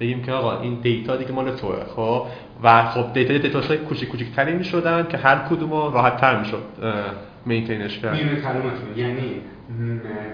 بگیم 0.00 0.22
که 0.22 0.32
آقا 0.32 0.60
این 0.60 0.74
data 0.82 1.16
دیگه 1.16 1.32
مال 1.32 1.56
توه 1.56 1.84
خب؟ 1.96 2.26
و 2.62 2.90
خب 2.90 3.12
data 3.12 3.38
data 3.38 3.60
های 3.60 3.78
کوچیک 3.78 4.08
کوچیک‌تری 4.08 4.54
می‌شدن 4.54 5.06
که 5.10 5.16
هر 5.16 5.36
کدوم 5.36 5.70
راحت 5.70 6.16
تر 6.16 6.38
می‌شد 6.38 6.62
maintain 7.46 7.88
ش 7.88 7.98
کرد. 7.98 8.14
میونه 8.14 8.40
کلمتون 8.40 8.96
یعنی 8.96 9.40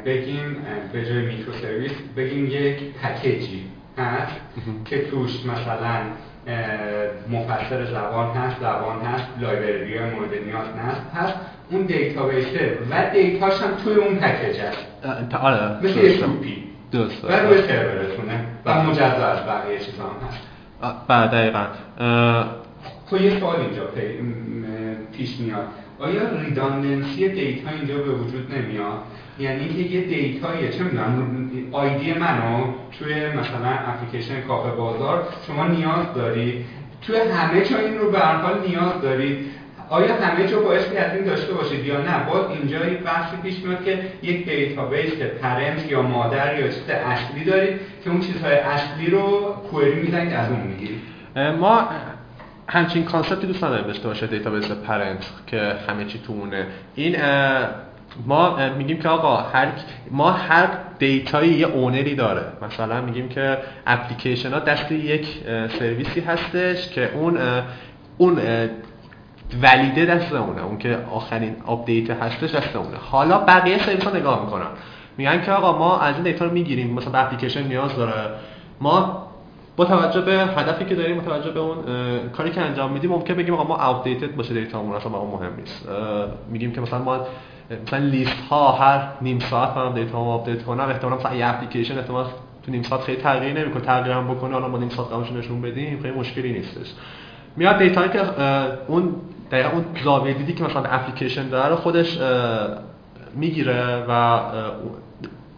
بگیم 0.05 0.57
به 0.93 1.05
جای 1.07 1.27
microservice 1.27 1.93
بگیم 2.17 2.47
یک 2.47 2.79
package 3.03 3.57
ی 3.57 3.65
هست 3.99 4.37
که 4.85 5.11
توش 5.11 5.45
مثلا 5.45 6.01
مفسر 7.31 7.85
زبان 7.85 8.37
هست 8.37 8.61
زبان 8.61 9.01
هست 9.01 9.25
library 9.41 9.99
های 9.99 10.11
مورد 10.11 10.31
نیاز 10.47 10.67
هست. 10.89 11.03
هست 11.15 11.35
اون 11.71 11.83
database 11.83 12.68
ه 12.68 12.79
و 12.91 13.11
data 13.13 13.46
ش 13.46 13.63
هم 13.63 13.71
توی 13.85 13.95
اون 13.95 14.17
package 14.17 14.61
هست. 14.61 14.87
آره. 15.35 15.77
مثل 15.83 16.01
اسوپی 16.03 16.65
درست 16.93 17.25
و 17.25 17.29
روی 17.29 17.63
سرورتونه 17.63 18.45
و 18.65 18.83
مجزا 18.83 19.27
از 19.27 19.47
بقیه 19.47 19.79
چیزا 19.79 20.03
هم 20.03 20.29
هست. 20.29 21.09
بله 21.09 21.27
دقیقا. 21.27 21.67
خب 23.07 23.21
یه 23.21 23.41
سوال 23.41 23.57
اینجا 23.61 23.83
پیش 25.17 25.41
میاد. 25.41 25.67
آیا 25.99 26.41
ریداندنسی 26.45 27.29
دیتا 27.29 27.71
اینجا 27.71 27.95
به 27.99 28.13
وجود 28.13 28.55
نمیاد؟ 28.55 29.03
یعنی 29.39 29.69
که 29.69 29.79
یه 29.79 30.01
دیتاییه 30.01 30.69
چه 30.69 30.85
می‌دونم 30.85 31.41
آیدی 31.73 32.13
منو 32.13 32.73
توی 32.99 33.15
مثلا 33.15 33.69
اپلیکیشن 33.87 34.41
کافه 34.41 34.71
بازار 34.71 35.29
شما 35.47 35.67
نیاز 35.67 36.15
دارید 36.15 36.65
توی 37.03 37.17
همه 37.17 37.65
جا 37.65 37.79
این 37.79 37.99
رو 37.99 38.11
به 38.11 38.19
حال 38.19 38.61
نیاز 38.69 39.01
دارید 39.03 39.47
آیا 39.91 40.15
همه 40.15 40.49
جا 40.49 40.61
باعث 40.61 40.85
از 40.97 41.15
این 41.15 41.25
داشته 41.25 41.53
باشید 41.53 41.87
یا 41.87 42.01
نه؟ 42.01 42.25
باز 42.33 42.47
اینجا 42.51 42.87
یک 42.87 42.99
بحثی 42.99 43.37
پیش 43.43 43.59
میاد 43.59 43.85
که 43.85 43.99
یک 44.23 44.49
دیتابیس 44.49 45.13
parent 45.43 45.91
یا 45.91 46.03
مادر 46.03 46.61
یا 46.61 46.69
چیز 46.69 46.91
اصلی 46.91 47.45
دارید 47.45 47.81
که 48.05 48.11
اون 48.11 48.21
چیزهای 48.21 48.55
اصلی 48.55 49.11
رو 49.11 49.55
query 49.71 50.01
می‌زنید 50.01 50.33
از 50.33 50.51
اون 50.51 50.61
می‌گیرید. 50.61 51.01
ما 51.61 51.89
همچین 52.71 53.05
concept 53.05 53.41
ی 53.41 53.47
دوست 53.47 53.65
نداریم 53.65 53.87
داشته 53.87 54.09
باشه 54.09 54.27
database 54.27 54.71
parent 54.71 55.27
که 55.47 55.75
همه 55.89 56.05
چی 56.05 56.19
تو 56.19 56.33
اونه. 56.33 56.67
این 56.95 57.17
ما 58.27 58.59
میگیم 58.79 58.99
که 58.99 59.09
آقا 59.09 59.37
هر 59.37 59.69
ما 60.11 60.31
هر 60.31 60.69
data 60.99 61.35
یی 61.35 61.53
یه 61.53 61.67
owner 61.67 62.07
ی 62.07 62.15
داره. 62.15 62.43
مثلا 62.63 63.01
میگیم 63.01 63.29
که 63.29 63.59
اپلیکیشن 63.87 64.53
ها 64.53 64.59
دست 64.59 64.93
یک 64.93 65.27
سرویسی 65.79 66.21
هستش 66.21 66.89
که 66.89 67.13
اون 67.15 67.39
اون 68.19 68.39
valid 69.63 69.98
ه 69.98 70.05
دست 70.05 70.33
اونه. 70.33 70.63
اون 70.63 70.79
که 70.79 70.99
آخرین 71.11 71.57
update 71.67 72.11
هستش 72.11 72.55
دست 72.55 72.77
اونه. 72.77 72.97
حالا 73.11 73.39
بقیه 73.39 73.79
سرویس 73.79 74.05
ها 74.05 74.17
نگاه 74.17 74.45
می‌کنن. 74.45 74.67
میگن 75.19 75.43
که 75.45 75.53
آقا 75.53 75.79
ما 75.79 76.01
از 76.01 76.15
این 76.15 76.25
دیتا 76.25 76.45
رو 76.45 76.51
می‌گیریم. 76.51 76.95
مثلا 76.95 77.19
اپلیکیشن 77.19 77.63
نیاز 77.63 77.97
داره. 77.97 78.31
ما 78.81 79.28
با 79.79 79.85
توجه 79.85 80.21
به 80.21 80.33
هدفی 80.33 80.85
که 80.85 80.95
داریم 80.95 81.17
با 81.17 81.23
توجه 81.23 81.51
به 81.51 81.61
اون 81.61 81.77
کاری 82.37 82.51
که 82.51 82.61
انجام 82.61 82.93
میدیم 82.93 83.11
ممکن 83.11 83.35
بگیم 83.35 83.55
آقا 83.55 83.65
ما 83.65 83.77
updated 83.77 84.37
باشه 84.37 84.55
دیتامون 84.55 84.97
اصلا 84.97 85.13
ما 85.13 85.37
مهم 85.37 85.53
نیست. 85.59 85.89
میگیم 86.51 86.73
که 86.73 86.81
مثلا 86.81 86.99
ما 86.99 87.21
مثلا 87.87 87.99
لیست 87.99 88.37
ها 88.51 88.73
هر 88.73 89.09
نیم 89.21 89.39
ساعت 89.39 89.77
هم 89.77 89.95
دیتا 89.95 90.25
ما 90.25 90.35
آپدیت 90.35 90.63
کنم 90.63 90.85
احتمالاً 90.89 91.17
مثلا 91.17 91.35
یه 91.35 91.49
اپلیکیشن 91.49 91.99
احتمال 91.99 92.25
تو 92.67 92.71
نیم 92.71 92.83
ساعت 92.83 93.03
خیلی 93.03 93.23
تغییر 93.23 93.53
نمی‌کنه. 93.53 93.83
تغییر 93.83 94.17
هم 94.17 94.35
بکنه 94.35 94.53
حالا 94.53 94.69
ما 94.69 94.79
نیم 94.79 94.89
ساعت 94.89 95.13
قبلش 95.13 95.33
نشون 95.33 95.63
بدیم 95.63 96.03
خیلی 96.03 96.19
مشکلی 96.19 96.53
نیستش. 96.53 96.93
میاد 97.57 97.79
دیتا 97.79 98.09
که 98.09 98.21
اون 98.89 99.15
دقیقا 99.51 99.69
اون 99.69 99.85
زاویه 100.05 100.35
دیدی 100.35 100.53
که 100.53 100.65
مثلا 100.65 100.83
اپلیکیشن 100.83 101.49
داره 101.49 101.75
خودش 101.75 102.19
می‌گیره 103.35 104.05
و 104.09 104.41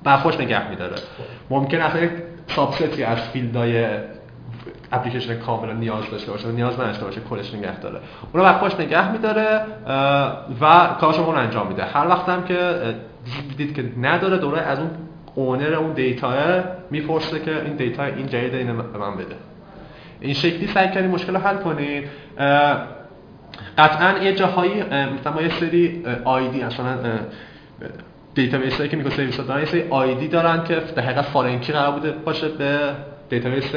برا 0.04 0.13
خودش 0.13 0.40
نگه 0.40 0.70
میداره. 0.70 0.96
ممکن 1.50 1.80
اصلا 1.80 2.08
subset 2.56 2.97
ی 2.97 3.04
از 3.04 3.18
field 3.18 3.67
های 3.67 3.86
اپلیکیشن 4.92 5.38
کاملا 5.38 5.72
نیاز 5.72 6.10
داشته 6.10 6.32
باشه 6.32 6.48
نیاز 6.48 6.80
نداشته 6.80 7.04
باشه 7.04 7.20
کلش 7.20 7.54
نگه 7.54 7.80
داره. 7.80 8.00
اون 8.32 8.44
رو 8.44 8.52
خودش 8.52 8.74
نگه 8.74 9.12
میداره 9.12 9.60
و 10.60 10.88
کارش 11.00 11.18
اون 11.18 11.36
انجام 11.36 11.66
میده. 11.66 11.84
هر 11.84 12.08
وقت 12.08 12.28
هم 12.28 12.44
که 12.44 12.80
دیدید 13.48 13.76
که 13.76 13.84
نداره 14.00 14.36
دوباره 14.36 14.60
از 14.60 14.78
اون 14.78 14.90
owner 15.34 15.74
اون 15.74 15.92
دیتا 15.92 16.32
می‌پرسه 16.90 17.38
که 17.38 17.62
این 17.64 17.76
دیتا 17.76 18.04
این 18.04 18.26
جدید 18.26 18.54
اینو 18.54 18.82
به 18.82 18.98
من 18.98 19.16
بده. 19.16 19.36
این 20.20 20.34
شکلی 20.34 20.66
سعی 20.66 20.88
کردیم 20.88 21.10
مشکل 21.10 21.34
رو 21.34 21.40
حل 21.40 21.56
کنیم 21.56 22.04
قطعا 23.78 24.18
یه 24.18 24.34
جاهایی 24.34 24.82
مثلا 24.82 25.42
یه 25.42 25.60
سری 25.60 26.04
ID 26.24 26.62
اصلا 26.62 26.98
database 28.34 28.76
هایی 28.76 28.88
که 28.88 28.96
میگه 28.96 29.10
سرویس 29.10 29.36
دارن 29.36 29.60
یه 29.60 29.66
سری 29.66 29.84
ID 29.90 30.28
دارن 30.28 30.64
که 30.64 30.74
در 30.74 31.02
حقیقت 31.02 31.24
foreign 31.24 31.58
key 31.58 31.72
قرار 31.72 31.92
بوده 31.92 32.10
باشه 32.10 32.48
به 32.48 32.78
database 33.30 33.72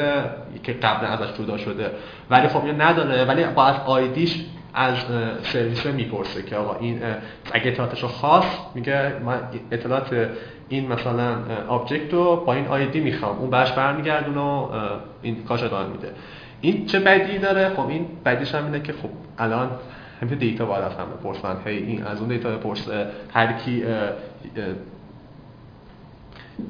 که 0.62 0.72
قبلا 0.72 1.08
ازش 1.08 1.38
جدا 1.38 1.56
شده. 1.56 1.90
ولی 2.30 2.48
خب 2.48 2.82
نداره 2.82 3.24
ولی 3.24 3.44
با 3.44 3.64
از 3.64 3.76
ID 3.86 4.15
ش 4.15 4.44
از 4.74 4.96
سرویس 5.42 5.86
می‌پرسه 5.86 6.42
که 6.42 6.56
آقا 6.56 6.78
این 6.78 7.00
اگه 7.52 7.70
اطلاعاتش 7.70 8.02
رو 8.02 8.08
خواست 8.08 8.44
میگه 8.74 9.12
من 9.24 9.40
اطلاعات 9.70 10.28
این 10.68 10.92
مثلا 10.92 11.36
object 11.68 12.12
رو 12.12 12.44
با 12.46 12.52
این 12.54 12.66
ID 12.66 13.00
می‌خوام. 13.00 13.38
اون 13.38 13.50
برش 13.50 13.72
برمیگردونه 13.72 14.40
و 14.40 14.68
این 15.22 15.44
کاش 15.44 15.62
ادامه 15.62 15.88
میده. 15.88 16.10
این 16.60 16.86
چه 16.86 17.00
بدی 17.00 17.38
داره؟ 17.38 17.68
خب 17.68 17.88
این 17.88 18.06
بدیش 18.24 18.54
هم 18.54 18.64
اینه 18.64 18.80
که 18.80 18.92
خب 18.92 19.08
الان 19.38 19.70
همین 20.22 20.38
دیتا 20.38 20.66
باید 20.66 20.84
از 20.84 20.92
هم 20.92 21.06
بپرسن 21.20 21.56
هی 21.66 21.76
این 21.76 22.02
از 22.02 22.20
اون 22.20 22.28
دیتا 22.28 22.50
بپرسه 22.50 23.06
هر 23.34 23.52
کی 23.52 23.84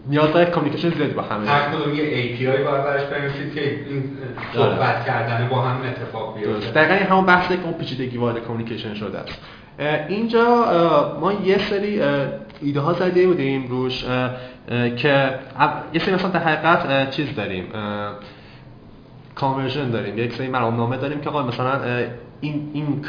نیاز 0.08 0.32
داره 0.32 0.50
کامیکیشن 0.50 0.90
زیادی 0.90 1.12
با 1.12 1.22
همه. 1.22 1.48
هر 1.48 1.76
کدوم 1.76 1.94
یه 1.94 2.04
API 2.04 2.42
باید 2.42 2.84
براش 2.84 3.02
بنویسید 3.02 3.54
که 3.54 3.70
این 3.70 4.10
صحبت. 4.54 5.06
کردن 5.06 5.48
با 5.48 5.62
هم 5.62 5.80
اتفاق 5.86 6.38
بیفته. 6.38 6.70
دقیقاً 6.70 7.04
همون 7.14 7.26
بحثی 7.26 7.56
که 7.56 7.64
اون 7.64 7.72
پیچیدگی 7.72 8.18
وارد 8.18 8.38
کامیکیشن 8.38 8.94
شده 8.94 9.18
است. 9.18 9.40
اینجا 10.08 11.18
ما 11.20 11.32
یه 11.32 11.58
سری 11.58 12.00
ایده 12.62 12.80
ها 12.80 12.92
زده 12.92 13.26
بودیم 13.26 13.68
روش 13.68 14.04
که 14.96 15.34
یه 15.92 16.00
سری 16.00 16.14
مثلا 16.14 16.30
در 16.30 16.40
حقیقت 16.40 17.10
چیز 17.10 17.34
داریم 17.34 17.64
convention 19.34 19.90
داریم. 19.90 20.18
یک 20.18 20.32
سری 20.32 20.48
مرامنامه 20.48 20.96
داریم 20.96 21.20
که 21.20 21.28
آقا 21.28 21.42
مثلا 21.42 21.80
این 22.40 22.70
این 22.74 23.04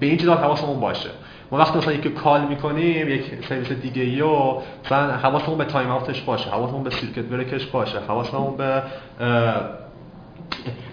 به 0.00 0.06
این 0.06 0.16
چیزا 0.16 0.34
حواسمون 0.34 0.80
باشه. 0.80 1.10
ما 1.50 1.58
وقتی 1.58 1.78
مثلا 1.78 1.92
یکی 1.92 2.08
call 2.08 2.46
می‌کنیم 2.46 3.08
یک 3.08 3.22
سرویس 3.48 3.72
دیگه 3.72 4.02
ای 4.02 4.20
و 4.20 4.54
مثلا 4.84 5.12
حواسمون 5.12 5.58
به 5.58 5.64
timeout 5.64 5.90
ش 5.90 6.20
باشه 6.22 6.50
حواسمون 6.50 6.82
به 6.82 6.90
circuit 6.90 7.24
breaker 7.24 7.57
ش 7.57 7.66
باشه 7.66 7.98
حواسمون 8.08 8.56
به 8.56 8.82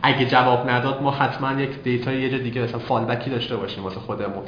اگه 0.03 0.25
جواب 0.25 0.69
نداد 0.69 1.01
ما 1.01 1.11
حتما 1.11 1.61
یک 1.61 1.83
دیتا 1.83 2.11
یه 2.11 2.29
جا 2.29 2.37
دیگه 2.37 2.61
مثلا 2.61 2.79
fallback 2.79 3.05
ی 3.05 3.29
داشته 3.29 3.55
باشیم 3.55 3.83
واسه 3.83 3.99
خودمون. 3.99 4.43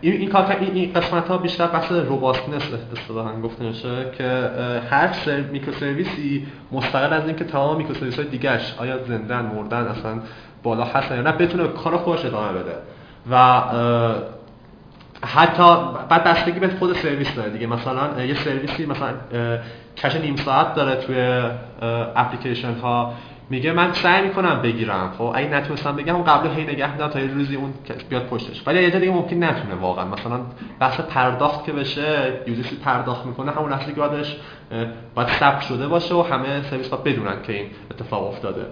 این 0.00 0.12
این 0.12 0.28
کار 0.28 0.56
این 0.60 0.92
قسمت 0.92 1.28
ها 1.28 1.38
بیشتر 1.38 1.66
بحث 1.66 1.92
روباستنس 1.92 2.62
اصطلاحا 2.92 3.40
گفته 3.40 3.64
میشه 3.64 4.06
که 4.18 4.50
هر 4.90 5.12
سر 5.12 5.40
میکرو 5.40 5.72
سرویسی 5.72 6.46
مستقل 6.72 7.12
از 7.12 7.26
اینکه 7.26 7.44
تمام 7.44 7.76
میکرو 7.76 7.94
سرویس 7.94 8.16
های 8.16 8.28
دیگهش 8.28 8.74
آیا 8.78 9.04
زندن 9.04 9.50
مردن 9.54 9.86
اصلا 9.86 10.20
بالا 10.66 10.84
هستن 10.84 11.16
یا 11.16 11.22
نه 11.22 11.32
بتونه 11.32 11.68
کار 11.68 11.96
خودش 11.96 12.24
ادامه 12.24 12.52
بده. 12.52 12.74
و 13.30 13.62
حتی 15.24 15.76
بعد 16.08 16.24
بستگی 16.24 16.60
به 16.60 16.68
خود 16.68 16.96
سرویس 16.96 17.34
داره 17.34 17.50
دیگه. 17.50 17.66
مثلا 17.66 18.24
یه 18.24 18.34
سرویسی 18.34 18.86
مثلا 18.86 19.14
کش 19.96 20.16
نیم 20.16 20.36
ساعت 20.36 20.74
داره 20.74 20.94
توی 20.94 21.42
اپلیکیشن 22.16 22.74
ها 22.74 23.14
میگه 23.50 23.72
من 23.72 23.92
سعی 23.92 24.22
می‌کنم 24.22 24.62
بگیرم. 24.62 25.12
خب 25.18 25.32
اگه 25.34 25.48
نتونستم 25.48 25.96
بگم 25.96 26.22
قبل 26.22 26.48
هی 26.48 26.64
نگه 26.64 26.92
میدم 26.92 27.08
تا 27.08 27.20
یه 27.20 27.34
روزی 27.34 27.56
اون 27.56 27.74
بیاد 28.08 28.26
پشتش. 28.26 28.62
ولی 28.66 28.82
یه 28.82 28.90
دیگه 28.90 29.12
ممکن 29.12 29.44
نتونه 29.44 29.74
واقعا. 29.74 30.04
مثلا 30.04 30.40
بحث 30.80 31.00
پرداخت 31.00 31.64
که 31.64 31.72
بشه 31.72 32.32
user 32.46 32.70
ی 32.70 32.76
پرداخت 32.76 33.26
می‌کنه 33.26 33.52
همون 33.52 33.72
لحظه 33.72 33.92
که 33.92 34.00
بعدش 34.00 34.36
باید 35.14 35.60
شده 35.60 35.88
باشه 35.88 36.14
و 36.14 36.22
همه 36.22 36.62
سرویس 36.62 36.90
ها 36.90 36.96
بدونن 36.96 37.42
که 37.42 37.52
این 37.52 37.66
اتفاق 37.90 38.28
افتاده. 38.28 38.66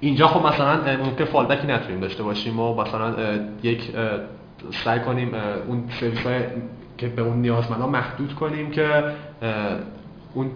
اینجا 0.00 0.26
خب 0.26 0.46
مثلا 0.46 0.96
ممکن 1.04 1.24
fallback 1.24 1.61
ی 1.61 1.66
نتونیم 1.66 2.00
داشته 2.00 2.22
باشیم 2.22 2.60
و 2.60 2.82
مثلا 2.82 3.14
یک 3.62 3.90
سعی 4.84 5.00
کنیم 5.00 5.34
اون 5.68 5.84
سرویس 6.00 6.26
های 6.26 6.40
که 6.98 7.08
به 7.08 7.22
اون 7.22 7.40
نیازمندن 7.40 7.86
محدود 7.86 8.34
کنیم 8.34 8.70
که 8.70 9.04
اون 10.34 10.50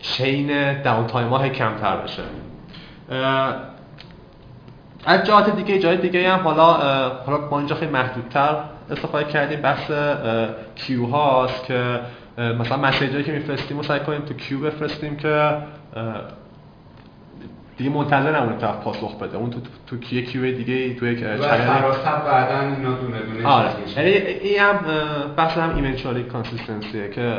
chain 0.00 0.82
downtime 0.82 1.28
ها 1.28 1.48
کمتر 1.48 1.96
بشه. 1.96 2.22
از 5.06 5.24
جهات 5.24 5.56
دیگه 5.56 5.78
جای 5.78 5.96
دیگه 5.96 6.32
هم 6.32 6.40
حالا 6.40 6.72
حالا 7.26 7.48
ما 7.50 7.58
اینجا 7.58 7.74
خیلی 7.74 7.92
محدودتر 7.92 8.56
استفاده 8.90 9.24
کردیم. 9.24 9.60
بحث 9.60 9.90
queue 10.74 11.06
هاست 11.06 11.64
که 11.64 12.00
مثلا 12.38 12.76
message 12.76 13.13
ایی 13.13 13.24
که 13.24 13.32
میفرستیم 13.32 13.78
و 13.78 13.82
سعی 13.82 14.00
کنیم 14.00 14.20
تو 14.20 14.34
queue 14.34 14.60
بفرستیم 14.60 15.16
که 15.16 15.56
دیگه 17.76 17.90
منتظر 17.90 18.40
نمونه 18.40 18.56
طرف 18.56 18.76
پاسخ 18.76 19.18
بده. 19.18 19.36
اون 19.36 19.50
تو 19.50 19.60
تو 19.86 19.98
queue 19.98 20.24
queue 20.24 20.42
دیگه 20.42 20.94
تو 20.94 21.06
یک 21.06 21.20
channel؟ 21.20 21.38
بعدا 21.38 22.60
اینا 22.60 22.92
دونه 22.92 23.18
دونه 23.18 23.46
آره. 23.46 23.70
یعنی 23.96 24.10
این 24.10 24.60
هم 24.60 24.78
بحث 25.36 25.58
هم 25.58 25.76
eventually 25.76 26.22
consistency 26.22 27.03
ه 27.03 27.10
که 27.10 27.38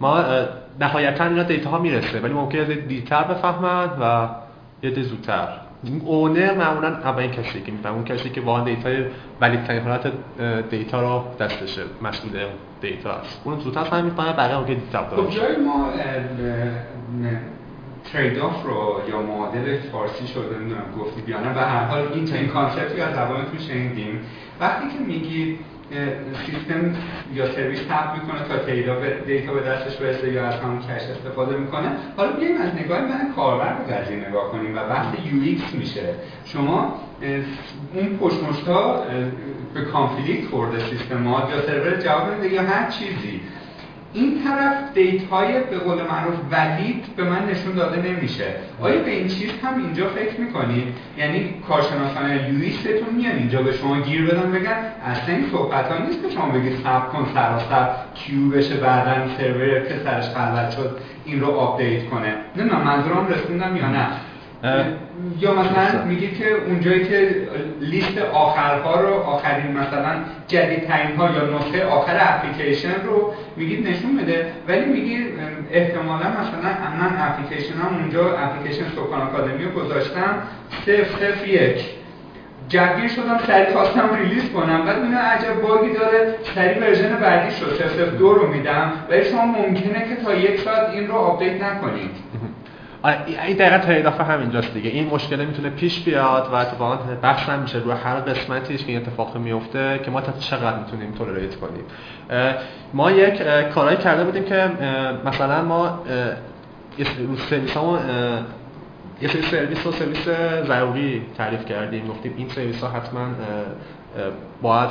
ما 0.00 0.24
نهایتا 0.80 1.24
اینا 1.24 1.42
دیتا 1.42 1.70
ها 1.70 1.78
می‌رسه 1.78 2.20
ولی 2.20 2.32
ممکنه 2.32 2.64
دیرتر 2.64 3.22
بفهمن 3.22 3.88
و 4.00 4.28
یه 4.82 5.02
زودتر. 5.02 5.48
اونر 6.04 6.54
معمولا 6.54 6.88
اولین 6.88 7.30
کسی 7.30 7.62
که 7.62 7.72
می‌فهمه 7.72 7.94
اون 7.94 8.04
کسی 8.04 8.30
که 8.30 8.40
واقعا 8.40 8.64
دیتای 8.64 9.04
ولی 9.40 9.56
ترین 9.56 9.82
حالت 9.82 10.12
دیتا 10.70 11.00
رو 11.00 11.24
دستشه 11.40 11.82
مسئول 12.02 12.30
دیتا 12.80 13.12
است. 13.12 13.40
اون 13.44 13.58
زودتر 13.58 13.84
فهم 13.84 14.04
می‌فهمه 14.04 14.32
بقیه 14.32 14.56
ممکن 14.56 14.74
دیتا 14.74 15.04
خب 15.04 15.30
جای 15.30 15.56
ما 15.56 15.88
ترید 18.12 18.38
آف 18.38 18.64
رو 18.64 19.00
یا 19.10 19.22
معادل 19.22 19.78
فارسی 19.92 20.26
شده 20.26 20.58
نمی‌دونم 20.58 20.84
گفتید 21.00 21.28
یا 21.28 21.40
نه. 21.40 21.54
به 21.54 21.60
هر 21.60 21.84
حال 21.84 22.08
این 22.14 22.34
این 22.34 22.48
کانسپتی 22.48 23.00
از 23.00 23.14
زبانتون 23.14 23.58
شنیدیم. 23.68 24.20
وقتی 24.60 24.88
که 24.88 25.04
میگید 25.06 25.58
سیستم 26.46 26.94
یا 27.34 27.52
سرویس 27.52 27.80
تپ 27.80 28.14
می‌کنه 28.14 28.48
تا 28.48 28.58
تیدا 28.58 28.94
به 28.94 29.16
دیتا 29.26 29.52
به 29.52 29.60
دستش 29.60 29.96
برسه 29.96 30.32
یا 30.32 30.46
از 30.46 30.54
همون 30.54 30.78
کش 30.78 31.02
استفاده 31.02 31.56
می‌کنه 31.56 31.88
حالا 32.16 32.32
بیایم 32.32 32.60
از 32.60 32.74
نگاه 32.74 33.00
من 33.00 33.32
کاربر 33.36 33.74
به 33.74 33.94
قضیه 33.94 34.28
نگاه 34.28 34.50
کنیم 34.50 34.76
و 34.76 34.88
بحث 34.88 35.06
یو 35.24 35.56
میشه. 35.78 36.14
شما 36.44 37.00
اون 37.94 38.18
پشمشتا 38.18 39.04
به 39.74 39.80
کانفلیکت 39.80 40.48
خورده 40.48 40.78
سیستم 40.78 41.26
یا 41.26 41.62
سرور 41.66 41.96
جواب 41.96 42.44
یا 42.44 42.62
هر 42.62 42.90
چیزی. 42.90 43.40
این 44.16 44.44
طرف 44.44 44.74
دیت 44.94 45.28
های 45.28 45.52
به 45.52 45.78
قول 45.78 46.02
معروف 46.02 46.34
ولید 46.50 47.04
به 47.16 47.24
من 47.24 47.46
نشون 47.50 47.74
داده 47.74 48.12
نمیشه. 48.12 48.44
آیا 48.80 49.02
به 49.02 49.10
این 49.10 49.28
چیز 49.28 49.50
هم 49.64 49.84
اینجا 49.84 50.08
فکر 50.08 50.40
می‌کنید 50.40 50.94
یعنی 51.18 51.54
کارشناسان 51.68 52.30
یویستتون 52.30 53.14
میان 53.16 53.36
اینجا 53.36 53.62
به 53.62 53.72
شما 53.72 54.00
گیر 54.00 54.26
بدن 54.26 54.52
بگن 54.52 54.76
اصلا 55.04 55.34
این 55.34 55.46
صحبت 55.52 55.92
ها 55.92 56.06
نیست 56.06 56.22
که 56.22 56.30
شما 56.30 56.48
بگید 56.48 56.76
سب 56.84 57.12
کن 57.12 57.26
سراسر 57.34 57.88
queue 58.14 58.50
بشه 58.50 58.74
بعدا 58.74 59.36
سرور 59.38 59.80
که 59.80 59.94
سرش 60.04 60.24
خلوت 60.24 60.70
شد 60.70 60.98
این 61.24 61.40
رو 61.40 61.50
آپدیت 61.50 62.06
کنه. 62.10 62.34
نه 62.56 62.64
نه 62.64 62.84
منظورم 62.84 63.26
رسوندم 63.28 63.76
یا 63.76 63.88
نه. 63.88 64.06
یا 65.40 65.54
مثلا 65.54 66.04
میگید 66.04 66.38
که 66.38 66.44
اونجایی 66.66 67.04
که 67.04 67.48
لیست 67.80 68.18
آخرها 68.18 69.00
رو 69.00 69.14
آخرین 69.14 69.72
مثلا 69.72 70.12
جدیدترین 70.48 71.16
ها 71.16 71.30
یا 71.30 71.58
نسخه 71.58 71.84
آخر 71.84 72.16
اپلیکیشن 72.20 73.02
رو 73.04 73.32
میگید 73.56 73.88
نشون 73.88 74.10
میده. 74.10 74.46
ولی 74.68 74.84
میگید 74.84 75.26
احتمالا 75.72 76.26
مثلا 76.28 76.70
من 77.00 77.16
اپلیکیشن 77.18 77.74
هم 77.74 77.96
اونجا 78.00 78.38
اپلیکیشن 78.38 78.84
سکان 78.94 79.22
آکادمی 79.22 79.64
رو 79.64 79.70
گذاشتم 79.70 80.42
صفر 80.86 81.04
صفر 81.20 81.48
یک. 81.48 81.84
جوگیر 82.68 83.08
شدم 83.08 83.40
سریع 83.46 83.72
خواستم 83.72 84.14
release 84.14 84.52
کنم. 84.52 84.84
بعد 84.84 85.02
اینا 85.02 85.18
عجب 85.18 85.60
باگی 85.62 85.92
داره. 85.92 86.34
سریع 86.54 86.78
version 86.78 87.16
بعدی 87.16 87.50
شد. 87.50 87.74
صفر 87.74 88.04
دو 88.04 88.32
رو 88.32 88.46
میدم. 88.46 88.92
ولی 89.10 89.24
شما 89.24 89.44
ممکنه 89.44 90.08
که 90.08 90.16
تا 90.24 90.34
یک 90.34 90.60
ساعت 90.60 90.90
این 90.90 91.08
رو 91.08 91.14
آپدیت 91.14 91.62
نکنید. 91.62 92.10
این 93.06 93.56
دقیقا 93.56 94.08
آف 94.08 94.20
همینجاست 94.20 94.74
دیگه. 94.74 94.90
این 94.90 95.06
مشکل 95.06 95.44
می‌تونه 95.44 95.70
پیش 95.70 96.00
بیاد 96.04 96.48
و 96.52 96.54
اتفاقا 96.54 96.96
بحث 97.22 97.48
هم 97.48 97.58
میشه. 97.58 97.78
روی 97.78 97.92
هر 97.92 98.20
قسمتیش 98.20 98.84
که 98.84 98.92
این 98.92 99.00
اتفاق 99.00 99.36
میفته 99.36 100.00
که 100.04 100.10
ما 100.10 100.20
تا 100.20 100.32
چقدر 100.32 100.78
می‌تونیم 100.78 101.12
tolerate 101.12 101.56
کنیم. 101.56 101.84
ما 102.94 103.10
یک 103.10 103.42
کارهایی 103.74 103.96
کرده 103.96 104.24
بودیم 104.24 104.44
که 104.44 104.70
مثلا 105.24 105.62
ما 105.62 105.98
رو 106.98 107.36
سرویس 107.36 107.76
همون 107.76 107.98
یه 109.22 109.28
سری 109.28 109.42
سرویس 109.42 109.86
و 109.86 109.92
سرویس 109.92 110.28
ضروری 110.66 111.22
تعریف 111.38 111.64
کردیم. 111.64 112.08
گفتیم 112.08 112.34
این 112.36 112.48
سرویس 112.48 112.80
ها 112.80 112.88
حتما 112.88 113.26
باید 114.62 114.90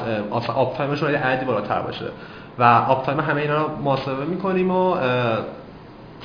uptime 0.56 0.78
شون 0.78 1.12
یه 1.12 1.18
عددی 1.18 1.46
بالاتر 1.46 1.82
باشه. 1.82 2.06
و 2.60 2.64
uptime 2.64 3.20
همه 3.20 3.42
اینا 3.42 3.66
رو 3.66 3.78
محاسبه 3.84 4.26
می‌کنیم 4.26 4.72
و 4.72 4.98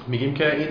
میگیم 0.08 0.34
که 0.34 0.56
این 0.56 0.68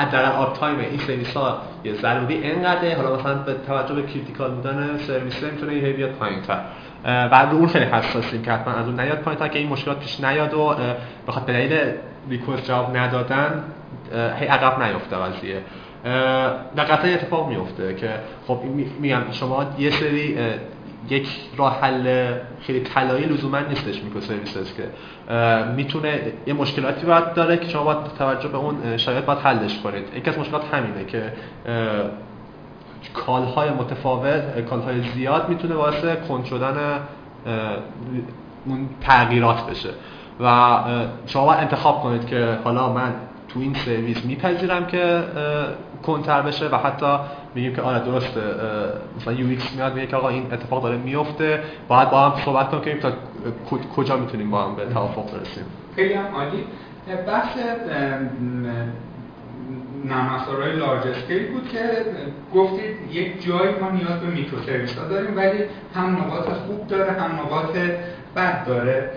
حداقل 0.00 0.38
uptime 0.38 0.78
این 0.78 0.98
سرویس 0.98 1.36
ها 1.36 1.58
یه 1.84 1.94
ضروری. 1.94 2.34
اینقدره. 2.34 2.96
حالا 2.96 3.16
مثلا 3.16 3.34
به 3.34 3.54
توجه 3.66 3.94
به 3.94 4.02
critical 4.02 4.50
بودن 4.50 4.98
سرویس 4.98 5.42
می‌تونه 5.42 5.74
یه 5.74 5.92
بیاد 5.92 6.10
پایینتر. 6.10 6.60
و 7.04 7.46
رو 7.50 7.56
اون 7.56 7.68
خیلی 7.68 7.84
حساسیم 7.84 8.42
که 8.42 8.52
حتما 8.52 8.74
از 8.74 8.86
اون 8.86 9.00
نیاد 9.00 9.18
پایینتر 9.18 9.48
که 9.48 9.58
این 9.58 9.68
مشکلات 9.68 10.00
پیش 10.00 10.20
نیاد 10.20 10.54
و 10.54 10.74
بخاطر 11.28 11.46
به 11.46 11.52
دلیل 11.52 11.92
request 12.30 12.64
جواب 12.64 12.96
ندادن 12.96 13.64
هی 14.38 14.46
عقب 14.46 14.82
نیفته 14.82 15.16
قضیه. 15.16 15.62
قطعا 16.76 17.14
اتفاق 17.14 17.48
میفته 17.48 17.94
که 17.94 18.10
خب 18.46 18.60
میگم 19.00 19.22
شما 19.32 19.66
یه 19.78 19.90
سری 19.90 20.36
یک 21.08 21.28
راه 21.56 21.80
حل 21.80 22.34
خیلی 22.60 22.80
طلایی 22.80 23.24
لزوما 23.24 23.58
نیستش 23.58 24.02
microservices 24.02 24.72
که 24.74 24.88
می‌تونه 25.76 26.20
یه 26.46 26.54
مشکلاتی 26.54 27.06
باید 27.06 27.34
داره 27.34 27.56
که 27.56 27.68
شما 27.68 27.84
باید 27.84 27.98
توجه 28.18 28.48
به 28.48 28.58
اون 28.58 28.96
شرایط 28.96 29.24
باید 29.24 29.38
حلش 29.38 29.78
کنید. 29.78 30.04
یکی 30.16 30.30
از 30.30 30.38
مشکلات 30.38 30.74
همینه 30.74 31.04
که 31.04 31.32
call 33.14 33.42
های 33.42 33.70
متفاوت 33.70 34.60
call 34.70 34.80
های 34.80 35.02
زیاد 35.02 35.48
می‌تونه 35.48 35.74
باعث 35.74 36.04
کند 36.28 36.44
شدن 36.44 37.00
اون 38.66 38.88
تغییرات 39.00 39.66
بشه. 39.70 39.88
و 40.40 40.78
شما 41.26 41.46
باید 41.46 41.60
انتخاب 41.60 42.02
کنید 42.02 42.26
که 42.26 42.58
حالا 42.64 42.92
من 42.92 43.12
تو 43.48 43.60
این 43.60 43.74
سرویس 43.74 44.24
میپذیرم 44.24 44.86
که 44.86 45.22
کندتر 46.06 46.42
بشه 46.42 46.68
و 46.68 46.76
حتی 46.76 47.18
میگیم 47.54 47.74
که 47.74 47.82
آره 47.82 47.98
درسته 47.98 48.40
مثلا 49.16 49.32
UX 49.32 49.72
میاد 49.72 49.94
میگه 49.94 50.06
که 50.06 50.16
آقا 50.16 50.28
این 50.28 50.52
اتفاق 50.52 50.82
داره 50.82 50.96
میفته 50.96 51.60
باید 51.88 52.10
با 52.10 52.20
هم 52.20 52.44
صحبت 52.44 52.70
کنیم 52.70 52.98
تا 52.98 53.12
کجا 53.96 54.16
می‌تونیم 54.16 54.50
با 54.50 54.64
هم 54.64 54.76
به 54.76 54.84
توافق 54.86 55.24
برسیم. 55.24 55.64
خیلی 55.96 56.14
هم 56.14 56.34
عالی. 56.34 56.64
بحث 57.26 57.56
نرم 60.04 60.34
افزارهای 60.34 60.76
لارج 60.76 61.06
اسکیل 61.06 61.52
بود 61.52 61.68
که 61.68 61.78
گفتید 62.54 62.96
یک 63.12 63.46
جایی 63.46 63.74
ما 63.80 63.90
نیاز 63.90 64.20
به 64.20 64.26
میکرو 64.26 64.62
سرویس 64.62 64.94
داریم 64.94 65.36
ولی 65.36 65.58
هم 65.94 66.16
نقاط 66.16 66.48
خوب 66.48 66.86
داره 66.86 67.12
هم 67.12 67.32
نقاط 67.32 67.76
بد 68.36 68.64
داره. 68.66 69.10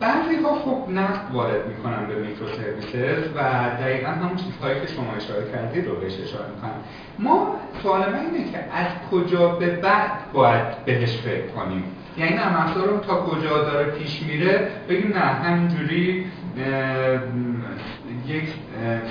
بعضی 0.00 0.36
ها 0.44 0.54
خب 0.54 0.90
نقد 0.90 1.20
وارد 1.32 1.66
می‌کنن 1.68 2.06
به 2.06 2.14
میکرو 2.14 2.46
سرویسز 2.46 3.28
و 3.36 3.40
دقیقا 3.80 4.08
همون 4.08 4.36
چیزهایی 4.36 4.80
که 4.80 4.86
شما 4.86 5.12
اشاره 5.16 5.52
کردید 5.52 5.86
رو 5.86 5.96
بهش 5.96 6.20
اشاره 6.20 6.44
می‌کنن. 6.54 6.70
ما 7.18 7.54
سوال 7.82 8.00
من 8.00 8.18
اینه 8.18 8.50
که 8.52 8.58
از 8.58 8.86
کجا 9.10 9.48
به 9.48 9.66
بعد 9.66 10.10
باید 10.32 10.84
بهش 10.84 11.16
فکر 11.16 11.46
کنیم؟ 11.46 11.84
یعنی 12.18 12.34
نرم 12.34 12.74
رو 12.74 12.98
تا 12.98 13.14
کجا 13.14 13.64
داره 13.64 13.90
پیش 13.90 14.22
میره؟ 14.22 14.68
بگیم 14.88 15.12
نه 15.12 15.20
همینجوری 15.20 16.26
یک 18.26 18.44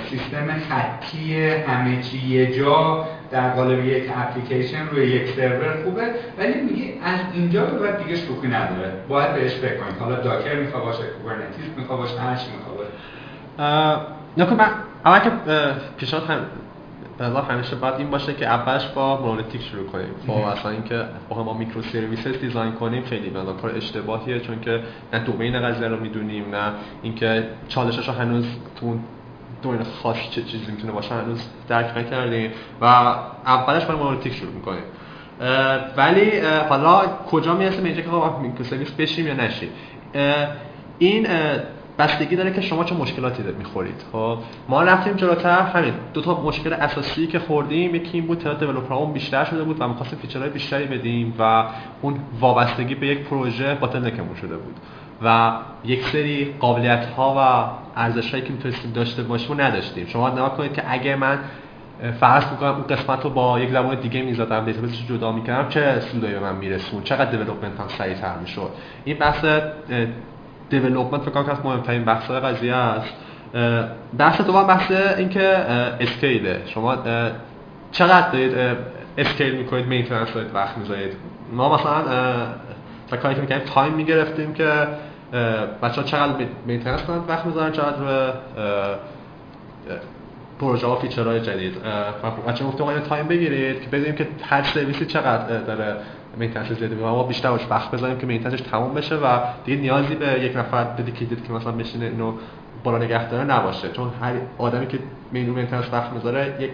سیستم 0.09 0.47
خطی 0.69 1.51
همه 1.51 2.01
چی 2.01 2.27
یه 2.27 2.51
جا 2.51 3.07
در 3.31 3.49
قالب 3.49 3.85
یک 3.85 4.11
اپلیکیشن 4.15 4.87
روی 4.91 5.07
یک 5.07 5.29
سرور 5.35 5.83
خوبه 5.83 6.03
ولی 6.37 6.61
میگه 6.61 6.93
از 7.03 7.19
اینجا 7.33 7.65
به 7.65 7.79
بعد 7.79 8.03
دیگه 8.03 8.15
شوخی 8.15 8.47
نداره. 8.47 8.93
باید 9.09 9.33
بهش 9.33 9.53
فکر 9.53 9.77
کنید 9.77 9.97
حالا 9.99 10.15
داکر 10.15 10.59
می‌خواد 10.59 10.83
باشه 10.83 11.03
کوبرنتیس 11.03 11.65
می‌خواد 11.77 11.99
باشه 11.99 12.19
هر 12.19 12.35
چی 12.35 12.45
می‌خواد 12.57 12.77
باشه. 12.77 14.53
من 14.55 14.69
اول 15.05 15.19
که 15.19 15.31
پیشنهاد 15.97 16.29
هم 16.29 16.39
نظر 17.19 17.41
همیشه 17.41 17.75
باید 17.75 17.95
این 17.95 18.09
باشه 18.09 18.33
که 18.33 18.45
اولش 18.45 18.87
با 18.87 19.21
monolithic 19.22 19.61
شروع 19.61 19.85
کنیم. 19.85 20.09
خب 20.27 20.31
اصلا 20.31 20.71
اینکه 20.71 21.03
با 21.29 21.43
ما 21.43 21.53
microservice 21.53 22.27
design 22.27 22.72
کنیم 22.71 23.03
خیلی 23.03 23.29
به 23.29 23.39
کار 23.61 23.75
اشتباهیه 23.75 24.39
چون 24.39 24.59
که 24.59 24.79
نه 25.13 25.19
domain 25.19 25.59
قضیه 25.61 25.87
رو 25.87 25.99
می‌دونیم 25.99 26.55
نه 26.55 26.71
اینکه 27.01 27.43
چالشش 27.67 28.09
هنوز 28.09 28.45
تو 28.79 28.99
domain 29.61 29.84
خاص 29.84 30.17
چه 30.31 30.43
چیزی 30.43 30.71
می‌تونه 30.71 30.93
باشه 30.93 31.15
هنوز 31.15 31.49
درک 31.67 31.97
نکردیم 31.97 32.51
و 32.81 32.85
اولش 32.85 33.85
با 33.85 33.95
monolithic 33.95 34.34
شروع 34.34 34.51
می‌کنیم. 34.51 34.84
ولی 35.97 36.39
حالا 36.69 37.01
کجا 37.31 37.53
می‌رسیم 37.53 37.85
اینجا 37.85 38.01
که 38.01 38.09
خب 38.09 38.39
microservice 38.41 38.91
بشیم 38.91 39.27
یا 39.27 39.34
نشیم؟ 39.34 39.69
این 40.99 41.27
بستگی 41.99 42.35
داره 42.35 42.53
که 42.53 42.61
شما 42.61 42.84
چه 42.84 42.95
مشکلاتی 42.95 43.43
می‌خورید. 43.43 44.03
خب 44.11 44.38
ما 44.69 44.84
رفتیم 44.84 45.13
جلوتر 45.13 45.61
همین 45.61 45.93
دو 46.13 46.21
تا 46.21 46.41
مشکل 46.41 46.73
اساسی 46.73 47.27
که 47.27 47.39
خوردیم 47.39 47.95
یکی 47.95 48.17
این 48.17 48.27
بود 48.27 48.38
تعداد 48.38 48.59
developer 48.59 49.00
امون 49.00 49.14
بیشتر 49.13 49.45
شده 49.45 49.63
بود 49.63 49.81
و 49.81 49.88
می‌خواستیم 49.88 50.19
feature 50.19 50.43
های 50.43 50.49
بیشتری 50.49 50.85
بدیم 50.85 51.34
و 51.39 51.65
اون 52.01 52.19
وابستگی 52.39 52.95
به 52.95 53.07
یک 53.07 53.19
پروژه 53.19 53.75
bottleneck 53.76 54.05
مون 54.05 54.35
شده 54.35 54.57
بود. 54.57 54.75
و 55.23 55.52
یک 55.85 56.07
سری 56.07 56.56
قابلیت 56.60 57.06
ها 57.06 57.35
و 57.38 57.99
ارزش 57.99 58.31
هایی 58.31 58.44
که 58.44 58.53
می‌تونستیم 58.53 58.91
داشته 58.91 59.23
باشیم 59.23 59.61
نداشتیم. 59.61 60.07
شما 60.07 60.30
نگاه 60.30 60.57
کنید 60.57 60.73
که 60.73 60.84
اگه 60.88 61.15
من 61.15 61.39
فرض 62.19 62.52
می‌کنم 62.52 62.69
اون 62.69 62.88
قسمت 62.88 63.23
رو 63.23 63.30
با 63.30 63.60
یک 63.60 63.69
زبان 63.69 63.95
دیگه 63.95 64.22
می‌زدم 64.22 64.65
database 64.65 64.99
ش 64.99 65.07
جدا 65.07 65.31
می‌کردم 65.31 65.69
چه 65.69 65.99
سودایی 65.99 66.34
به 66.34 66.39
من 66.39 66.56
میرسون 66.56 67.03
چقدر 67.03 67.31
development 67.31 67.80
هم 67.80 67.88
سریعتر 67.88 68.38
می‌شد؟ 68.41 68.69
این 69.06 69.18
بحث 69.18 69.45
development 70.69 71.22
فکر 71.22 71.31
کنم 71.31 71.45
که 71.45 71.61
مهمترین 71.64 72.06
بحث 72.06 72.31
قضیه 72.31 72.76
است. 72.76 73.14
بحث 74.18 74.41
دوم 74.41 74.68
بحث 74.68 74.91
اینکه 75.18 75.48
scale 75.99 76.51
ه 76.51 76.61
شما 76.65 76.98
چقدر 77.91 78.30
دارید 78.31 78.77
scale 79.18 79.55
می‌کنید 79.56 79.88
maintenance 79.88 80.34
دارید 80.34 80.56
وقت 80.56 80.77
می‌ذارید؟ 80.77 81.14
ما 81.53 81.76
مثلا 81.76 82.03
تا 83.07 83.18
کاری 83.18 83.35
که 83.35 83.41
می‌کنیم 83.41 83.61
time 83.61 83.93
می‌گرفتیم 83.94 84.53
که 84.53 84.88
بچه 85.83 86.01
ها 86.01 86.07
چقدر 86.07 86.33
maintenance 86.65 87.01
کنند 87.01 87.29
وقت 87.29 87.45
می‌ذارن 87.45 87.71
چقدر 87.71 87.97
به 87.97 88.33
پروژه 90.59 90.87
ها 90.87 90.95
feature 90.95 91.31
های 91.31 91.41
جدید. 91.41 91.73
بچه 92.47 92.65
گفتیم 92.65 92.87
آقا 92.87 92.99
time 92.99 93.27
بگیرید 93.27 93.81
که 93.81 93.87
بدونیم 93.87 94.15
که 94.15 94.27
هر 94.43 94.63
سرویسی 94.63 95.05
چقدر 95.05 95.57
داره 95.61 95.95
maintenance 96.38 96.72
زیادی 96.71 96.95
ما 96.95 97.23
بیشتر 97.23 97.51
باش 97.51 97.61
وقت 97.69 97.91
بذاریم 97.91 98.17
که 98.17 98.25
maintenance 98.26 98.56
ش 98.56 98.61
تموم 98.61 98.93
بشه 98.93 99.15
و 99.15 99.39
دیگه 99.65 99.81
نیازی 99.81 100.15
به 100.15 100.27
یک 100.43 100.57
نفر 100.57 100.83
dedicated 100.84 101.47
که 101.47 101.53
مثلا 101.53 101.71
بشینه 101.71 102.05
اینو 102.05 102.33
بالا 102.83 102.97
نگه 102.97 103.29
داره 103.29 103.43
نباشه. 103.43 103.91
چون 103.91 104.11
هر 104.21 104.33
آدمی 104.57 104.87
که 104.87 104.99
مینو 105.31 105.53
maintenance 105.53 105.85
وقت 105.93 106.11
می‌ذاره 106.11 106.57
یک 106.59 106.71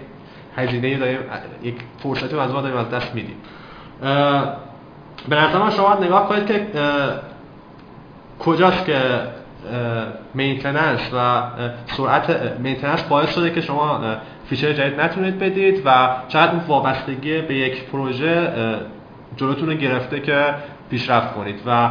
هزینه 0.56 0.98
داریم 0.98 1.20
یک 1.64 1.76
فرصتی 2.00 2.40
از 2.40 2.52
ما 2.52 2.62
داریم 2.62 2.78
از 2.78 2.90
دست 2.90 3.16
میدیم. 3.16 3.36
به 5.30 5.36
نظر 5.36 5.70
شما 5.70 5.98
نگاه 6.02 6.30
کنید 6.30 6.46
که 6.46 6.68
کجاست 8.40 8.86
که 8.86 9.00
maintenance 10.34 11.00
و 11.14 11.42
سرعت 11.86 12.60
maintenance 12.60 13.04
باعث 13.04 13.36
شده 13.36 13.50
که 13.50 13.62
شما 13.62 14.02
feature 14.46 14.74
جدید 14.74 15.02
نتونید 15.02 15.40
بدید 15.40 15.82
و 15.86 16.16
چقدر 16.28 16.52
اون 16.52 16.62
وابستگی 16.68 17.42
به 17.42 17.56
یک 17.56 17.84
پروژه 17.84 18.50
جلوتون 19.38 19.70
رو 19.70 19.76
گرفته 19.76 20.20
که 20.20 20.46
پیشرفت 20.90 21.34
کنید 21.34 21.62
و 21.66 21.90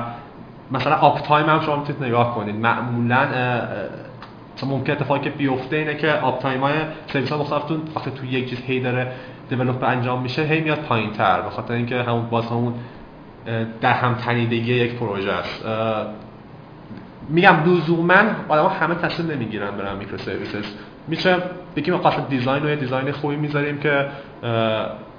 مثلا 0.70 0.97
uptime 0.97 1.47
هم 1.47 1.60
شما 1.60 1.77
می‌تونید 1.77 2.05
نگاه 2.05 2.35
کنید. 2.35 2.56
معمولا 2.56 3.27
ممکن 4.66 4.93
اتفاقی 4.93 5.20
که 5.20 5.31
بیفته 5.31 5.77
اینه 5.77 5.94
که 5.94 6.12
uptime 6.12 6.61
های 6.60 6.74
سرویس 7.06 7.32
ها 7.32 7.39
مختلفتون 7.39 7.82
وقتی 7.97 8.10
تو 8.10 8.27
یک 8.27 8.51
چیز 8.51 8.59
هی 8.66 8.81
داره 8.81 9.12
develop 9.49 9.85
انجام 9.85 10.23
میشه 10.23 10.43
هی 10.43 10.60
میاد 10.60 10.78
پایین 10.78 11.12
تر 11.12 11.40
به 11.40 11.51
خاطر 11.51 11.74
اینکه 11.74 12.02
همون 12.02 12.27
باز 12.31 12.47
همون 12.47 12.74
در 13.81 13.93
هم 13.93 14.14
تنیدگی 14.14 14.74
یک 14.74 14.94
پروژه 14.94 15.32
است. 15.32 15.64
میگم 17.33 17.57
لزوما 17.67 18.23
آدم 18.49 18.67
همه 18.81 18.95
تصمیم 18.95 19.31
نمی‌گیرن 19.31 19.71
برن 19.71 19.97
microservices. 19.97 20.65
میشه 21.09 21.37
بگیم 21.77 21.99
خاص 21.99 22.15
design 22.28 22.66
و 22.67 22.69
یه 22.69 22.77
design 22.77 23.12
خوبی 23.13 23.37
می‌ذاریم 23.37 23.79
که 23.79 24.07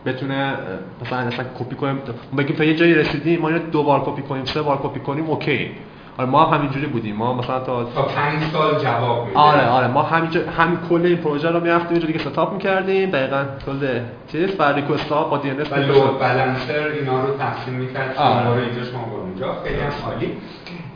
بتونه 0.06 0.54
مثلا 1.02 1.18
اصلا 1.20 1.46
کپی 1.60 1.76
کنیم 1.76 2.00
بگیم 2.38 2.56
تا 2.56 2.64
یه 2.64 2.76
جایی 2.76 2.94
رسیدیم 2.94 3.42
ما 3.42 3.48
اینو 3.48 3.60
دو 3.72 3.84
بار 3.84 4.04
کپی 4.06 4.22
کنیم 4.22 4.46
سه 4.46 4.62
بار 4.62 4.80
کپی 4.84 5.00
کنیم 5.00 5.26
okay. 5.26 5.72
آره 6.18 6.30
ما 6.30 6.46
هم 6.46 6.58
همینجوری 6.58 6.86
بودیم. 6.86 7.16
ما 7.16 7.34
مثلا 7.34 7.60
تا 7.60 7.84
تا 7.84 8.02
5 8.02 8.44
سال 8.54 8.80
جواب 8.84 9.26
میده 9.28 9.40
آره 9.40 9.68
آره. 9.68 9.88
ما 9.88 10.02
همینجا 10.02 10.42
همین 10.58 10.78
کل 10.90 11.06
این 11.06 11.18
پروژه 11.18 11.50
رو 11.50 11.60
می‌رفتیم 11.60 11.90
اینجا 11.90 12.08
دیگه 12.08 12.20
setup 12.20 12.54
می‌کردیم. 12.54 13.10
دقیقاً 13.10 13.46
کل 13.66 14.00
چیز. 14.32 14.60
و 14.60 14.64
request 14.64 15.12
ها 15.12 15.24
با 15.24 15.38
DNS 15.38 15.72
و 15.72 15.76
load 15.76 16.20
balancer 16.20 16.88
اینا 17.00 17.26
رو 17.26 17.38
تقسیم 17.38 17.74
می‌کرد. 17.74 18.18
آره. 18.18 18.48
رو 18.48 18.54
اینجا 18.54 18.84
شما 18.84 19.18
اونجا 19.22 19.56
خیلی 19.64 19.80
هم 19.82 19.92
عالی. 20.12 20.32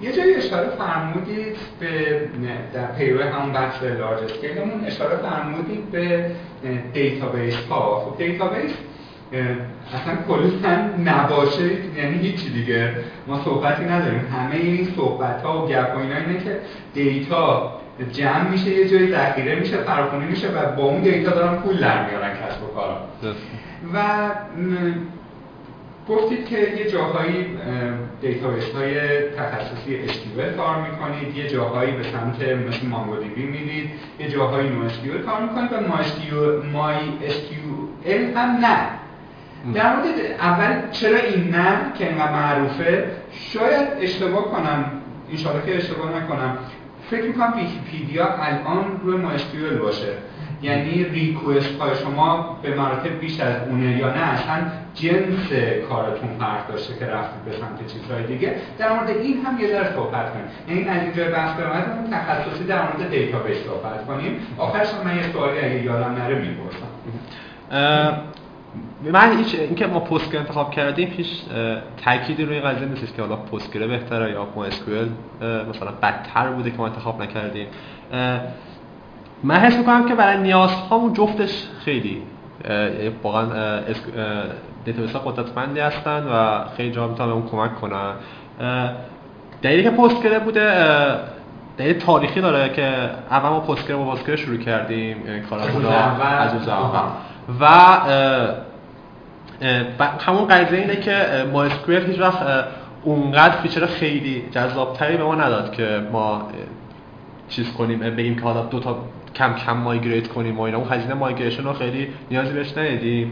یه 0.01 0.11
جایی 0.11 0.35
اشاره 0.35 0.69
فرمودید 0.69 1.57
به 1.79 2.21
در 2.73 2.85
پیرو 2.97 3.23
همون 3.23 3.53
بحث 3.53 3.83
large 3.83 4.23
scale 4.23 4.62
مون 4.62 4.85
اشاره 4.85 5.15
فرمودید 5.15 5.91
به 5.91 6.31
database 6.93 7.55
ها. 7.69 7.99
خب 7.99 8.17
database 8.17 8.71
اصلا 9.93 10.15
کلا 10.27 10.89
نباشه 11.05 11.69
یعنی 11.97 12.17
هیچی 12.17 12.49
دیگه. 12.49 12.95
ما 13.27 13.43
صحبتی 13.43 13.85
نداریم. 13.85 14.25
همه 14.33 14.55
این 14.55 14.87
صحبت 14.95 15.41
ها 15.41 15.63
و 15.63 15.67
گپ 15.67 15.95
و 15.95 15.99
اینا 15.99 16.15
اینه 16.15 16.43
که 16.43 16.59
data 16.93 17.73
جمع 18.11 18.49
میشه 18.49 18.69
یه 18.69 18.89
جایی 18.89 19.11
ذخیره 19.11 19.55
میشه 19.55 19.77
فراخونی 19.77 20.25
میشه 20.25 20.47
و 20.47 20.75
با 20.75 20.83
اون 20.83 21.01
data 21.01 21.31
دارن 21.31 21.57
پول 21.57 21.77
در 21.77 22.09
میارن 22.09 22.29
کسب 22.29 22.63
و 22.63 22.67
کارا. 22.67 22.97
و 23.93 24.29
گفتید 26.09 26.45
که 26.45 26.57
یه 26.57 26.91
جاهایی 26.91 27.57
database 28.21 28.73
های 28.75 29.19
تخصصی 29.29 30.07
SQL 30.07 30.57
کار 30.57 30.89
می‌کنید 30.89 31.37
یه 31.37 31.49
جاهایی 31.49 31.91
به 31.91 32.03
سمت 32.03 32.41
مثل 32.41 32.87
MongoDB 32.87 33.43
می‌رید 33.43 33.89
یه 34.19 34.29
جاهایی 34.29 34.69
NoSQL 34.69 35.25
کار 35.25 35.41
می‌کنید 35.41 35.73
و 35.73 35.77
MySQL 36.73 38.37
هم 38.37 38.65
نه. 38.65 38.77
در 39.73 39.95
مورد 39.95 40.05
اول 40.39 40.91
چرا 40.91 41.17
این 41.17 41.49
نه 41.49 41.77
که 41.97 42.07
اینقدر 42.07 42.31
معروفه؟ 42.31 43.11
شاید 43.31 43.87
اشتباه 44.01 44.51
کنم 44.51 44.91
انشاءالله 45.31 45.65
که 45.65 45.77
اشتباه 45.77 46.17
نکنم. 46.17 46.57
فکر 47.09 47.23
می‌کنم 47.23 47.53
ویکیپیدیا 47.55 48.25
الان 48.25 49.01
روی 49.03 49.23
MySQL 49.23 49.81
باشه. 49.81 50.07
یعنی 50.61 51.03
request 51.03 51.79
های 51.81 51.95
شما 51.95 52.59
به 52.61 52.75
مراتب 52.75 53.19
بیش 53.19 53.39
از 53.39 53.55
اونه 53.69 53.97
یا 53.97 54.09
نه 54.09 54.21
اصلا 54.21 54.57
جنس 54.93 55.51
کارتون 55.89 56.29
فرق 56.39 56.67
داشته 56.67 56.99
که 56.99 57.05
رفتید 57.05 57.45
به 57.45 57.51
سمت 57.51 57.93
چیزهای 57.93 58.23
دیگه. 58.23 58.55
در 58.77 58.93
مورد 58.93 59.09
این 59.09 59.45
هم 59.45 59.59
یه 59.59 59.67
ذره 59.67 59.93
صحبت 59.95 60.33
کنیم. 60.33 60.45
یعنی 60.67 60.89
از 60.89 61.03
اینجا 61.03 61.31
بحث 61.31 61.59
اون 61.59 62.11
تخصصی 62.11 62.63
در 62.63 62.81
مورد 62.81 63.09
database 63.09 63.57
صحبت 63.57 64.05
کنیم. 64.07 64.39
آخرش 64.57 64.87
من 65.05 65.15
یه 65.15 65.23
سوالی 65.33 65.59
اگه 65.59 65.83
یادم 65.83 66.11
نره 66.11 66.35
می‌پرسم. 66.35 66.87
من 69.13 69.37
هیچ 69.37 69.55
اینکه 69.55 69.87
ما 69.87 69.99
Postgres 69.99 70.39
انتخاب 70.39 70.71
کردیم 70.71 71.13
هیچ 71.17 71.27
تأکیدی 71.97 72.45
روی 72.45 72.59
قضیه 72.59 72.87
نیست 72.87 73.15
که 73.15 73.21
حالا 73.21 73.35
Postgres 73.35 73.87
بهتره 73.87 74.31
یا 74.31 74.47
MySQL 74.55 75.09
مثلا 75.41 75.91
بدتر 75.91 76.49
بوده 76.49 76.71
که 76.71 76.77
ما 76.77 76.87
انتخاب 76.87 77.21
نکردیم. 77.21 77.67
من 79.43 79.55
حس 79.55 79.77
می‌کنم 79.77 80.07
که 80.09 80.15
برای 80.15 80.37
نیازهامون 80.37 81.13
جفتش 81.13 81.63
خیلی 81.85 82.21
واقعا 83.23 83.79
دیتابیس 84.85 85.13
ها 85.13 85.19
قدرتمندی 85.19 85.79
هستن 85.79 86.23
و 86.23 86.63
خیلی 86.77 86.91
جا 86.91 87.07
می‌تونن 87.07 87.31
اون 87.31 87.47
کمک 87.47 87.75
کنن. 87.75 88.13
دلیلی 89.61 89.83
که 89.83 89.89
Postgres 89.89 90.39
بوده 90.39 90.73
دلیل 91.77 91.99
تاریخی 91.99 92.41
داره 92.41 92.69
که 92.69 92.87
اول 93.31 93.49
ما 93.49 93.59
Postgres 93.59 93.95
با 93.95 94.11
Postgres 94.11 94.35
شروع 94.35 94.57
کردیم 94.57 95.43
کارمون 95.49 95.85
از 96.21 96.53
روز 96.53 96.67
اول 96.67 97.09
و 97.59 97.67
همون 100.19 100.47
قضیه 100.47 100.79
اینه 100.79 100.95
که 100.95 101.45
MySQL 101.53 102.05
هیچ 102.05 102.19
وقت 102.19 102.65
اونقدر 103.03 103.55
feature 103.55 103.85
خیلی 103.85 104.43
جذابتری 104.51 105.17
به 105.17 105.23
ما 105.23 105.35
نداد 105.35 105.71
که 105.71 106.01
ما 106.11 106.49
چیز 107.49 107.73
کنیم 107.73 107.99
بگیم 107.99 108.35
که 108.35 108.41
حالا 108.41 108.65
دو 108.65 108.79
تا 108.79 108.97
کم 109.35 109.53
کم 109.53 109.77
migrate 109.77 110.27
کنیم 110.27 110.59
و 110.59 110.61
اینا. 110.61 110.77
اون 110.77 110.89
هزینه 110.89 111.13
migration 111.13 111.63
رو 111.63 111.73
خیلی 111.73 112.07
نیازی 112.31 112.53
بهش 112.53 112.77
ندیدیم. 112.77 113.31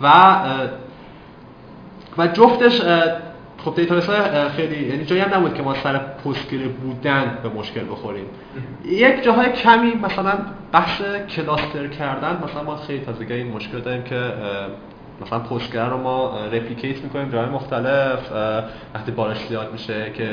و 0.00 0.36
و 2.18 2.26
جفتش 2.26 2.80
خب 3.64 3.78
های 3.78 4.48
خیلی 4.48 4.88
یعنی 4.88 5.04
جایی 5.04 5.20
هم 5.20 5.34
نبود 5.34 5.54
که 5.54 5.62
ما 5.62 5.74
سر 5.74 5.98
Postgres 5.98 6.68
بودن 6.68 7.38
به 7.42 7.48
مشکل 7.48 7.84
بخوریم. 7.90 8.24
یک 8.84 9.22
جاهای 9.22 9.52
کمی 9.52 9.94
مثلا 9.94 10.32
بحث 10.72 11.02
cluster 11.36 11.86
کردن. 11.86 12.42
مثلا 12.44 12.62
ما 12.62 12.76
خیلی 12.76 13.04
تازگی 13.04 13.32
این 13.32 13.52
مشکل 13.52 13.80
داریم 13.80 14.02
که 14.02 14.32
مثلا 15.26 15.38
Postgres 15.38 15.88
رو 15.88 15.96
ما 15.98 16.38
replicate 16.52 17.02
می‌کنیم 17.02 17.30
جای 17.30 17.46
مختلف. 17.46 18.32
وقتی 18.94 19.12
بارش 19.12 19.46
زیاد 19.46 19.72
میشه 19.72 20.10
که 20.14 20.28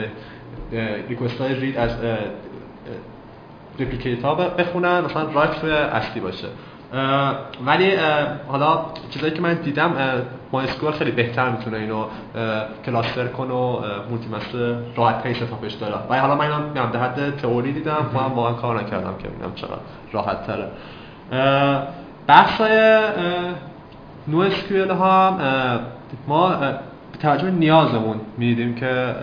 request 1.09 1.41
های 1.41 1.53
read 1.53 1.77
از 1.77 1.91
replicate 3.79 4.23
ها 4.23 4.35
بخونن 4.35 5.01
مثلا 5.01 5.23
write 5.31 5.63
اصلی 5.63 6.21
باشه. 6.21 6.47
ولی 7.65 7.95
حالا 8.47 8.85
چیزایی 9.09 9.33
که 9.33 9.41
من 9.41 9.53
دیدم 9.53 9.93
MySQL 10.51 10.91
خیلی 10.91 11.11
بهتر 11.11 11.49
می‌تونه 11.49 11.77
اینو 11.77 12.05
cluster 12.85 13.27
کنه 13.27 13.53
و 13.53 13.79
مولتی 14.09 14.27
مستر 14.35 14.75
راحت 14.95 15.23
تری 15.23 15.33
ستاپش 15.33 15.73
داره. 15.73 15.95
ولی 16.09 16.19
حالا 16.19 16.35
من 16.35 16.51
اینو 16.51 16.91
در 16.91 16.99
حد 16.99 17.35
تئوری 17.35 17.73
دیدم 17.73 18.05
و 18.13 18.17
هم 18.17 18.33
واقعا 18.33 18.53
کار 18.53 18.79
نکردم 18.79 19.13
که 19.19 19.27
ببینم 19.27 19.53
چقدر 19.55 19.77
راحت 20.11 20.47
تره. 20.47 20.67
بحث 22.27 22.61
نو 24.27 24.39
اسکیول 24.39 24.91
ها 24.91 25.37
ما 26.27 26.49
به 26.49 26.77
توجه 27.21 27.51
نیازمون 27.51 28.19
می‌دیدیم 28.37 28.75
که 28.75 29.15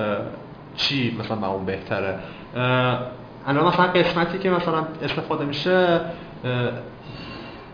چی 0.76 1.16
مثلا 1.20 1.36
به 1.36 1.46
اون 1.48 1.64
بهتره 1.64 2.18
الان 3.46 3.66
مثلا 3.66 3.86
قسمتی 3.86 4.38
که 4.38 4.50
مثلا 4.50 4.86
استفاده 5.02 5.44
میشه 5.44 6.00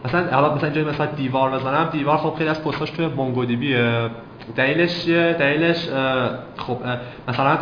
مثلا 0.04 0.26
حالا 0.32 0.54
مثلا 0.54 0.70
اینجا 0.70 0.90
مثلا 0.90 1.06
دیوار 1.06 1.50
بزنم 1.50 1.88
دیوار 1.92 2.16
خب 2.16 2.34
خیلی 2.38 2.50
از 2.50 2.64
پستاش 2.64 2.90
توی 2.90 3.06
مونگودیبیه 3.06 4.10
دلیلش 4.56 5.04
چیه؟ 5.04 5.36
دلیلش 5.38 5.88
خب 6.56 6.76
مثلا 7.28 7.58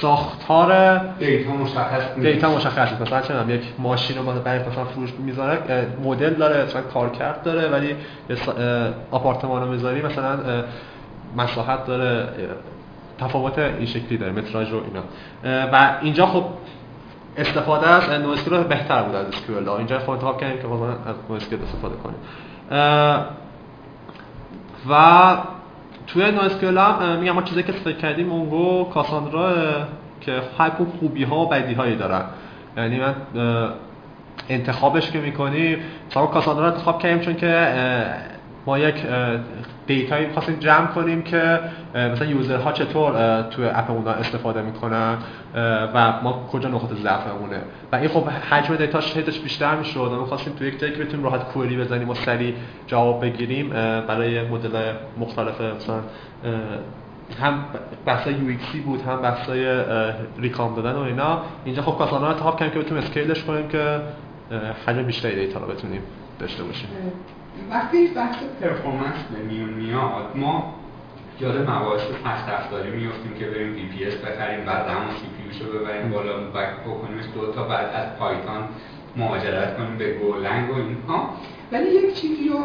ساختار 0.00 0.98
دیتا 1.18 1.52
مشخص 1.52 2.14
دیتا 2.20 2.56
مشخص 2.56 3.00
مثلا 3.00 3.20
چه 3.20 3.54
یک 3.54 3.62
ماشین 3.78 4.16
رو 4.16 4.22
برای 4.22 4.58
مثلا 4.58 4.84
فروش 4.84 5.10
می‌ذاره 5.18 5.86
مدل 6.04 6.34
داره 6.34 6.64
مثلا 6.64 6.82
کارکرد 6.82 7.42
داره 7.42 7.68
ولی 7.68 7.96
آپارتمان 9.10 9.62
رو 9.62 9.68
می‌ذاری 9.68 10.02
مثلا 10.02 10.38
مساحت 11.36 11.86
داره 11.86 12.28
تفاوت 13.20 13.58
این 13.58 13.86
شکلی 13.86 14.18
داره 14.18 14.32
متراژ 14.32 14.70
رو 14.70 14.80
اینا. 14.84 15.02
و 15.72 15.98
اینجا 16.02 16.26
خب 16.26 16.44
استفاده 17.36 17.88
از 17.88 18.48
رو 18.48 18.64
بهتر 18.64 19.02
بود 19.02 19.14
از 19.14 19.26
اسکیول 19.26 19.68
اینجا 19.68 19.98
خب 19.98 20.10
انتخاب 20.10 20.40
کردیم 20.40 20.62
که 20.62 20.66
مثلا 20.66 20.88
از 20.88 21.16
نوسکیل 21.30 21.58
استفاده 21.62 21.94
کنیم. 21.94 22.18
و 24.90 25.36
توی 26.06 26.30
نوسکیول 26.30 26.78
هم 26.78 27.18
میگم 27.18 27.32
ما 27.32 27.42
چیزی 27.42 27.62
که 27.62 27.72
استفاده 27.72 27.96
کردیم 27.96 28.26
مونگو 28.26 28.84
کاساندرا 28.84 29.52
که 30.20 30.40
هر 30.58 30.70
خوبی 31.00 31.24
ها 31.24 31.36
و 31.36 31.48
بدی 31.48 31.74
هایی 31.74 31.96
دارن. 31.96 32.22
یعنی 32.76 33.00
من 33.00 33.14
انتخابش 34.48 35.10
که 35.10 35.18
می‌کنیم 35.18 35.78
مثلا 36.10 36.26
کاساندرا 36.26 36.66
انتخاب 36.66 37.02
کردیم 37.02 37.20
چون 37.20 37.34
که 37.34 37.70
ما 38.66 38.78
یک 38.78 38.94
دیتایی 39.90 40.26
می‌خواستیم 40.26 40.56
جمع 40.56 40.86
کنیم 40.86 41.22
که 41.22 41.60
مثلا 41.94 42.26
یوزرها 42.26 42.72
چطور 42.72 43.42
توی 43.42 43.64
اپ 43.64 43.90
اونا 43.90 44.10
استفاده 44.10 44.62
می‌کنن 44.62 45.18
و 45.94 46.12
ما 46.22 46.48
کجا 46.52 46.68
نقطه 46.68 46.94
ضعفمونه. 46.94 47.60
و 47.92 47.96
این 47.96 48.08
خب 48.08 48.28
حجم 48.28 48.76
دیتاش 48.76 49.16
هیتش 49.16 49.40
بیشتر 49.40 49.76
می‌شد 49.76 50.12
و 50.12 50.20
می‌خواستیم 50.20 50.52
توی 50.52 50.68
یک 50.68 50.80
جایی 50.80 50.92
که 50.92 51.04
بتونیم 51.04 51.24
راحت 51.24 51.44
کوئری 51.44 51.76
بزنیم 51.76 52.08
و 52.08 52.14
سریع 52.14 52.54
جواب 52.86 53.24
بگیریم 53.24 53.68
برای 54.08 54.48
مدل 54.48 54.92
مختلف 55.18 55.60
مثلا 55.60 56.00
هم 57.42 57.64
بحثای 58.06 58.34
یو 58.34 58.56
بود 58.84 59.02
هم 59.02 59.22
بحثای 59.22 59.82
ریکام 60.38 60.74
دادن 60.74 60.92
و 60.92 61.00
اینا. 61.00 61.42
اینجا 61.64 61.82
خب 61.82 61.98
کاسانا 61.98 62.26
رو 62.26 62.32
انتخاب 62.32 62.58
کردیم 62.58 62.74
که 62.74 62.80
بتونیم 62.80 63.04
اسکیلش 63.04 63.44
کنیم 63.44 63.68
که 63.68 64.00
حجم 64.86 65.02
بیشتری 65.02 65.34
دیتا 65.34 65.60
رو 65.60 65.66
بتونیم 65.66 66.02
داشته 66.38 66.64
باشیم. 66.64 66.88
وقتی 67.70 68.06
بحث 68.06 68.36
پرفورمنس 68.60 69.16
میون 69.48 69.68
میاد 69.68 70.30
ما 70.34 70.74
یاد 71.40 71.70
مباحث 71.70 72.00
پس 72.00 72.48
رفتاری 72.48 72.90
میفتیم 72.90 73.34
که 73.38 73.46
بریم 73.46 73.74
پی 73.74 73.88
پی 73.88 74.04
اس 74.04 74.14
بخریم 74.14 74.64
بعد 74.64 74.88
همون 74.88 75.14
سی 75.14 75.58
پی 75.58 75.64
رو 75.64 75.78
ببریم 75.78 76.10
بالا 76.10 76.32
بک 76.38 76.80
بکنیمش 76.86 77.24
دو 77.34 77.52
تا 77.52 77.62
بعد 77.64 77.86
از 77.94 78.18
پایتان 78.18 78.68
مهاجرت 79.16 79.76
کنیم 79.76 79.98
به 79.98 80.12
Golang 80.12 80.70
و 80.70 80.74
اینها. 80.74 81.36
ولی 81.72 81.90
یک 81.90 82.14
چیزی 82.14 82.48
رو 82.48 82.58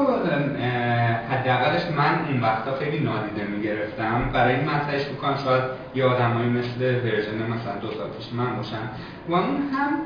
حداقلش 1.30 1.86
من 1.98 2.26
اون 2.30 2.42
وقتا 2.42 2.76
خیلی 2.76 3.00
نادیده 3.00 3.44
می‌گرفتم. 3.44 4.30
برای 4.34 4.56
این 4.56 4.70
مطرحش 4.70 5.08
می‌کنم 5.08 5.38
شاید 5.44 5.64
یه 5.96 6.06
آدمایی 6.06 6.50
مثل 6.50 6.82
version 6.82 7.38
مثلا 7.38 7.80
دو 7.82 7.88
سال 7.88 8.10
پیش 8.18 8.34
من 8.34 8.56
باشن. 8.56 8.90
و 9.30 9.34
اون 9.34 9.58
هم 9.74 10.00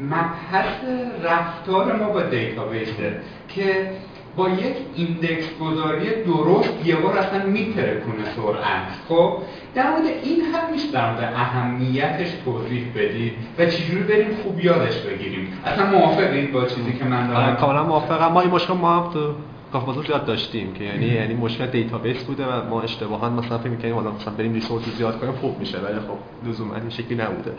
مبحث 0.00 0.84
رفتار 1.24 1.96
ما 1.96 2.08
با 2.08 2.22
database 2.22 3.09
ه 3.09 3.20
که 3.48 3.90
با 4.36 4.48
یک 4.48 4.76
index 4.94 5.44
گذاری 5.60 6.24
درست 6.24 6.86
یه 6.86 6.96
بار 6.96 7.18
اصلا 7.18 7.46
میترکونه 7.46 8.24
سرعت. 8.36 8.88
خب 9.08 9.36
در 9.74 9.90
مورد 9.90 10.04
این 10.22 10.40
هم 10.40 10.72
میشه 10.72 10.92
در 10.92 11.12
مورد 11.12 11.32
اهمیتش 11.36 12.28
توضیح 12.44 12.84
بدید 12.94 13.32
و 13.58 13.66
چجوری 13.66 14.02
بریم 14.02 14.36
خوب 14.42 14.64
یادش 14.64 14.96
بگیریم. 14.96 15.52
اصلا 15.66 15.86
موافقید 15.86 16.52
با 16.52 16.64
چیزی 16.64 16.92
که 16.92 17.04
من 17.04 17.26
دارم؟ 17.26 17.56
کاملا 17.56 17.82
موافقم. 17.82 18.32
ما 18.32 18.40
این 18.40 18.50
مشکل 18.50 18.74
ما 18.74 19.00
هم 19.00 19.12
تو 19.12 19.34
کافه 19.72 20.06
زیاد 20.06 20.24
داشتیم 20.24 20.72
که 20.72 20.84
یعنی 20.84 21.06
یعنی 21.06 21.34
مشکل 21.34 21.66
database 21.66 22.24
بوده 22.24 22.46
و 22.46 22.68
ما 22.70 22.82
اشتباها 22.82 23.30
مثلا 23.30 23.58
فکر 23.58 23.68
می‌کردیم 23.68 23.94
حالا 23.94 24.10
مثلا 24.10 24.34
بریم 24.34 24.52
resource 24.52 24.82
زیاد 24.98 25.20
کنیم 25.20 25.32
خوب 25.32 25.58
میشه 25.58 25.78
ولی 25.78 25.98
خب 25.98 26.48
لزوما 26.48 26.74
این 26.74 26.90
شکلی 26.90 27.14
نبوده. 27.14 27.52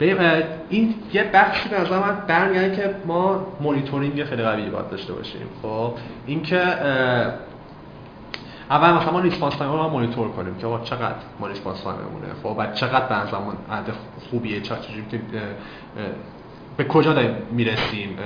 این 0.00 0.94
یه 1.12 1.30
بخشی 1.34 1.68
به 1.68 1.80
نظر 1.80 1.98
من 1.98 2.16
برمیگرده 2.26 2.76
که 2.76 2.94
ما 3.06 3.46
مونیتورینگ 3.60 4.24
خیلی 4.24 4.42
قوی 4.42 4.70
باید 4.70 4.90
داشته 4.90 5.12
باشیم. 5.12 5.46
خب 5.62 5.92
اینکه 6.26 6.62
اول 8.70 8.92
مثلا 8.92 9.12
ما 9.12 9.20
response 9.20 9.56
time 9.56 9.72
رو 9.72 9.88
مانیتور 9.88 10.28
کنیم 10.28 10.54
که 10.54 10.66
آقا 10.66 10.84
چقدر 10.84 11.14
ما 11.40 11.46
response 11.46 11.80
time 11.80 12.03
مونه 12.03 12.26
خب 12.42 12.54
بعد 12.54 12.74
چقدر 12.74 13.06
به 13.06 13.14
نظرمون 13.14 13.54
عدد 13.70 13.92
خوبیه 14.30 14.60
چه 14.60 14.74
چجوری 14.76 15.20
به 16.76 16.84
کجا 16.84 17.12
داریم 17.12 17.36
می‌رسیم؟ 17.50 18.18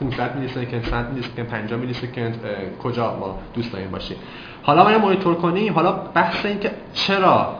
500 0.00 0.36
millisecond 0.36 0.84
100 0.84 1.10
millisecond 1.10 1.46
50 1.46 1.80
millisecond 1.80 2.40
کجا 2.82 3.16
ما 3.16 3.38
دوست 3.54 3.72
داریم 3.72 3.90
باشیم؟ 3.90 4.16
حالا 4.62 4.84
ما 4.84 4.98
مانیتور 4.98 5.34
کنیم. 5.34 5.72
حالا 5.72 5.92
بحث 5.92 6.46
این 6.46 6.60
که 6.60 6.70
چرا 6.92 7.56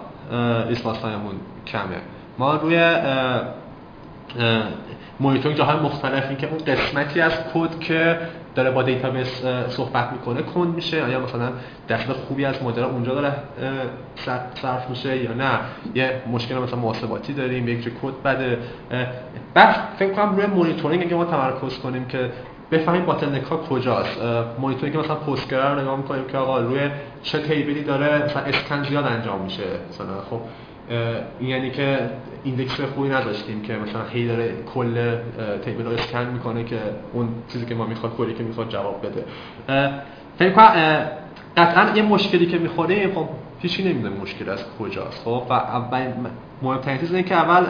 response 0.69 0.99
time 0.99 1.19
مون 1.19 1.35
کمه. 1.67 1.97
ما 2.39 2.57
روی 2.57 2.95
مونیتورینگ 5.21 5.59
جاهای 5.59 5.81
مختلفی 5.81 6.37
که 6.37 6.49
اون 6.49 6.59
قسمتی 6.59 7.21
از 7.21 7.33
کد 7.55 7.79
که 7.81 8.19
داره 8.55 8.71
با 8.71 8.83
database 8.83 9.43
صحبت 9.69 10.13
می‌کنه 10.13 10.43
کند 10.43 10.75
میشه. 10.75 11.11
یا 11.11 11.21
مثلا 11.21 11.53
دست 11.89 12.13
خوبی 12.13 12.45
از 12.45 12.63
مدل 12.63 12.83
اونجا 12.83 13.15
داره 13.15 13.33
صرف 14.55 14.91
میشه 14.91 15.17
یا 15.17 15.33
نه؟ 15.33 15.51
یه 15.95 16.23
مشکل 16.33 16.55
مثلا 16.55 16.79
محاسباتی 16.79 17.33
داریم 17.33 17.69
یک 17.69 17.85
کد 18.03 18.23
بده. 18.25 18.59
بعد 19.55 19.77
فکر 19.99 20.13
کنم 20.13 20.37
روی 20.37 20.47
مونیتورینگ 20.47 21.03
اگه 21.03 21.15
ما 21.15 21.25
تمرکز 21.25 21.79
کنیم 21.79 22.05
که 22.05 22.31
بفهمیم 22.71 23.05
bottleneck 23.05 23.43
ها 23.43 23.57
کجاست. 23.57 24.19
مونیتورینگ 24.59 24.97
که 24.97 25.03
مثلا 25.03 25.17
Postgres 25.17 25.75
رو 25.75 25.81
نگاه 25.81 25.97
می‌کنیم 25.97 26.25
که 26.25 26.39
آقا 26.39 26.59
روی 26.59 26.81
چه 27.23 27.39
table 27.39 27.76
ی 27.76 27.83
داره 27.83 28.25
مثلا 28.25 28.43
اسکن 28.43 28.85
زیاد 28.85 29.07
انجام 29.07 29.41
میشه. 29.41 29.63
مثلا 29.91 30.07
خب 30.31 30.41
این 30.41 30.43
یعنی 31.41 31.71
که 31.71 32.11
ایندکس 32.45 32.81
خوبی 32.81 33.09
نداشتیم 33.09 33.63
که 33.63 33.73
مثلا 33.73 34.03
هی 34.05 34.29
داره 34.29 34.53
کل 34.75 35.17
تیبل 35.65 35.85
رو 35.85 35.91
اسکن 35.91 36.25
می‌کنه 36.33 36.65
که 36.65 36.79
اون 37.13 37.29
چیزی 37.53 37.67
که 37.67 37.75
ما 37.75 37.87
می‌خواد 37.87 38.17
کلی 38.17 38.35
که 38.35 38.43
می‌خواد 38.43 38.69
جواب 38.69 39.07
بده. 39.07 39.25
فکر 40.39 40.51
کنم 40.51 41.07
قطعا 41.57 41.97
یه 41.97 42.03
مشکلی 42.03 42.47
که 42.47 42.59
می‌خوریم 42.59 43.15
خب 43.15 43.29
هیچی 43.59 43.93
نمی‌دونه 43.93 44.21
مشکل 44.23 44.51
از 44.51 44.65
کجاست. 44.79 45.25
خب 45.25 45.43
و 45.51 45.53
اول 45.53 46.07
مهمترین 46.63 46.99
چیز 46.99 47.11
اینه 47.11 47.23
که 47.23 47.35
اول 47.35 47.65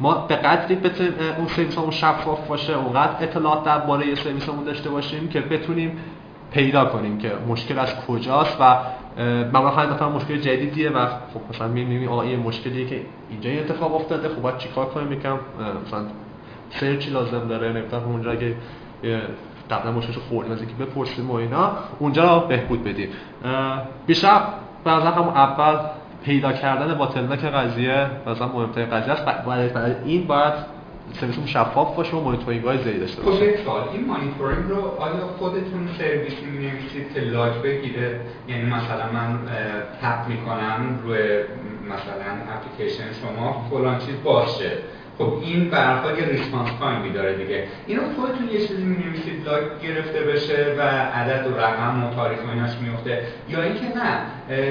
ما 0.00 0.14
به 0.14 0.36
قدری 0.36 0.74
بتونیم 0.74 1.12
اون 1.38 1.46
سرویسمون 1.46 1.90
شفاف 1.90 2.48
باشه 2.48 2.78
اونقدر 2.78 3.12
اطلاعات 3.20 3.64
درباره 3.64 4.14
سرویسمون 4.14 4.64
داشته 4.64 4.90
باشیم 4.90 5.28
که 5.28 5.40
بتونیم 5.40 5.98
پیدا 6.54 6.84
کنیم 6.84 7.18
که 7.18 7.32
مشکل 7.48 7.78
از 7.78 7.94
کجاست 8.06 8.56
و 8.60 8.76
معمولا 9.52 9.94
مثلا 9.94 10.08
مشکل 10.08 10.36
جدیدیه 10.36 10.90
و 10.90 11.06
خب 11.06 11.40
مثلا 11.50 11.68
می‌بینیم 11.68 12.08
آقا 12.08 12.22
این 12.22 12.40
مشکلیه 12.40 12.86
که 12.86 13.00
اینجا 13.30 13.50
این 13.50 13.58
اتفاق 13.58 13.94
افتاده 13.94 14.28
خب 14.28 14.42
باید 14.42 14.58
چیکار 14.58 14.86
کنیم؟ 14.86 15.12
یکم 15.12 15.38
مثلا 15.86 16.00
سرچی 16.70 17.10
لازم 17.10 17.48
داره 17.48 17.72
نمی‌تونم 17.72 18.02
اونجا 18.02 18.30
اگه 18.30 18.54
قبلا 19.70 19.92
مشکلش 19.92 20.18
خوردیم 20.18 20.52
از 20.52 20.60
اینکه 20.60 20.74
بپرسیم 20.84 21.30
و 21.30 21.34
اینا 21.34 21.72
اونجا 21.98 22.38
بهبود 22.38 22.84
بدیم. 22.84 23.08
بیشتر 24.06 24.40
بعضا 24.84 25.10
هم 25.10 25.28
اول 25.28 25.78
پیدا 26.24 26.52
کردن 26.52 26.94
باتلنک 26.94 27.44
قضیه 27.44 28.06
مثلا 28.26 28.48
مهمترین 28.48 28.90
قضیه 28.90 29.12
است 29.12 29.24
برای 29.24 29.94
این 30.04 30.26
باید 30.26 30.73
سرویسمون 31.12 31.46
شفاف 31.46 31.96
باشه 31.96 32.16
و 32.16 32.20
مانیتورینگ 32.20 32.64
های 32.64 32.78
زیادی 32.82 32.98
داشته 32.98 33.22
باشه. 33.22 33.56
خب 33.56 33.64
سوال. 33.64 33.88
این 33.92 34.06
مانیتورینگ 34.06 34.68
رو 34.68 34.76
آیا 34.76 35.26
خودتون 35.38 35.88
سرویسی 35.98 36.44
می‌نویسید 36.46 37.14
که 37.14 37.20
لاگ 37.20 37.62
بگیره؟ 37.62 38.20
یعنی 38.48 38.62
مثلا 38.62 39.12
من 39.12 39.38
tap 40.02 40.28
می‌کنم 40.28 40.98
روی 41.02 41.18
مثلا 41.92 42.30
اپلیکیشن 42.54 43.04
شما 43.12 43.66
فلان 43.70 43.98
چیز 43.98 44.22
باشه. 44.24 44.70
خب 45.18 45.32
این 45.42 45.70
برخواه 45.70 46.18
یه 46.18 46.26
response 46.26 46.68
time 46.80 47.04
ی 47.04 47.10
داره 47.12 47.34
دیگه. 47.34 47.64
اینو 47.86 48.02
خودتون 48.16 48.48
یه 48.48 48.66
چیزی 48.66 48.82
می 48.82 48.96
نویسید 48.96 49.46
log 49.46 49.62
گرفته 49.82 50.20
بشه 50.20 50.74
و 50.78 50.82
عدد 51.18 51.46
و 51.46 51.60
رقم 51.60 52.04
و 52.04 52.14
تاریخ 52.14 52.38
و 52.46 52.50
ایناش 52.50 52.70
میفته. 52.82 53.22
یا 53.48 53.62
اینکه 53.62 53.86
نه 53.96 54.18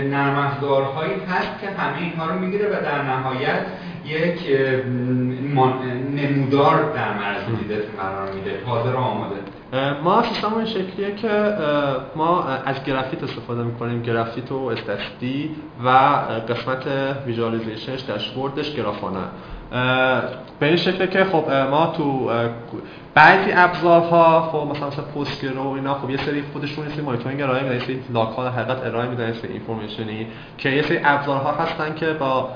نرم 0.04 0.38
افزارهایی 0.38 1.14
هست 1.30 1.62
که 1.62 1.68
همه 1.68 1.98
اینها 1.98 2.30
رو 2.30 2.40
می‌گیره 2.40 2.68
و 2.68 2.72
در 2.72 3.02
نهایت 3.02 3.66
یک 4.06 4.40
نمودار 6.16 6.94
در 6.96 7.14
معرض 7.14 7.44
دیدتون 7.60 7.96
قرار 8.00 8.32
میده. 8.32 8.60
حاضر 8.66 8.96
آماده. 8.96 9.36
ما 10.04 10.24
سیستم 10.24 10.54
این 10.54 10.66
شکلیه 10.66 11.16
که 11.16 11.30
ما 12.16 12.44
از 12.44 12.84
Graphite 12.84 13.24
استفاده 13.24 13.64
می‌کنیم. 13.64 14.02
Graphite 14.02 14.52
و 14.52 14.66
StatsD 14.66 15.50
و 15.86 15.90
قسمت 16.50 16.88
visualization 17.26 17.92
ش 17.92 18.02
dashboard 18.02 18.62
ش 18.62 18.76
Grafana 18.76 19.07
نه. 19.07 19.20
به 20.60 20.66
این 20.66 20.76
شکله 20.76 21.08
که 21.08 21.24
خب 21.24 21.52
ما 21.52 21.94
تو 21.98 22.32
بعضی 23.14 23.52
ابزارها 23.54 24.42
خب 24.42 24.68
مثلا 24.76 24.88
مثلا 24.88 25.06
Postgres 25.06 25.57
و 25.57 25.64
و 25.64 25.68
اینا 25.68 25.94
خب 25.94 26.10
یه 26.10 26.18
سری 26.18 26.44
خودشون 26.54 26.90
سری 26.90 27.02
مانیتورینگ 27.02 27.42
ارائه 27.42 27.64
میدن 27.64 27.76
یه 27.76 27.82
سری 27.82 28.00
log 28.14 28.30
ها 28.30 28.50
حقیقت 28.50 28.86
ارائه 28.86 29.10
میدن 29.10 29.28
یه 29.28 29.34
سری 29.34 29.54
information 29.54 30.22
ی 30.22 30.28
که 30.58 30.70
یه 30.70 30.82
سری 30.82 31.00
ابزارها 31.04 31.52
هستن 31.52 31.96
که 31.96 32.14
با 32.14 32.50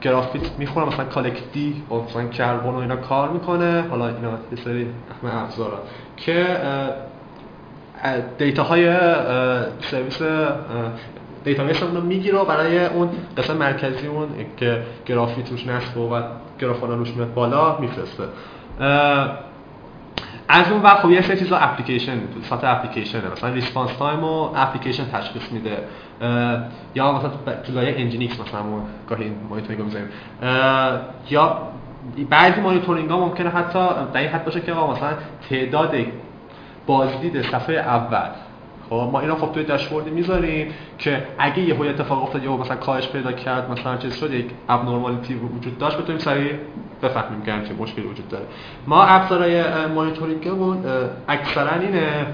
Graphite 0.00 0.42
می‌خورن 0.58 0.88
مثلا 0.88 1.04
collectd 1.04 1.82
با 1.88 2.02
مثلا 2.02 2.24
Carbon 2.28 2.70
و 2.70 2.76
اینا 2.76 2.96
کار 2.96 3.28
می‌کنه. 3.28 3.84
حالا 3.90 4.06
اینا 4.08 4.30
یه 4.30 4.64
سری 4.64 4.86
ابزارها 5.24 5.78
که 6.16 6.46
data 8.38 8.62
های 8.62 8.96
سرویس 9.80 10.22
database 11.44 11.82
رو 11.82 12.00
می‌گیره 12.00 12.44
برای 12.44 12.86
اون 12.86 13.08
قسمت 13.38 13.56
مرکزی 13.56 14.06
اون 14.06 14.28
که 14.56 14.82
Graphite 15.06 15.42
توش 15.42 15.66
نصب 15.66 15.96
و 15.96 16.22
Grafana 16.62 16.94
روش 16.94 17.10
میاد 17.10 17.34
بالا 17.34 17.78
میفرسته. 17.78 18.24
از 20.48 20.70
اون 20.70 20.82
وقت 20.82 21.02
خب 21.02 21.10
یه 21.10 21.20
سری 21.20 21.38
چیزا 21.38 21.56
اپلیکیشن 21.56 22.20
سطح 22.50 22.70
اپلیکیشن 22.70 23.32
مثلا 23.32 23.50
response 23.50 23.90
time 23.98 24.24
و 24.24 24.50
اپلیکیشن 24.56 25.04
تشخیص 25.12 25.52
میده. 25.52 25.78
یا 26.94 27.12
مثلا 27.12 27.30
تو 27.66 27.72
لایه 27.72 28.00
Nginx 28.00 28.40
مثلا 28.40 28.62
ما 28.62 28.86
گاهی 29.08 29.32
مانیتورینگ 29.50 29.84
می‌ذاریم. 29.84 30.08
یا 31.30 31.58
بعضی 32.30 32.60
مانیتورینگ 32.60 33.10
ها 33.10 33.18
ممکنه 33.18 33.50
حتی 33.50 33.78
این 34.14 34.28
حد 34.28 34.44
باشه 34.44 34.60
که 34.60 34.72
مثلا 34.72 35.12
تعداد 35.50 35.94
بازدید 36.86 37.42
صفحه 37.42 37.74
اول. 37.74 38.28
خب 38.92 39.08
ما 39.12 39.20
اینا 39.20 39.34
خب 39.34 39.52
توی 39.52 39.64
داشبورد 39.64 40.08
می‌ذاریم 40.08 40.72
که 40.98 41.22
اگه 41.38 41.58
یه 41.58 41.80
اتفاق 41.80 42.22
افتاد 42.22 42.44
یا 42.44 42.56
مثلا 42.56 42.76
کاهش 42.76 43.08
پیدا 43.08 43.32
کرد 43.32 43.70
مثلا 43.70 43.96
چیز 43.96 44.14
شد 44.14 44.34
یک 44.34 44.46
ابنورمالیتی 44.68 45.34
وجود 45.34 45.78
داشت 45.78 45.98
بتونیم 45.98 46.18
سریع 46.18 46.52
بفهمیم 47.02 47.42
که 47.42 47.68
چه 47.68 47.74
مشکلی 47.74 48.06
وجود 48.06 48.28
داره. 48.28 48.44
ما 48.86 49.02
ابزارهای 49.02 49.86
مانیتورینگمون 49.86 50.84
اکثرا 51.28 51.80
اینه 51.80 52.26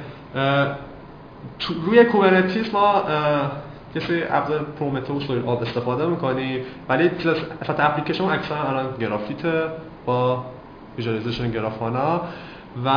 روی 1.87 2.05
کوبرنتیس 2.05 2.75
ما 2.75 3.03
کسی 3.95 4.23
ابزار 4.31 4.67
پرومتوس 4.79 5.31
رو 5.31 5.51
استفاده 5.51 6.07
می‌کنیم 6.07 6.65
ولی 6.89 7.11
سطح 7.67 7.87
اپلیکیشن 7.87 8.25
اکثرا 8.25 8.69
الان 8.69 8.87
Graphite 9.01 9.43
با 10.07 10.45
visualization 10.97 11.51
Grafana 11.51 12.21
و 12.85 12.89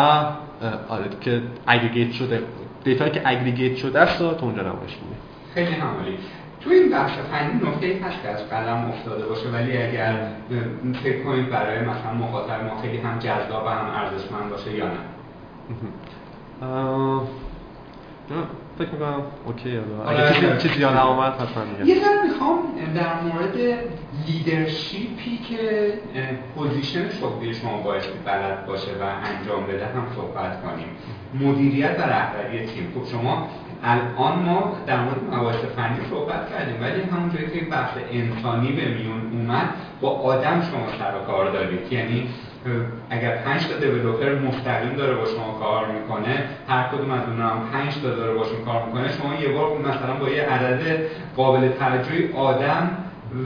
آره 0.90 1.06
که 1.22 1.42
aggregate 1.68 2.12
شده. 2.12 2.44
data 2.84 3.03
یی 3.03 3.12
که 3.12 3.22
aggregate 3.26 3.76
شده 3.76 4.00
است 4.00 4.22
رو 4.22 4.34
تو 4.34 4.46
اونجا 4.46 4.62
نمایش 4.62 4.92
میده. 4.94 5.16
خیلی 5.54 5.72
همالی 5.72 6.18
تو 6.62 6.70
این 6.70 6.92
بخش 6.92 7.12
فنی 7.12 7.54
نکته 7.54 8.06
هست 8.06 8.22
که 8.24 8.30
از 8.30 8.50
قلم 8.50 8.90
افتاده 8.90 9.26
باشه 9.26 9.50
ولی 9.50 9.78
اگر 9.78 10.28
فکر 11.04 11.24
کنید 11.24 11.50
برای 11.50 11.80
مثلا 11.80 12.14
مخاطب 12.14 12.64
ما 12.64 12.82
خیلی 12.82 12.98
هم 12.98 13.20
جذاب 13.20 13.66
و 13.66 13.70
هم 13.70 13.86
ارزشمند 13.86 14.50
باشه 14.50 14.72
یا 14.78 14.86
نه. 14.86 14.92
فکر 18.86 18.92
می‌کنم 18.92 19.22
okay 19.46 19.80
اگه 20.08 20.34
چیزی 20.34 20.58
چیزی 20.58 20.82
یادم 20.82 20.98
آمد 20.98 21.34
حتما 21.34 21.64
میگم. 21.64 21.86
یه 21.86 21.96
ذره 21.96 22.24
می‌خوام 22.28 22.60
در 22.96 23.14
مورد 23.22 23.80
leadership 24.28 25.28
ی 25.28 25.38
که 25.38 25.94
position 26.56 27.10
شغلی 27.10 27.54
شما 27.54 27.78
باید 27.78 28.04
بلد 28.26 28.66
باشه 28.66 28.92
و 28.92 29.04
انجام 29.04 29.64
بده 29.68 29.86
هم 29.86 30.08
صحبت 30.16 30.62
کنیم. 30.62 30.88
مدیریت 31.40 32.00
و 32.00 32.02
رهبری 32.02 32.66
تیم. 32.66 32.94
خب 32.96 33.12
شما 33.12 33.48
الان 33.84 34.40
ما 34.40 34.78
در 34.88 35.00
مورد 35.00 35.24
مباحث 35.32 35.60
فنی 35.76 35.98
صحبت 36.10 36.50
کردیم 36.50 36.82
ولی 36.82 37.02
همونجایی 37.02 37.60
که 37.60 37.66
بحث 37.66 37.92
انسانی 38.12 38.72
به 38.72 38.86
میون 38.88 39.22
اومد 39.32 39.70
با 40.02 40.10
آدم 40.10 40.62
شما 40.72 40.88
سر 41.00 41.22
و 41.22 41.26
کار 41.28 41.52
دارید. 41.52 41.94
یعنی 41.94 42.30
اگر 43.10 43.38
5 43.38 43.68
تا 43.68 43.80
developer 43.80 44.36
مستقیم 44.36 44.96
داره 44.96 45.16
با 45.16 45.26
شما 45.26 45.60
کار 45.60 45.86
می‌کنه 45.92 46.46
هر 46.68 46.84
کدوم 46.88 47.12
از 47.12 47.28
اونها 47.28 47.50
هم 47.50 47.70
5 47.72 48.02
تا 48.02 48.10
داره 48.10 48.34
باشون 48.34 48.66
کار 48.66 48.86
می‌کنه 48.86 49.12
شما 49.12 49.36
یه 49.36 49.50
بار 49.50 49.78
مثلا 49.78 50.14
با 50.14 50.30
یه 50.30 50.44
عدد 50.44 50.98
قابل 51.36 51.70
توجهی 51.70 52.34
آدم 52.34 52.90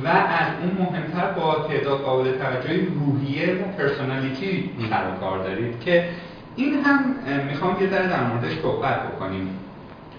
و 0.03 0.07
از 0.07 0.47
اون 0.61 0.71
مهمتر 0.79 1.31
با 1.31 1.67
تعداد 1.69 1.99
قابل 1.99 2.31
توجهی 2.31 2.85
روحیه 2.85 3.53
و 3.53 3.77
پرسونالیتی 3.77 4.69
سر 4.89 5.03
کار 5.19 5.43
دارید 5.43 5.79
که 5.79 6.09
این 6.55 6.73
هم 6.73 7.15
می‌خوام 7.49 7.77
یه 7.81 7.89
ذره 7.89 8.07
در 8.07 8.23
موردش 8.23 8.59
صحبت 8.61 8.99
بکنیم. 9.03 9.49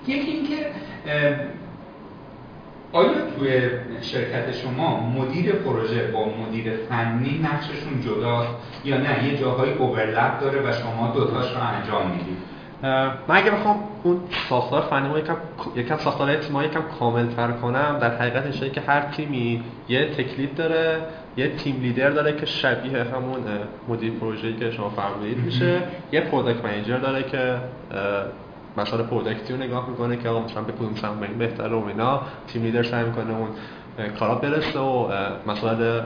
یکی 0.07 0.31
اینکه 0.31 0.67
آیا 2.97 3.11
توی 3.39 3.71
شرکت 4.01 4.53
شما 4.53 5.01
مدیر 5.01 5.53
پروژه 5.53 6.11
با 6.13 6.25
مدیر 6.25 6.73
فنی 6.89 7.41
نقششون 7.45 8.01
جداست؟ 8.01 8.51
یا 8.85 8.99
نه 8.99 9.25
یه 9.25 9.39
جاهای 9.39 9.73
اوورلپ 9.73 10.41
داره 10.41 10.61
و 10.61 10.73
شما 10.73 11.13
دوتاش 11.15 11.53
رو 11.53 11.61
انجام 11.63 12.11
می‌دید 12.11 12.37
من 13.29 13.37
اگه 13.37 13.51
بخوام 13.51 13.77
اون 14.03 14.21
ساختار 14.49 14.81
فنی 14.81 15.09
ما 15.09 15.19
یکم 15.19 15.37
یکم 15.77 15.97
ساختار 15.97 16.37
تیم 16.37 16.63
یکم 16.63 16.83
کامل 16.99 17.27
تر 17.27 17.53
کنم 17.53 17.99
در 18.01 18.17
حقیقت 18.17 18.45
اینه 18.45 18.71
که 18.71 18.81
هر 18.81 19.01
تیمی 19.01 19.63
یه 19.89 20.07
tech 20.07 20.31
lead 20.31 20.55
داره 20.55 21.01
یه 21.37 21.57
team 21.57 21.81
leader 21.81 22.11
داره 22.11 22.37
که 22.37 22.47
شبیه 22.47 22.99
همون 22.99 23.41
مدیر 23.89 24.13
پروژه‌ای 24.13 24.57
که 24.57 24.71
شما 24.71 24.91
فرمودید 24.91 25.39
میشه 25.39 25.83
یه 26.13 26.21
product 26.21 26.65
manager 26.65 26.99
داره 26.99 27.23
که 27.23 27.57
مسائل 28.77 29.03
product 29.03 29.47
ی 29.47 29.53
رو 29.53 29.59
نگاه 29.59 29.91
می‌کنه 29.91 30.17
که 30.17 30.29
آقا 30.29 30.41
مثلا 30.41 30.63
به 30.63 30.73
کدوم 30.73 30.95
سمت 30.95 31.29
بهتره 31.29 31.77
و 31.77 31.85
اینا. 31.85 32.21
team 32.49 32.63
leader 32.63 32.83
سعی 32.83 33.05
می‌کنه 33.05 33.37
اون 33.37 33.49
کارا 34.19 34.35
برسه 34.35 34.79
و 34.79 35.09
مسائل 35.47 36.01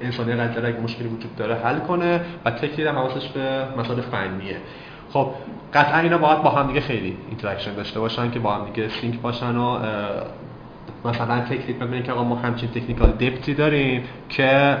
انسانی 0.00 0.32
قدر 0.32 0.66
اگه 0.66 0.80
مشکلی 0.80 1.08
وجود 1.08 1.36
داره 1.36 1.54
حل 1.54 1.78
کنه 1.78 2.20
و 2.44 2.50
tech 2.50 2.69
lead 2.69 2.88
هم 2.88 2.98
حواسش 2.98 3.28
به 3.28 3.64
مسائل 3.78 4.00
فنیه. 4.00 4.56
خب 5.10 5.30
قطعا 5.74 6.00
اینا 6.00 6.18
باید 6.18 6.42
با 6.42 6.50
هم 6.50 6.66
دیگه 6.66 6.80
خیلی 6.80 7.16
interaction 7.28 7.74
داشته 7.74 8.00
باشن 8.00 8.30
که 8.30 8.38
با 8.38 8.54
هم 8.54 8.64
دیگه 8.64 8.88
sync 8.88 9.20
باشن 9.20 9.56
و 9.56 9.78
مثلا 11.04 11.40
tech 11.40 11.61
lead 11.61 11.82
ببینید 11.82 12.04
که 12.04 12.12
آقا 12.12 12.24
ما 12.24 12.36
همچین 12.36 12.68
technical 12.68 13.10
debt 13.10 13.45
ی 13.45 13.54
داریم 13.54 14.04
که 14.28 14.76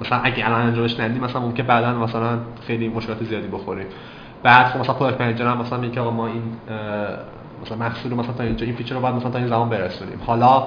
مثلا 0.00 0.18
اگه 0.24 0.46
الان 0.46 0.60
انجامش 0.60 1.00
ندیم 1.00 1.24
مثلا 1.24 1.40
ممکن 1.40 1.62
بعدا 1.62 1.94
مثلا 1.94 2.38
خیلی 2.66 2.88
مشکلات 2.88 3.24
زیادی 3.24 3.48
بخوریم. 3.48 3.86
بعد 4.46 4.66
خب 4.66 4.80
مثلا 4.80 4.94
product 4.94 5.20
manager 5.20 5.46
هم 5.46 5.58
مثلا 5.58 5.78
میگه 5.78 6.00
آقا 6.00 6.10
ما 6.10 6.26
این 6.26 6.42
مثلا 7.62 7.78
محصول 7.78 8.14
مثلا 8.14 8.32
تا 8.32 8.44
اینجا 8.44 8.66
این 8.66 8.74
feature 8.74 8.94
رو 8.94 9.00
بعد 9.00 9.14
مثلا 9.14 9.30
تا 9.30 9.38
این 9.38 9.46
زمان 9.46 9.68
برسونیم. 9.68 10.20
حالا 10.26 10.66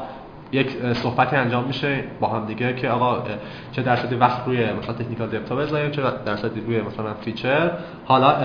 یک 0.51 0.93
صحبتی 0.93 1.35
انجام 1.35 1.64
میشه 1.64 2.03
با 2.19 2.27
هم 2.27 2.45
دیگه 2.45 2.73
که 2.73 2.89
آقا 2.89 3.23
چه 3.72 3.81
درصدی 3.81 4.15
وقت 4.15 4.45
روی 4.45 4.73
مثلا 4.73 4.93
technical 4.94 5.30
debt 5.30 5.50
ها 5.50 5.56
بذاریم 5.56 5.91
چه 5.91 6.01
درصدی 6.26 6.61
روی 6.61 6.81
مثلا 6.81 7.14
feature 7.14 7.72
حالا 8.06 8.35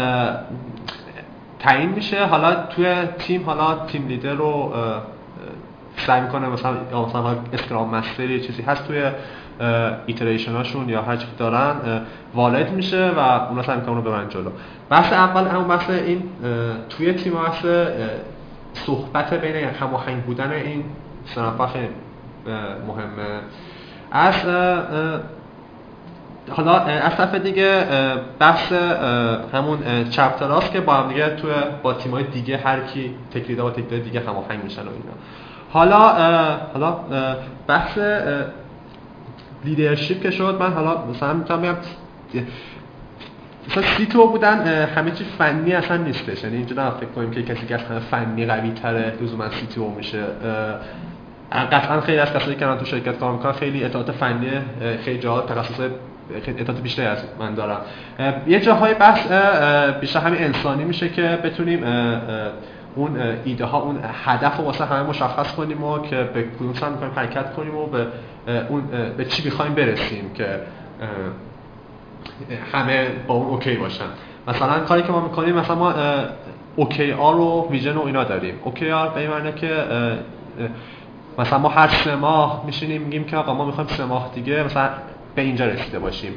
تعیین 1.58 1.90
میشه. 1.90 2.26
حالا 2.26 2.54
توی 2.54 2.94
تیم 3.18 3.44
حالا 3.46 3.86
team 3.86 4.08
leader 4.08 4.32
رو 4.32 4.72
سعی 5.96 6.20
می‌کنه 6.20 6.48
مثلا 6.48 6.76
مثلا 7.06 7.36
scrum 7.52 7.94
master 7.94 8.38
چیزی 8.38 8.62
هست 8.62 8.88
توی 8.88 9.02
iteration 10.06 10.52
هاشون 10.52 10.88
یا 10.88 11.02
هر 11.02 11.18
دارن 11.38 11.76
والد 12.34 12.70
میشه 12.70 13.10
و 13.16 13.18
اونا 13.18 13.62
سعی 13.62 13.76
می‌کنن 13.76 13.94
رو 13.94 14.02
ببرن 14.02 14.28
جلو. 14.28 14.50
بحث 14.90 15.12
اول 15.12 15.48
همون 15.48 15.68
بحث 15.68 15.90
این 15.90 16.22
توی 16.88 17.12
تیم 17.12 17.32
بحث 17.32 17.66
صحبت 18.74 19.34
بین 19.34 19.56
هماهنگ 19.56 20.22
بودن 20.22 20.50
این 20.50 20.84
سه 21.24 21.40
مهمه. 22.86 23.40
از 24.12 24.34
حالا 26.50 26.78
از 26.78 27.16
طرف 27.16 27.34
دیگه 27.34 27.84
بحث 28.38 28.72
همون 29.52 29.78
چپتراست 30.10 30.72
که 30.72 30.80
با 30.80 30.94
هم 30.94 31.08
دیگه 31.08 31.28
توی 31.28 31.50
با 31.82 31.94
تیمای 31.94 32.24
دیگه 32.24 32.56
هر 32.56 32.80
کی 32.80 33.14
تکلیده 33.30 33.62
با 33.62 33.70
تکلیده 33.70 33.98
دیگه 33.98 34.20
هماهنگ 34.20 34.64
میشن 34.64 34.82
و 34.82 34.84
اینا. 34.84 35.14
حالا 35.72 35.98
حالا 36.72 36.96
بحث 37.66 37.98
لیدرشپ 39.64 40.22
که 40.22 40.30
شد 40.30 40.56
من 40.60 40.72
حالا 40.72 41.06
مثلا 41.06 41.32
می‌تونم 41.32 41.62
بگم 41.62 41.76
مثلا 43.68 43.82
سی 43.82 44.06
تو 44.06 44.26
بودن 44.26 44.86
همه 44.86 45.10
چی 45.10 45.24
فنی 45.38 45.72
اصلا 45.72 45.96
نیستش. 45.96 46.44
یعنی 46.44 46.56
اینجا 46.56 46.90
فکر 46.90 47.06
کنیم 47.06 47.30
که 47.30 47.42
کسی 47.42 47.66
که 47.66 47.76
فنی 48.10 48.46
قوی 48.46 48.70
تره 48.70 49.12
لزوما 49.20 49.50
سی 49.50 49.66
تو 49.66 49.90
میشه. 49.90 50.22
قطعا 51.52 52.00
خیلی 52.00 52.18
از 52.18 52.32
کسایی 52.32 52.56
که 52.56 52.66
من 52.66 52.78
تو 52.78 52.84
شرکت 52.84 53.18
کار 53.18 53.32
می‌کنن 53.32 53.52
خیلی 53.52 53.84
اطلاعات 53.84 54.12
فنی 54.12 54.50
خیلی 55.04 55.18
جاها 55.18 55.40
تخصص 55.40 55.80
اطلاعات 56.46 56.82
بیشتری 56.82 57.06
از 57.06 57.18
من 57.38 57.54
دارم 57.54 57.80
یه 58.46 58.60
جاهای 58.60 58.94
بحث 58.94 59.32
بیشتر 60.00 60.20
همین 60.20 60.42
انسانی 60.42 60.84
میشه 60.84 61.08
که 61.08 61.38
بتونیم 61.44 61.84
اون 62.94 63.16
ایده 63.44 63.64
ها 63.64 63.78
اون 63.78 63.98
هدف 64.24 64.56
رو 64.56 64.64
واسه 64.64 64.84
همه 64.84 65.02
مشخص 65.02 65.52
کنیم 65.52 65.84
و 65.84 65.98
که 65.98 66.30
به 66.34 66.42
کدوم 66.42 66.74
سمت 66.74 66.98
حرکت 67.18 67.52
کنیم 67.52 67.74
و 67.74 67.86
به 67.86 68.06
اون 68.68 68.82
به 69.16 69.24
چی 69.24 69.44
می‌خوایم 69.44 69.74
برسیم 69.74 70.30
که 70.34 70.60
همه 72.72 73.06
با 73.26 73.34
اون 73.34 73.46
اوکی 73.46 73.76
باشن؟ 73.76 74.04
مثلا 74.48 74.80
کاری 74.80 75.02
که 75.02 75.12
ما 75.12 75.20
می‌کنیم 75.20 75.54
مثلا 75.54 75.76
ما 75.76 75.94
OKR 76.76 77.36
و 77.36 77.68
vision 77.70 77.96
و 77.96 78.02
اینا 78.02 78.24
داریم. 78.24 78.54
OKR 78.64 79.08
به 79.08 79.28
معنی 79.28 79.52
که 79.52 79.84
مثلا 81.38 81.58
ما 81.58 81.68
هر 81.68 81.88
سه 81.88 82.16
ماه 82.16 82.62
میشینیم 82.66 83.02
میگیم 83.02 83.24
که 83.24 83.36
آقا 83.36 83.54
ما 83.54 83.64
می‌خوایم 83.64 83.90
سه 83.90 84.04
ماه 84.04 84.30
دیگه 84.34 84.62
مثلا 84.62 84.88
به 85.34 85.42
اینجا 85.42 85.66
رسیده 85.66 85.98
باشیم. 85.98 86.32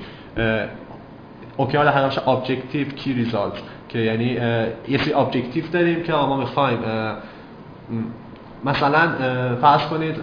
OKR 1.58 1.86
در 1.86 2.30
objective 2.30 2.88
key 2.88 3.14
result 3.14 3.54
که 3.90 4.00
یعنی 4.00 4.26
یه 4.88 4.98
سری 4.98 5.14
objective 5.14 5.68
داریم 5.68 6.04
که 6.04 6.14
ما 6.14 6.38
می‌خوایم 6.38 6.80
مثلا 8.66 9.10
فرض 9.62 9.82
کنید 9.82 10.16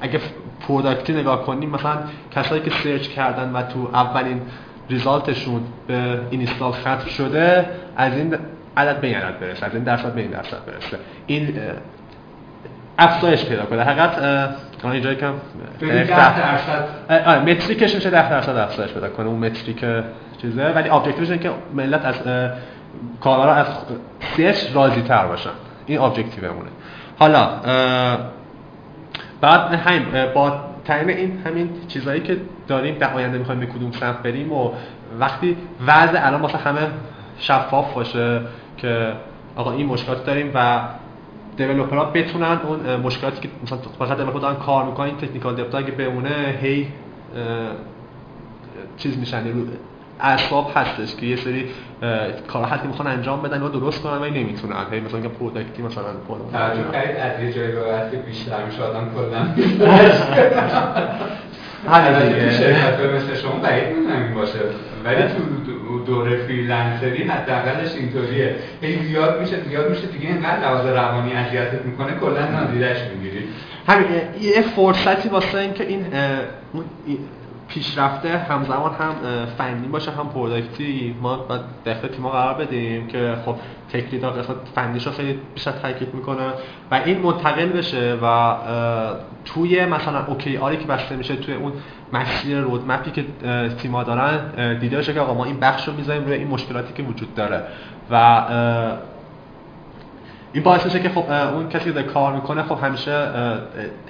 اگه 0.00 0.20
product 0.68 1.06
ی 1.06 1.12
نگاه 1.12 1.42
کنیم 1.42 1.70
مثلا 1.70 1.98
کسایی 2.34 2.62
که 2.62 2.70
search 2.70 3.08
کردن 3.08 3.52
و 3.52 3.62
تو 3.62 3.90
اولین 3.94 4.42
result 4.90 5.32
شون 5.32 5.60
به 5.86 6.20
install 6.30 6.72
ختم 6.72 7.08
شده 7.08 7.66
از 7.96 8.12
این 8.12 8.38
عدد 8.76 9.00
به 9.00 9.06
این 9.06 9.16
عدد 9.16 9.40
برسه 9.40 9.66
از 9.66 9.74
این 9.74 9.84
درصد 9.84 10.14
به 10.14 10.20
این 10.20 10.30
درصد 10.30 10.64
برسه. 10.66 10.98
این 11.26 11.60
افزایش 12.98 13.44
پیدا 13.44 13.64
کنه. 13.64 13.82
حقیقت 13.82 14.18
الان 14.18 14.92
اینجا 14.92 15.12
یکم 15.12 15.32
10 15.80 16.06
درصد. 16.38 16.88
آره 17.26 17.40
metric 17.40 17.81
ش 17.81 17.94
میشه 17.94 18.10
10 18.10 18.30
درصد 18.30 18.56
افزایش 18.56 18.92
پیدا 18.92 19.08
کنه 19.08 19.26
اون 19.26 19.38
metric 19.38 19.84
چیزه. 20.42 20.72
ولی 20.74 20.88
objective 20.88 21.22
ش 21.22 21.30
اینه 21.30 21.42
که 21.42 21.50
ملت 21.74 22.04
از 22.04 22.14
کاربرا 23.20 23.54
از 23.54 23.66
search 24.36 24.74
راضی 24.74 25.02
تر 25.02 25.26
باشن. 25.26 25.50
این 25.86 26.00
objective 26.00 26.48
مونه 26.48 26.70
حالا 27.18 27.48
بعد 29.40 29.74
همین 29.74 30.32
با 30.34 30.60
تعیین 30.84 31.10
این 31.10 31.38
همین 31.46 31.70
چیزهایی 31.88 32.20
که 32.20 32.36
داریم 32.68 32.94
در 32.94 33.14
آینده 33.14 33.38
می‌خوایم 33.38 33.60
به 33.60 33.66
کدوم 33.66 33.92
سمت 33.92 34.22
بریم 34.22 34.52
و 34.52 34.70
وقتی 35.20 35.56
وضع 35.86 36.26
الان 36.26 36.40
واسه 36.40 36.58
همه 36.58 36.80
شفاف 37.38 37.94
باشه 37.94 38.40
که 38.76 39.12
آقا 39.56 39.72
این 39.72 39.86
مشکلات 39.86 40.26
داریم 40.26 40.50
و 40.54 40.80
دیولپرها 41.56 42.04
بتونن 42.04 42.60
اون 42.66 42.96
مشکلاتی 42.96 43.40
که 43.40 43.48
مثلا 43.62 43.78
فقط 43.98 44.16
دیولپر 44.16 44.38
دارن 44.38 44.56
کار 44.56 44.84
می‌کنن 44.84 45.10
تکنیکال 45.10 45.56
دیپتا 45.56 45.78
اگه 45.78 45.90
بمونه 45.90 46.58
هی 46.62 46.88
چیز 48.96 49.18
میشن 49.18 49.44
اسباب 50.20 50.72
هستش 50.74 51.16
که 51.16 51.26
یه 51.26 51.36
سری 51.36 51.64
کارا 52.48 52.66
هستی 52.66 52.86
می‌خوان 52.86 53.08
انجام 53.08 53.42
بدن 53.42 53.62
و 53.62 53.68
درست 53.68 54.02
کنن 54.02 54.18
ولی 54.18 54.44
نمی‌تونن. 54.44 54.76
هی 54.92 55.00
مثلا 55.00 55.20
که 55.20 55.28
پروداکتی 55.28 55.82
مثلا 55.82 56.04
توجه 56.52 56.92
کردید 56.92 57.16
از 57.16 57.42
یه 57.42 57.52
جایی 57.52 57.72
به 57.72 58.16
بیشتر 58.26 58.64
میشه 58.64 58.82
آدم 58.82 59.10
کلا. 59.16 59.40
همین 61.90 62.28
دیگه. 62.28 62.50
شرکت 62.50 63.00
مثل 63.00 63.34
شما 63.34 63.58
بعید 63.62 63.96
می‌دونم 63.96 64.34
باشه. 64.34 64.58
ولی 65.04 65.22
تو 65.22 66.04
دوره 66.04 66.36
freelancer 66.36 67.14
ی 67.14 67.22
حداقلش 67.22 67.94
اینطوریه. 67.94 68.56
هی 68.80 69.06
زیاد 69.06 69.40
میشه 69.40 69.56
زیاد 69.68 69.90
میشه 69.90 70.06
دیگه 70.06 70.28
اینقدر 70.28 70.60
لحاظ 70.60 70.86
روانی 70.86 71.32
اذیتت 71.32 71.84
می‌کنه 71.84 72.12
کلا 72.20 72.50
نادیدش 72.50 72.96
می‌گیری. 73.14 73.48
همین 73.88 74.06
یه 74.40 74.62
فرصتی 74.62 75.28
واسه 75.28 75.58
اینکه 75.58 75.84
این 75.84 76.06
پیشرفته 77.68 78.38
همزمان 78.38 78.92
هم 78.92 79.14
فنی 79.58 79.88
باشه 79.88 80.10
هم 80.10 80.28
product 80.28 81.05
ی 81.05 81.16
ما 81.22 81.36
باید 81.36 81.60
داخل 81.84 82.08
تیما 82.08 82.30
قرار 82.30 82.54
بدیم 82.54 83.06
که 83.06 83.36
خب 83.44 83.54
تکلیدا 83.92 84.30
قسمت 84.30 84.56
فنیش 84.74 85.06
رو 85.06 85.12
خیلی 85.12 85.40
بیشتر 85.54 85.70
تاکید 85.70 86.14
می‌کنه 86.14 86.48
و 86.90 86.94
این 86.94 87.18
منتقل 87.18 87.66
بشه 87.66 88.18
و 88.22 88.54
توی 89.44 89.84
مثلا 89.84 90.26
اوکی 90.26 90.56
آری 90.56 90.76
که 90.76 90.86
بسته 90.86 91.16
میشه 91.16 91.36
توی 91.36 91.54
اون 91.54 91.72
مسیر 92.12 92.60
رودمپی 92.60 93.10
که 93.10 93.24
تیما 93.78 94.02
دارن 94.02 94.78
دیده 94.78 95.02
که 95.02 95.20
آقا 95.20 95.34
ما 95.34 95.44
این 95.44 95.60
بخش 95.60 95.88
رو 95.88 95.94
می‌ذاریم 95.94 96.24
روی 96.24 96.34
این 96.34 96.48
مشکلاتی 96.48 96.92
که 96.92 97.02
وجود 97.02 97.34
داره 97.34 97.62
و 98.10 98.42
این 100.56 100.62
باعث 100.62 100.84
میشه 100.84 101.00
که 101.00 101.08
خب 101.08 101.30
اون 101.30 101.68
کسی 101.68 101.92
که 101.92 102.02
کار 102.02 102.34
می‌کنه 102.34 102.62
خب 102.62 102.78
همیشه 102.84 103.28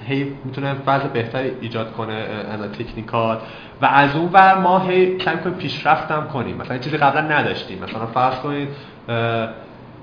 هی 0.09 0.32
می‌تونه 0.44 0.74
وضع 0.86 1.09
بهتری 1.09 1.51
ایجاد 1.60 1.93
کنه 1.93 2.12
از 2.12 2.60
تکنیکال 2.60 3.39
و 3.82 3.86
از 3.86 4.16
اون 4.16 4.28
ور 4.32 4.59
ما 4.59 4.78
هی 4.78 5.16
کم 5.16 5.36
کنیم 5.36 5.55
پیشرفت 5.55 6.10
هم 6.10 6.28
کنیم. 6.28 6.56
مثلا 6.56 6.78
چیزی 6.78 6.97
قبلا 6.97 7.20
نداشتیم. 7.20 7.82
مثلا 7.82 8.06
فرض 8.06 8.35
کنید 8.35 8.68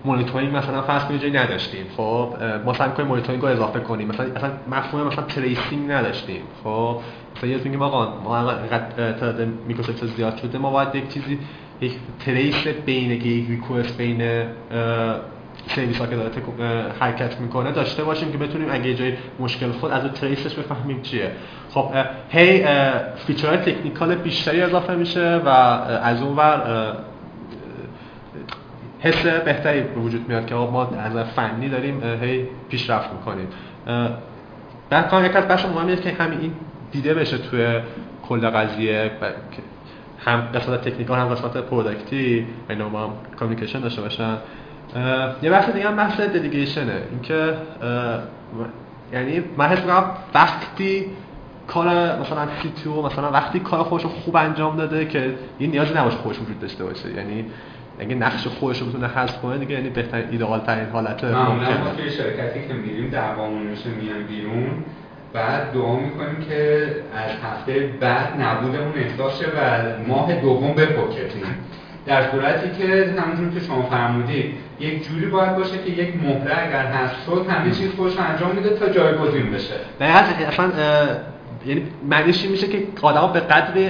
مونیتورینگ 0.05 0.55
مثلا 0.55 0.81
فرض 0.81 1.03
کنید 1.03 1.21
جایی 1.21 1.33
نداشتیم. 1.33 1.85
خب 1.97 2.33
ما 2.65 2.73
سعی 2.73 2.89
کنیم 2.89 3.07
مونیتورینگ 3.07 3.43
رو 3.43 3.49
اضافه 3.49 3.79
کنیم. 3.79 4.07
مثلا 4.07 4.25
اصلا 4.35 4.49
مفهوم 4.71 5.07
مثلا 5.07 5.23
tracing 5.23 5.91
نداشتیم. 5.91 6.41
خب 6.63 6.97
مثلا 7.37 7.49
یه 7.49 7.57
میگیم 7.57 7.81
آقا 7.81 8.21
ما 8.23 8.53
تعداد 8.69 9.47
microservice 9.67 10.05
زیاد 10.05 10.37
شده 10.37 10.57
ما 10.57 10.71
باید 10.71 10.95
یک 10.95 11.13
چیزی 11.13 11.39
یک 11.81 11.93
trace 12.25 12.67
بین 12.85 13.11
یک 13.11 13.49
request 13.49 13.97
بین 13.97 14.45
سرویس 15.67 15.97
ها 15.97 16.07
که 16.07 16.15
داره 16.15 16.31
حرکت 16.99 17.39
می‌کنه 17.39 17.71
داشته 17.71 18.03
باشیم 18.03 18.31
که 18.31 18.37
بتونیم 18.37 18.67
اگه 18.71 18.93
جای 18.93 19.13
مشکل 19.39 19.71
خورد 19.71 19.91
از 19.91 20.03
اون 20.03 20.13
trace 20.13 20.42
ش 20.42 20.53
بفهمیم 20.55 21.01
چیه. 21.01 21.31
خب 21.69 21.91
هی 22.29 22.65
feature 23.15 23.57
های 23.57 23.68
technical 23.68 24.15
بیشتری 24.15 24.61
اضافه 24.61 24.95
میشه 24.95 25.41
و 25.45 25.49
از 25.49 26.21
اون 26.21 26.35
ور 26.35 26.93
حس 28.99 29.25
بهتری 29.25 29.81
به 29.81 29.99
وجود 29.99 30.29
میاد 30.29 30.45
که 30.45 30.55
ما 30.55 30.83
از 30.83 31.27
فنی 31.27 31.69
داریم 31.69 32.03
هی 32.03 32.47
پیشرفت 32.69 33.09
می‌کنیم. 33.13 33.47
بعد 34.89 35.07
کار 35.07 35.25
یک 35.25 35.35
از 35.35 35.47
بخش 35.47 35.65
مهمیه 35.65 35.95
که 35.95 36.11
همین 36.11 36.39
این 36.39 36.53
دیده 36.91 37.13
بشه 37.13 37.37
توی 37.37 37.79
کل 38.29 38.49
قضیه 38.49 39.11
هم 40.25 40.41
قسمت 40.41 40.89
تکنیکال 40.89 41.19
هم 41.19 41.27
قسمت 41.27 41.57
پروداکتی 41.57 42.47
اینا 42.69 42.89
ما 42.89 43.03
هم 43.03 43.13
کامیکیشن 43.39 43.79
داشته 43.79 44.01
باشن. 44.01 44.37
یه 45.41 45.49
بحث 45.49 45.69
دیگه 45.69 45.87
هم 45.87 45.95
بحث 45.95 46.19
دلیگیشنه 46.19 47.01
اینکه 47.11 47.53
یعنی 49.13 49.43
من 49.57 49.65
حس 49.65 49.79
می‌کنم 49.79 50.05
وقتی 50.33 51.05
کار 51.67 51.87
مثلا 52.19 52.47
سی 52.83 52.89
مثلا 52.89 53.31
وقتی 53.31 53.59
کار 53.59 53.83
خودش 53.83 54.05
خوب 54.05 54.35
انجام 54.35 54.77
داده 54.77 55.05
که 55.05 55.33
این 55.57 55.71
نیازی 55.71 55.93
نباشه 55.93 56.17
خودش 56.17 56.39
وجود 56.39 56.59
داشته 56.59 56.83
باشه. 56.83 57.13
یعنی 57.13 57.45
اگه 57.99 58.15
نقش 58.15 58.47
خودش 58.47 58.79
رو 58.79 58.87
بتونه 58.87 59.07
حذف 59.07 59.41
کنه 59.41 59.57
دیگه 59.57 59.73
یعنی 59.73 59.89
بهترین 59.89 60.29
ایدئال 60.29 60.59
ترین 60.59 60.89
حالت 60.89 61.23
ممکنه 61.23 61.83
ما 61.83 61.89
توی 61.97 62.09
شرکتی 62.09 62.67
که 62.67 62.73
میریم 62.73 63.09
دعوامون 63.09 63.61
میشه 63.61 63.89
میان 63.89 64.23
بیرون. 64.23 64.83
بعد 65.33 65.73
دعا 65.73 65.95
می‌کنیم 65.95 66.45
که 66.49 66.87
از 67.15 67.31
هفته 67.43 67.89
بعد 67.99 68.41
نبودمون 68.41 68.93
احساس 68.95 69.39
شه 69.39 69.45
و 69.45 69.81
ماه 70.07 70.41
دوم 70.41 70.73
بپکتیم 70.73 71.43
در 72.05 72.31
صورتی 72.31 72.69
که 72.77 73.13
همونجور 73.17 73.59
که 73.59 73.65
شما 73.65 73.81
فرمودید 73.81 74.53
یک 74.79 75.07
جوری 75.07 75.25
باید 75.25 75.55
باشه 75.55 75.77
که 75.77 75.89
یک 75.89 76.15
مهره 76.23 76.67
اگر 76.67 76.85
هست 76.85 77.15
شد 77.25 77.45
همه 77.49 77.71
چیز 77.71 77.95
خوش 77.95 78.13
انجام 78.17 78.55
میده 78.55 78.69
تا 78.69 78.89
جایگزین 78.89 79.51
بشه. 79.51 79.73
اصلا 80.47 80.71
یعنی 81.65 81.83
معنیش 82.09 82.45
میشه 82.45 82.67
که 82.67 82.83
آدما 83.01 83.27
به 83.27 83.39
قدری 83.39 83.89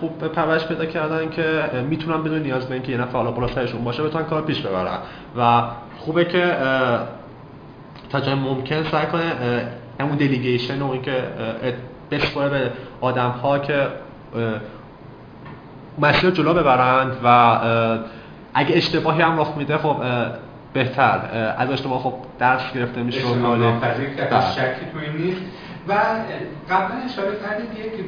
خوب 0.00 0.18
پرورش 0.18 0.66
پیدا 0.66 0.84
کردن 0.84 1.30
که 1.30 1.42
می‌تونن 1.88 2.22
بدون 2.22 2.42
نیاز 2.42 2.66
به 2.66 2.74
اینکه 2.74 2.92
یه 2.92 2.98
نفر 2.98 3.12
حالا 3.12 3.30
بالاترشون 3.30 3.84
باشه 3.84 4.02
بتونن 4.02 4.24
کار 4.24 4.42
پیش 4.42 4.60
ببرن. 4.60 4.98
و 5.38 5.62
خوبه 5.98 6.24
که 6.24 6.56
تا 8.10 8.20
جای 8.20 8.34
ممکن 8.34 8.82
سعی 8.82 9.06
کنه 9.06 9.22
همون 10.00 10.16
دلیگیشن 10.16 10.82
و 10.82 10.90
اینکه 10.90 11.22
بسپاره 12.10 12.48
به 12.48 12.70
آدم 13.00 13.30
ها 13.30 13.58
که 13.58 13.86
مسیر 15.98 16.30
جلو 16.30 16.54
ببرند 16.54 17.16
و 17.24 17.58
اگه 18.54 18.76
اشتباهی 18.76 19.22
هم 19.22 19.40
رخ 19.40 19.56
میده 19.56 19.78
خب 19.78 19.96
بهتر. 20.72 21.20
از 21.58 21.70
اشتباه 21.70 21.98
خب 22.02 22.14
درس 22.38 22.72
گرفته 22.72 23.02
میشه 23.02 23.26
و 23.26 23.56
بله. 23.80 24.00
شکی 24.40 24.86
تو 24.92 24.98
این 24.98 25.26
نیست. 25.26 25.40
و 25.88 25.92
قبلا 26.70 26.96
اشاره 27.04 27.36
کردید 27.44 27.86
یک 27.86 28.04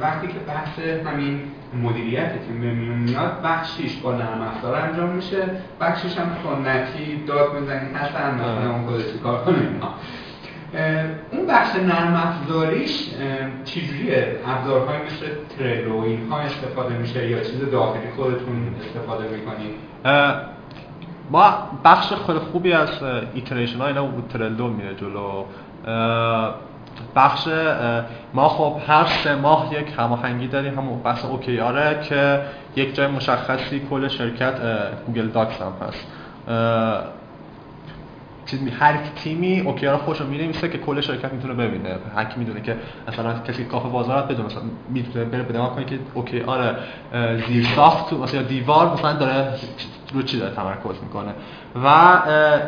وقتی 0.00 0.26
که 0.26 0.38
بحث 0.48 0.78
همین 1.06 1.40
مدیریت 1.82 2.32
تیم 2.46 2.60
به 2.60 2.70
میون 2.70 2.98
میاد 2.98 3.42
بخشیش 3.44 3.96
با 3.96 4.12
نرم 4.12 4.42
افزار 4.54 4.74
انجام 4.74 5.08
میشه. 5.08 5.44
بخشیش 5.80 6.16
هم 6.18 6.26
سنتی 6.44 7.24
داد 7.26 7.54
می‌زنید 7.60 7.96
حسن 7.96 8.34
مثلا 8.34 8.70
اون 8.72 8.86
خودش 8.86 9.04
کار 9.22 9.44
کنه. 9.44 9.56
اون 11.32 11.46
بخش 11.48 11.76
نرم 11.76 12.14
افزاریش 12.14 13.08
چجوریه؟ 13.64 14.36
ابزارهای 14.46 14.98
مثل 14.98 15.26
ترلو 15.58 16.00
اینها 16.00 16.38
استفاده 16.38 16.94
میشه 16.98 17.30
یا 17.30 17.40
چیز 17.40 17.70
داخلی 17.70 18.10
خودتون 18.16 18.74
استفاده 18.80 19.24
می‌کنید؟ 19.28 19.74
ما 21.30 21.54
بخش 21.84 22.12
خیلی 22.26 22.38
خوبی 22.38 22.72
از 22.72 22.88
ایتریشن 23.34 23.78
های 23.78 23.88
اینا 23.88 24.08
ترلو 24.32 24.68
میره 24.68 24.94
جلو. 24.94 25.44
بخش 27.16 27.48
ما 28.34 28.48
خب 28.48 28.76
هر 28.86 29.04
سه 29.04 29.34
ماه 29.34 29.74
یک 29.74 29.86
هماهنگی 29.98 30.46
داریم 30.46 30.78
همون 30.78 31.02
بحث 31.02 31.24
اوکی 31.24 31.60
آره 31.60 32.00
که 32.02 32.40
یک 32.76 32.94
جای 32.94 33.06
مشخصی 33.06 33.82
کل 33.90 34.08
شرکت 34.08 34.54
گوگل 35.06 35.28
داکس 35.28 35.62
هم 35.62 35.72
هست. 35.88 36.06
چیز 38.50 38.60
هر 38.80 38.96
تیمی 39.16 39.60
اوکیار 39.60 39.96
خوشو 39.96 40.26
می‌نویسه 40.26 40.68
که 40.68 40.78
کل 40.78 41.00
شرکت 41.00 41.32
می‌تونه 41.32 41.54
ببینه. 41.54 41.96
هر 42.16 42.24
کی 42.24 42.38
می‌دونه 42.38 42.60
که 42.60 42.76
مثلا 43.08 43.38
کسی 43.38 43.64
کافه 43.64 43.88
بازار 43.88 44.22
بدون 44.22 44.46
مثلا 44.46 44.62
می‌تونه 44.88 45.24
بره 45.24 45.42
به 45.42 45.58
کنه 45.58 45.84
که 45.84 45.98
اوکی 46.14 46.40
آره 46.40 46.76
زیر 47.48 47.64
ساخت 47.76 48.12
مثلا 48.12 48.42
دیوار 48.42 48.92
مثلا 48.92 49.12
داره 49.12 49.54
رو 50.12 50.22
چی 50.22 50.38
داره 50.38 50.54
تمرکز 50.54 51.02
می‌کنه. 51.02 51.34
و 51.84 52.18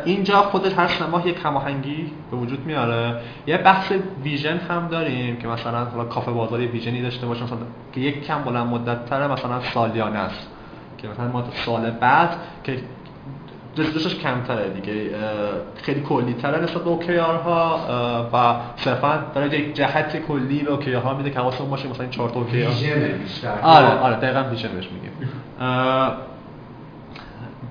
اینجا 0.04 0.42
خودش 0.42 0.72
هر 0.72 0.86
سه 0.86 1.06
ماه 1.06 1.28
یک 1.28 1.36
هماهنگی 1.44 2.12
به 2.30 2.36
وجود 2.36 2.66
میاره. 2.66 3.20
یه 3.46 3.58
بحث 3.58 3.92
ویژن 4.24 4.56
هم 4.56 4.88
داریم 4.88 5.36
که 5.36 5.48
مثلا 5.48 5.84
حالا 5.84 6.04
کافه 6.04 6.30
بازاری 6.30 6.66
ویژنی 6.66 7.02
داشته 7.02 7.26
باشه 7.26 7.44
مثلا 7.44 7.58
که 7.92 8.00
یک 8.00 8.26
کم 8.26 8.42
بلند 8.42 8.66
مدت 8.66 9.06
تره 9.06 9.26
مثلا 9.26 9.60
سالیانه 9.60 10.18
است. 10.18 10.48
که 10.98 11.08
مثلا 11.08 11.28
ما 11.28 11.44
سال 11.66 11.90
بعد 11.90 12.30
که 12.64 12.78
رسیدشش 13.76 14.14
کمتره 14.14 14.68
دیگه 14.68 15.10
خیلی 15.82 16.00
کلی 16.00 16.32
تره 16.34 16.62
نسبت 16.62 16.82
به 16.82 16.90
اوکیار 16.90 17.36
ها 17.36 17.80
و 18.32 18.54
صرفا 18.76 19.24
داره 19.34 19.58
یک 19.58 19.74
جهت 19.74 20.16
کلی 20.16 20.62
به 20.62 20.70
اوکیار 20.70 21.02
ها 21.02 21.14
میده 21.14 21.30
که 21.30 21.38
حواسمون 21.38 21.70
باشه 21.70 21.88
مثلا 21.88 22.02
این 22.02 22.10
چهار 22.10 22.28
تا 22.30 22.40
اوکیار 22.40 22.72
آره 23.62 23.86
آره 23.86 24.16
دقیقاً 24.16 24.50
vision 24.50 24.68
بهش 24.68 24.88
میگیم. 24.92 25.12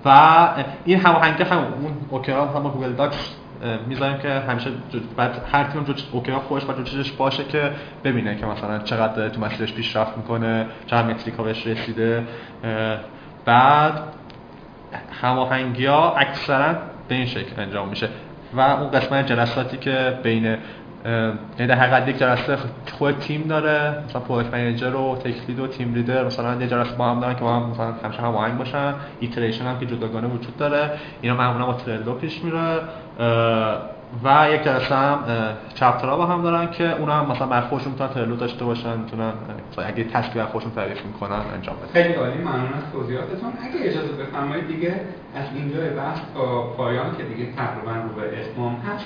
و 0.05 0.49
این 0.85 0.99
هماهنگی 0.99 1.43
هم 1.43 1.57
اون 1.57 1.97
OKR 2.09 2.47
هم 2.47 2.63
Google 2.63 2.93
Docs 2.93 3.35
می‌ذاریم 3.88 4.17
که 4.17 4.30
همیشه 4.30 4.69
بعد 5.17 5.41
هر 5.51 5.63
تیم 5.63 5.84
جو 5.84 5.93
OKR 6.11 6.39
خودش 6.39 6.63
و 6.65 6.84
چیزش 6.84 7.11
باشه 7.11 7.43
که 7.43 7.71
ببینه 8.03 8.35
که 8.35 8.45
مثلا 8.45 8.80
چقدر 8.80 9.30
تو 9.30 9.41
مسیرش 9.41 9.73
پیشرفت 9.73 10.17
می‌کنه 10.17 10.65
چقدر 10.88 11.07
metric 11.07 11.38
ا 11.38 11.43
بهش 11.43 11.67
رسیده. 11.67 12.23
بعد 13.45 13.93
هماهنگی 15.21 15.85
ها 15.85 16.15
اکثرا 16.15 16.73
به 17.07 17.15
این 17.15 17.25
شکل 17.25 17.61
انجام 17.61 17.89
میشه. 17.89 18.09
و 18.53 18.59
اون 18.61 18.91
قسمت 18.91 19.27
جلساتی 19.27 19.77
که 19.77 20.19
بین 20.23 20.57
یعنی 21.05 21.67
در 21.67 21.75
حقیقت 21.75 22.07
یک 22.07 22.17
جلسه 22.17 22.57
خود 22.97 23.19
تیم 23.19 23.41
داره 23.47 24.03
مثلا 24.05 24.21
پروژه 24.21 24.49
منیجر 24.51 24.95
و 24.95 25.15
تک 25.15 25.59
و 25.59 25.67
تیم 25.67 25.93
لیدر 25.93 26.23
مثلا 26.23 26.61
یه 26.61 26.67
جلسه 26.67 26.95
با 26.95 27.09
هم 27.09 27.19
دارن 27.19 27.35
که 27.35 27.41
با 27.41 27.55
هم 27.55 27.69
مثلا 27.69 27.93
همیشه 28.03 28.21
هماهنگ 28.21 28.57
باشن. 28.57 28.93
ایتریشن 29.19 29.65
هم 29.65 29.79
که 29.79 29.85
جداگانه 29.85 30.27
وجود 30.27 30.57
داره. 30.57 30.91
اینا 31.21 31.35
معمولا 31.35 31.65
با 31.65 31.73
ترلو 31.73 32.13
پیش 32.13 32.43
میره. 32.43 32.79
و 34.23 34.48
یک 34.52 34.64
جلسه 34.64 34.95
هم 34.95 35.19
چپترها 35.76 36.18
با 36.18 36.26
هم 36.26 36.41
دارن 36.41 36.72
که 36.72 36.98
اونا 36.99 37.14
هم 37.14 37.31
مثلا 37.31 37.48
بر 37.48 37.61
خودشون 37.61 37.91
می‌تونن 37.91 38.10
ترلو 38.10 38.36
داشته 38.36 38.65
باشن 38.65 38.99
می‌تونن 38.99 39.34
اگه 39.77 40.03
تسکی 40.03 40.40
بر 40.40 40.45
خودشون 40.45 40.72
تعریف 40.72 41.06
می‌کنن 41.06 41.41
انجام 41.56 41.76
بدن. 41.76 42.03
خیلی 42.03 42.14
عالی 42.14 42.38
ممنون 42.38 42.73
از 42.73 42.91
توضیحاتتون. 42.94 43.53
اگه 43.61 43.90
اجازه 43.90 44.07
بفرمایید 44.07 44.68
دیگه 44.68 45.02
از 45.36 45.45
اینجا 45.56 45.80
بحث 45.98 46.18
تا 46.36 46.64
پایان 46.64 47.18
که 47.18 47.23
دیگه 47.23 47.52
تقریبا 47.52 47.91
رو 47.91 48.22
به 48.22 48.40
اتمام 48.40 48.76
هست 48.76 49.06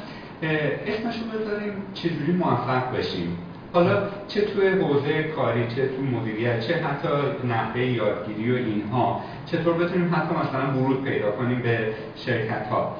اسمشو 0.87 1.25
بذاریم 1.25 1.73
چجوری 1.93 2.31
موفق 2.31 2.97
بشیم. 2.97 3.37
حالا 3.73 3.97
چه 4.27 4.41
توی 4.41 4.67
حوزه 4.67 5.23
کاری 5.23 5.67
چه 5.67 5.87
تو 5.87 6.01
مدیریت 6.01 6.59
چه 6.59 6.73
حتی 6.73 7.07
نحوه 7.47 7.81
یادگیری 7.81 8.51
و 8.51 8.55
اینها 8.55 9.21
چطور 9.45 9.73
بتونیم 9.73 10.15
حتی 10.15 10.35
مثلا 10.35 10.81
ورود 10.81 11.03
پیدا 11.03 11.31
کنیم 11.31 11.59
به 11.61 11.93
شرکت 12.15 12.67
ها 12.71 12.95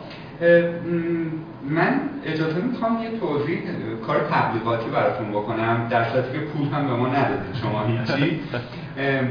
من 1.69 1.99
اجازه 2.25 2.61
می‌خوام 2.61 3.03
یه 3.03 3.19
توضیح 3.19 3.59
کار 4.07 4.19
تبلیغاتی 4.19 4.89
براتون 4.89 5.29
بکنم 5.29 5.87
در 5.89 6.03
صورتی 6.03 6.31
که 6.31 6.39
پول 6.39 6.67
هم 6.67 6.87
به 6.87 6.93
ما 6.93 7.07
ندادید 7.07 7.55
شما 7.61 7.83
هیچی. 7.83 8.39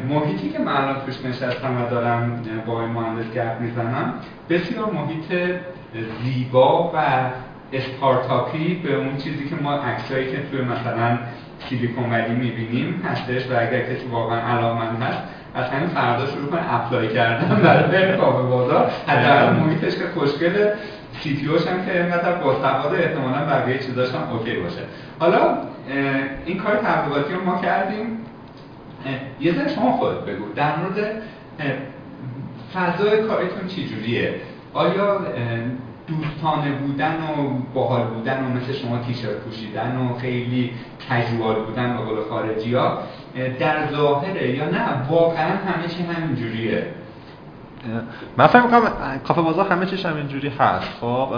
محیطی 0.08 0.50
که 0.50 0.58
من 0.58 0.72
الان 0.72 0.96
توش 1.06 1.24
نشستم 1.24 1.82
و 1.82 1.90
دارم 1.90 2.42
با 2.66 2.82
این 2.82 2.90
مهندس 2.90 3.34
گپ 3.34 3.60
می‌زنم 3.60 4.14
بسیار 4.50 4.92
محیط 4.92 5.56
زیبا 6.24 6.90
و 6.94 6.96
استارتاپی 7.72 8.74
به 8.74 8.96
اون 8.96 9.16
چیزی 9.16 9.48
که 9.48 9.56
ما 9.62 9.74
عکسایی 9.74 10.30
که 10.30 10.38
توی 10.50 10.60
مثلا 10.60 11.18
Silicon 11.68 12.10
Valley 12.10 12.34
می‌بینیم 12.34 13.02
هستش 13.04 13.50
و 13.50 13.52
اگر 13.52 13.82
کسی 13.82 14.06
واقعا 14.10 14.40
علاقمند 14.40 15.02
هست 15.02 15.18
از 15.54 15.68
همین 15.68 15.88
فردا 15.88 16.26
شروع 16.26 16.50
کنه 16.50 16.74
apply 16.74 17.09
کردن 17.08 17.56
برای 17.62 18.16
کافه 18.16 18.42
بازار. 18.42 18.90
حداقل 19.06 19.56
محیطش 19.56 19.96
که 19.96 20.04
خوشگل 20.14 20.68
CTO 21.20 21.47
هم 21.46 21.86
که 21.86 22.02
اینقدر 22.02 22.32
باحال 22.32 22.52
احتمالا 22.96 23.46
بقیه 23.46 23.78
چیزاش 23.78 24.14
هم 24.14 24.28
OK 24.32 24.56
باشه. 24.56 24.80
حالا 25.18 25.56
این 26.46 26.58
کار 26.58 26.76
تبلیغاتی 26.76 27.34
رو 27.34 27.44
ما 27.44 27.58
کردیم. 27.58 28.18
یه 29.40 29.54
ذره 29.54 29.68
شما 29.68 29.92
خودت 29.92 30.18
بگو. 30.18 30.52
در 30.56 30.76
مورد 30.76 31.22
فضای 32.74 33.22
کارتون 33.22 33.68
چی 33.68 33.88
جوریه 33.88 34.34
آیا 34.74 35.20
دوستانه 36.08 36.72
بودن 36.72 37.14
و 37.14 37.50
باحال 37.74 38.02
بودن 38.02 38.44
و 38.44 38.48
مثل 38.48 38.72
شما 38.72 38.98
تیشرت 38.98 39.36
پوشیدن 39.36 39.96
و 39.96 40.18
خیلی 40.18 40.70
کژوال 41.10 41.54
بودن 41.54 41.96
به 41.96 42.04
قول 42.04 42.20
خارجی 42.30 42.74
ها 42.74 42.98
در 43.58 43.92
ظاهره 43.92 44.50
یا 44.50 44.70
نه 44.70 45.08
واقعا 45.10 45.48
همه 45.48 45.88
چی 45.88 46.02
همینجوریه. 46.02 46.86
من 48.36 48.46
فکر 48.46 48.62
می‌کنم 48.62 48.82
کافه 49.24 49.42
بازار 49.42 49.68
همه 49.68 49.86
چیش 49.86 50.06
همینجوری 50.06 50.48
هست. 50.48 50.88
خب 51.00 51.28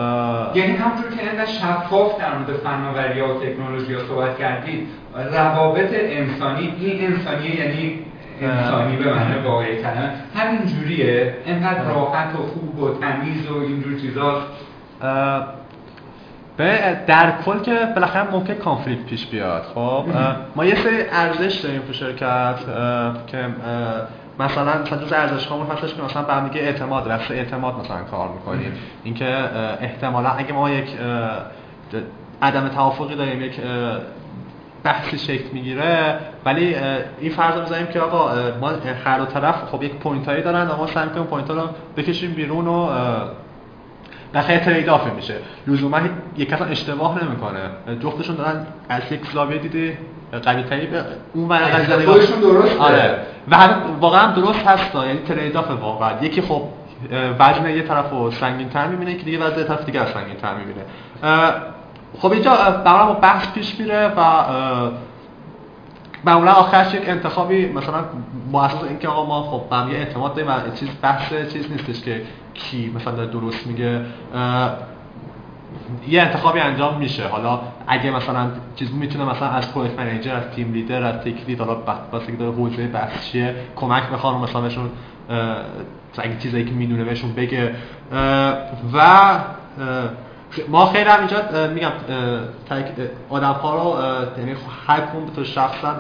یعنی 0.55 0.77
همونجور 0.77 1.11
که 1.17 1.31
اینقدر 1.31 1.47
شفاف 1.47 2.19
در 2.19 2.39
مورد 2.39 2.53
فناوری 2.53 3.21
و 3.21 3.35
تکنولوژی 3.35 3.95
ها 3.95 4.01
صحبت 4.01 4.39
کردید 4.39 4.89
روابط 5.33 5.91
انسانی 5.93 6.75
این 6.81 7.13
انسانیه 7.13 7.57
یعنی 7.57 7.99
انسانی 8.41 8.97
به 8.97 9.15
معنی 9.15 9.39
واقعی 9.45 9.83
کلمه 9.83 10.13
همین 10.35 10.67
جوریه. 10.67 11.37
اینقدر 11.47 11.85
راحت 11.85 12.35
و 12.35 12.39
خوب 12.39 12.79
و 12.79 12.99
تمیز 12.99 13.51
و 13.51 13.59
اینجور 13.61 14.01
چیزاست 14.01 14.47
به 16.57 16.97
در 17.07 17.33
کل 17.45 17.59
که 17.59 17.79
بالاخره 17.95 18.31
ممکن 18.31 18.55
کانفلیکت 18.55 19.05
پیش 19.05 19.27
بیاد. 19.27 19.63
خب 19.75 20.05
ما 20.57 20.65
یه 20.65 20.75
سری 20.75 21.03
ارزش 21.13 21.55
داریم 21.61 21.81
تو 21.81 21.93
شرکت 21.93 22.55
که 23.27 23.39
مثلا 24.39 24.83
مثلا 24.83 24.99
جز 24.99 25.13
ارزش 25.13 25.47
هامون 25.47 25.67
هستش 25.67 25.95
که 25.95 26.03
مثلا 26.03 26.23
به 26.23 26.65
اعتماد 26.65 27.09
رفت 27.09 27.31
اعتماد 27.31 27.75
مثلا 27.81 28.03
کار 28.11 28.29
می‌کنیم. 28.29 28.73
اینکه 29.05 29.35
احتمالا 29.81 30.29
اگه 30.29 30.53
ما 30.53 30.71
یک 30.71 30.89
عدم 32.43 32.69
توافقی 32.69 33.17
داریم 33.17 33.43
یک 33.43 33.61
بحثی 34.85 35.19
شکل 35.19 35.49
می‌گیره 35.53 36.19
ولی 36.45 36.77
این 37.21 37.31
فرض 37.31 37.61
می‌ذاریم 37.61 37.87
که 37.87 38.01
آقا 38.01 38.35
ما 38.61 38.73
هر 39.05 39.19
دو 39.19 39.25
طرف 39.25 39.55
خب 39.71 39.83
یک 39.83 39.95
point 39.95 40.29
هایی 40.29 40.43
دارن 40.43 40.69
و 40.69 40.77
ما 40.77 40.87
سعی 40.87 41.09
کنیم 41.09 41.25
point 41.25 41.51
ها 41.51 41.57
رو 41.57 41.69
بکشیم 41.97 42.33
بیرون 42.33 42.67
و 42.69 42.89
خیلی 44.43 44.61
trade-off 44.61 45.13
میشه. 45.13 45.35
لزوما 45.67 45.99
یک 46.37 46.49
کس 46.49 46.63
اشتباه 46.63 47.25
نمی‌کنه. 47.25 47.61
جفتشون 48.03 48.37
دارن 48.37 48.67
از 48.89 49.03
یک 49.11 49.21
زاویه 49.35 49.59
دیده 49.59 49.99
قوی 50.45 50.63
تری 50.63 50.87
به 50.87 51.05
اون 51.35 51.49
ور 51.49 51.59
خودشون 52.05 52.41
درست 52.41 52.81
آره. 52.81 53.19
و 53.51 53.57
هم 53.57 53.81
واقعا 54.01 54.33
درست 54.33 54.67
هست 54.67 54.95
یعنی 54.95 55.19
trade-off 55.19 55.71
واقعا. 55.71 56.23
یکی 56.23 56.43
خب 56.43 56.63
وزن 57.39 57.71
یه 57.71 57.83
طرف 57.83 58.11
رو 58.11 58.31
سنگین 58.31 58.69
تر 58.69 58.87
می‌بینه 58.87 59.15
که 59.15 59.25
دیگه 59.25 59.39
وزن 59.39 59.65
طرف 59.65 59.85
دیگه 59.85 60.13
سنگین 60.13 60.37
تر 60.37 60.55
می‌بینه. 60.55 60.83
خب 62.19 62.33
اینجا 62.33 62.55
برای 62.85 63.07
ما 63.07 63.13
بحث 63.13 63.49
پیش 63.53 63.81
میره 63.81 64.09
و 64.09 64.21
معمولا 66.25 66.53
آخرش 66.53 66.95
یک 66.95 67.09
انتخابی 67.09 67.67
مثلا 67.67 68.05
مؤسس 68.53 68.85
اینکه 68.89 69.09
آقا 69.09 69.27
ما 69.27 69.43
خب 69.43 69.87
به 69.87 69.93
یه 69.93 69.99
اعتماد 69.99 70.35
داریم 70.35 70.51
و 70.51 70.75
چیز 70.75 70.89
بحث 71.03 71.33
چیز 71.53 71.71
نیستش 71.73 72.01
که 72.05 72.23
کی 72.55 72.93
مثلا 72.97 73.27
درست 73.27 73.67
میگه 73.67 74.01
یه 76.09 76.23
انتخابی 76.23 76.61
انجام 76.61 76.99
میشه. 76.99 77.29
حالا 77.29 77.61
اگه 77.87 78.11
مثلا 78.11 78.47
چیز 78.77 78.95
می‌تونه 78.95 79.25
مثلا 79.25 79.49
از 79.49 79.73
پروژه 79.73 79.91
منیجر 79.97 80.35
از 80.35 80.45
تیم 80.57 80.73
لیدر 80.73 81.03
از 81.03 81.15
تک 81.15 81.49
لید 81.49 81.61
حالا 81.61 81.77
واسه 82.13 82.27
که 82.27 82.33
داره 82.33 82.53
حوزه 82.53 82.87
بحث 82.87 83.31
چیه 83.31 83.55
کمک 83.77 84.03
بخوام 84.11 84.43
مثلا 84.43 84.61
بهشون 84.61 84.91
اگه 86.19 86.39
چیزایی 86.39 86.65
که 86.65 86.73
می‌دونه 86.73 87.05
بهشون 87.05 87.33
بگه. 87.33 87.75
و 88.95 89.31
ما 90.69 90.87
خیلی 90.87 91.11
هم 91.11 91.19
اینجا 91.19 91.69
میگم 91.69 91.93
آدم 93.31 93.53
ها 93.53 93.75
رو 93.75 93.97
یعنی 94.39 94.57
هر 94.87 95.01
کون 95.01 95.27
تو 95.37 95.45
شخصا 95.45 95.95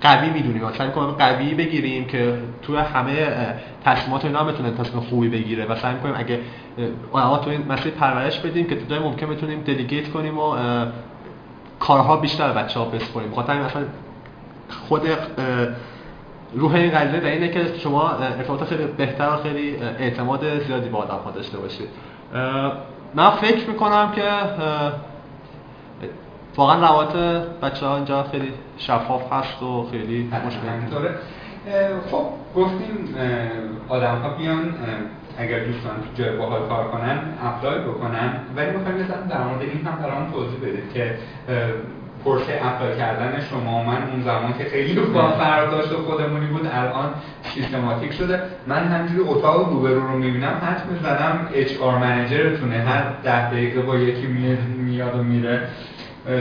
قوی 0.00 0.30
می‌دونیم. 0.30 0.72
سعی 0.72 0.90
کنیم 0.90 1.10
قوی 1.10 1.54
بگیریم 1.54 2.04
که 2.04 2.34
توی 2.62 2.76
همه 2.76 3.14
تصمیمات 3.84 4.24
اینا 4.24 4.44
بتونه 4.44 4.70
تصمیم 4.70 5.02
خوبی 5.02 5.28
بگیره 5.28 5.64
و 5.66 5.76
سعی 5.76 5.94
کنیم 5.94 6.14
اگه 6.18 6.40
آدم‌ها 7.12 7.38
تو 7.38 7.50
این 7.50 7.64
مسیر 7.68 7.92
پرورش 7.92 8.38
بدیم 8.38 8.66
که 8.66 8.76
تو 8.76 8.94
ممکن 8.94 9.26
بتونیم 9.26 9.60
دلیگیت 9.60 10.10
کنیم 10.10 10.38
و 10.38 10.56
کارها 11.80 12.16
بیشتر 12.16 12.52
بچه 12.52 12.80
ها 12.80 12.84
بسپریم. 12.84 13.30
بخاطر 13.30 13.62
مثلا 13.62 13.82
خود 14.88 15.02
روح 16.54 16.74
این 16.74 16.90
قضیه 16.90 17.20
در 17.20 17.30
اینه 17.30 17.48
که 17.48 17.60
شما 17.78 18.10
ارتباط 18.10 18.64
خیلی 18.64 18.84
بهتر 18.84 19.28
و 19.28 19.36
خیلی 19.36 19.76
اعتماد 19.76 20.58
زیادی 20.66 20.88
با 20.88 20.98
آدم 20.98 21.20
ها 21.24 21.30
داشته 21.30 21.58
باشید. 21.58 21.88
من 23.14 23.30
فکر 23.30 23.68
می‌کنم 23.68 24.12
که 24.14 24.22
واقعا 26.56 26.80
روابط 26.80 27.16
بچه 27.62 27.86
ها 27.86 27.96
اینجا 27.96 28.22
خیلی 28.22 28.52
شفاف 28.78 29.32
هست 29.32 29.62
و 29.62 29.86
خیلی 29.90 30.32
مشکل. 30.46 31.08
خب 32.10 32.24
گفتیم 32.56 33.14
آدم 33.88 34.18
ها 34.18 34.28
بیان 34.28 34.74
اگر 35.38 35.64
دوستان 35.64 35.92
تو 35.94 36.22
جای 36.22 36.36
باحال 36.36 36.68
کار 36.68 36.90
کنن 36.90 37.18
apply 37.44 37.78
بکنن. 37.78 38.32
ولی 38.56 38.70
می‌خوایم 38.70 38.98
مثلا 38.98 39.20
در 39.20 39.44
مورد 39.44 39.62
این 39.62 39.86
هم 39.86 40.02
برام 40.02 40.30
توضیح 40.32 40.58
بدید 40.58 40.92
که 40.94 41.14
پروسه 42.24 42.60
apply 42.62 42.96
کردن 42.96 43.40
شما. 43.50 43.84
من 43.84 44.10
اون 44.10 44.22
زمان 44.22 44.58
که 44.58 44.64
خیلی 44.64 45.00
با 45.14 45.30
فرق 45.30 45.70
داشت 45.70 45.92
و 45.92 45.96
خودمونی 45.96 46.46
بود 46.46 46.70
الان 46.72 47.14
سیستماتیک 47.54 48.12
شده. 48.12 48.42
من 48.66 48.84
همینجوری 48.84 49.28
اتاق 49.28 49.68
روبرو 49.68 50.06
رو 50.06 50.18
می‌بینم 50.18 50.60
حدس 50.62 50.82
می‌زنم 50.90 51.48
HR 51.54 51.80
manager 51.80 51.98
تونه. 51.98 52.76
هر 52.76 53.04
ده 53.22 53.50
دقیقه 53.50 53.80
با 53.80 53.96
یکی 53.96 54.26
میاد 54.78 55.18
و 55.18 55.22
میره. 55.22 55.68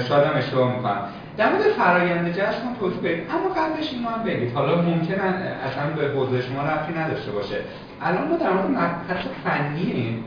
شاید 0.08 0.24
هم 0.24 0.38
اشتباه 0.38 0.76
می‌کنم. 0.76 1.02
در 1.40 1.52
مورد 1.52 1.62
فرایند 1.62 2.32
جذب 2.32 2.64
هم 2.64 2.76
توضیح 2.80 3.00
بدید 3.00 3.24
اما 3.30 3.50
قبلش 3.50 3.94
اینو 3.94 4.10
هم 4.10 4.24
بگید. 4.24 4.54
حالا 4.54 4.82
ممکنه 4.82 5.24
اصلا 5.66 5.90
به 5.96 6.08
حوزه 6.08 6.42
شما 6.42 6.64
رفتی 6.64 6.94
نداشته 6.94 7.32
باشه. 7.32 7.56
الان 8.02 8.28
ما 8.28 8.38
در 8.38 8.50
مورد 8.50 8.70
مبحث 8.70 9.26
فنی 9.44 9.92
این 9.92 10.24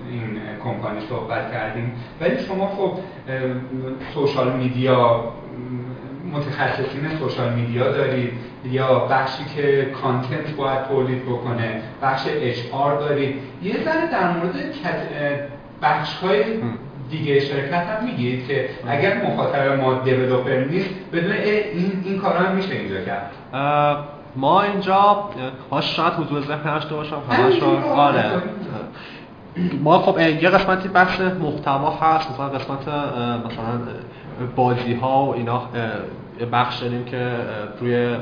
کمپانی 0.64 1.00
صحبت 1.08 1.52
کردیم. 1.52 1.92
ولی 2.20 2.38
شما 2.38 2.66
خب 2.66 2.98
سوشال 4.14 4.52
میدیا 4.52 5.24
متخصصین 6.32 7.18
سوشال 7.18 7.52
میدیا 7.52 7.92
دارید 7.92 8.32
یا 8.64 8.98
بخشی 8.98 9.44
که 9.44 9.90
کانتنت 10.02 10.56
باید 10.56 10.84
تولید 10.84 11.22
بکنه 11.22 11.82
بخش 12.02 12.26
اچ 12.28 12.58
آر 12.72 12.98
دارید. 12.98 13.36
یه 13.62 13.84
ذره 13.84 14.10
در 14.12 14.30
مورد 14.30 14.54
بخش 15.82 16.14
های 16.16 16.44
دیگه 17.12 17.40
شرکت 17.40 17.86
هم 17.86 18.04
میگید 18.04 18.48
که 18.48 18.68
اگر 18.88 19.22
مخاطب 19.26 19.80
ما 19.80 19.94
دیولوپر 19.94 20.64
نیست 20.64 20.90
بدون 21.12 21.32
این 21.32 22.02
این 22.04 22.18
کارا 22.18 22.38
هم 22.38 22.54
میشه 22.54 22.74
اینجا 22.74 23.00
کرد. 23.04 23.30
ما 24.36 24.62
اینجا 24.62 25.30
هاش 25.70 25.96
شاید 25.96 26.12
حضور 26.12 26.40
ذهن 26.40 26.74
داشته 26.74 26.94
باشم 26.94 27.22
همش 27.30 27.62
آره 27.96 28.24
ما 29.82 29.98
خب 29.98 30.18
یه 30.20 30.48
قسمتی 30.48 30.88
بخش 30.88 31.20
محتوا 31.20 31.90
هست 31.90 32.30
مثلا 32.30 32.48
قسمت 32.48 32.88
مثلا 33.46 33.80
بازی 34.56 34.94
ها 34.94 35.24
و 35.24 35.34
اینا 35.34 35.62
بخش 36.52 36.78
داریم 36.78 37.04
که 37.04 37.30
روی 37.80 38.16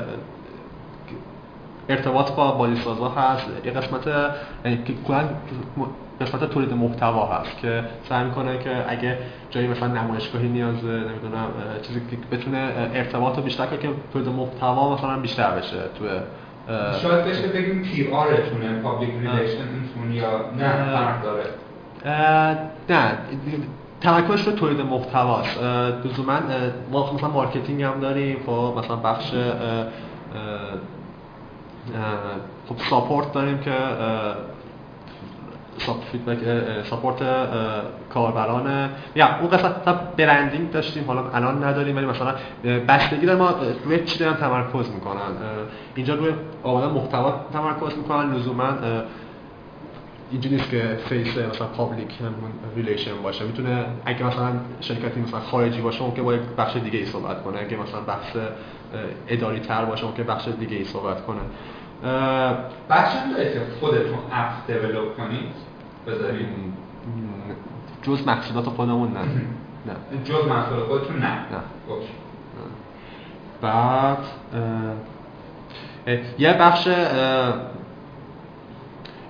ارتباط 1.89 2.31
با 2.31 2.51
بازی 2.51 2.75
سازا 2.75 3.09
هست. 3.09 3.45
یه 3.65 3.71
قسمت 3.71 4.07
قسمت 6.21 6.49
تولید 6.49 6.73
محتوا 6.73 7.27
هست 7.27 7.57
که 7.57 7.83
سعی 8.09 8.23
می‌کنه 8.23 8.57
که 8.57 8.85
اگه 8.87 9.17
جایی 9.49 9.67
مثلا 9.67 9.87
نمایشگاهی 9.87 10.47
نیاز 10.47 10.85
نمی‌دونم 10.85 11.47
چیزی 11.81 11.99
که 11.99 12.37
بتونه 12.37 12.57
ارتباط 12.93 13.37
رو 13.37 13.43
بیشتر 13.43 13.65
کنه 13.65 13.77
که 13.79 13.89
تولید 14.13 14.27
محتوا 14.27 14.95
مثلا 14.95 15.19
بیشتر 15.19 15.51
بشه 15.51 15.77
تو 15.99 16.05
شاید 17.01 17.25
بشه 17.25 17.47
بگیم 17.47 17.81
PR 17.81 18.11
تونه 18.11 18.81
public 18.83 19.09
relation 19.09 19.63
یا 20.11 20.51
نه 20.57 20.95
فرق 20.95 21.23
داره. 21.23 21.43
نه 22.89 23.17
تمرکزش 24.01 24.47
رو 24.47 24.53
تولید 24.53 24.81
محتواست 24.81 25.59
لزوما 26.05 26.39
ما 26.91 27.13
مثلا 27.13 27.29
marketing 27.29 27.83
هم 27.83 27.99
داریم 27.99 28.37
خب 28.45 28.73
مثلا 28.77 28.95
بخش 28.95 29.33
خب 32.69 32.75
support 32.89 33.31
داریم 33.31 33.57
که 33.57 33.71
feedback 36.11 36.37
support 36.83 37.23
کاربران. 38.13 38.89
یا 39.15 39.39
اون 39.39 39.49
قسمت 39.49 39.75
branding 40.17 40.71
داشتیم 40.71 41.03
حالا 41.07 41.29
الان 41.29 41.63
نداریم 41.63 41.95
ولی 41.97 42.05
مثلا 42.05 42.35
بستگی 42.87 43.25
داره 43.25 43.39
ما 43.39 43.55
روی 43.85 44.03
چی 44.05 44.19
دارن 44.19 44.33
تمرکز 44.33 44.89
می‌کنن؟ 44.89 45.31
اینجا 45.95 46.15
روی 46.15 46.31
آمدن 46.63 46.87
محتوا 46.87 47.45
تمرکز 47.53 47.97
می‌کنن 47.97 48.35
لزوما 48.35 48.67
اینجوری 50.31 50.55
نیست 50.55 50.69
که 50.69 50.97
face 51.09 51.37
مثلا 51.37 51.67
public 51.67 52.13
relation 52.75 53.21
باشه. 53.23 53.45
می‌تونه 53.45 53.85
اگه 54.05 54.23
مثلا 54.23 54.51
شرکتی 54.81 55.19
مثلا 55.19 55.39
خارجی 55.39 55.81
باشه 55.81 56.03
ممکن 56.03 56.23
با 56.23 56.33
یک 56.33 56.41
بخش 56.57 56.77
دیگه 56.77 56.99
ای 56.99 57.05
صحبت 57.05 57.43
کنه. 57.43 57.59
اگه 57.59 57.77
مثلا 57.77 58.01
بخش 58.01 58.31
اداری 59.27 59.59
تر 59.59 59.85
باشه 59.85 60.05
ممکن 60.05 60.23
بخش 60.23 60.47
دیگه 60.59 60.77
ای 60.77 60.85
صحبت 60.85 61.25
کنه. 61.25 61.39
بخش 62.89 63.15
هم 63.15 63.31
داره 63.31 63.53
که 63.53 63.59
خودتون 63.79 64.17
app 64.31 64.67
develop 64.67 65.17
کنید؟ 65.17 65.53
بذارید. 66.07 66.47
جز 68.01 68.27
محصولات 68.27 68.65
خودمون 68.65 69.11
نه. 69.11 69.19
نه. 69.85 70.23
جز 70.23 70.47
محصولات 70.47 70.85
خودتون 70.87 71.15
نه. 71.15 71.31
نه. 71.31 71.61
بعد 73.61 74.17
یه 76.37 76.53
بخش 76.53 76.87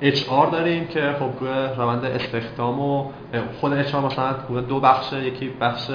HR 0.02 0.52
داریم 0.52 0.88
که 0.88 1.16
خب 1.20 1.30
روی 1.40 1.68
روند 1.78 2.06
استخدام 2.06 2.80
و 2.80 3.10
خود 3.60 3.84
HR 3.86 3.96
مثلا 3.96 4.34
دو 4.70 4.80
بخش 4.80 5.14
یکی 5.14 5.50
بخش 5.62 5.92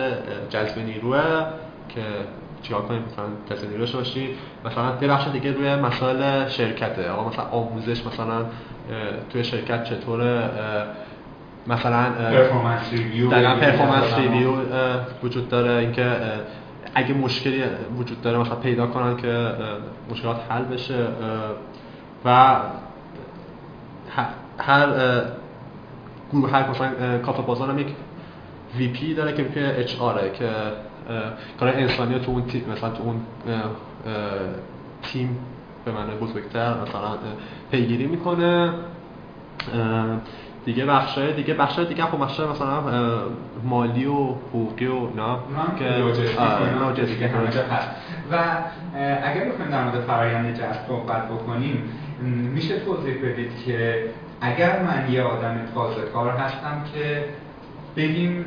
جذب 0.50 0.78
نیروه 0.78 1.46
که 1.88 2.02
چیکار 2.66 2.82
کنیم 2.82 3.02
مثلا 3.12 3.56
جذب 3.56 3.70
نیروش 3.70 3.94
باشید 3.94 4.30
مثلا 4.64 4.92
یه 5.02 5.08
بخش 5.08 5.28
دیگه 5.28 5.52
روی 5.52 5.74
مسائل 5.74 6.48
شرکته. 6.48 7.10
آقا 7.10 7.28
مثلا 7.28 7.44
آموزش 7.44 8.06
مثلا 8.06 8.44
توی 9.30 9.44
شرکت 9.44 9.84
چطور 9.84 10.50
مثلا 11.66 12.04
performance 12.10 12.92
review 12.92 13.30
performance 13.30 14.18
review 14.18 14.50
وجود 15.22 15.48
داره. 15.48 15.70
اینکه 15.70 16.12
اگه 16.94 17.14
مشکلی 17.14 17.62
وجود 17.98 18.22
داره 18.22 18.38
مثلا 18.38 18.54
پیدا 18.54 18.86
کنن 18.86 19.16
که 19.16 19.52
مشکلات 20.10 20.40
حل 20.48 20.64
بشه. 20.64 21.06
و 22.24 22.56
هر 24.58 24.88
گروه 26.32 26.50
هر 26.50 26.70
مثلا 26.70 27.18
کافه 27.18 27.42
بازار 27.42 27.70
هم 27.70 27.78
یک 27.78 27.88
وی 28.76 28.88
پی 28.88 29.14
داره 29.14 29.32
که 29.32 29.42
وی 29.42 29.64
اچ 29.64 30.00
آره 30.00 30.30
که 30.30 30.48
کار 31.60 31.68
انسانی 31.68 32.18
تو 32.18 32.30
اون 32.30 32.42
تیم 32.42 32.64
مثلا 32.72 32.90
تو 32.90 33.02
اون 33.02 33.20
تیم 35.02 35.38
به 35.84 35.92
معنی 35.92 36.16
بزرگتر 36.20 36.74
مثلا 36.80 37.18
پیگیری 37.70 38.06
می‌کنه. 38.06 38.70
دیگه 40.64 40.84
بخشای 40.84 41.32
دیگه 41.32 41.54
بخشای 41.54 41.86
دیگه 41.86 42.04
خب 42.04 42.22
بخشای 42.22 42.48
مثلا 42.48 42.82
مالی 43.64 44.06
و 44.06 44.14
حقوقی 44.14 44.86
و 44.86 45.00
نه 45.00 45.36
که 45.78 45.84
لوجستیک 46.80 47.22
هست 47.22 47.88
و 48.32 48.36
اگر 49.24 49.48
بخوایم 49.48 49.70
در 49.70 49.84
مورد 49.84 50.00
فرآیند 50.00 50.54
جذب 50.54 50.86
صحبت 50.88 51.28
بکنیم 51.28 51.92
میشه 52.54 52.80
توضیح 52.80 53.14
بدید 53.24 53.50
که 53.66 54.04
اگر 54.40 54.82
من 54.82 55.12
یه 55.12 55.22
آدم 55.22 55.56
تازه 55.74 56.02
کار 56.02 56.30
هستم 56.30 56.82
که 56.94 57.24
بگیم 57.96 58.44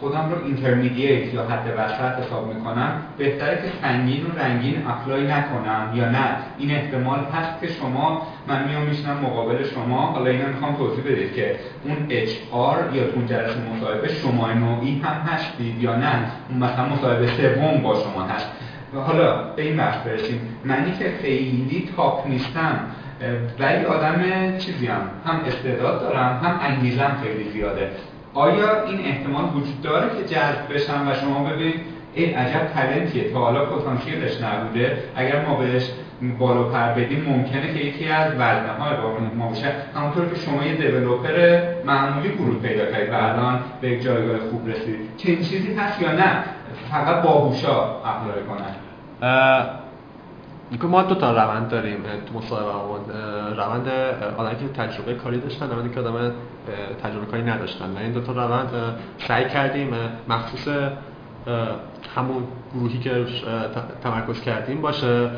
خودم 0.00 0.30
رو 0.30 0.44
intermediate 0.44 1.34
یا 1.34 1.42
حد 1.42 1.74
وسط 1.78 2.26
حساب 2.26 2.54
می‌کنم. 2.54 2.92
بهتره 3.18 3.56
که 3.56 3.72
سنگین 3.82 4.26
و 4.26 4.38
رنگین 4.38 4.86
apply 4.86 5.26
نکنم 5.26 5.92
یا 5.94 6.08
نه. 6.08 6.36
این 6.58 6.70
احتمال 6.70 7.18
هست 7.18 7.60
که 7.60 7.68
شما 7.68 8.26
من 8.48 8.68
میام 8.68 8.82
میشینم 8.82 9.16
مقابل 9.16 9.64
شما. 9.64 10.00
حالا 10.00 10.30
اینا 10.30 10.46
می‌خوام 10.46 10.76
توضیح 10.76 11.04
بدید 11.04 11.34
که 11.34 11.56
اون 11.84 11.96
HR 12.08 12.94
یا 12.94 13.02
اون 13.14 13.26
جلسه 13.26 13.56
مصاحبه 13.76 14.08
شما 14.08 14.52
نوعی 14.52 15.00
هم 15.04 15.12
هستید 15.12 15.82
یا 15.82 15.96
نه. 15.96 16.12
مثلا 16.60 16.88
مصاحبه 16.88 17.26
سوم 17.26 17.82
با 17.82 17.94
شما 17.94 18.22
هست. 18.22 18.46
و 18.94 19.00
حالا 19.00 19.42
به 19.56 19.62
این 19.62 19.76
بحث 19.76 20.06
برسیم. 20.06 20.40
منی 20.64 20.92
که 20.98 21.12
خیلی 21.22 21.88
تاپ 21.96 22.26
نیستم 22.26 22.80
ولی 23.58 23.84
آدم 23.84 24.22
چیزی 24.58 24.86
هم 24.86 25.00
هم 25.26 25.40
استعداد 25.46 26.00
دارم 26.00 26.40
هم 26.42 26.60
انگیزم 26.62 27.16
خیلی 27.22 27.50
زیاده. 27.50 27.90
آیا 28.34 28.84
این 28.84 29.00
احتمال 29.04 29.44
وجود 29.44 29.82
داره 29.82 30.08
که 30.08 30.34
جذب 30.34 30.74
بشن 30.74 31.08
و 31.08 31.14
شما 31.14 31.44
ببینید 31.44 31.80
این 32.14 32.34
عجب 32.34 32.66
تلنتیه 32.74 33.32
تا 33.32 33.38
حالا 33.38 33.64
پتانسیلش 33.64 34.42
نبوده. 34.42 34.98
اگر 35.16 35.46
ما 35.46 35.54
بهش 35.54 35.90
بالا 36.38 36.62
پر 36.62 36.88
بدیم 36.88 37.24
ممکنه 37.28 37.74
که 37.74 37.84
یکی 37.84 38.08
از 38.08 38.32
وزنه 38.32 38.72
های 38.72 38.96
ما 39.36 39.48
باشه. 39.48 39.72
همونطور 39.96 40.28
که 40.28 40.34
شما 40.34 40.64
یه 40.64 40.74
دیولوپر 40.74 41.62
معمولی 41.84 42.28
ورود 42.28 42.62
پیدا 42.62 42.86
کردید 42.86 43.10
و 43.10 43.14
الان 43.14 43.60
به 43.80 43.90
یک 43.90 44.02
جایگاه 44.02 44.38
خوب 44.50 44.68
رسیدید. 44.68 45.16
چنین 45.16 45.42
چیزی 45.42 45.74
هست 45.74 46.02
یا 46.02 46.12
نه؟ 46.12 46.44
فقط 46.90 47.22
باهوشا 47.22 47.82
اپلای 47.82 48.44
کنن. 48.48 48.74
که 50.78 50.86
ما 50.86 51.02
دو 51.02 51.14
تا 51.14 51.32
روند 51.32 51.68
داریم 51.68 52.04
تو 52.26 52.38
مصاحبه 52.38 52.70
روند 53.56 53.88
آدمی 54.36 54.58
که 54.58 54.68
تجربه 54.68 55.14
کاری 55.14 55.40
داشتن 55.40 55.70
روندی 55.70 55.94
که 55.94 56.00
آدم 56.00 56.32
تجربه 57.02 57.26
کاری 57.26 57.42
نداشتن. 57.42 57.84
و 57.96 57.98
این 57.98 58.12
دو 58.12 58.20
تا 58.20 58.32
روند 58.32 58.70
سعی 59.28 59.48
کردیم 59.48 59.90
مخصوص 60.28 60.68
همون 62.16 62.42
گروهی 62.74 62.98
که 62.98 63.26
تمرکز 64.02 64.40
کردیم 64.40 64.80
باشه. 64.80 65.30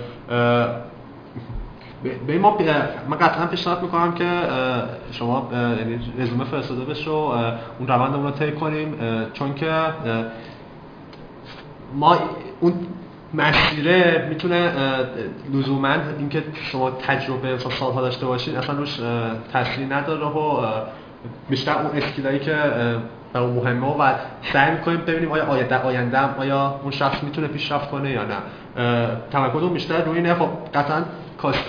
به 2.27 2.39
ما 2.39 2.59
من 3.09 3.17
قطعا 3.17 3.47
پیشنهاد 3.47 3.83
می‌کنم 3.83 4.15
که 4.15 4.29
شما 5.11 5.49
یعنی 5.53 6.01
رزومه 6.19 6.45
فرستاده 6.45 6.85
بشه 6.85 7.11
و 7.11 7.15
اون 7.15 7.89
روند 7.89 8.15
رو 8.15 8.31
طی 8.31 8.53
کنیم 8.53 8.95
چون 9.33 9.55
که 9.55 9.73
ما 11.95 12.17
اون 12.61 12.73
مسیره 13.35 14.27
می‌تونه 14.29 14.73
لزوما 15.53 15.95
اینکه 16.19 16.45
شما 16.55 16.91
تجربه 16.91 17.59
سالها 17.59 18.01
داشته 18.01 18.27
باشین 18.27 18.57
اصلا 18.57 18.77
روش 18.77 19.01
تاثیری 19.53 19.87
نداره 19.87 20.27
و 20.27 20.67
بیشتر 21.51 21.73
اون 21.73 21.97
اسکیلایی 21.97 22.39
که 22.39 22.57
برای 23.33 23.47
مهمه 23.47 23.87
و 23.87 24.15
سعی 24.53 24.71
می‌کنیم 24.71 25.01
ببینیم 25.01 25.33
آیا 25.33 25.45
آینده 25.45 25.83
آینده 25.83 26.19
آیا 26.19 26.81
اون 26.83 26.91
شخص 26.91 27.23
می‌تونه 27.23 27.47
پیشرفت 27.47 27.91
کنه 27.91 28.11
یا 28.11 28.23
نه. 28.25 28.37
تمرکز 29.31 29.63
اون 29.63 29.73
بیشتر 29.73 30.05
روی 30.05 30.21
نه 30.21 30.35
خب 30.35 30.49
قطعا 30.75 31.03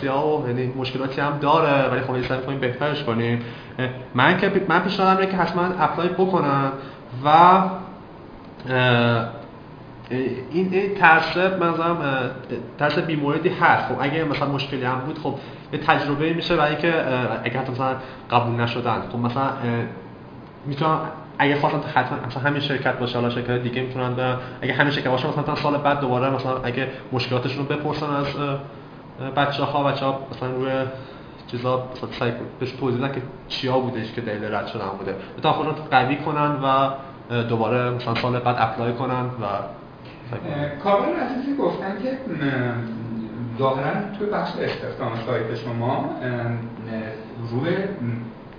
ها 0.10 0.38
و 0.38 0.48
یعنی 0.48 0.74
مشکلاتی 0.78 1.22
هم 1.22 1.38
داره 1.42 1.90
ولی 1.92 2.02
خب 2.02 2.28
سعی 2.28 2.38
می‌کنیم 2.38 2.60
بهترش 2.60 3.04
کنیم. 3.04 3.42
من 4.16 4.38
که 4.38 4.52
من 4.68 4.80
پیشنهادم 4.80 5.20
اینه 5.20 5.32
که 5.32 5.38
حتما 5.38 5.64
اپلای 5.80 6.10
بکنم 6.10 6.72
و 7.26 7.62
این 10.52 10.74
این 10.74 10.96
ترس 10.96 11.38
مثلا 11.38 11.98
ترس 12.78 13.00
بیموردی 13.00 13.50
هست. 13.50 13.88
خب 13.88 13.96
اگه 14.00 14.24
مثلا 14.24 14.48
مشکلی 14.48 14.86
هم 14.86 15.00
بود 15.00 15.20
خب 15.20 15.36
یه 15.74 15.80
تجربه 15.80 16.34
میشه 16.34 16.56
برای 16.56 16.72
اینکه 16.72 16.94
اگه 17.44 17.72
مثلا 17.72 17.96
قبول 18.32 18.62
نشدن. 18.62 19.02
خب 19.12 19.20
مثلا 19.20 19.50
می‌تونم 20.66 21.00
اگه 21.38 21.60
خواستن 21.60 21.80
حتما 21.96 22.18
مثلا 22.28 22.44
همین 22.44 22.62
شرکت 22.62 23.00
باشه 23.00 23.20
حالا 23.20 23.30
شرکت 23.30 23.52
دیگه 23.52 23.82
می‌تونن 23.82 24.14
برن. 24.14 24.38
اگه 24.62 24.74
همین 24.74 24.92
شرکت 24.92 25.08
باشه 25.08 25.28
مثلا 25.28 25.56
سال 25.56 25.78
بعد 25.78 26.00
دوباره 26.00 26.30
مثلا 26.30 26.58
اگه 26.64 26.88
مشکلاتشون 27.12 27.68
رو 27.68 27.76
بپرسن 27.76 28.06
از 28.06 28.28
بچه 29.36 29.64
ها 29.64 29.84
بچه 29.84 30.06
ها 30.06 30.20
مثلا 30.32 30.50
روی 30.50 30.72
چیزا 31.52 31.84
سعی 32.20 32.32
بهش 32.60 32.72
توضیح 32.72 33.08
که 33.08 33.22
چیا 33.48 33.80
بودش 33.80 34.12
که 34.12 34.22
دلیل 34.22 34.54
رد 34.54 34.68
شدن 34.68 34.88
بوده. 35.00 35.16
تا 35.44 35.54
خودشون 35.54 35.76
قوی 35.92 36.16
کنن 36.16 36.52
و 36.64 36.90
دوباره 37.44 37.90
مثلا 37.90 38.16
سال 38.16 38.40
بعد 38.40 38.56
اپلای 38.60 38.94
کنن 38.94 39.26
و 39.26 39.46
کابل 40.84 41.06
عزیزی 41.06 41.56
گفتن 41.58 41.98
که 42.04 42.18
ظاهرا 43.60 43.92
توی 44.20 44.28
بخش 44.28 44.52
استخدام 44.60 45.12
سایت 45.26 45.56
شما 45.56 46.10
روی 47.52 47.76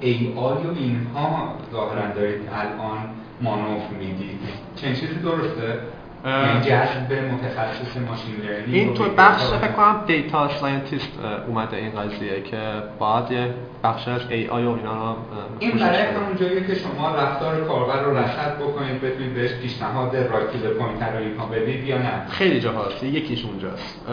ای 0.00 0.34
آی 0.36 0.66
و 0.66 0.70
اینها 0.74 1.54
ظاهرا 1.72 2.14
دارید 2.14 2.40
الان 2.52 2.98
مانوف 3.40 3.90
می‌دید 3.98 4.38
چنین 4.76 4.94
چیزی 4.94 5.14
درسته؟ 5.14 5.78
یعنی 6.24 6.60
جذب 6.60 7.12
متخصص 7.12 7.96
machine 7.96 8.36
learning 8.44 8.74
این 8.74 8.94
تو 8.94 9.04
بخش 9.18 9.42
فکر 9.42 9.72
کنم 9.72 10.04
data 10.06 10.48
scientist 10.48 11.12
اومده 11.48 11.76
این 11.76 11.90
قضیه 11.90 12.42
که 12.42 12.58
باید 12.98 13.30
یه 13.30 13.54
بخش 13.84 14.08
از 14.08 14.20
AI 14.30 14.64
و 14.64 14.68
اینا 14.68 15.12
رو 15.12 15.16
این 15.58 15.70
برای 15.70 16.02
همون 16.02 16.36
جایی 16.40 16.66
که 16.66 16.74
شما 16.74 17.14
رفتار 17.16 17.64
کاربر 17.64 18.02
رو 18.02 18.16
رصد 18.16 18.58
بکنید 18.58 19.00
بتونید 19.00 19.34
بهش 19.34 19.52
پیشنهاد 19.52 20.16
right 20.16 20.50
pointer 20.78 21.12
رو 21.12 21.18
اینها 21.18 21.46
بدید 21.46 21.84
یا 21.84 21.98
نه؟ 21.98 22.26
خیلی 22.30 22.60
جاهاست 22.60 23.02
یکیش 23.02 23.44
اونجاست. 23.44 24.08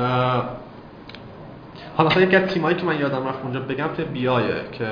حالا 1.97 2.09
مثلا 2.09 2.23
یکی 2.23 2.35
از 2.35 2.49
تیمایی 2.49 2.77
که 2.77 2.85
من 2.85 2.99
یادم 2.99 3.27
رفت 3.27 3.43
اونجا 3.43 3.59
بگم 3.59 3.89
که 3.97 4.03
BI 4.03 4.24
ئه 4.24 4.55
که 4.71 4.85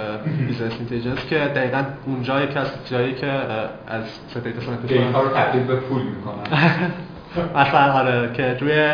business 0.48 0.74
intelligence 0.80 1.26
که 1.30 1.36
دقیقا 1.36 1.84
اونجا 2.06 2.42
یکی 2.42 2.60
از 2.60 2.68
جایی 2.92 3.14
که 3.14 3.28
از 3.88 4.04
data 4.44 4.76
data 4.88 5.22
رو 5.22 5.30
تبدیل 5.30 5.64
به 5.64 5.76
پول 5.76 6.02
می‌کنن. 6.02 6.44
مثلا 7.56 7.94
آره 7.94 8.34
که 8.34 8.58
روی 8.60 8.94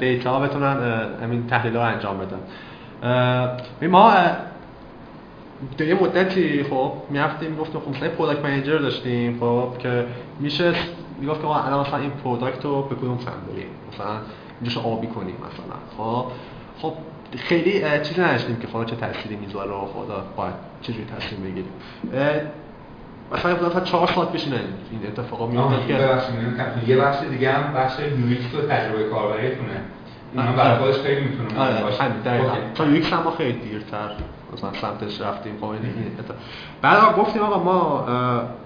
data 0.00 0.40
بتونن 0.40 0.76
همین 1.22 1.46
تحلیل 1.46 1.74
رو 1.74 1.80
انجام 1.80 2.18
بدن. 2.18 2.38
ما 3.88 4.12
در 5.78 5.86
یه 5.86 5.94
مدتی 5.94 6.62
خب 6.62 6.92
می‌رفتیم 7.10 7.56
گفتیم 7.56 7.80
خب 7.80 7.88
مثلا 7.96 8.08
product 8.08 8.44
manager 8.44 8.78
داشتیم 8.78 9.38
خب 9.40 9.78
که 9.78 10.06
میشه 10.40 10.72
می‌گفت 11.20 11.40
که 11.40 11.46
الان 11.46 11.80
مثلا 11.80 11.98
این 11.98 12.10
product 12.10 12.64
رو 12.64 12.82
به 12.82 12.94
کدوم 12.94 13.18
سمت 13.18 13.52
بریم؟ 13.52 13.66
مثلا 13.92 14.16
اینجاشو 14.60 14.80
آبی 14.80 15.06
کنیم 15.06 15.34
مثلا. 15.34 15.78
خب 15.98 16.26
خب 16.82 16.92
خیلی 17.36 17.80
چیزی 18.02 18.20
نداشتیم 18.20 18.56
که 18.56 18.66
خدا 18.66 18.84
چه 18.84 18.96
تأثیری 18.96 19.36
می‌ذاره 19.36 19.70
و 19.70 19.86
خدا 19.86 20.24
باید 20.36 20.54
چجوری 20.82 21.04
تصمیم 21.04 21.42
بگیریم. 21.42 21.72
مثلا 23.32 23.68
مثلا 23.68 23.80
چهار 23.80 24.06
ساعت 24.14 24.32
بشینن 24.32 24.56
این 24.90 25.00
اتفاقا 25.06 25.46
میفته 25.46 25.86
که 25.86 25.92
یه 26.86 26.96
بخش 26.96 27.18
دیگه 27.30 27.52
هم 27.52 27.74
بخش 27.74 27.98
یو 27.98 28.60
و 28.60 28.66
تجربه 28.66 29.04
کاربریتونه. 29.04 29.80
اینا 30.32 30.52
برای 30.52 30.76
خودش 30.76 30.94
خیلی 30.94 31.20
می‌تونه 31.20 31.60
آره 31.60 31.82
باشه. 31.82 32.04
تا 32.74 32.86
یو 32.86 33.04
هم 33.04 33.30
خیلی 33.38 33.52
دیرتر 33.52 34.10
مثلا 34.52 34.72
سمتش 34.72 35.20
رفتیم 35.20 35.52
خب 35.60 35.64
این 35.64 35.80
بعد 36.82 37.16
گفتیم 37.16 37.42
آقا 37.42 37.62
ما 37.62 38.04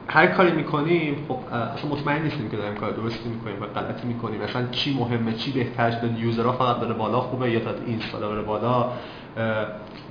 هر 0.09 0.26
کاری 0.26 0.51
می‌کنیم 0.51 1.16
خب 1.28 1.39
اصلا 1.52 1.90
مطمئن 1.90 2.22
نیستیم 2.22 2.51
که 2.51 2.56
داریم 2.56 2.74
کار 2.74 2.90
درستی 2.90 3.28
می‌کنیم 3.28 3.62
و 3.62 3.80
غلطی 3.80 4.06
می‌کنیم. 4.06 4.40
مثلا 4.40 4.66
چی 4.70 4.98
مهمه 4.98 5.32
چی 5.32 5.52
بهتر 5.52 5.90
شده 5.90 6.20
یوزرها 6.20 6.52
فقط 6.52 6.76
بره 6.76 6.94
بالا 6.94 7.20
خوبه 7.20 7.51
یا 7.51 7.60
تا 7.60 7.70
اینستال 7.86 8.20
بره 8.20 8.43
بالا. 8.43 8.86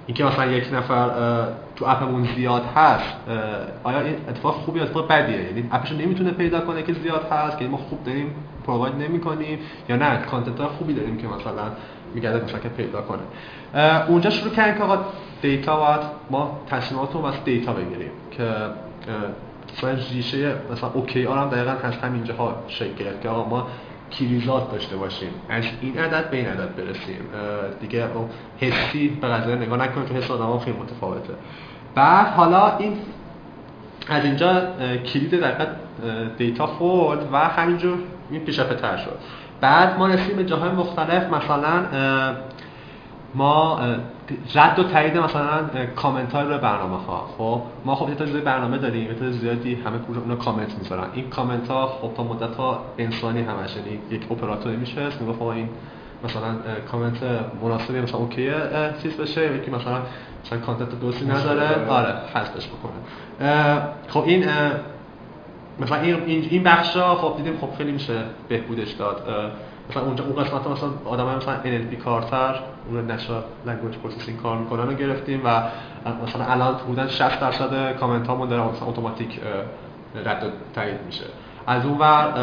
اینکه 0.07 0.23
مثلا 0.23 0.45
یک 0.45 0.73
نفر 0.73 1.09
تو 1.75 1.85
app 1.85 2.06
مون 2.06 2.27
زیاد 2.35 2.63
هست 2.75 3.15
آیا 3.83 3.99
این 3.99 4.15
اتفاق 4.29 4.53
خوبی 4.55 4.79
اتفاق 4.79 5.07
بدیه؟ 5.07 5.43
یعنی 5.43 5.69
app 5.71 5.83
ش 5.83 5.91
نمی‌تونه 5.91 6.31
پیدا 6.31 6.59
کنه 6.59 6.83
که 6.83 6.93
زیاد 6.93 7.27
هست 7.31 7.57
که 7.57 7.67
ما 7.67 7.77
خوب 7.77 8.03
داریم 8.03 8.35
provide 8.67 8.95
نمی‌کنیم 8.95 9.59
یا 9.89 9.95
نه؟ 9.95 10.17
content 10.17 10.61
خوبی 10.61 10.93
داریم 10.93 11.17
که 11.17 11.27
مثلا 11.27 11.63
میگرده 12.13 12.43
مثلا 12.43 12.59
که 12.59 12.69
پیدا 12.69 13.01
کنه. 13.01 13.21
اونجا 14.07 14.29
شروع 14.29 14.53
کردیم 14.53 14.75
که 14.77 14.83
آقا 14.83 14.97
data 15.41 15.75
باید 15.75 16.01
ما 16.29 16.59
تصمیمات 16.69 17.13
رو 17.13 17.25
از 17.25 17.43
data 17.45 17.73
بگیریم 17.73 18.11
که 18.31 18.43
مثلا 19.77 19.91
ریشه 19.91 20.55
مثلا 20.71 20.89
OKR 20.93 21.37
هم 21.37 21.49
دقیقا 21.49 21.71
از 21.83 21.95
همینجا 21.97 22.33
ها 22.33 22.55
شکل 22.67 22.93
گرفت 22.93 23.21
که 23.21 23.29
آقا 23.29 23.49
ما 23.49 23.67
key 24.09 24.30
result 24.30 24.71
داشته 24.71 24.95
باشیم. 24.97 25.29
از 25.49 25.63
این 25.81 25.99
عدد 25.99 26.29
به 26.29 26.37
این 26.37 26.47
عدد 26.47 26.75
برسیم. 26.75 27.21
دیگه 27.81 28.07
حسی 28.57 29.07
به 29.07 29.27
قضیه 29.27 29.55
نگاه 29.55 29.77
نکنیم 29.77 30.05
که 30.05 30.13
حس 30.13 30.31
آدم 30.31 30.59
خیلی 30.59 30.77
متفاوته. 30.77 31.33
بعد 31.95 32.27
حالا 32.27 32.77
این 32.77 32.97
از 34.09 34.23
اینجا 34.23 34.61
کلید 35.05 35.41
دقیقا 35.41 35.65
دیتا 36.37 36.67
خورد 36.67 37.29
و 37.31 37.37
همینجور 37.37 37.97
این 38.31 38.41
پیشرفته 38.41 38.75
تر 38.75 38.97
شد. 38.97 39.17
بعد 39.61 39.99
ما 39.99 40.07
رسیم 40.07 40.35
به 40.35 40.45
جاهای 40.45 40.71
مختلف. 40.71 41.33
مثلا 41.33 41.85
ما 43.35 43.79
رد 44.55 44.79
و 44.79 44.83
تایید 44.83 45.17
مثلا 45.17 45.59
کامنت 45.95 46.33
های 46.33 46.45
روی 46.45 46.57
برنامه 46.57 46.97
ها. 46.97 47.29
خب 47.37 47.61
ما 47.85 47.95
خب 47.95 48.09
یه 48.09 48.15
تا 48.15 48.25
برنامه 48.25 48.77
داریم 48.77 49.23
یه 49.23 49.31
زیادی 49.31 49.75
همه 49.75 49.97
کور 49.97 50.17
اونا 50.17 50.35
کامنت 50.35 50.77
می‌ذارن. 50.77 51.07
این 51.13 51.29
کامنت 51.29 51.67
ها 51.67 51.87
خب 51.87 52.13
تا 52.17 52.23
مدت 52.23 52.55
ها 52.55 52.83
انسانی 52.97 53.41
همش 53.41 53.75
یعنی 53.75 53.99
یک 54.11 54.31
اپراتوری 54.31 54.75
میشه 54.75 55.01
می‌گفت 55.19 55.41
این 55.41 55.69
مثلا 56.23 56.55
کامنت 56.91 57.17
مناسبی 57.63 58.01
مثلا 58.01 58.19
OK 58.19 58.51
چیز 59.03 59.17
بشه. 59.17 59.55
یکی 59.55 59.71
مثلا 59.71 60.01
مثلا 60.45 60.59
content 60.65 60.99
درستی 60.99 61.25
نداره. 61.25 61.87
آره 61.89 62.13
حذفش 62.33 62.67
بکنه. 62.67 63.81
خب 64.07 64.23
این 64.25 64.45
مثلا 65.79 66.01
این 66.01 66.47
این 66.49 66.63
بخشا 66.63 67.15
خب 67.15 67.37
دیدیم 67.37 67.57
خب 67.61 67.69
خیلی 67.77 67.91
میشه 67.91 68.13
بهبودش 68.49 68.91
داد. 68.91 69.51
مثلا 69.89 70.03
اونجا 70.03 70.23
اون 70.23 70.43
قسمت 70.43 70.67
مثلا 70.67 70.89
آدمای 71.05 71.35
مثلا 71.35 71.55
NLP 71.63 71.95
کار 72.03 72.20
natural 72.20 72.59
language 72.89 73.95
processing 73.95 74.41
کار 74.41 74.57
می‌کنن 74.57 74.87
رو 74.87 74.93
گرفتیم 74.93 75.41
و 75.45 75.61
مثلا 76.25 76.45
الان 76.45 76.75
بودن 76.87 77.07
60 77.07 77.39
درصد 77.39 77.97
کامنت 77.99 78.27
هامون 78.27 78.49
داره 78.49 78.63
مثلا 78.63 78.87
اتوماتیک 78.87 79.39
رد 80.25 80.43
و 80.43 80.47
تایید 80.75 80.97
میشه. 81.05 81.25
از 81.67 81.85
اون 81.85 81.97
ور 81.97 82.33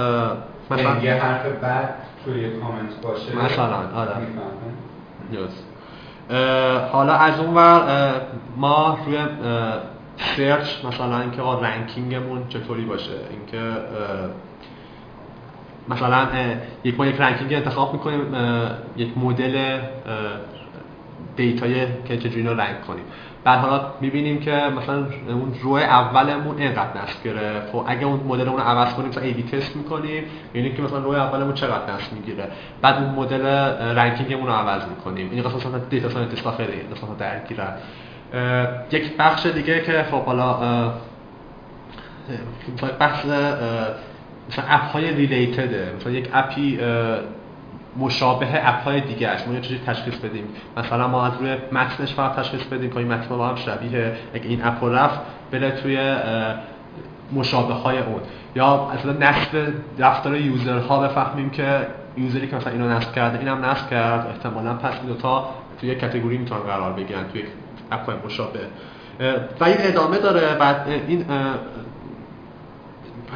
مثلا 0.70 0.98
یه 0.98 1.14
حرف 1.14 1.46
بعد 1.46 1.94
توی 2.24 2.50
کامنت 2.50 3.00
باشه؟ 3.02 3.36
مثلا 3.36 3.76
آره. 3.96 4.10
حالا 6.92 7.12
از 7.12 7.40
اون 7.40 7.54
ور 7.54 8.12
ما 8.56 8.98
روی 9.06 9.18
search 10.36 10.84
مثلا 10.84 11.20
اینکه 11.20 11.42
ranking 11.42 12.16
مون 12.16 12.48
چطوری 12.48 12.84
باشه 12.84 13.12
اینکه 13.30 13.58
مثلا 15.88 16.28
یک 16.84 16.98
ما 16.98 17.06
یک 17.06 17.20
ranking 17.20 17.54
انتخاب 17.54 17.92
می‌کنیم 17.92 18.20
یک 18.96 19.18
مدل 19.18 19.78
data 21.36 21.76
ی 21.76 21.86
که 22.08 22.16
چجوری 22.16 22.42
رو 22.42 22.60
rank 22.60 22.80
کنیم. 22.80 23.04
بعد 23.44 23.58
حالا 23.58 23.80
می‌بینیم 24.00 24.40
که 24.40 24.50
مثلا 24.50 25.06
اون 25.28 25.54
رو 25.62 25.70
اولمون 25.72 26.58
اینقدر 26.58 27.02
نصب 27.02 27.24
گرفت. 27.24 27.72
خب 27.72 27.84
اگه 27.86 28.06
اون 28.06 28.20
مدل 28.20 28.48
اون 28.48 28.60
عوض 28.60 28.94
کنیم 28.94 29.08
مثلا 29.08 29.22
A/B 29.24 29.42
test 29.42 29.76
می‌کنیم 29.76 30.24
می‌بینیم 30.54 30.76
که 30.76 30.82
مثلا 30.82 30.98
روی 30.98 31.16
اولمون 31.16 31.54
چقدر 31.54 31.94
نصب 31.94 32.12
می‌گیره. 32.12 32.48
بعد 32.82 33.02
اون 33.02 33.14
مدل 33.14 33.46
ranking 33.96 34.31
مون 34.31 34.46
رو 34.46 34.52
عوض 34.52 34.82
می‌کنیم. 34.88 35.30
این 35.30 35.42
قسمت 35.42 35.66
مثلا 35.66 35.78
data 35.78 36.08
scientist 36.08 36.50
خیلی 36.50 36.72
مثلا 36.92 37.14
درگیره 37.18 37.68
یک 38.92 39.16
بخش 39.16 39.46
دیگه 39.46 39.82
که 39.82 40.04
خب 40.10 40.24
حالا 40.24 40.92
بحث 42.98 43.26
مثلا 44.50 44.64
app 44.68 44.82
های 44.82 45.14
related 45.14 45.69
ئه 45.69 45.92
مثلا 45.96 46.12
یک 46.12 46.28
app 46.32 46.68
ی 46.68 46.80
مشابه 47.96 48.68
app 48.68 48.84
های 48.84 49.00
دیگه 49.00 49.28
است 49.28 49.48
ما 49.48 49.54
یه 49.54 49.60
چیزی 49.60 49.80
تشخیص 49.86 50.14
بدیم. 50.14 50.44
مثلا 50.76 51.08
ما 51.08 51.26
از 51.26 51.32
روی 51.40 51.56
متنش 51.72 52.14
فقط 52.14 52.36
تشخیص 52.36 52.62
بدیم 52.62 52.90
که 52.90 52.96
این 52.96 53.12
متن 53.12 53.28
با 53.28 53.48
هم 53.48 53.56
شبیه 53.56 54.12
اگه 54.34 54.48
این 54.48 54.64
app 54.64 54.84
رفت 54.84 55.20
بره 55.50 55.70
توی 55.70 56.16
مشابه 57.32 57.74
های 57.74 57.98
اون. 57.98 58.20
یا 58.56 58.90
اصلا 58.94 59.12
از 59.12 59.32
رو 59.32 59.72
رفتار 59.98 60.36
user 60.36 60.87
ها 60.87 61.00
بفهمیم 61.00 61.50
که 61.50 61.86
user 62.16 62.40
ی 62.40 62.46
که 62.46 62.56
مثلا 62.56 62.72
اینو 62.72 62.88
نصب 62.88 63.12
کرده 63.12 63.38
اینم 63.38 63.64
نصب 63.64 63.90
کرد. 63.90 64.26
احتمالا 64.26 64.74
پس 64.74 64.92
این 65.06 65.16
تا 65.16 65.50
توی 65.80 65.94
category 65.94 66.38
می‌تونن 66.38 66.60
قرار 66.60 66.92
بگیرن 66.92 67.24
توی 67.32 67.42
app 67.92 68.26
مشابه. 68.26 68.60
و 69.60 69.64
این 69.64 69.76
ادامه 69.78 70.18
داره. 70.18 70.54
بعد 70.54 70.88
این 71.08 71.24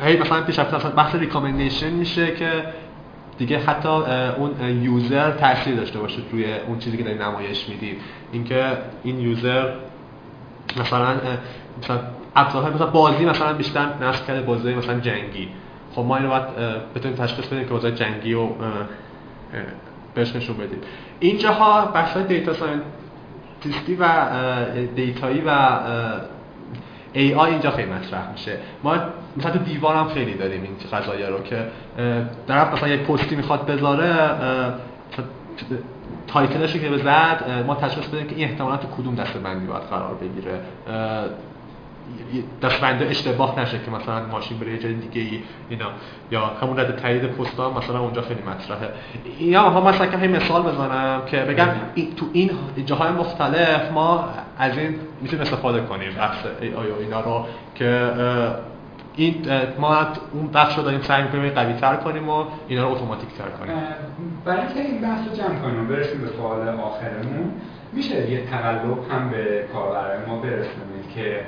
هی 0.05 0.17
مثلا 0.17 0.43
پیش 0.43 0.59
مثلا 0.59 0.91
بحث 0.91 1.15
recommendation 1.15 1.91
میشه 1.91 2.35
که 2.35 2.65
دیگه 3.39 3.59
حتی 3.59 3.89
اون 3.89 4.83
user 4.83 5.31
تاثیر 5.31 5.77
داشته 5.77 5.99
باشه 5.99 6.23
روی 6.33 6.55
اون 6.67 6.79
چیزی 6.79 6.97
که 6.97 7.03
داری 7.03 7.19
نمایش 7.19 7.69
میدی 7.69 7.97
اینکه 8.33 8.79
این 9.03 9.21
user 9.21 9.73
مثلا 10.81 11.17
مثلا 11.83 12.01
ابزارهای 12.37 12.73
مثلا 12.73 12.87
بازی 12.87 13.25
مثلا 13.25 13.53
بیشتر 13.53 13.89
نصب 14.03 14.27
کرده 14.27 14.41
بازی 14.41 14.75
مثلا 14.75 15.01
جنگی. 15.01 15.49
خب 15.95 16.03
ما 16.03 16.17
اینو 16.17 16.29
باید 16.29 16.45
بتونیم 16.95 17.17
تشخیص 17.17 17.47
بدیم 17.47 17.65
که 17.65 17.71
بازی 17.71 17.91
جنگی 17.91 18.35
و 18.35 18.49
بهش 20.15 20.37
نشون 20.37 20.57
بدیم. 20.57 20.79
اینجاها 21.21 21.87
بحث 21.87 22.17
data 22.17 22.53
scientist 22.53 23.82
ی 23.82 23.97
و 24.01 24.09
data 24.97 25.28
یی 25.28 25.43
و 25.47 25.71
AI 27.13 27.51
اینجا 27.51 27.71
خیلی 27.71 27.93
مطرح 27.93 28.33
میشه. 28.33 28.59
ما 28.85 28.97
مثلا 29.39 29.53
تو 29.53 29.59
دیوار 29.59 29.97
هم 29.97 30.09
خیلی 30.09 30.35
داریم 30.35 30.63
این 30.63 30.73
قضایا 30.93 31.27
رو 31.27 31.43
که 31.43 31.67
طرف 32.49 32.73
مثلا 32.73 32.89
یک 32.89 33.01
پستی 33.01 33.37
می‌خواد 33.37 33.67
بذاره 33.67 34.31
تایتلش 36.27 36.73
که 36.73 36.89
بزد 36.89 37.65
ما 37.67 37.75
تشخیص 37.75 38.07
بدیم 38.07 38.27
که 38.27 38.37
این 38.37 38.49
احتمالا 38.49 38.77
تو 38.77 38.87
کدوم 38.99 39.15
دسته 39.15 39.39
بندی 39.39 39.67
باید 39.67 39.83
قرار 39.83 40.15
بگیره. 40.15 40.61
دستبنده 42.63 43.07
اشتباه 43.07 43.61
نشه 43.61 43.79
که 43.79 43.91
مثلا 43.91 44.27
ماشین 44.27 44.59
بره 44.59 44.73
یه 44.73 44.79
جای 44.79 44.95
دیگه 44.95 45.21
ای 45.21 45.43
اینا 45.69 45.87
یا 46.31 46.47
همون 46.63 46.79
رد 46.79 46.97
تایید 46.97 47.27
پستا 47.27 47.71
مثلا 47.71 48.01
اونجا 48.01 48.23
خیلی 48.23 48.41
مطرحه. 48.43 48.91
یا 49.41 49.63
ها 49.63 49.81
مثلا 49.81 50.07
که 50.07 50.17
مثال 50.17 50.63
بزنم 50.63 51.23
که 51.27 51.37
بگم 51.37 51.69
تو 52.17 52.27
این 52.33 52.51
جاهای 52.87 53.13
مختلف 53.13 53.93
ما 53.93 54.29
از 54.59 54.79
این 54.79 54.95
می‌تونیم 55.21 55.43
استفاده 55.43 55.81
کنیم 55.81 56.15
بحث 56.15 56.47
آیا 56.63 56.97
اینا 57.01 57.21
رو 57.21 57.47
که 57.75 58.11
این 59.19 59.47
ما 59.79 60.07
اون 60.33 60.47
بخش 60.55 60.77
رو 60.77 60.83
داریم 60.83 61.01
سعی 61.03 61.23
می‌کنیم 61.23 61.51
قوی 61.51 61.73
تر 61.73 61.97
کنیم 61.97 62.29
و 62.29 62.45
اینا 62.69 62.83
رو 62.83 62.93
اتوماتیک 62.93 63.29
تر 63.29 63.49
کنیم 63.49 63.77
برای 64.45 64.61
اینکه 64.61 64.81
این 64.81 65.01
بحث 65.01 65.29
رو 65.29 65.37
جمع 65.37 65.59
کنیم 65.59 65.89
برسیم 65.89 66.21
به 66.21 66.29
سوال 66.29 66.69
آخرمون 66.69 67.53
میشه 67.93 68.31
یه 68.31 68.47
تقلب 68.47 69.11
هم 69.11 69.31
به 69.31 69.65
کاربرای 69.73 70.19
ما 70.27 70.39
برسونید 70.39 71.09
که 71.15 71.41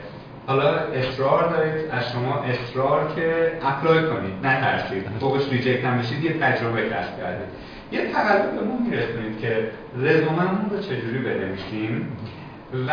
حالا 0.46 0.68
اصرار 0.70 1.50
دارید 1.50 1.90
از 1.90 2.12
شما 2.12 2.34
اصرار 2.34 3.12
که 3.16 3.52
apply 3.62 4.06
کنید 4.06 4.46
نترسید 4.46 5.04
فوقش 5.20 5.48
reject 5.52 5.84
هم 5.84 5.98
بشید 5.98 6.24
یه 6.24 6.32
تجربه 6.40 6.82
کسب 6.82 7.18
کردید. 7.20 7.48
یه 7.92 8.12
تقلب 8.12 8.54
به 8.54 8.64
ما 8.66 8.78
میرسونید 8.78 9.40
که 9.40 9.70
رزوممون 9.98 10.70
رو 10.70 10.78
چجوری 10.78 11.18
بنویسیم 11.18 12.16
و 12.88 12.90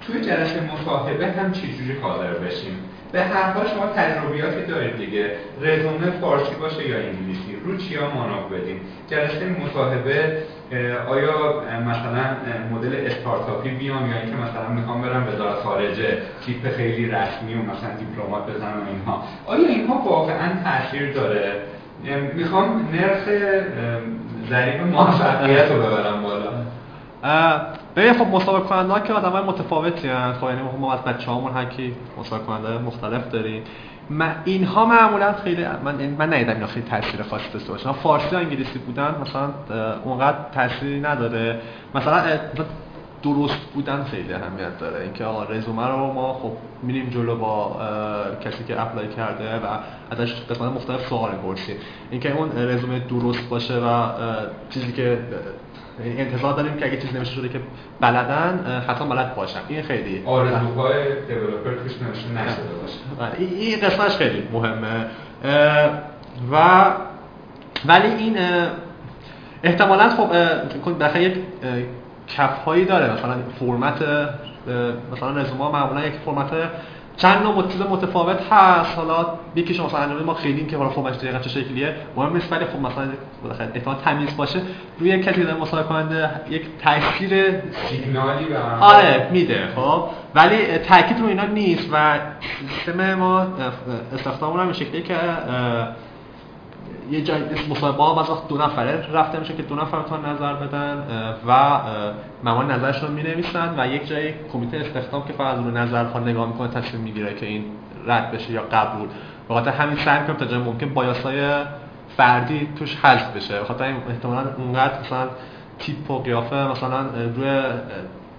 توی 0.00 0.20
جلسه 0.20 0.70
مصاحبه 0.74 1.26
هم 1.26 1.52
چجوری 1.52 1.98
حاضر 2.02 2.32
بشیم. 2.32 2.78
به 3.14 3.22
هر 3.22 3.50
حال 3.50 3.66
شما 3.66 3.86
تجربیاتی 3.86 4.62
دارید 4.72 4.96
دیگه. 4.96 5.30
رزومه 5.60 6.10
فارسی 6.20 6.54
باشه 6.54 6.88
یا 6.88 6.96
انگلیسی. 6.96 7.56
رو 7.64 7.76
چیا 7.76 8.00
مانور 8.14 8.58
بدیم 8.58 8.80
جلسه 9.10 9.56
مصاحبه 9.64 10.38
آیا 11.08 11.62
مثلا 11.86 12.24
مدل 12.72 13.06
استارتاپی 13.06 13.70
بیام 13.70 14.10
یا 14.10 14.16
اینکه 14.16 14.36
مثلا 14.36 14.68
می‌خوام 14.68 15.02
برم 15.02 15.28
وزارت 15.28 15.54
خارجه 15.54 16.18
تیپ 16.46 16.76
خیلی 16.76 17.06
رسمی 17.06 17.54
و 17.54 17.58
مثلا 17.58 17.90
دیپلمات 17.98 18.50
بزنم 18.50 18.82
و 18.86 18.88
اینها. 18.90 19.22
آیا 19.46 19.68
اینها 19.68 19.94
واقعا 19.94 20.48
تاثیر 20.64 21.12
داره؟ 21.12 21.52
می‌خوام 22.34 22.88
نرخ 22.92 23.24
ضریب 24.50 24.80
موفقیت 24.82 25.70
رو 25.70 25.82
ببرم 25.82 26.22
بالا. 26.22 26.50
ببین 27.96 28.12
خب 28.12 28.26
مسابقه 28.26 28.68
کننده 28.68 29.06
که 29.06 29.12
آدمای 29.12 29.42
متفاوتی 29.42 30.08
هستند 30.08 30.34
خب 30.34 30.44
یعنی 30.44 30.62
ما 30.78 30.92
از 30.92 31.00
بچه‌هامون 31.00 31.52
هر 31.52 31.64
کی 31.64 31.94
مسابقه 32.18 32.46
کننده 32.46 32.78
مختلف 32.78 33.30
داریم. 33.30 33.62
من 34.10 34.36
اینها 34.44 34.84
معمولا 34.84 35.32
خیلی 35.32 35.66
من 35.84 36.06
من 36.18 36.32
ندیدم 36.32 36.52
اینا 36.52 36.66
خیلی 36.66 36.86
تاثیر 36.86 37.22
خاصی 37.22 37.44
داشته 37.52 37.72
باشن. 37.72 37.92
فارسی 37.92 38.36
و 38.36 38.38
انگلیسی 38.38 38.78
بودن 38.78 39.14
مثلا 39.20 39.48
اونقدر 40.04 40.38
تاثیری 40.54 41.00
نداره. 41.00 41.60
مثلا 41.94 42.22
درست 43.22 43.58
بودن 43.74 44.04
خیلی 44.04 44.32
اهمیت 44.32 44.78
داره. 44.78 45.02
اینکه 45.02 45.24
آقا 45.24 45.44
رزومه 45.44 45.86
رو 45.86 46.12
ما 46.12 46.34
خب 46.34 46.52
میریم 46.82 47.10
جلو 47.10 47.36
با 47.36 47.76
کسی 48.44 48.64
که 48.64 48.82
اپلای 48.82 49.08
کرده 49.08 49.56
و 49.56 49.66
ازش 50.10 50.34
قسمت 50.50 50.72
مختلف 50.72 51.06
سوال 51.06 51.30
می‌پرسیم. 51.30 51.76
اینکه 52.10 52.36
اون 52.36 52.50
رزومه 52.56 52.98
درست 52.98 53.48
باشه 53.48 53.74
و 53.74 54.08
چیزی 54.70 54.92
که 54.92 55.18
انتظار 56.00 56.52
داریم 56.52 56.76
که 56.76 56.86
اگه 56.86 57.00
چیز 57.00 57.16
نمیشه 57.16 57.32
شده 57.32 57.48
که 57.48 57.60
بلدن 58.00 58.82
حتی 58.88 59.04
بلد 59.04 59.34
باشن 59.34 59.60
این 59.68 59.82
خیلی 59.82 60.22
آرزوهای 60.26 61.04
دیولپر 61.28 61.74
توش 61.82 61.92
نمیشه 62.02 62.28
نشده 62.28 62.62
باشه. 62.82 63.38
این 63.38 63.80
قسمتش 63.80 64.16
خیلی 64.16 64.48
مهمه. 64.52 65.06
و 66.52 66.84
ولی 67.84 68.08
این 68.08 68.36
احتمالا 69.62 70.08
خب 70.08 70.28
بخیر 71.00 71.22
یک 71.22 71.36
کف 72.28 72.64
هایی 72.64 72.84
داره. 72.84 73.12
مثلا 73.12 73.34
فرمت 73.60 74.02
مثلا 75.12 75.30
رزومه 75.30 75.72
معمولا 75.72 76.06
یک 76.06 76.14
فرمت 76.24 76.50
چند 77.16 77.42
نوع 77.42 77.68
چیز 77.68 77.80
متفاوت 77.80 78.52
هست. 78.52 78.96
حالا 78.96 79.26
یکی 79.54 79.74
شما 79.74 79.86
مثلا 79.86 80.00
انجام 80.00 80.22
ما 80.22 80.34
خیلی 80.34 80.66
که 80.66 80.76
حالا 80.76 80.90
فرمش 80.90 81.16
دقیقاً 81.16 81.38
چه 81.38 81.48
شکلیه. 81.48 81.94
مهم 82.16 82.32
نیست 82.32 82.52
ولی 82.52 82.64
خب 82.64 82.78
مثلا 82.78 83.08
بالاخره 83.42 83.70
احتمال 83.74 83.96
تمیز 84.04 84.36
باشه. 84.36 84.60
روی 84.98 85.18
کسی 85.22 85.42
داره 85.42 85.60
مسابقه 85.60 85.88
کننده 85.88 86.30
یک 86.50 86.62
تاثیر 86.82 87.60
سیگنالی 87.88 88.44
به 88.44 88.58
آره 88.80 89.28
میده 89.32 89.68
خب. 89.76 90.04
ولی 90.34 90.78
تاکید 90.78 91.20
رو 91.20 91.26
اینا 91.26 91.44
نیست 91.44 91.88
و 91.92 92.18
سیستم 92.60 93.14
ما 93.14 93.46
استخداممون 94.14 94.60
هم 94.60 94.72
شکلیه 94.72 95.02
که 95.02 95.14
یه 97.10 97.22
جای 97.22 97.42
مصاحبه 97.70 98.02
ها 98.02 98.20
از 98.22 98.30
وقت 98.30 98.48
دو 98.48 98.56
نفره 98.58 99.06
رفته 99.12 99.38
میشه 99.38 99.54
که 99.54 99.62
دو 99.62 99.74
نفر 99.74 100.02
تا 100.02 100.16
نظر 100.16 100.54
بدن 100.54 101.04
و 101.48 101.80
ممان 102.44 102.70
نظرشون 102.70 103.10
می 103.10 103.22
نویسن 103.22 103.74
و 103.78 103.86
یک 103.86 104.08
جای 104.08 104.32
کمیته 104.52 104.76
استخدام 104.76 105.24
که 105.24 105.32
فقط 105.32 105.56
رو 105.56 105.70
نظر 105.70 106.04
ها 106.04 106.18
نگاه 106.18 106.48
می‌کنه 106.48 106.68
تصمیم 106.68 107.02
می‌گیره 107.02 107.34
که 107.34 107.46
این 107.46 107.64
رد 108.06 108.32
بشه 108.32 108.52
یا 108.52 108.62
قبول. 108.72 109.08
به 109.48 109.54
خاطر 109.54 109.70
همین 109.70 109.96
سعی 109.96 110.20
می‌کنم 110.20 110.36
تا 110.36 110.44
جای 110.44 110.58
ممکن 110.58 110.94
بایاسای 110.94 111.50
فردی 112.16 112.68
توش 112.78 112.96
حذف 112.96 113.36
بشه. 113.36 113.58
به 113.58 113.64
خاطر 113.64 113.94
احتمالاً 114.10 114.50
اونقدر 114.58 115.00
مثلا 115.00 115.28
تیپ 115.78 116.10
و 116.10 116.18
قیافه 116.18 116.56
مثلا 116.56 117.00
روی 117.36 117.62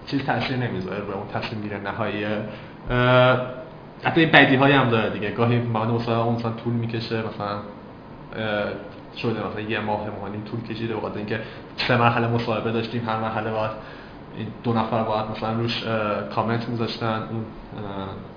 چیز 0.06 0.24
تاثیر 0.24 0.56
نمی‌ذاره 0.56 0.98
روی 0.98 1.14
اون 1.14 1.28
تصمیم 1.34 1.62
گیری 1.62 1.76
نهایی. 1.80 2.24
حتی 4.04 4.20
این 4.20 4.30
بدی 4.30 4.56
هایی 4.56 4.74
هم 4.74 4.88
داره 4.88 5.10
دیگه. 5.10 5.30
گاهی 5.30 5.58
مثلا 5.58 6.30
مثلا 6.30 6.50
طول 6.50 6.72
می‌کشه 6.72 7.16
مثلا 7.16 7.58
شده 9.16 9.46
مثلا 9.46 9.60
یه 9.60 9.80
ماه 9.80 10.10
مهانی 10.18 10.42
طول 10.50 10.60
کشیده 10.60 10.96
بخاطر 10.96 11.18
اینکه 11.18 11.40
سه 11.76 11.96
مرحله 11.96 12.26
مصاحبه 12.26 12.72
داشتیم 12.72 13.08
هر 13.08 13.20
مرحله 13.20 13.50
باید 13.50 13.70
این 14.36 14.46
دو 14.64 14.72
نفر 14.72 15.02
باید 15.02 15.24
مثلا 15.30 15.52
روش 15.52 15.84
کامنت 16.34 16.68
میذاشتن 16.68 17.22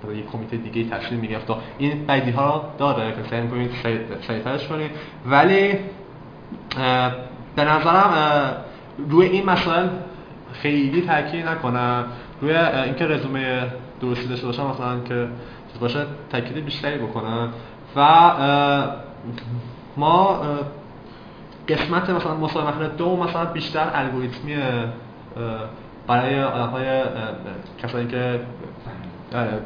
اون 0.04 0.16
یک 0.16 0.30
کمیته 0.30 0.56
دیگه 0.56 0.90
تصمیم 0.90 1.20
می‌گرفت 1.20 1.50
این 1.78 2.06
بدی 2.06 2.30
ها 2.30 2.74
داره 2.78 3.12
که 3.12 3.22
سعی 3.30 3.40
می‌کنید 3.40 3.70
سریعترش 4.26 4.68
کنید. 4.68 4.90
ولی 5.26 5.78
به 7.56 7.64
نظرم 7.64 8.12
روی 9.08 9.26
این 9.26 9.46
مسائل 9.46 9.88
خیلی 10.52 11.02
تاکید 11.02 11.48
نکنم 11.48 12.04
روی 12.40 12.56
اینکه 12.56 13.06
رزومه 13.06 13.66
درستی 14.00 14.26
داشته 14.28 14.46
باشم 14.46 14.66
مثلا 14.66 15.00
که 15.00 15.28
باشه 15.80 16.06
تاکید 16.30 16.64
بیشتری 16.64 16.98
بکنم 16.98 17.52
و 17.96 18.00
ما 19.96 20.40
قسمت 21.68 22.10
مثلا 22.10 22.34
مسابقه 22.34 22.88
دو 22.88 23.16
مثلا 23.16 23.44
بیشتر 23.44 23.90
الگوریتمی 23.94 24.56
برای 26.06 26.42
آدم 26.42 26.66
های 26.66 27.02
کسانی 27.82 28.06
که 28.06 28.40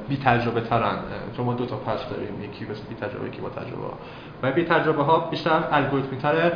بی 0.09 0.17
تجربه 0.17 0.61
ترن. 0.61 0.97
چون 1.37 1.47
ما 1.47 1.55
دو 1.55 1.67
تا 1.67 1.77
پس 1.77 2.09
داریم 2.11 2.45
یکی 2.45 2.65
بس 2.65 2.81
بی 2.81 2.95
تجربه 2.95 3.27
یکی 3.27 3.41
با 3.41 3.49
تجربه. 3.49 3.83
و 4.43 4.53
بی 4.53 4.65
تجربه 4.65 5.03
ها 5.03 5.19
بیشتر 5.19 5.65
الگوریتمی 5.73 6.19
تره. 6.19 6.53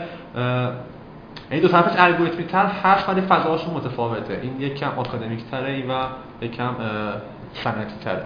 این 1.50 1.60
دو 1.62 1.68
طرفش 1.68 1.94
الگوریتمی 1.98 2.44
تر 2.44 2.66
هست 2.66 3.08
ولی 3.08 3.20
فضاهاشون 3.20 3.74
متفاوته. 3.74 4.40
این 4.42 4.60
یک 4.60 4.74
کم 4.74 4.90
آکادمیک 4.96 5.50
تره 5.50 5.84
و 5.86 6.06
یک 6.40 6.56
کم 6.56 6.74
سنتی 7.52 7.94
تره. 8.04 8.24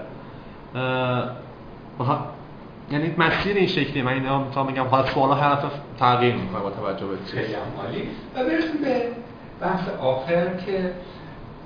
یعنی 2.92 3.14
مسیر 3.18 3.56
این 3.56 3.66
شکلی. 3.66 4.02
من 4.02 4.12
اینا 4.12 4.44
می‌تونم 4.44 4.66
بگم 4.66 4.84
حالا 4.84 5.06
سوالا 5.06 5.34
هر 5.34 5.54
دفعه 5.54 5.70
تغییر 5.98 6.34
می‌کنه 6.34 6.60
با 6.60 6.70
توجه 6.70 7.06
به 7.06 7.16
عالی. 7.82 8.08
و 8.34 8.44
برسیم 8.44 8.80
به 8.82 9.02
بحث 9.60 9.88
آخر 10.00 10.56
که 10.66 10.92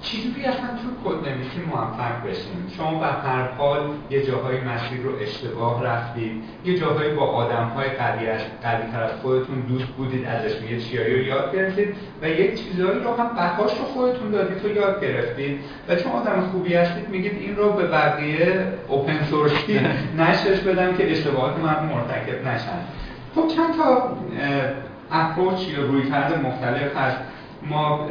چجوری 0.03 0.45
اصلا 0.45 0.67
تو 0.67 0.89
کد 1.05 1.29
نویسی 1.29 1.61
موفق 1.69 2.29
بشیم 2.29 2.73
شما 2.77 3.01
به 3.01 3.07
هر 3.07 3.49
حال 3.49 3.81
یه 4.11 4.27
جاهای 4.27 4.61
مسیر 4.61 5.01
رو 5.01 5.11
اشتباه 5.21 5.85
رفتید 5.85 6.43
یه 6.65 6.79
جاهایی 6.79 7.15
با 7.15 7.23
آدم 7.23 7.65
های 7.65 7.89
قوی 7.89 8.27
تر 8.63 9.03
از 9.03 9.11
خودتون 9.23 9.61
دوست 9.61 9.87
بودید 9.87 10.27
ازش 10.27 10.63
یه 10.71 10.81
چیایی 10.81 11.15
رو 11.15 11.23
یاد 11.23 11.55
گرفتید 11.55 11.97
و 12.23 12.29
یک 12.29 12.65
چیزهایی 12.65 13.01
رو 13.01 13.15
هم 13.15 13.29
بهاش 13.35 13.79
رو 13.79 13.85
خودتون 13.85 14.31
دادید 14.31 14.65
و 14.65 14.69
یاد 14.69 15.01
گرفتید. 15.01 15.61
و 15.89 15.97
چون 15.97 16.13
آدم 16.13 16.41
خوبی 16.53 16.75
هستید 16.75 17.09
میگید 17.09 17.33
این 17.41 17.57
رو 17.57 17.73
به 17.73 17.87
بقیه 17.87 18.65
اوپن 18.89 19.25
سورسی 19.31 19.81
نشرش 20.19 20.61
بدم 20.61 20.97
که 20.97 21.11
اشتباهات 21.11 21.59
من 21.59 21.87
مرتکب 21.87 22.49
نشن. 22.49 22.79
خب 23.35 23.49
چند 23.57 23.77
تا 23.77 24.17
approach 25.13 25.69
های 25.69 26.03
مختلف 26.43 26.97
هست. 26.97 27.17
ما 27.63 28.09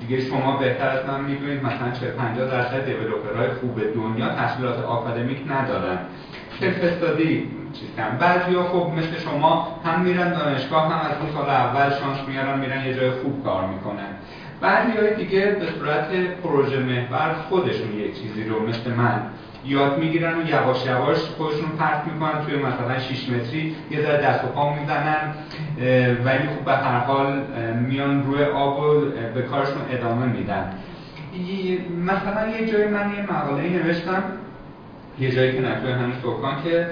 دیگه 0.00 0.20
شما 0.20 0.56
بهتر 0.56 0.88
از 0.88 1.06
من 1.06 1.20
می‌دونید 1.20 1.64
مثلا 1.64 1.90
40 2.00 2.10
50 2.10 2.50
درصد 2.50 2.84
developer 2.84 3.36
های 3.36 3.48
خوب 3.60 3.80
دنیا 3.94 4.28
تحصیلات 4.28 4.84
آکادمیک 4.84 5.38
ندارن. 5.50 5.98
self-study 6.60 7.50
چیزن 7.72 8.18
بعضیا 8.18 8.62
خب 8.62 8.92
مثل 8.98 9.18
شما 9.24 9.80
هم 9.84 10.00
میرن 10.00 10.32
دانشگاه 10.32 10.92
هم 10.92 11.10
از 11.10 11.16
اون 11.20 11.32
سال 11.34 11.50
اول 11.50 11.90
شانس 11.90 12.28
میارن 12.28 12.58
میرن 12.58 12.86
یه 12.86 12.94
جای 12.94 13.10
خوب 13.10 13.44
کار 13.44 13.66
می‌کنن. 13.66 14.08
بعضی 14.60 14.92
های 14.92 15.14
دیگه 15.14 15.40
به 15.40 15.66
صورت 15.78 16.08
پروژه 16.42 16.78
محور 16.78 17.34
خودشون 17.48 17.98
یه 17.98 18.12
چیزی 18.12 18.44
رو 18.44 18.68
مثل 18.68 18.90
من 18.90 19.22
یاد 19.66 19.98
می‌گیرن 19.98 20.38
و 20.38 20.48
یواش 20.48 20.86
یواش 20.86 21.18
خودشون 21.18 21.68
پرت 21.78 22.04
می‌کنن 22.06 22.44
توی 22.44 22.56
مثلا 22.56 22.98
6 22.98 23.28
متری 23.28 23.74
یه 23.90 24.02
ذره 24.02 24.22
دست 24.22 24.44
و 24.44 24.46
پا 24.46 24.72
می‌زنن 24.72 25.34
ولی 26.24 26.48
خب 26.48 26.64
به 26.64 26.72
هر 26.72 26.98
حال 26.98 27.42
میان 27.74 28.24
روی 28.24 28.42
آب 28.42 28.78
و 28.78 29.00
به 29.34 29.42
کارشون 29.42 29.82
ادامه 29.90 30.26
میدن. 30.26 30.72
مثلا 32.06 32.48
یه 32.48 32.66
جای 32.66 32.86
من 32.88 33.12
یه 33.16 33.32
مقاله 33.32 33.68
نوشتم 33.68 34.22
یه 35.18 35.30
جایی 35.30 35.52
که 35.52 35.60
نتوی 35.60 35.92
همین 35.92 36.14
سکان 36.22 36.62
که 36.62 36.86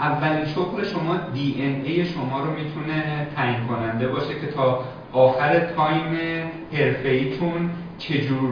اولین 0.00 0.46
شغل 0.46 0.84
شما 0.84 1.16
DNA 1.34 2.04
شما 2.04 2.40
رو 2.40 2.52
می‌تونه 2.52 3.26
تعیین 3.36 3.66
کننده 3.68 4.08
باشه 4.08 4.40
که 4.40 4.46
تا 4.46 4.84
آخر 5.12 5.58
time 5.58 6.18
حرفه 6.72 7.08
ایتون 7.08 7.70
چجور 7.98 8.50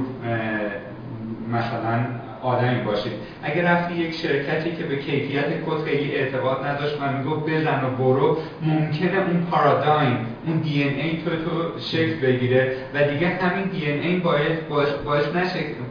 مثلا 1.52 1.98
آدمی 2.46 2.80
باشید 2.80 3.12
اگر 3.42 3.62
رفتی 3.72 3.94
یک 3.94 4.14
شرکتی 4.14 4.70
که 4.76 4.84
به 4.84 4.96
کیفیت 4.96 5.44
کد 5.66 5.84
خیلی 5.84 6.12
اعتقاد 6.16 6.66
نداشت 6.66 6.96
و 7.00 7.12
می‌گفت 7.18 7.50
بزن 7.50 7.84
و 7.84 7.88
برو 7.98 8.38
ممکنه 8.62 9.18
اون 9.28 9.46
پارادایم 9.50 10.26
اون 10.46 10.56
DNA 10.56 11.16
تو 11.24 11.30
تو 11.30 11.78
شکل 11.78 12.14
بگیره. 12.26 12.76
و 12.94 13.02
دیگه 13.02 13.28
همین 13.28 13.64
DNA 13.64 14.16
باعث 14.16 14.58
باعث, 15.04 15.24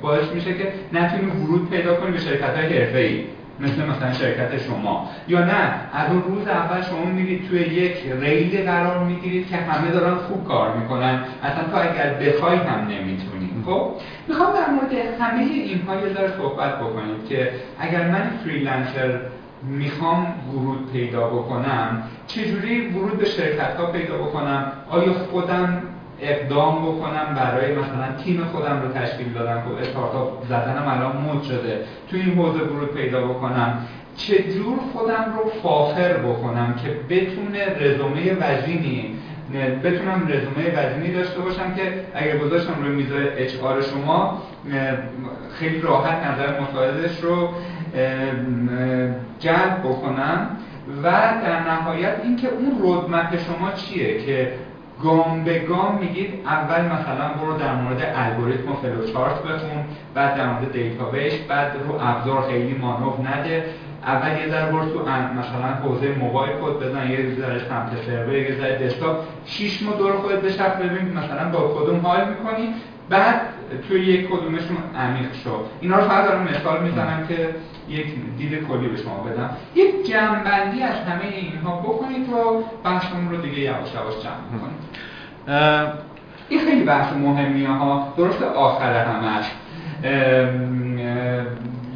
باعث 0.01 0.31
میشه 0.33 0.53
که 0.53 0.73
نتونی 0.93 1.25
ورود 1.25 1.69
پیدا 1.69 1.95
کنی 1.95 2.11
به 2.11 2.19
شرکت 2.19 2.57
های 2.57 2.77
حرفه‌ای 2.77 3.23
مثل 3.59 3.85
مثلا 3.85 4.13
شرکت 4.13 4.57
شما. 4.57 5.09
یا 5.27 5.45
نه 5.45 5.73
از 5.93 6.11
اون 6.11 6.23
روز 6.23 6.47
اول 6.47 6.81
شما 6.81 7.05
میرید 7.05 7.49
توی 7.49 7.59
یک 7.59 7.97
ریل 8.21 8.65
قرار 8.65 9.03
می‌گیرید 9.03 9.49
که 9.49 9.55
همه 9.55 9.91
دارن 9.91 10.15
خوب 10.15 10.47
کار 10.47 10.77
می‌کنن. 10.77 11.19
اصلا 11.43 11.63
تو 11.63 11.77
اگر 11.77 12.13
بخوای 12.13 12.57
هم 12.57 12.87
نمی‌تونی. 12.87 13.34
خب 13.65 13.91
می‌خوام 14.27 14.53
در 14.53 14.69
مورد 14.69 14.93
همه 15.19 15.41
اینها 15.43 15.95
یه 15.95 16.13
ذره 16.13 16.33
صحبت 16.37 16.79
بکنید 16.79 17.27
که 17.29 17.51
اگر 17.79 18.07
من 18.11 18.31
freelancer 18.43 19.19
می‌خوام 19.63 20.27
ورود 20.53 20.91
پیدا 20.91 21.27
بکنم 21.27 22.03
چجوری 22.27 22.87
ورود 22.87 23.17
به 23.17 23.25
شرکت 23.25 23.75
ها 23.77 23.85
پیدا 23.85 24.17
بکنم؟ 24.17 24.71
آیا 24.89 25.13
خودم 25.13 25.81
اقدام 26.21 26.85
بکنم 26.85 27.35
برای 27.35 27.71
مثلا 27.71 28.23
تیم 28.23 28.45
خودم 28.45 28.81
رو 28.81 28.91
تشکیل 28.91 29.33
دادم؟ 29.33 29.61
که 29.61 29.87
استارتاپ 29.87 30.45
زدنم 30.45 30.87
الان 30.87 31.17
مود 31.17 31.43
شده. 31.43 31.83
تو 32.09 32.17
این 32.17 32.35
حوزه 32.35 32.59
ورود 32.63 32.93
پیدا 32.93 33.27
بکنم 33.27 33.77
چجور 34.17 34.79
خودم 34.93 35.33
رو 35.37 35.49
فاخر 35.63 36.13
بکنم 36.13 36.75
که 36.83 37.15
بتونه 37.15 37.65
رزومه 37.79 38.33
وزینی 38.33 39.15
بتونم 39.83 40.27
رزومه 40.27 40.71
وزینی 40.77 41.13
داشته 41.13 41.41
باشم 41.41 41.73
که 41.73 41.93
اگر 42.13 42.37
گذاشتم 42.37 42.83
روی 42.83 42.95
میز 42.95 43.11
اچ 43.37 43.51
شما 43.91 44.41
خیلی 45.59 45.81
راحت 45.81 46.25
نظر 46.27 46.59
متعادلش 46.61 47.19
رو 47.21 47.49
جلب 49.39 49.79
بکنم. 49.83 50.57
و 51.03 51.11
در 51.43 51.59
نهایت 51.59 52.13
اینکه 52.23 52.47
اون 52.47 52.79
roadmap 52.81 53.37
شما 53.37 53.71
چیه 53.71 54.25
که 54.25 54.53
گام 55.03 55.43
به 55.43 55.59
گام 55.59 55.97
میگید 55.97 56.33
اول 56.45 56.85
مثلا 56.85 57.27
برو 57.41 57.57
در 57.57 57.75
مورد 57.75 58.13
الگوریتم 58.15 58.71
و 58.71 58.75
فلوچارت 58.75 59.43
بخون 59.43 59.85
بعد 60.13 60.35
در 60.35 60.53
مورد 60.53 60.71
database 60.71 61.33
بعد 61.33 61.71
رو 61.87 61.95
ابزار 62.01 62.41
خیلی 62.41 62.77
مانور 62.77 63.13
نده. 63.27 63.65
اول 64.05 64.37
یه 64.37 64.49
ذره 64.49 64.71
برو 64.71 64.85
تو 64.85 64.99
مثلا 65.39 65.67
حوزه 65.83 66.15
موبایل 66.19 66.51
کد 66.51 66.85
بزن 66.85 67.11
یه 67.11 67.35
ذره 67.39 67.59
سمت 67.69 67.91
سرور 68.05 68.35
یه 68.35 68.55
ذره 68.55 68.87
desktop. 68.87 69.17
شش 69.45 69.83
ماه 69.83 69.97
دور 69.97 70.13
خودت 70.13 70.41
بشف 70.41 70.75
ببین 70.75 71.13
مثلا 71.13 71.49
با 71.49 71.59
کدوم 71.67 71.99
حال 71.99 72.29
می‌کنی. 72.29 72.73
بعد 73.09 73.41
توی 73.87 73.99
یک 73.99 74.29
کدومشون 74.29 74.77
عمیق 74.97 75.33
شو. 75.43 75.49
اینا 75.81 75.97
رو 75.97 76.03
فقط 76.03 76.25
دارم 76.25 76.43
مثال 76.43 76.83
می‌زنم 76.83 77.27
که 77.27 77.49
یک 77.89 78.05
دید 78.37 78.67
کلی 78.67 78.87
به 78.87 78.97
شما 78.97 79.23
بدم. 79.23 79.49
یک 79.75 80.07
جمعبندی 80.07 80.83
از 80.83 80.95
همه 80.95 81.25
اینها 81.25 81.79
بکنید 81.79 82.29
و 82.29 82.63
بحثمون 82.83 83.29
رو 83.29 83.37
دیگه 83.37 83.59
یواش 83.59 83.93
یواش 83.93 84.23
جمع 84.23 84.59
کنید 84.61 84.79
این 86.49 86.59
خیلی 86.59 86.83
بحث 86.83 87.13
مهمیه 87.13 87.69
ها. 87.69 88.13
درست 88.17 88.41
آخر 88.43 89.05
همش. 89.05 89.45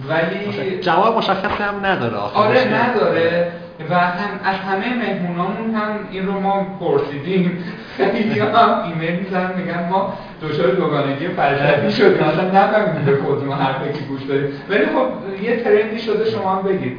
ولی 0.10 0.80
جواب 0.80 1.18
مشخصی 1.18 1.64
هم 1.64 1.86
نداره 1.86 2.18
آره 2.18 2.68
نداره. 2.74 3.52
و 3.90 3.96
هم 3.96 4.40
از 4.44 4.56
همه 4.56 4.96
مهمونامون 4.96 5.76
هم 5.76 5.92
این 6.12 6.28
رو 6.28 6.40
ما 6.40 6.66
پرسیدیم. 6.80 7.64
خیلی 7.98 8.40
هم 8.40 8.84
ایمیل 8.86 9.20
میزن 9.20 9.54
میگن 9.58 9.90
ما 9.90 10.14
دچار 10.42 10.68
دوگانگی 10.68 11.28
فلسفی 11.28 11.92
شدیم. 11.92 12.24
اصلا 12.24 12.44
نفهمیدیم 12.44 13.06
به 13.06 13.18
کدوم 13.18 13.52
حرفی 13.52 13.94
که 14.00 14.06
گوش 14.06 14.22
داریم. 14.24 14.52
ولی 14.70 14.86
خب 14.86 15.42
یه 15.44 15.64
ترندی 15.64 16.00
شده 16.00 16.32
شما 16.32 16.56
هم 16.56 16.62
بگید. 16.62 16.98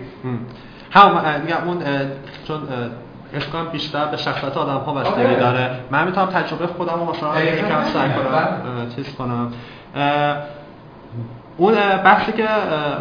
هم. 0.91 1.11
میگم 1.45 1.57
اون 1.67 1.83
چون 2.49 2.61
اشکام 3.35 3.69
بیشتر 3.69 4.07
به 4.07 4.17
شخصیت 4.17 4.57
آدم 4.57 4.73
ها 4.73 4.95
بستگی 4.95 5.23
آره. 5.23 5.37
داره. 5.37 5.71
من 5.91 6.07
می‌تونم 6.07 6.27
تجربه 6.27 6.67
خودم 6.67 6.95
رو 6.95 7.11
مثلا 7.11 7.43
یکم 7.43 7.85
سعی 7.85 8.11
کنم 8.11 8.89
چیز 8.97 9.15
کنم. 9.15 9.53
اون 11.61 11.75
بحثی 11.75 12.33
که 12.33 12.49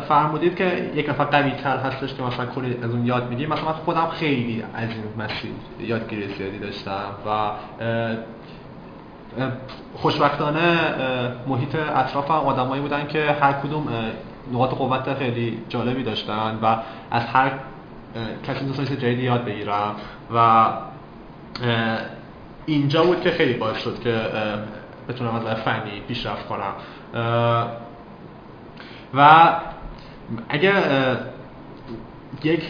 فرمودید 0.07 0.55
که 0.55 0.91
یک 0.95 1.09
نفر 1.09 1.23
قوی 1.23 1.51
تر 1.51 1.77
هستش 1.77 2.13
که 2.13 2.23
مثلا 2.23 2.45
کلی 2.45 2.77
از 2.83 2.91
اون 2.91 3.05
یاد 3.05 3.29
می‌گیری 3.29 3.51
مثلا 3.51 3.65
من 3.65 3.71
خودم 3.71 4.07
خیلی 4.07 4.63
از 4.73 4.89
این 4.89 5.03
مسیر 5.17 5.51
یادگیری 5.79 6.33
زیادی 6.33 6.59
داشتم 6.59 7.11
و 7.25 7.51
خوشبختانه 9.95 10.79
محیط 11.47 11.75
اطرافم 11.75 12.33
آدمایی 12.33 12.81
بودن 12.81 13.07
که 13.07 13.35
هر 13.41 13.53
کدوم 13.53 13.87
نقاط 14.53 14.69
قوت 14.69 15.13
خیلی 15.13 15.59
جالبی 15.69 16.03
داشتن 16.03 16.59
و 16.61 16.75
از 17.11 17.25
هر 17.25 17.51
کسی 18.47 18.65
دوست 18.65 18.81
جدیدی 18.81 19.23
یاد 19.23 19.45
بگیرم 19.45 19.95
و 20.35 20.67
اینجا 22.65 23.03
بود 23.03 23.21
که 23.21 23.31
خیلی 23.31 23.53
باعث 23.53 23.77
شد 23.77 23.99
که 23.99 24.21
بتونم 25.09 25.35
از 25.35 25.57
فنی 25.57 26.01
پیشرفت 26.07 26.47
کنم. 26.47 26.73
و 29.13 29.49
اگر 30.49 30.83
یک 32.43 32.63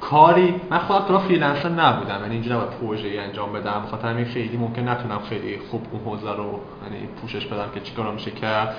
کاری 0.00 0.54
من 0.70 0.78
خودم 0.78 1.04
تو 1.06 1.18
فریلنسر 1.18 1.68
نبودم 1.68 2.20
یعنی 2.20 2.32
اینجوری 2.32 2.56
نباید 2.56 2.70
پروژه 2.70 3.08
انجام 3.20 3.52
بدم 3.52 3.82
خاطر 3.90 4.08
همین 4.08 4.24
خیلی 4.24 4.56
ممکن 4.56 4.88
نتونم 4.88 5.18
خیلی 5.28 5.58
خوب 5.70 5.86
اون 5.92 6.00
حوزه 6.04 6.36
رو 6.36 6.60
یعنی 6.84 7.06
پوشش 7.20 7.46
بدم 7.46 7.66
که 7.74 7.80
چیکار 7.80 8.12
میشه 8.12 8.30
کرد. 8.30 8.76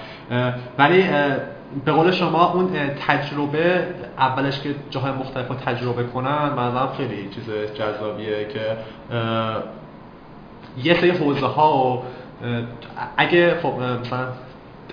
ولی 0.78 1.04
به 1.86 1.92
قول 1.92 2.12
شما 2.12 2.54
اون 2.54 2.70
تجربه 3.08 3.88
اولش 4.18 4.62
که 4.62 4.76
جاهای 4.90 5.12
مختلف 5.12 5.48
رو 5.48 5.56
تجربه 5.56 6.04
کنن 6.04 6.50
مثلا 6.54 6.88
خیلی 6.88 7.30
چیز 7.30 7.50
جذابیه 7.74 8.48
که 8.48 8.78
یه 10.84 11.02
سری 11.02 11.10
حوزه 11.10 11.46
ها 11.46 11.88
و 11.88 12.04
اگه 13.18 13.60
خب 13.64 13.74
مثلا 14.02 14.28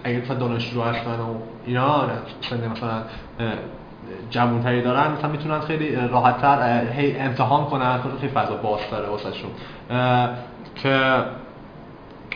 اگه 0.05 0.19
مثلا 0.19 0.37
دانشجو 0.37 0.83
هستن 0.83 1.11
و 1.11 1.35
اینا 1.67 2.03
سن 2.41 2.69
مثلا 2.69 3.03
جوانتری 4.31 4.83
دارن 4.83 5.13
مثلا 5.13 5.31
می‌تونن 5.31 5.61
خیلی 5.61 5.97
راحتتر 5.97 6.85
هی 6.93 7.19
امتحان 7.19 7.65
کنن 7.65 8.01
خیلی 8.21 8.33
فضا 8.33 8.57
باز 8.57 8.81
داره 8.91 9.09
واسه 9.09 9.33
شون 9.33 9.51
که 10.75 11.25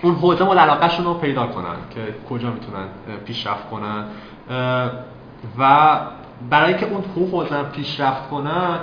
اون 0.03 0.15
حوزه 0.15 0.45
مورد 0.45 0.59
علاقهشون 0.59 1.05
رو 1.05 1.15
پیدا 1.15 1.47
کنن 1.47 1.77
که 1.95 2.01
کجا 2.31 2.51
می‌تونن 2.51 2.85
پیشرفت 3.27 3.71
کنن. 3.71 4.05
و 5.59 5.91
برای 6.51 6.75
که 6.75 6.87
اون 6.87 7.05
حوزه 7.33 7.63
پیشرفت 7.63 8.29
کنن 8.29 8.79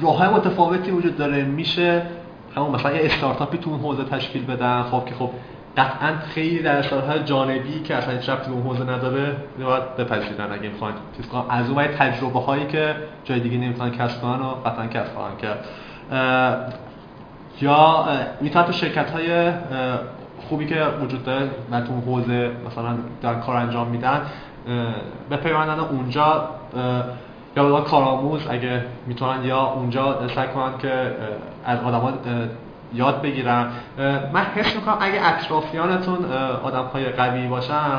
راه 0.00 0.34
متفاوتی 0.34 0.90
وجود 0.90 1.16
داره. 1.16 1.44
میشه 1.44 2.02
همون 2.56 2.70
مثلا 2.70 2.92
یه 2.92 3.06
استارتاپی 3.06 3.58
تو 3.58 3.70
اون 3.70 3.80
حوزه 3.80 4.04
تشکیل 4.04 4.44
بدن. 4.44 4.82
خب 4.82 5.04
که 5.04 5.14
خب 5.14 5.30
قطعا 5.76 6.12
خیلی 6.34 6.62
در 6.62 6.82
های 6.82 7.24
جانبی 7.24 7.82
که 7.82 7.94
اصلا 7.94 8.14
هیچ 8.14 8.28
ربطی 8.28 8.50
به 8.50 8.56
اون 8.56 8.66
حوزه 8.66 8.82
نداره 8.82 9.36
باید 9.64 9.96
بپذیرن. 9.96 10.52
اگه 10.52 10.68
می‌خوان 10.68 10.92
چیز 11.16 11.26
از 11.48 11.70
اون 11.70 11.86
تجربه 11.86 12.40
هایی 12.40 12.66
که 12.66 12.94
جای 13.24 13.40
دیگه 13.40 13.58
نمی‌تونن 13.58 13.90
کسب 13.90 14.20
کنن 14.22 14.40
و 14.40 14.54
قطعا 14.66 14.86
کسب 14.86 15.14
خواهن 15.14 15.36
کرد. 15.36 15.64
یا 17.60 18.04
می‌تونن 18.40 18.64
تو 18.64 18.72
شرکت 18.72 19.10
های 19.10 19.52
خوبی 20.48 20.66
که 20.66 20.84
وجود 21.02 21.24
داره 21.24 21.50
و 21.70 21.80
تو 21.80 21.92
حوزه 22.06 22.50
مثلا 22.66 22.96
در 23.22 23.34
کار 23.34 23.56
انجام 23.56 23.88
میدن 23.88 24.20
به 25.30 25.36
پیوندن 25.36 25.80
اونجا 25.80 26.48
یا 27.56 27.80
کارآموز 27.80 28.46
اگه 28.50 28.84
می‌تونن 29.06 29.44
یا 29.44 29.60
اونجا 29.60 30.28
سعی 30.28 30.48
کنن 30.48 30.78
که 30.78 31.16
از 31.64 31.78
آدما 31.80 32.12
یاد 32.94 33.22
بگیرن 33.22 33.66
من 34.32 34.42
حس 34.54 34.74
می‌کنم 34.74 34.98
اگه 35.00 35.26
اطرافیانتون 35.26 36.24
آدم 36.62 36.84
های 36.84 37.04
قوی 37.04 37.46
باشن 37.46 37.98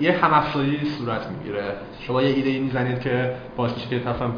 یه 0.00 0.12
همافزایی 0.12 0.80
صورت 0.98 1.26
می‌گیره. 1.26 1.62
شما 2.00 2.22
یه 2.22 2.28
ایده 2.28 2.50
ای 2.50 2.58
می‌زنید 2.58 3.00
که 3.00 3.32
باعث 3.56 3.74
میشه 3.74 3.88
که 3.88 3.98
طرفم 3.98 4.32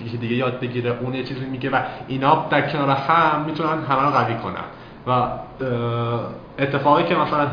یکی 0.00 0.16
دیگه 0.16 0.34
یاد 0.36 0.60
بگیره 0.60 0.96
اون 1.00 1.14
یه 1.14 1.22
چیزی 1.22 1.44
میگه 1.44 1.70
و 1.70 1.82
اینا 2.08 2.46
در 2.50 2.70
کنار 2.70 2.90
هم 2.90 3.44
می‌تونن 3.46 3.82
همه 3.88 4.02
رو 4.02 4.10
قوی 4.10 4.34
کنن. 4.34 4.64
و 5.06 5.28
اتفاقی 6.58 7.04
که 7.04 7.14
مثلا 7.14 7.46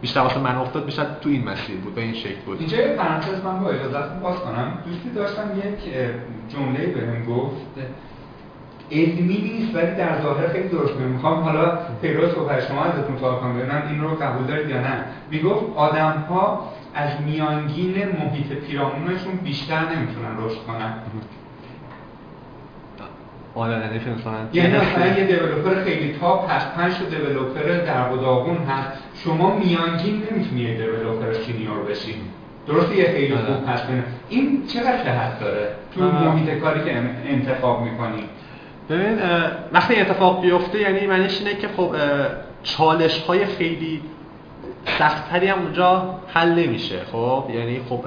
بیشتر 0.00 0.20
واسه 0.20 0.40
من 0.40 0.56
افتاد 0.56 0.84
بیشتر 0.84 1.06
تو 1.20 1.28
این 1.28 1.48
مسیر 1.48 1.76
بود 1.76 1.94
به 1.94 2.00
این 2.00 2.14
شکل 2.14 2.40
بود. 2.46 2.58
اینجا 2.58 2.76
یه 2.76 2.96
من 3.44 3.60
با 3.60 3.70
اجازت 3.70 4.20
باز 4.22 4.36
کنم. 4.36 4.78
دوستی 4.86 5.10
داشتم 5.10 5.42
یک 5.58 5.94
جمله 6.48 6.86
بهم 6.86 7.24
گفت. 7.24 7.56
علمی 8.92 9.38
نیست 9.38 9.76
ولی 9.76 9.94
در 9.94 10.22
ظاهر 10.22 10.48
خیلی 10.48 10.68
درست 10.68 10.96
می‌خوام 10.96 11.42
حالا 11.42 11.78
پیرو 12.02 12.28
صحبت 12.28 12.68
شما 12.68 12.84
ازتون 12.84 13.16
سوال 13.20 13.40
کنم 13.40 13.58
ببینم 13.58 13.82
این 13.90 14.00
رو 14.00 14.08
قبول 14.08 14.46
دارید 14.46 14.68
یا 14.68 14.80
نه؟ 14.80 15.04
می‌گفت 15.30 15.76
آدم 15.76 16.24
ها 16.28 16.72
از 16.94 17.10
میانگین 17.26 17.94
محیط 17.94 18.52
پیرامونشون 18.66 19.32
بیشتر 19.44 19.80
نمی‌تونن 19.80 20.36
رشد 20.38 20.58
کنن. 20.66 20.92
یعنی 24.52 24.76
مثلا 24.76 25.06
یه 25.06 25.26
دیولپر 25.26 25.84
خیلی 25.84 26.16
تاپ 26.20 26.50
هست 26.50 26.74
پنج 26.74 26.94
تا 26.94 27.04
دیولپر 27.04 27.62
در 27.62 28.08
داغون 28.08 28.56
هست. 28.56 28.88
شما 29.14 29.58
میانگین 29.58 30.22
نمی‌تونی 30.30 30.60
یه 30.60 30.76
دیولپر 30.76 31.32
سینیور 31.32 31.82
بشین 31.90 32.14
درسته 32.66 32.96
یه 32.96 33.04
خیلی 33.04 33.34
آره. 33.34 33.44
خوب 33.44 33.68
هست. 33.68 33.84
این 34.28 34.66
چقدر 34.66 35.04
جهت 35.04 35.40
داره؟ 35.40 35.68
تو 35.94 36.04
آره. 36.04 36.28
محیط 36.28 36.58
کاری 36.58 36.84
که 36.84 36.96
انتخاب 37.26 37.82
می‌کنی. 37.82 38.24
ببین 38.90 39.18
وقتی 39.72 40.00
اتفاق 40.00 40.42
بیفته 40.42 40.80
یعنی 40.80 41.06
معنیش 41.06 41.38
اینه 41.38 41.54
که 41.54 41.68
خب 41.76 41.94
چالش 42.62 43.22
های 43.22 43.46
خیلی 43.46 44.00
سختتری 44.98 45.46
هم 45.46 45.58
اونجا 45.58 46.14
حل 46.34 46.48
نمیشه 46.48 47.00
خب؟ 47.12 47.44
یعنی 47.54 47.80
خب 47.88 48.04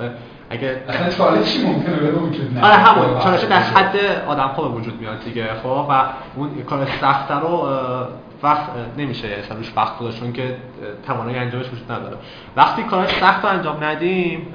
اگه 0.49 0.83
اصلا 0.87 1.09
چالشی 1.09 1.65
ممکنه 1.65 1.95
به 1.95 2.11
وجود 2.11 2.59
آره 2.61 2.73
همون. 2.73 3.19
چالش 3.19 3.43
در 3.43 3.59
حد 3.59 3.95
آدم 4.27 4.47
ها 4.47 4.63
به 4.63 4.69
وجود 4.69 4.99
میاد 5.01 5.23
دیگه 5.23 5.47
خب؟ 5.63 5.85
و 5.89 6.03
اون 6.35 6.49
کار 6.63 6.87
سخت 7.01 7.31
رو 7.31 7.67
وقت 8.43 8.69
نمیشه 8.97 9.27
اصلا 9.27 9.57
روش 9.57 9.71
وقت 9.75 9.99
گذاشت 9.99 10.19
چون 10.19 10.33
که 10.33 10.55
توانایی 11.07 11.37
انجامش 11.37 11.65
وجود 11.65 11.91
نداره. 11.91 12.17
وقتی 12.55 12.83
کار 12.83 13.07
سخت 13.07 13.45
رو 13.45 13.49
انجام 13.49 13.83
ندیم 13.83 14.53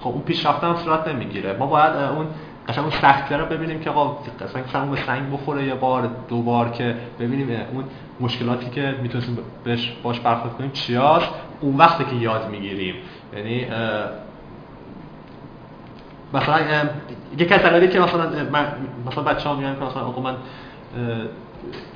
خب 0.00 0.08
اون 0.08 0.22
پیشرفت 0.22 0.64
هم 0.64 0.76
صورت 0.76 1.08
نمی‌گیره. 1.08 1.56
ما 1.58 1.66
باید 1.66 1.96
اون 1.96 2.26
قشنگ 2.68 2.84
اون 2.84 2.92
سختی 3.02 3.34
رو 3.34 3.46
ببینیم 3.46 3.80
که 3.80 3.90
آقا 3.90 4.18
قشنگ 4.40 4.90
به 4.90 4.96
سنگ 5.06 5.32
بخوره 5.32 5.64
یه 5.64 5.74
بار 5.74 6.10
دو 6.28 6.42
بار 6.42 6.70
که 6.70 6.94
ببینیم 7.20 7.60
اون 7.72 7.84
مشکلاتی 8.20 8.70
که 8.70 8.94
می‌تونیم 9.02 9.38
بهش 9.64 9.92
باش 10.02 10.20
برخورد 10.20 10.54
کنیم 10.54 10.70
چیاست؟ 10.70 11.28
اون 11.60 11.76
وقتی 11.76 12.04
که 12.04 12.16
یاد 12.16 12.50
می‌گیریم. 12.50 12.94
یعنی 13.36 13.66
مثلا 16.34 16.58
یک 17.38 17.52
از 17.52 17.60
دلایلی 17.60 17.88
که 17.88 18.00
مثلا 18.00 18.30
من 18.52 18.66
مثلا 19.06 19.24
بچه‌ها 19.24 19.56
میگن 19.56 19.74
که 19.74 19.84
مثلا 19.84 20.02
آقا 20.02 20.22
من 20.22 20.34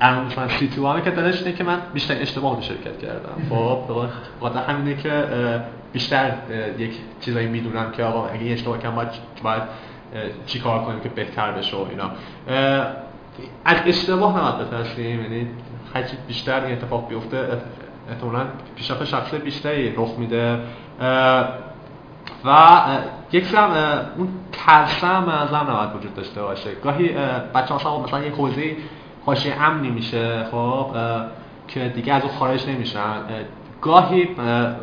الان 0.01 0.25
مثلا 0.25 0.47
سی 0.47 0.67
تو 0.67 0.87
همه 0.87 1.01
که 1.01 1.11
دلش 1.11 1.41
اینه 1.41 1.53
که 1.53 1.63
من 1.63 1.77
بیشتر 1.93 2.21
اشتباه 2.21 2.61
شرکت 2.61 2.99
کردم. 2.99 3.41
خب 3.49 3.77
قاطع 4.39 4.71
همینه 4.71 4.95
که 4.95 5.23
بیشتر 5.93 6.33
یک 6.77 6.91
چیزایی 7.21 7.47
می‌دونم 7.47 7.91
که 7.91 8.03
آقا 8.03 8.27
اگه 8.27 8.51
اشتباه 8.51 8.77
کنم 8.77 8.95
باید, 8.95 9.09
باید 9.43 9.63
چی 10.45 10.59
کار 10.59 10.79
کنیم 10.79 10.99
که 10.99 11.09
بهتر 11.09 11.51
بشه 11.51 11.77
و 11.77 11.85
اینا. 11.89 12.11
از 13.65 13.77
اشتباه 13.85 14.37
نباید 14.37 14.67
بترسیم 14.67 15.21
یعنی 15.21 15.47
هرچی 15.93 16.17
بیشتر 16.27 16.63
این 16.63 16.77
اتفاق 16.77 17.07
بیفته 17.09 17.61
احتمالاً 18.09 18.45
پیشرفت 18.75 19.03
شخصی 19.03 19.37
بیشتری 19.37 19.95
رخ 19.95 20.09
میده. 20.17 20.59
و 22.45 22.81
یک 23.31 23.53
هم 23.53 23.69
اون 24.17 24.27
ترسه 24.51 25.07
هم 25.07 25.29
از 25.29 25.49
هم 25.49 25.71
نباید 25.71 25.95
وجود 25.95 26.15
داشته 26.15 26.41
باشه. 26.41 26.69
گاهی 26.83 27.09
بچه 27.55 27.73
ها 27.73 28.03
مثلا 28.03 28.19
یک 28.19 28.33
حوزه 28.33 28.75
حاشیه 29.25 29.61
امنی 29.61 29.89
میشه 29.89 30.43
خب 30.51 30.87
که 31.67 31.89
دیگه 31.89 32.13
از 32.13 32.23
اون 32.23 32.31
خارج 32.31 32.69
نمیشن. 32.69 33.15
گاهی 33.81 34.29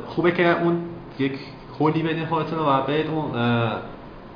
خوبه 0.07 0.33
که 0.33 0.63
اون 0.63 0.85
یک 1.19 1.39
هولی 1.81 2.03
بدین 2.03 2.27
خودتون 2.27 2.59
و 2.59 2.83
برید 2.83 3.07
اون 3.11 3.33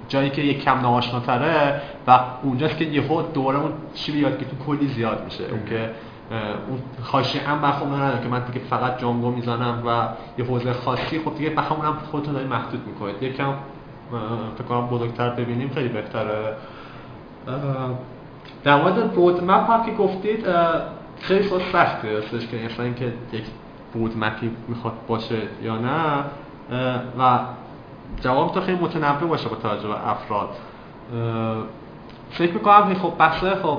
جایی 0.08 0.30
که 0.30 0.42
یک 0.42 0.64
کم 0.64 0.80
ناآشناتره 0.80 1.80
و 2.06 2.20
اونجاست 2.42 2.76
که 2.76 2.84
یهو 2.84 3.22
دوباره 3.22 3.58
اون 3.58 3.72
چی 3.94 4.18
یاد 4.18 4.38
که 4.38 4.44
تو 4.44 4.56
کلی 4.66 4.88
زیاد 4.88 5.24
میشه. 5.24 5.44
اون 5.44 5.64
که 5.64 5.90
اون 6.68 6.78
خاشی 7.02 7.38
هم 7.38 7.62
بخوام 7.62 7.94
نداره 7.94 8.22
که 8.22 8.28
من 8.28 8.40
دیگه 8.40 8.64
فقط 8.66 8.98
جانگو 8.98 9.30
می‌زنم 9.30 9.82
و 9.86 10.08
یه 10.38 10.44
حوزه 10.44 10.72
خاصی 10.72 11.18
خب 11.18 11.34
دیگه 11.36 11.50
بخوام 11.50 11.98
خودتون 12.10 12.34
داری 12.34 12.46
محدود 12.46 12.86
می‌کنید. 12.86 13.22
یکم 13.22 13.54
فکر 14.58 14.64
کنم 14.68 14.86
بزرگتر 14.86 15.30
ببینیم 15.30 15.70
خیلی 15.74 15.88
بهتره. 15.88 16.54
در 18.64 18.82
مورد 18.82 19.14
رودمپ 19.16 19.70
هم 19.70 19.86
که 19.86 19.92
گفتید 19.92 20.46
خیلی 21.20 21.48
سوال 21.48 21.60
سخته 21.72 22.12
راستش 22.12 22.46
که 22.46 22.64
اصلا 22.64 22.84
اینکه 22.84 23.12
یک 23.32 23.44
رودمپی 23.94 24.50
می‌خواد 24.68 24.94
باشه 25.08 25.38
یا 25.62 25.78
نه. 25.78 26.24
و 27.18 27.38
جواب 28.20 28.54
تو 28.54 28.60
خیلی 28.60 28.78
متنوع 28.78 29.28
باشه 29.28 29.48
با 29.48 29.56
توجه 29.56 29.88
به 29.88 30.08
افراد. 30.10 30.48
فکر 32.30 32.52
می‌کنم 32.52 32.94
خب 32.94 33.12
بحث 33.18 33.44
خب 33.44 33.78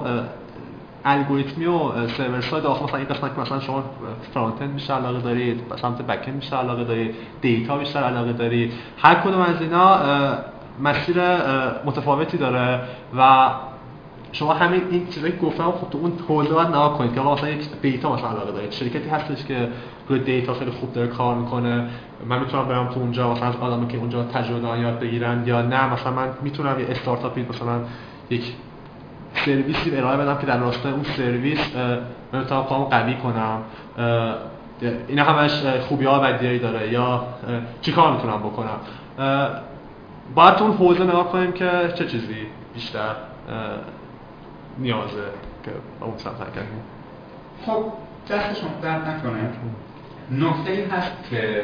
الگوریتمی 1.06 1.66
و 1.66 2.08
سرور 2.08 2.42
ساید 2.42 2.66
آخر 2.66 2.84
مثلا 2.84 2.98
این 2.98 3.08
قسمت 3.08 3.36
که 3.36 3.42
مثلا 3.42 3.60
شما 3.60 3.84
front 4.34 4.62
end 4.62 4.74
بیشتر 4.74 4.94
علاقه 4.94 5.20
دارید 5.20 5.62
سمت 5.82 6.02
back 6.02 6.28
end 6.28 6.40
بیشتر 6.40 6.58
علاقه 6.58 6.84
دارید 6.84 7.16
data 7.42 7.78
بیشتر 7.78 8.00
علاقه 8.00 8.34
دارید 8.34 8.74
هر 8.98 9.16
کدوم 9.16 9.42
از 9.42 9.62
اینا 9.62 10.00
مسیر 10.80 11.22
متفاوتی 11.86 12.38
داره 12.38 12.80
و 13.18 13.50
شما 14.32 14.54
همین 14.54 14.82
این 14.92 15.08
چیزایی 15.08 15.34
گفتم 15.38 15.72
خب 15.72 15.90
تو 15.90 15.98
اون 15.98 16.12
حوزه 16.28 16.54
باید 16.54 16.68
نگاه 16.68 16.98
کنید 16.98 17.16
که 17.16 17.22
مثلا 17.22 17.50
یک 17.50 17.82
data 17.82 18.16
مثلا 18.16 18.30
علاقه 18.30 18.52
دارید 18.52 18.72
شرکتی 18.72 19.10
هستش 19.10 19.46
که 19.46 19.70
روی 20.10 20.20
data 20.20 20.54
خیلی 20.54 20.72
خوب 20.72 20.94
داره 20.94 21.08
کار 21.08 21.36
می‌کنه. 21.36 21.88
من 22.30 22.40
می‌تونم 22.40 22.68
برم 22.68 22.88
تو 22.88 23.00
اونجا 23.00 23.34
مثلا 23.34 23.48
از 23.48 23.56
آدمی 23.56 23.88
که 23.88 23.98
اونجا 23.98 24.24
تجربه 24.24 24.80
یاد 24.80 25.00
بگیرن 25.00 25.44
یا 25.46 25.62
نه. 25.62 25.94
مثلا 25.94 26.12
من 26.12 26.28
می‌تونم 26.42 26.80
یه 26.80 26.88
استارتاپی 26.90 27.46
مثلا 27.50 27.80
یک 28.30 28.54
سرویسی 29.34 29.98
ارائه 29.98 30.18
بدم 30.18 30.38
که 30.38 30.46
در 30.46 30.58
راستای 30.58 30.92
اون 30.92 31.04
سرویس 31.04 31.76
من 32.34 32.40
می‌تونم 32.40 32.64
کامو 32.64 32.86
قوی 32.86 33.14
کنم. 33.14 33.62
اینا 35.08 35.24
همش 35.24 35.66
خوبی 35.88 36.06
ها 36.06 36.20
و 36.24 36.58
داره. 36.60 36.94
یا 36.94 37.24
چی 37.82 37.92
کار 37.92 38.14
می‌تونم 38.14 38.38
بکنم؟ 38.38 38.80
باید 40.36 40.56
تو 40.56 40.64
اون 40.64 40.78
حوزه 40.78 41.04
نگاه 41.04 41.32
کنیم 41.32 41.52
که 41.52 41.94
چه 41.96 42.06
چیزی 42.06 42.36
بیشتر 42.74 43.16
نیازه 44.78 45.24
که 45.64 45.72
اون 46.02 46.18
سمت 46.18 46.34
خب 47.66 47.84
دست 48.30 48.62
شما 48.62 48.70
درد 48.82 49.10
نکنه. 49.10 49.50
نکته 50.32 50.72
ای 50.72 50.86
هست 50.86 51.30
که 51.30 51.64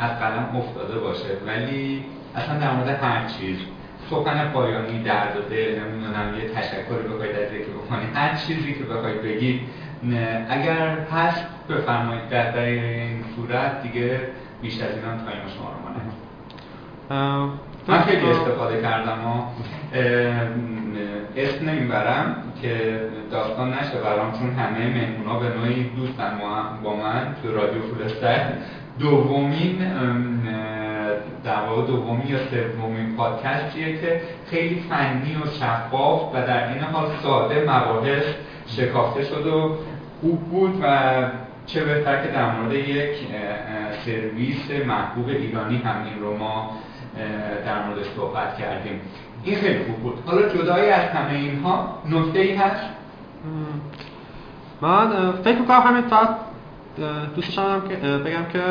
از 0.00 0.18
قلم 0.18 0.56
افتاده 0.56 0.98
باشه 0.98 1.28
ولی 1.46 2.04
اصلا 2.34 2.58
در 2.58 2.74
مورد 2.74 2.88
هر 2.88 3.28
چیز 3.28 3.58
سخن 4.10 4.50
پایانی 4.52 5.02
درد 5.02 5.36
و 5.36 5.40
دل 5.40 5.80
نمی‌دونم 5.80 6.34
یه 6.38 6.48
تشکری 6.48 7.08
بخواید 7.14 7.36
از 7.36 7.52
یکی 7.52 7.70
بکنید 7.70 8.08
هر 8.14 8.34
چیزی 8.36 8.74
که 8.74 8.84
بخواید 8.84 9.22
بگید 9.22 9.60
اگر 10.48 10.98
هست 11.12 11.44
بفرمایید 11.70 12.28
در 12.28 12.58
این 12.58 13.24
صورت 13.36 13.82
دیگه 13.82 14.20
بیشتر 14.62 14.84
از 14.84 14.94
اینا 14.94 15.08
تایم 15.08 15.42
شما 15.56 15.70
رو 15.70 15.78
مانه 15.84 16.04
من 17.88 18.02
خیلی 18.02 18.26
استفاده 18.26 18.82
کردم 18.82 19.26
و 19.26 19.42
اسم 21.36 21.70
نمی‌برم 21.70 22.36
که 22.62 23.00
داستان 23.30 23.74
نشه 23.74 23.98
برام 24.04 24.32
چون 24.32 24.50
همه 24.50 24.86
مهمونا 24.86 25.38
به 25.38 25.48
نوعی 25.48 25.90
دوستن 25.96 26.32
با 26.84 26.96
من 26.96 27.34
تو 27.42 27.52
رادیو 27.52 27.82
فولستر 27.82 28.52
دومین 28.98 29.78
در 31.44 31.60
واقع 31.68 31.86
دومی 31.86 32.24
یا 32.24 32.38
سومین 32.38 33.16
پادکستیه 33.16 34.00
که 34.00 34.20
خیلی 34.50 34.84
فنی 34.90 35.36
و 35.36 35.46
شفاف 35.46 36.34
و 36.34 36.46
در 36.46 36.68
این 36.68 36.82
حال 36.82 37.10
ساده 37.22 37.62
مباحث 37.62 38.24
شکافته 38.66 39.24
شد 39.24 39.46
و 39.46 39.76
خوب 40.20 40.40
بود 40.40 40.80
و 40.82 41.12
چه 41.66 41.84
بهتر 41.84 42.22
که 42.22 42.28
در 42.28 42.50
مورد 42.50 42.74
یک 42.74 43.16
سرویس 44.04 44.70
محبوب 44.86 45.28
ایرانی 45.28 45.76
هم 45.76 46.04
این 46.04 46.22
رو 46.22 46.36
ما 46.36 46.70
در 47.66 47.86
مورد 47.86 48.02
صحبت 48.16 48.58
کردیم. 48.58 49.00
این 49.44 49.56
خیلی 49.56 49.84
خوب 49.84 49.96
بود. 49.96 50.22
حالا 50.26 50.48
جدای 50.48 50.90
از 50.90 51.10
همه 51.10 51.38
اینها 51.38 51.98
نکته 52.10 52.38
ای 52.38 52.54
هست؟ 52.54 52.84
من 54.80 55.32
فکر 55.32 55.58
می‌کنم 55.58 55.80
همین 55.80 56.02
فقط 56.02 56.28
دوست 57.36 57.52
که 57.88 57.96
بگم 57.96 58.44
که 58.52 58.62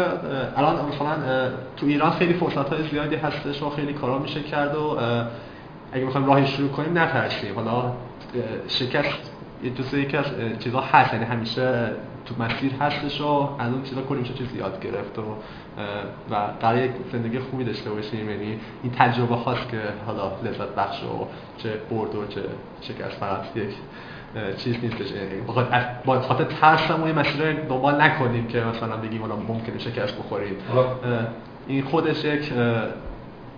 الان 0.57 0.75
مثلا 0.75 1.15
تو 1.77 1.85
ایران 1.85 2.11
خیلی 2.11 2.33
فرصت 2.33 2.73
های 2.73 2.87
زیادی 2.91 3.15
هستش 3.15 3.61
و 3.61 3.69
خیلی 3.69 3.93
کارا 3.93 4.19
میشه 4.19 4.39
کرد 4.39 4.75
و 4.75 4.97
اگه 5.93 6.05
می‌خوایم 6.05 6.27
راهی 6.27 6.47
شروع 6.47 6.69
کنیم 6.69 6.97
نترسیم. 6.97 7.55
حالا 7.55 7.91
شکست 8.67 9.32
جزء 9.69 9.97
یکی 9.97 10.17
از 10.17 10.25
چیزا 10.59 10.81
هست. 10.81 11.13
یعنی 11.13 11.25
همیشه 11.25 11.91
تو 12.25 12.35
مسیر 12.43 12.71
هستش 12.79 13.21
و 13.21 13.49
از 13.59 13.73
اون 13.73 13.83
چیزا 13.83 14.01
کلی 14.01 14.19
میشه 14.19 14.33
چیز 14.33 14.55
یاد 14.55 14.79
گرفت 14.81 15.19
و 15.19 15.21
و 16.31 16.35
قرار 16.61 16.77
یک 16.77 16.91
زندگی 17.11 17.39
خوبی 17.39 17.63
داشته 17.63 17.89
باشیم. 17.89 18.29
یعنی 18.29 18.59
این 18.83 18.91
تجربه 18.97 19.35
هاست 19.35 19.69
که 19.69 19.79
حالا 20.07 20.31
لذت 20.43 20.75
بخش 20.75 21.03
و 21.03 21.27
چه 21.57 21.69
برد 21.89 22.15
و 22.15 22.27
چه 22.27 22.41
شکست 22.81 23.17
فقط 23.19 23.57
یک 23.57 23.75
چیز 24.57 24.75
نیستش. 24.83 25.07
با 26.05 26.21
خاطر 26.21 26.43
ترس 26.43 26.91
هم 26.91 27.07
یه 27.07 27.13
مسیر 27.13 27.53
دنبال 27.53 28.01
نکنیم 28.01 28.47
که 28.47 28.63
مثلا 28.63 28.97
بگیم 28.97 29.21
حالا 29.21 29.35
ممکنه 29.35 29.79
شکست 29.79 30.17
بخوریم. 30.17 30.55
این 31.67 31.83
خودش 31.83 32.25
یک 32.25 32.53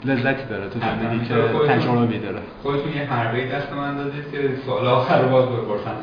لذتی 0.06 0.45
داره 0.49 0.69
تو 0.69 0.80
زندگی 0.80 1.26
که 1.26 1.34
تجربه 1.68 2.18
داره. 2.18 2.40
خودتون 2.64 2.94
یه 2.94 3.03
حربه 3.03 3.45
دست 3.45 3.73
من 3.73 3.98
دادید 3.98 4.32
که 4.32 4.49
سوال 4.65 4.88
آخر 4.88 5.22
رو 5.22 5.30
باز 5.30 5.45
بپرسم. 5.45 5.95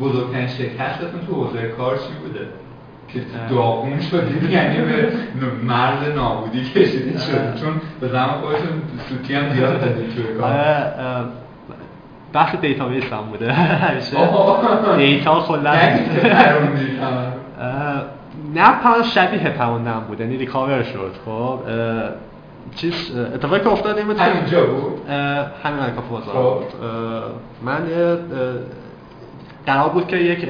بزرگترین 0.00 0.46
شکستتون 0.46 1.20
تو 1.26 1.34
حوزه 1.34 1.68
کار 1.68 1.96
چی 1.96 2.12
بوده؟ 2.22 2.46
که 3.08 3.20
داغون 3.50 4.00
شدید؟ 4.00 4.50
یعنی 4.50 4.76
به 4.80 5.46
مرز 5.64 6.08
نابودی 6.16 6.64
کشیدید 6.64 7.18
شد 7.18 7.60
چون 7.60 7.80
به 8.00 8.08
زمان 8.08 8.40
خودتون 8.40 8.82
سوتی 9.08 9.34
هم 9.34 9.52
زیاد 9.52 9.80
دادید 9.80 10.14
توی 10.14 10.34
کار. 10.40 10.50
بحث 12.32 12.54
دیتابیس 12.56 13.12
هم 13.12 13.22
بوده. 13.30 13.52
همیشه. 13.84 14.16
دیتا 14.96 15.40
کلا 15.40 15.74
نه 18.54 18.80
پاون 18.82 19.02
شبیه 19.14 19.50
پاوندم 19.50 20.04
بود 20.08 20.20
یعنی 20.20 20.36
ریکاور 20.36 20.82
شد 20.82 21.14
خب. 21.24 21.58
چیز 22.76 23.16
اتفاقی 23.34 23.60
که 23.60 23.68
افتاد 23.68 23.98
این 23.98 24.06
بود 24.06 24.18
همینجا 24.18 24.66
بود؟ 24.66 25.10
همین 25.62 25.80
الکاف 25.80 26.08
بازار 26.08 26.54
بود. 26.54 26.72
من 27.62 27.82
قرار 29.66 29.88
بود 29.88 30.06
که 30.06 30.16
یک 30.16 30.48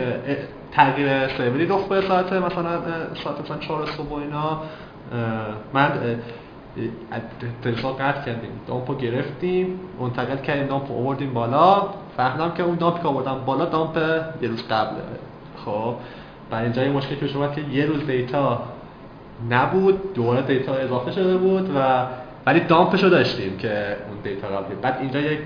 تغییر 0.73 1.29
سروری 1.29 1.67
رخ 1.67 1.89
به 1.89 2.01
ساعت 2.01 2.33
مثلا 2.33 2.81
ساعت 3.25 3.41
مثلا 3.41 3.57
4 3.59 3.87
صبح 3.87 4.13
اینا. 4.13 4.61
من 5.73 5.91
تلفن 7.63 7.93
قطع 7.93 8.25
کردیم. 8.25 8.51
دامپو 8.67 8.95
گرفتیم 8.95 9.81
منتقل 10.01 10.37
کردیم 10.37 10.67
دامپو 10.67 10.95
آوردیم 10.95 11.35
بالا. 11.35 11.83
فهمیدم 12.17 12.51
که 12.51 12.63
اون 12.63 12.77
دامپی 12.77 13.03
که 13.03 13.09
آوردم 13.09 13.37
بالا 13.47 13.65
دامپ 13.65 13.97
یه 14.43 14.49
روز 14.49 14.69
قبله. 14.69 15.03
خب. 15.65 15.95
و 16.53 16.55
اینجا 16.55 16.85
یه 16.85 16.91
مشکل 16.91 17.15
پیش 17.15 17.37
اومد 17.37 17.55
که 17.55 17.61
یه 17.73 17.87
روز 17.87 18.07
دیتا 18.07 18.63
نبود 19.51 20.15
دوباره 20.15 20.43
دیتا 20.43 20.75
اضافه 20.75 21.13
شده 21.13 21.37
بود 21.37 21.77
و 21.77 22.07
ولی 22.47 22.61
دامپشو 22.61 23.09
داشتیم 23.09 23.57
که 23.57 23.97
اون 24.09 24.19
دیتا 24.25 24.49
قبلی 24.49 24.75
بعد 24.83 24.99
اینجا 25.01 25.21
یک 25.21 25.39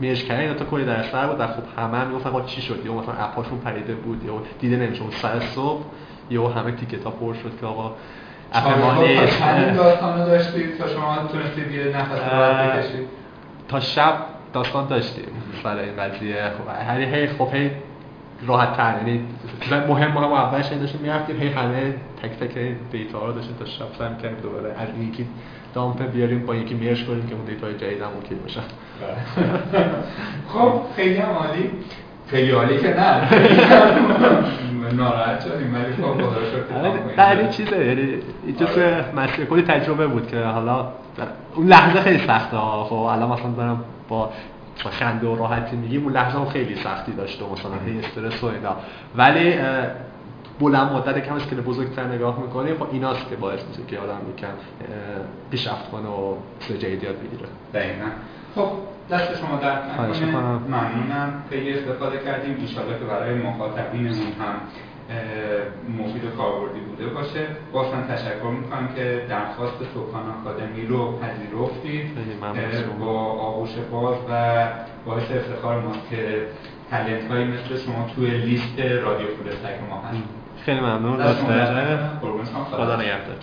میش 0.00 0.24
کردن 0.24 0.54
تا 0.54 0.64
کلی 0.64 0.84
در 0.84 1.02
سر 1.02 1.26
بود 1.26 1.40
و 1.40 1.46
خب 1.46 1.62
همه 1.78 1.98
هم 1.98 2.06
می‌گفتن 2.06 2.44
چی 2.46 2.62
شد؟ 2.62 2.86
یا 2.86 2.94
مثلا 2.94 3.14
اپاشون 3.14 3.58
پریده 3.58 3.94
بود 3.94 4.24
یا 4.24 4.32
دیده 4.60 4.76
نمیشه 4.76 5.02
سر 5.10 5.40
صبح 5.40 5.84
یا 6.30 6.48
همه 6.48 6.72
ticket 6.72 7.05
ا 7.05 7.10
پر 7.10 7.34
شد 7.34 7.52
که 7.60 7.66
آقا 7.66 7.92
app 8.52 8.78
ما 8.78 9.02
نیست 9.02 9.42
داستانو 9.76 10.26
داشتید 10.26 10.78
تا 10.78 10.88
شما 10.88 11.16
تونستید 11.32 11.70
یه 11.70 11.96
نفس 11.96 12.20
بکشید. 12.20 13.08
تا 13.68 13.80
شب 13.80 14.14
داستان 14.52 14.86
داشتیم 14.86 15.24
برای 15.64 15.84
این 15.84 15.96
قضیه. 15.96 16.50
خب 16.58 16.90
هی 17.14 17.26
خب 17.26 17.54
هی 17.54 17.70
راحت 18.46 18.76
تر 18.76 18.94
یعنی 18.98 19.20
مهم 19.88 20.12
مهم 20.12 20.32
اولش 20.32 20.66
داشتیم 20.66 21.00
می‌رفتیم 21.00 21.40
هی 21.40 21.48
همه 21.48 21.94
تک 22.22 22.30
تک 22.30 22.58
data 22.92 23.26
رو 23.26 23.32
داشتیم 23.32 23.56
تا 23.58 23.64
شب 23.64 23.84
سعی 23.98 24.08
کردیم 24.22 24.38
دوباره. 24.42 24.68
از 24.78 24.88
یکی 25.00 25.26
dump 25.74 26.02
بیاریم 26.02 26.46
با 26.46 26.54
یکی 26.54 26.74
merge 26.74 26.95
ش 26.95 27.04
کنیم 27.04 27.26
که 27.26 27.34
اون 27.34 27.44
data 27.44 27.72
جدید 27.72 28.02
هم 28.02 28.08
okay 28.16 28.34
بشه. 28.34 28.60
خب 30.48 30.72
خیلی 30.96 31.16
هم 31.16 31.28
عالی. 31.28 31.70
خیلی 32.26 32.50
عالی 32.50 32.78
که 32.78 32.88
نه. 32.88 33.28
ناراحت 34.92 35.40
شدیم 35.40 35.74
ولی 35.74 35.92
خب 35.92 36.12
خدا 36.14 36.40
شکر 36.44 37.22
آره، 37.22 37.48
چیزه. 37.48 37.86
یعنی 37.86 38.22
جزء 38.60 39.02
مسیر 39.16 39.44
کلی 39.44 39.62
تجربه 39.62 40.06
بود 40.06 40.26
که 40.26 40.40
حالا 40.40 40.88
اون 41.54 41.66
لحظه 41.66 42.00
خیلی 42.00 42.26
سخته 42.26 42.56
خب 42.56 42.94
الان 42.94 43.30
مثلا 43.30 43.50
دارم 43.50 43.84
با 44.08 44.30
خنده 44.76 45.26
و 45.26 45.36
راحتی 45.36 45.76
میگیم 45.76 46.04
اون 46.04 46.12
لحظه 46.12 46.38
هم 46.38 46.48
خیلی 46.48 46.76
سختی 46.76 47.12
داشته 47.12 47.44
مثلا 47.52 47.98
استرس 47.98 48.44
و 48.44 48.46
اینا. 48.46 48.76
ولی 49.16 49.54
بلند 50.60 50.92
مدت 50.92 51.26
کم 51.26 51.34
اسکیل 51.34 51.60
بزرگتر 51.60 52.04
نگاه 52.04 52.40
می‌کنیم 52.40 52.76
خب 52.76 52.86
ایناست 52.92 53.28
که 53.30 53.36
باعث 53.36 53.60
میشه 53.68 53.82
که 53.88 53.98
آدم 53.98 54.18
یکم 54.36 54.48
پیشرفت 55.50 55.90
کنه 55.90 56.08
و 56.08 56.34
چیز 56.60 56.76
جدید 56.78 57.02
یاد 57.02 57.16
بگیره. 57.16 57.48
دقیقاً. 57.74 58.06
خب 58.54 58.68
دست 59.10 59.36
شما 59.40 59.56
در 59.56 59.78
ممنونم. 60.68 61.42
خیلی 61.50 61.78
استفاده 61.78 62.18
کردیم. 62.18 62.50
ان 62.50 62.98
که 62.98 63.04
برای 63.04 63.34
مخاطبینمون 63.34 64.16
هم 64.16 64.54
مفید 65.98 66.24
و 66.24 66.30
کاربردی 66.36 66.80
بوده 66.80 67.06
باشه. 67.06 67.46
بازم 67.72 68.02
تشکر 68.02 68.50
می‌کنم 68.60 68.88
که 68.96 69.26
درخواست 69.28 69.74
سکان 69.94 70.30
آکادمی 70.40 70.86
رو 70.86 71.18
پذیرفتید. 71.18 72.10
با 73.00 73.20
آغوش 73.20 73.70
باز 73.92 74.16
و 74.30 74.64
باعث 75.06 75.30
افتخار 75.30 75.80
ماست 75.80 76.10
که 76.10 76.46
تلنت 76.90 77.30
هایی 77.30 77.44
مثل 77.44 77.76
شما 77.84 78.10
توی 78.14 78.30
لیست 78.30 78.78
رادیو 78.78 79.26
فولستک 79.26 79.76
ما 79.90 79.96
هست. 80.00 80.22
خیلی 80.64 80.80
ممنون. 80.80 81.32
خدا 82.70 82.96
نگهدار. 82.96 83.36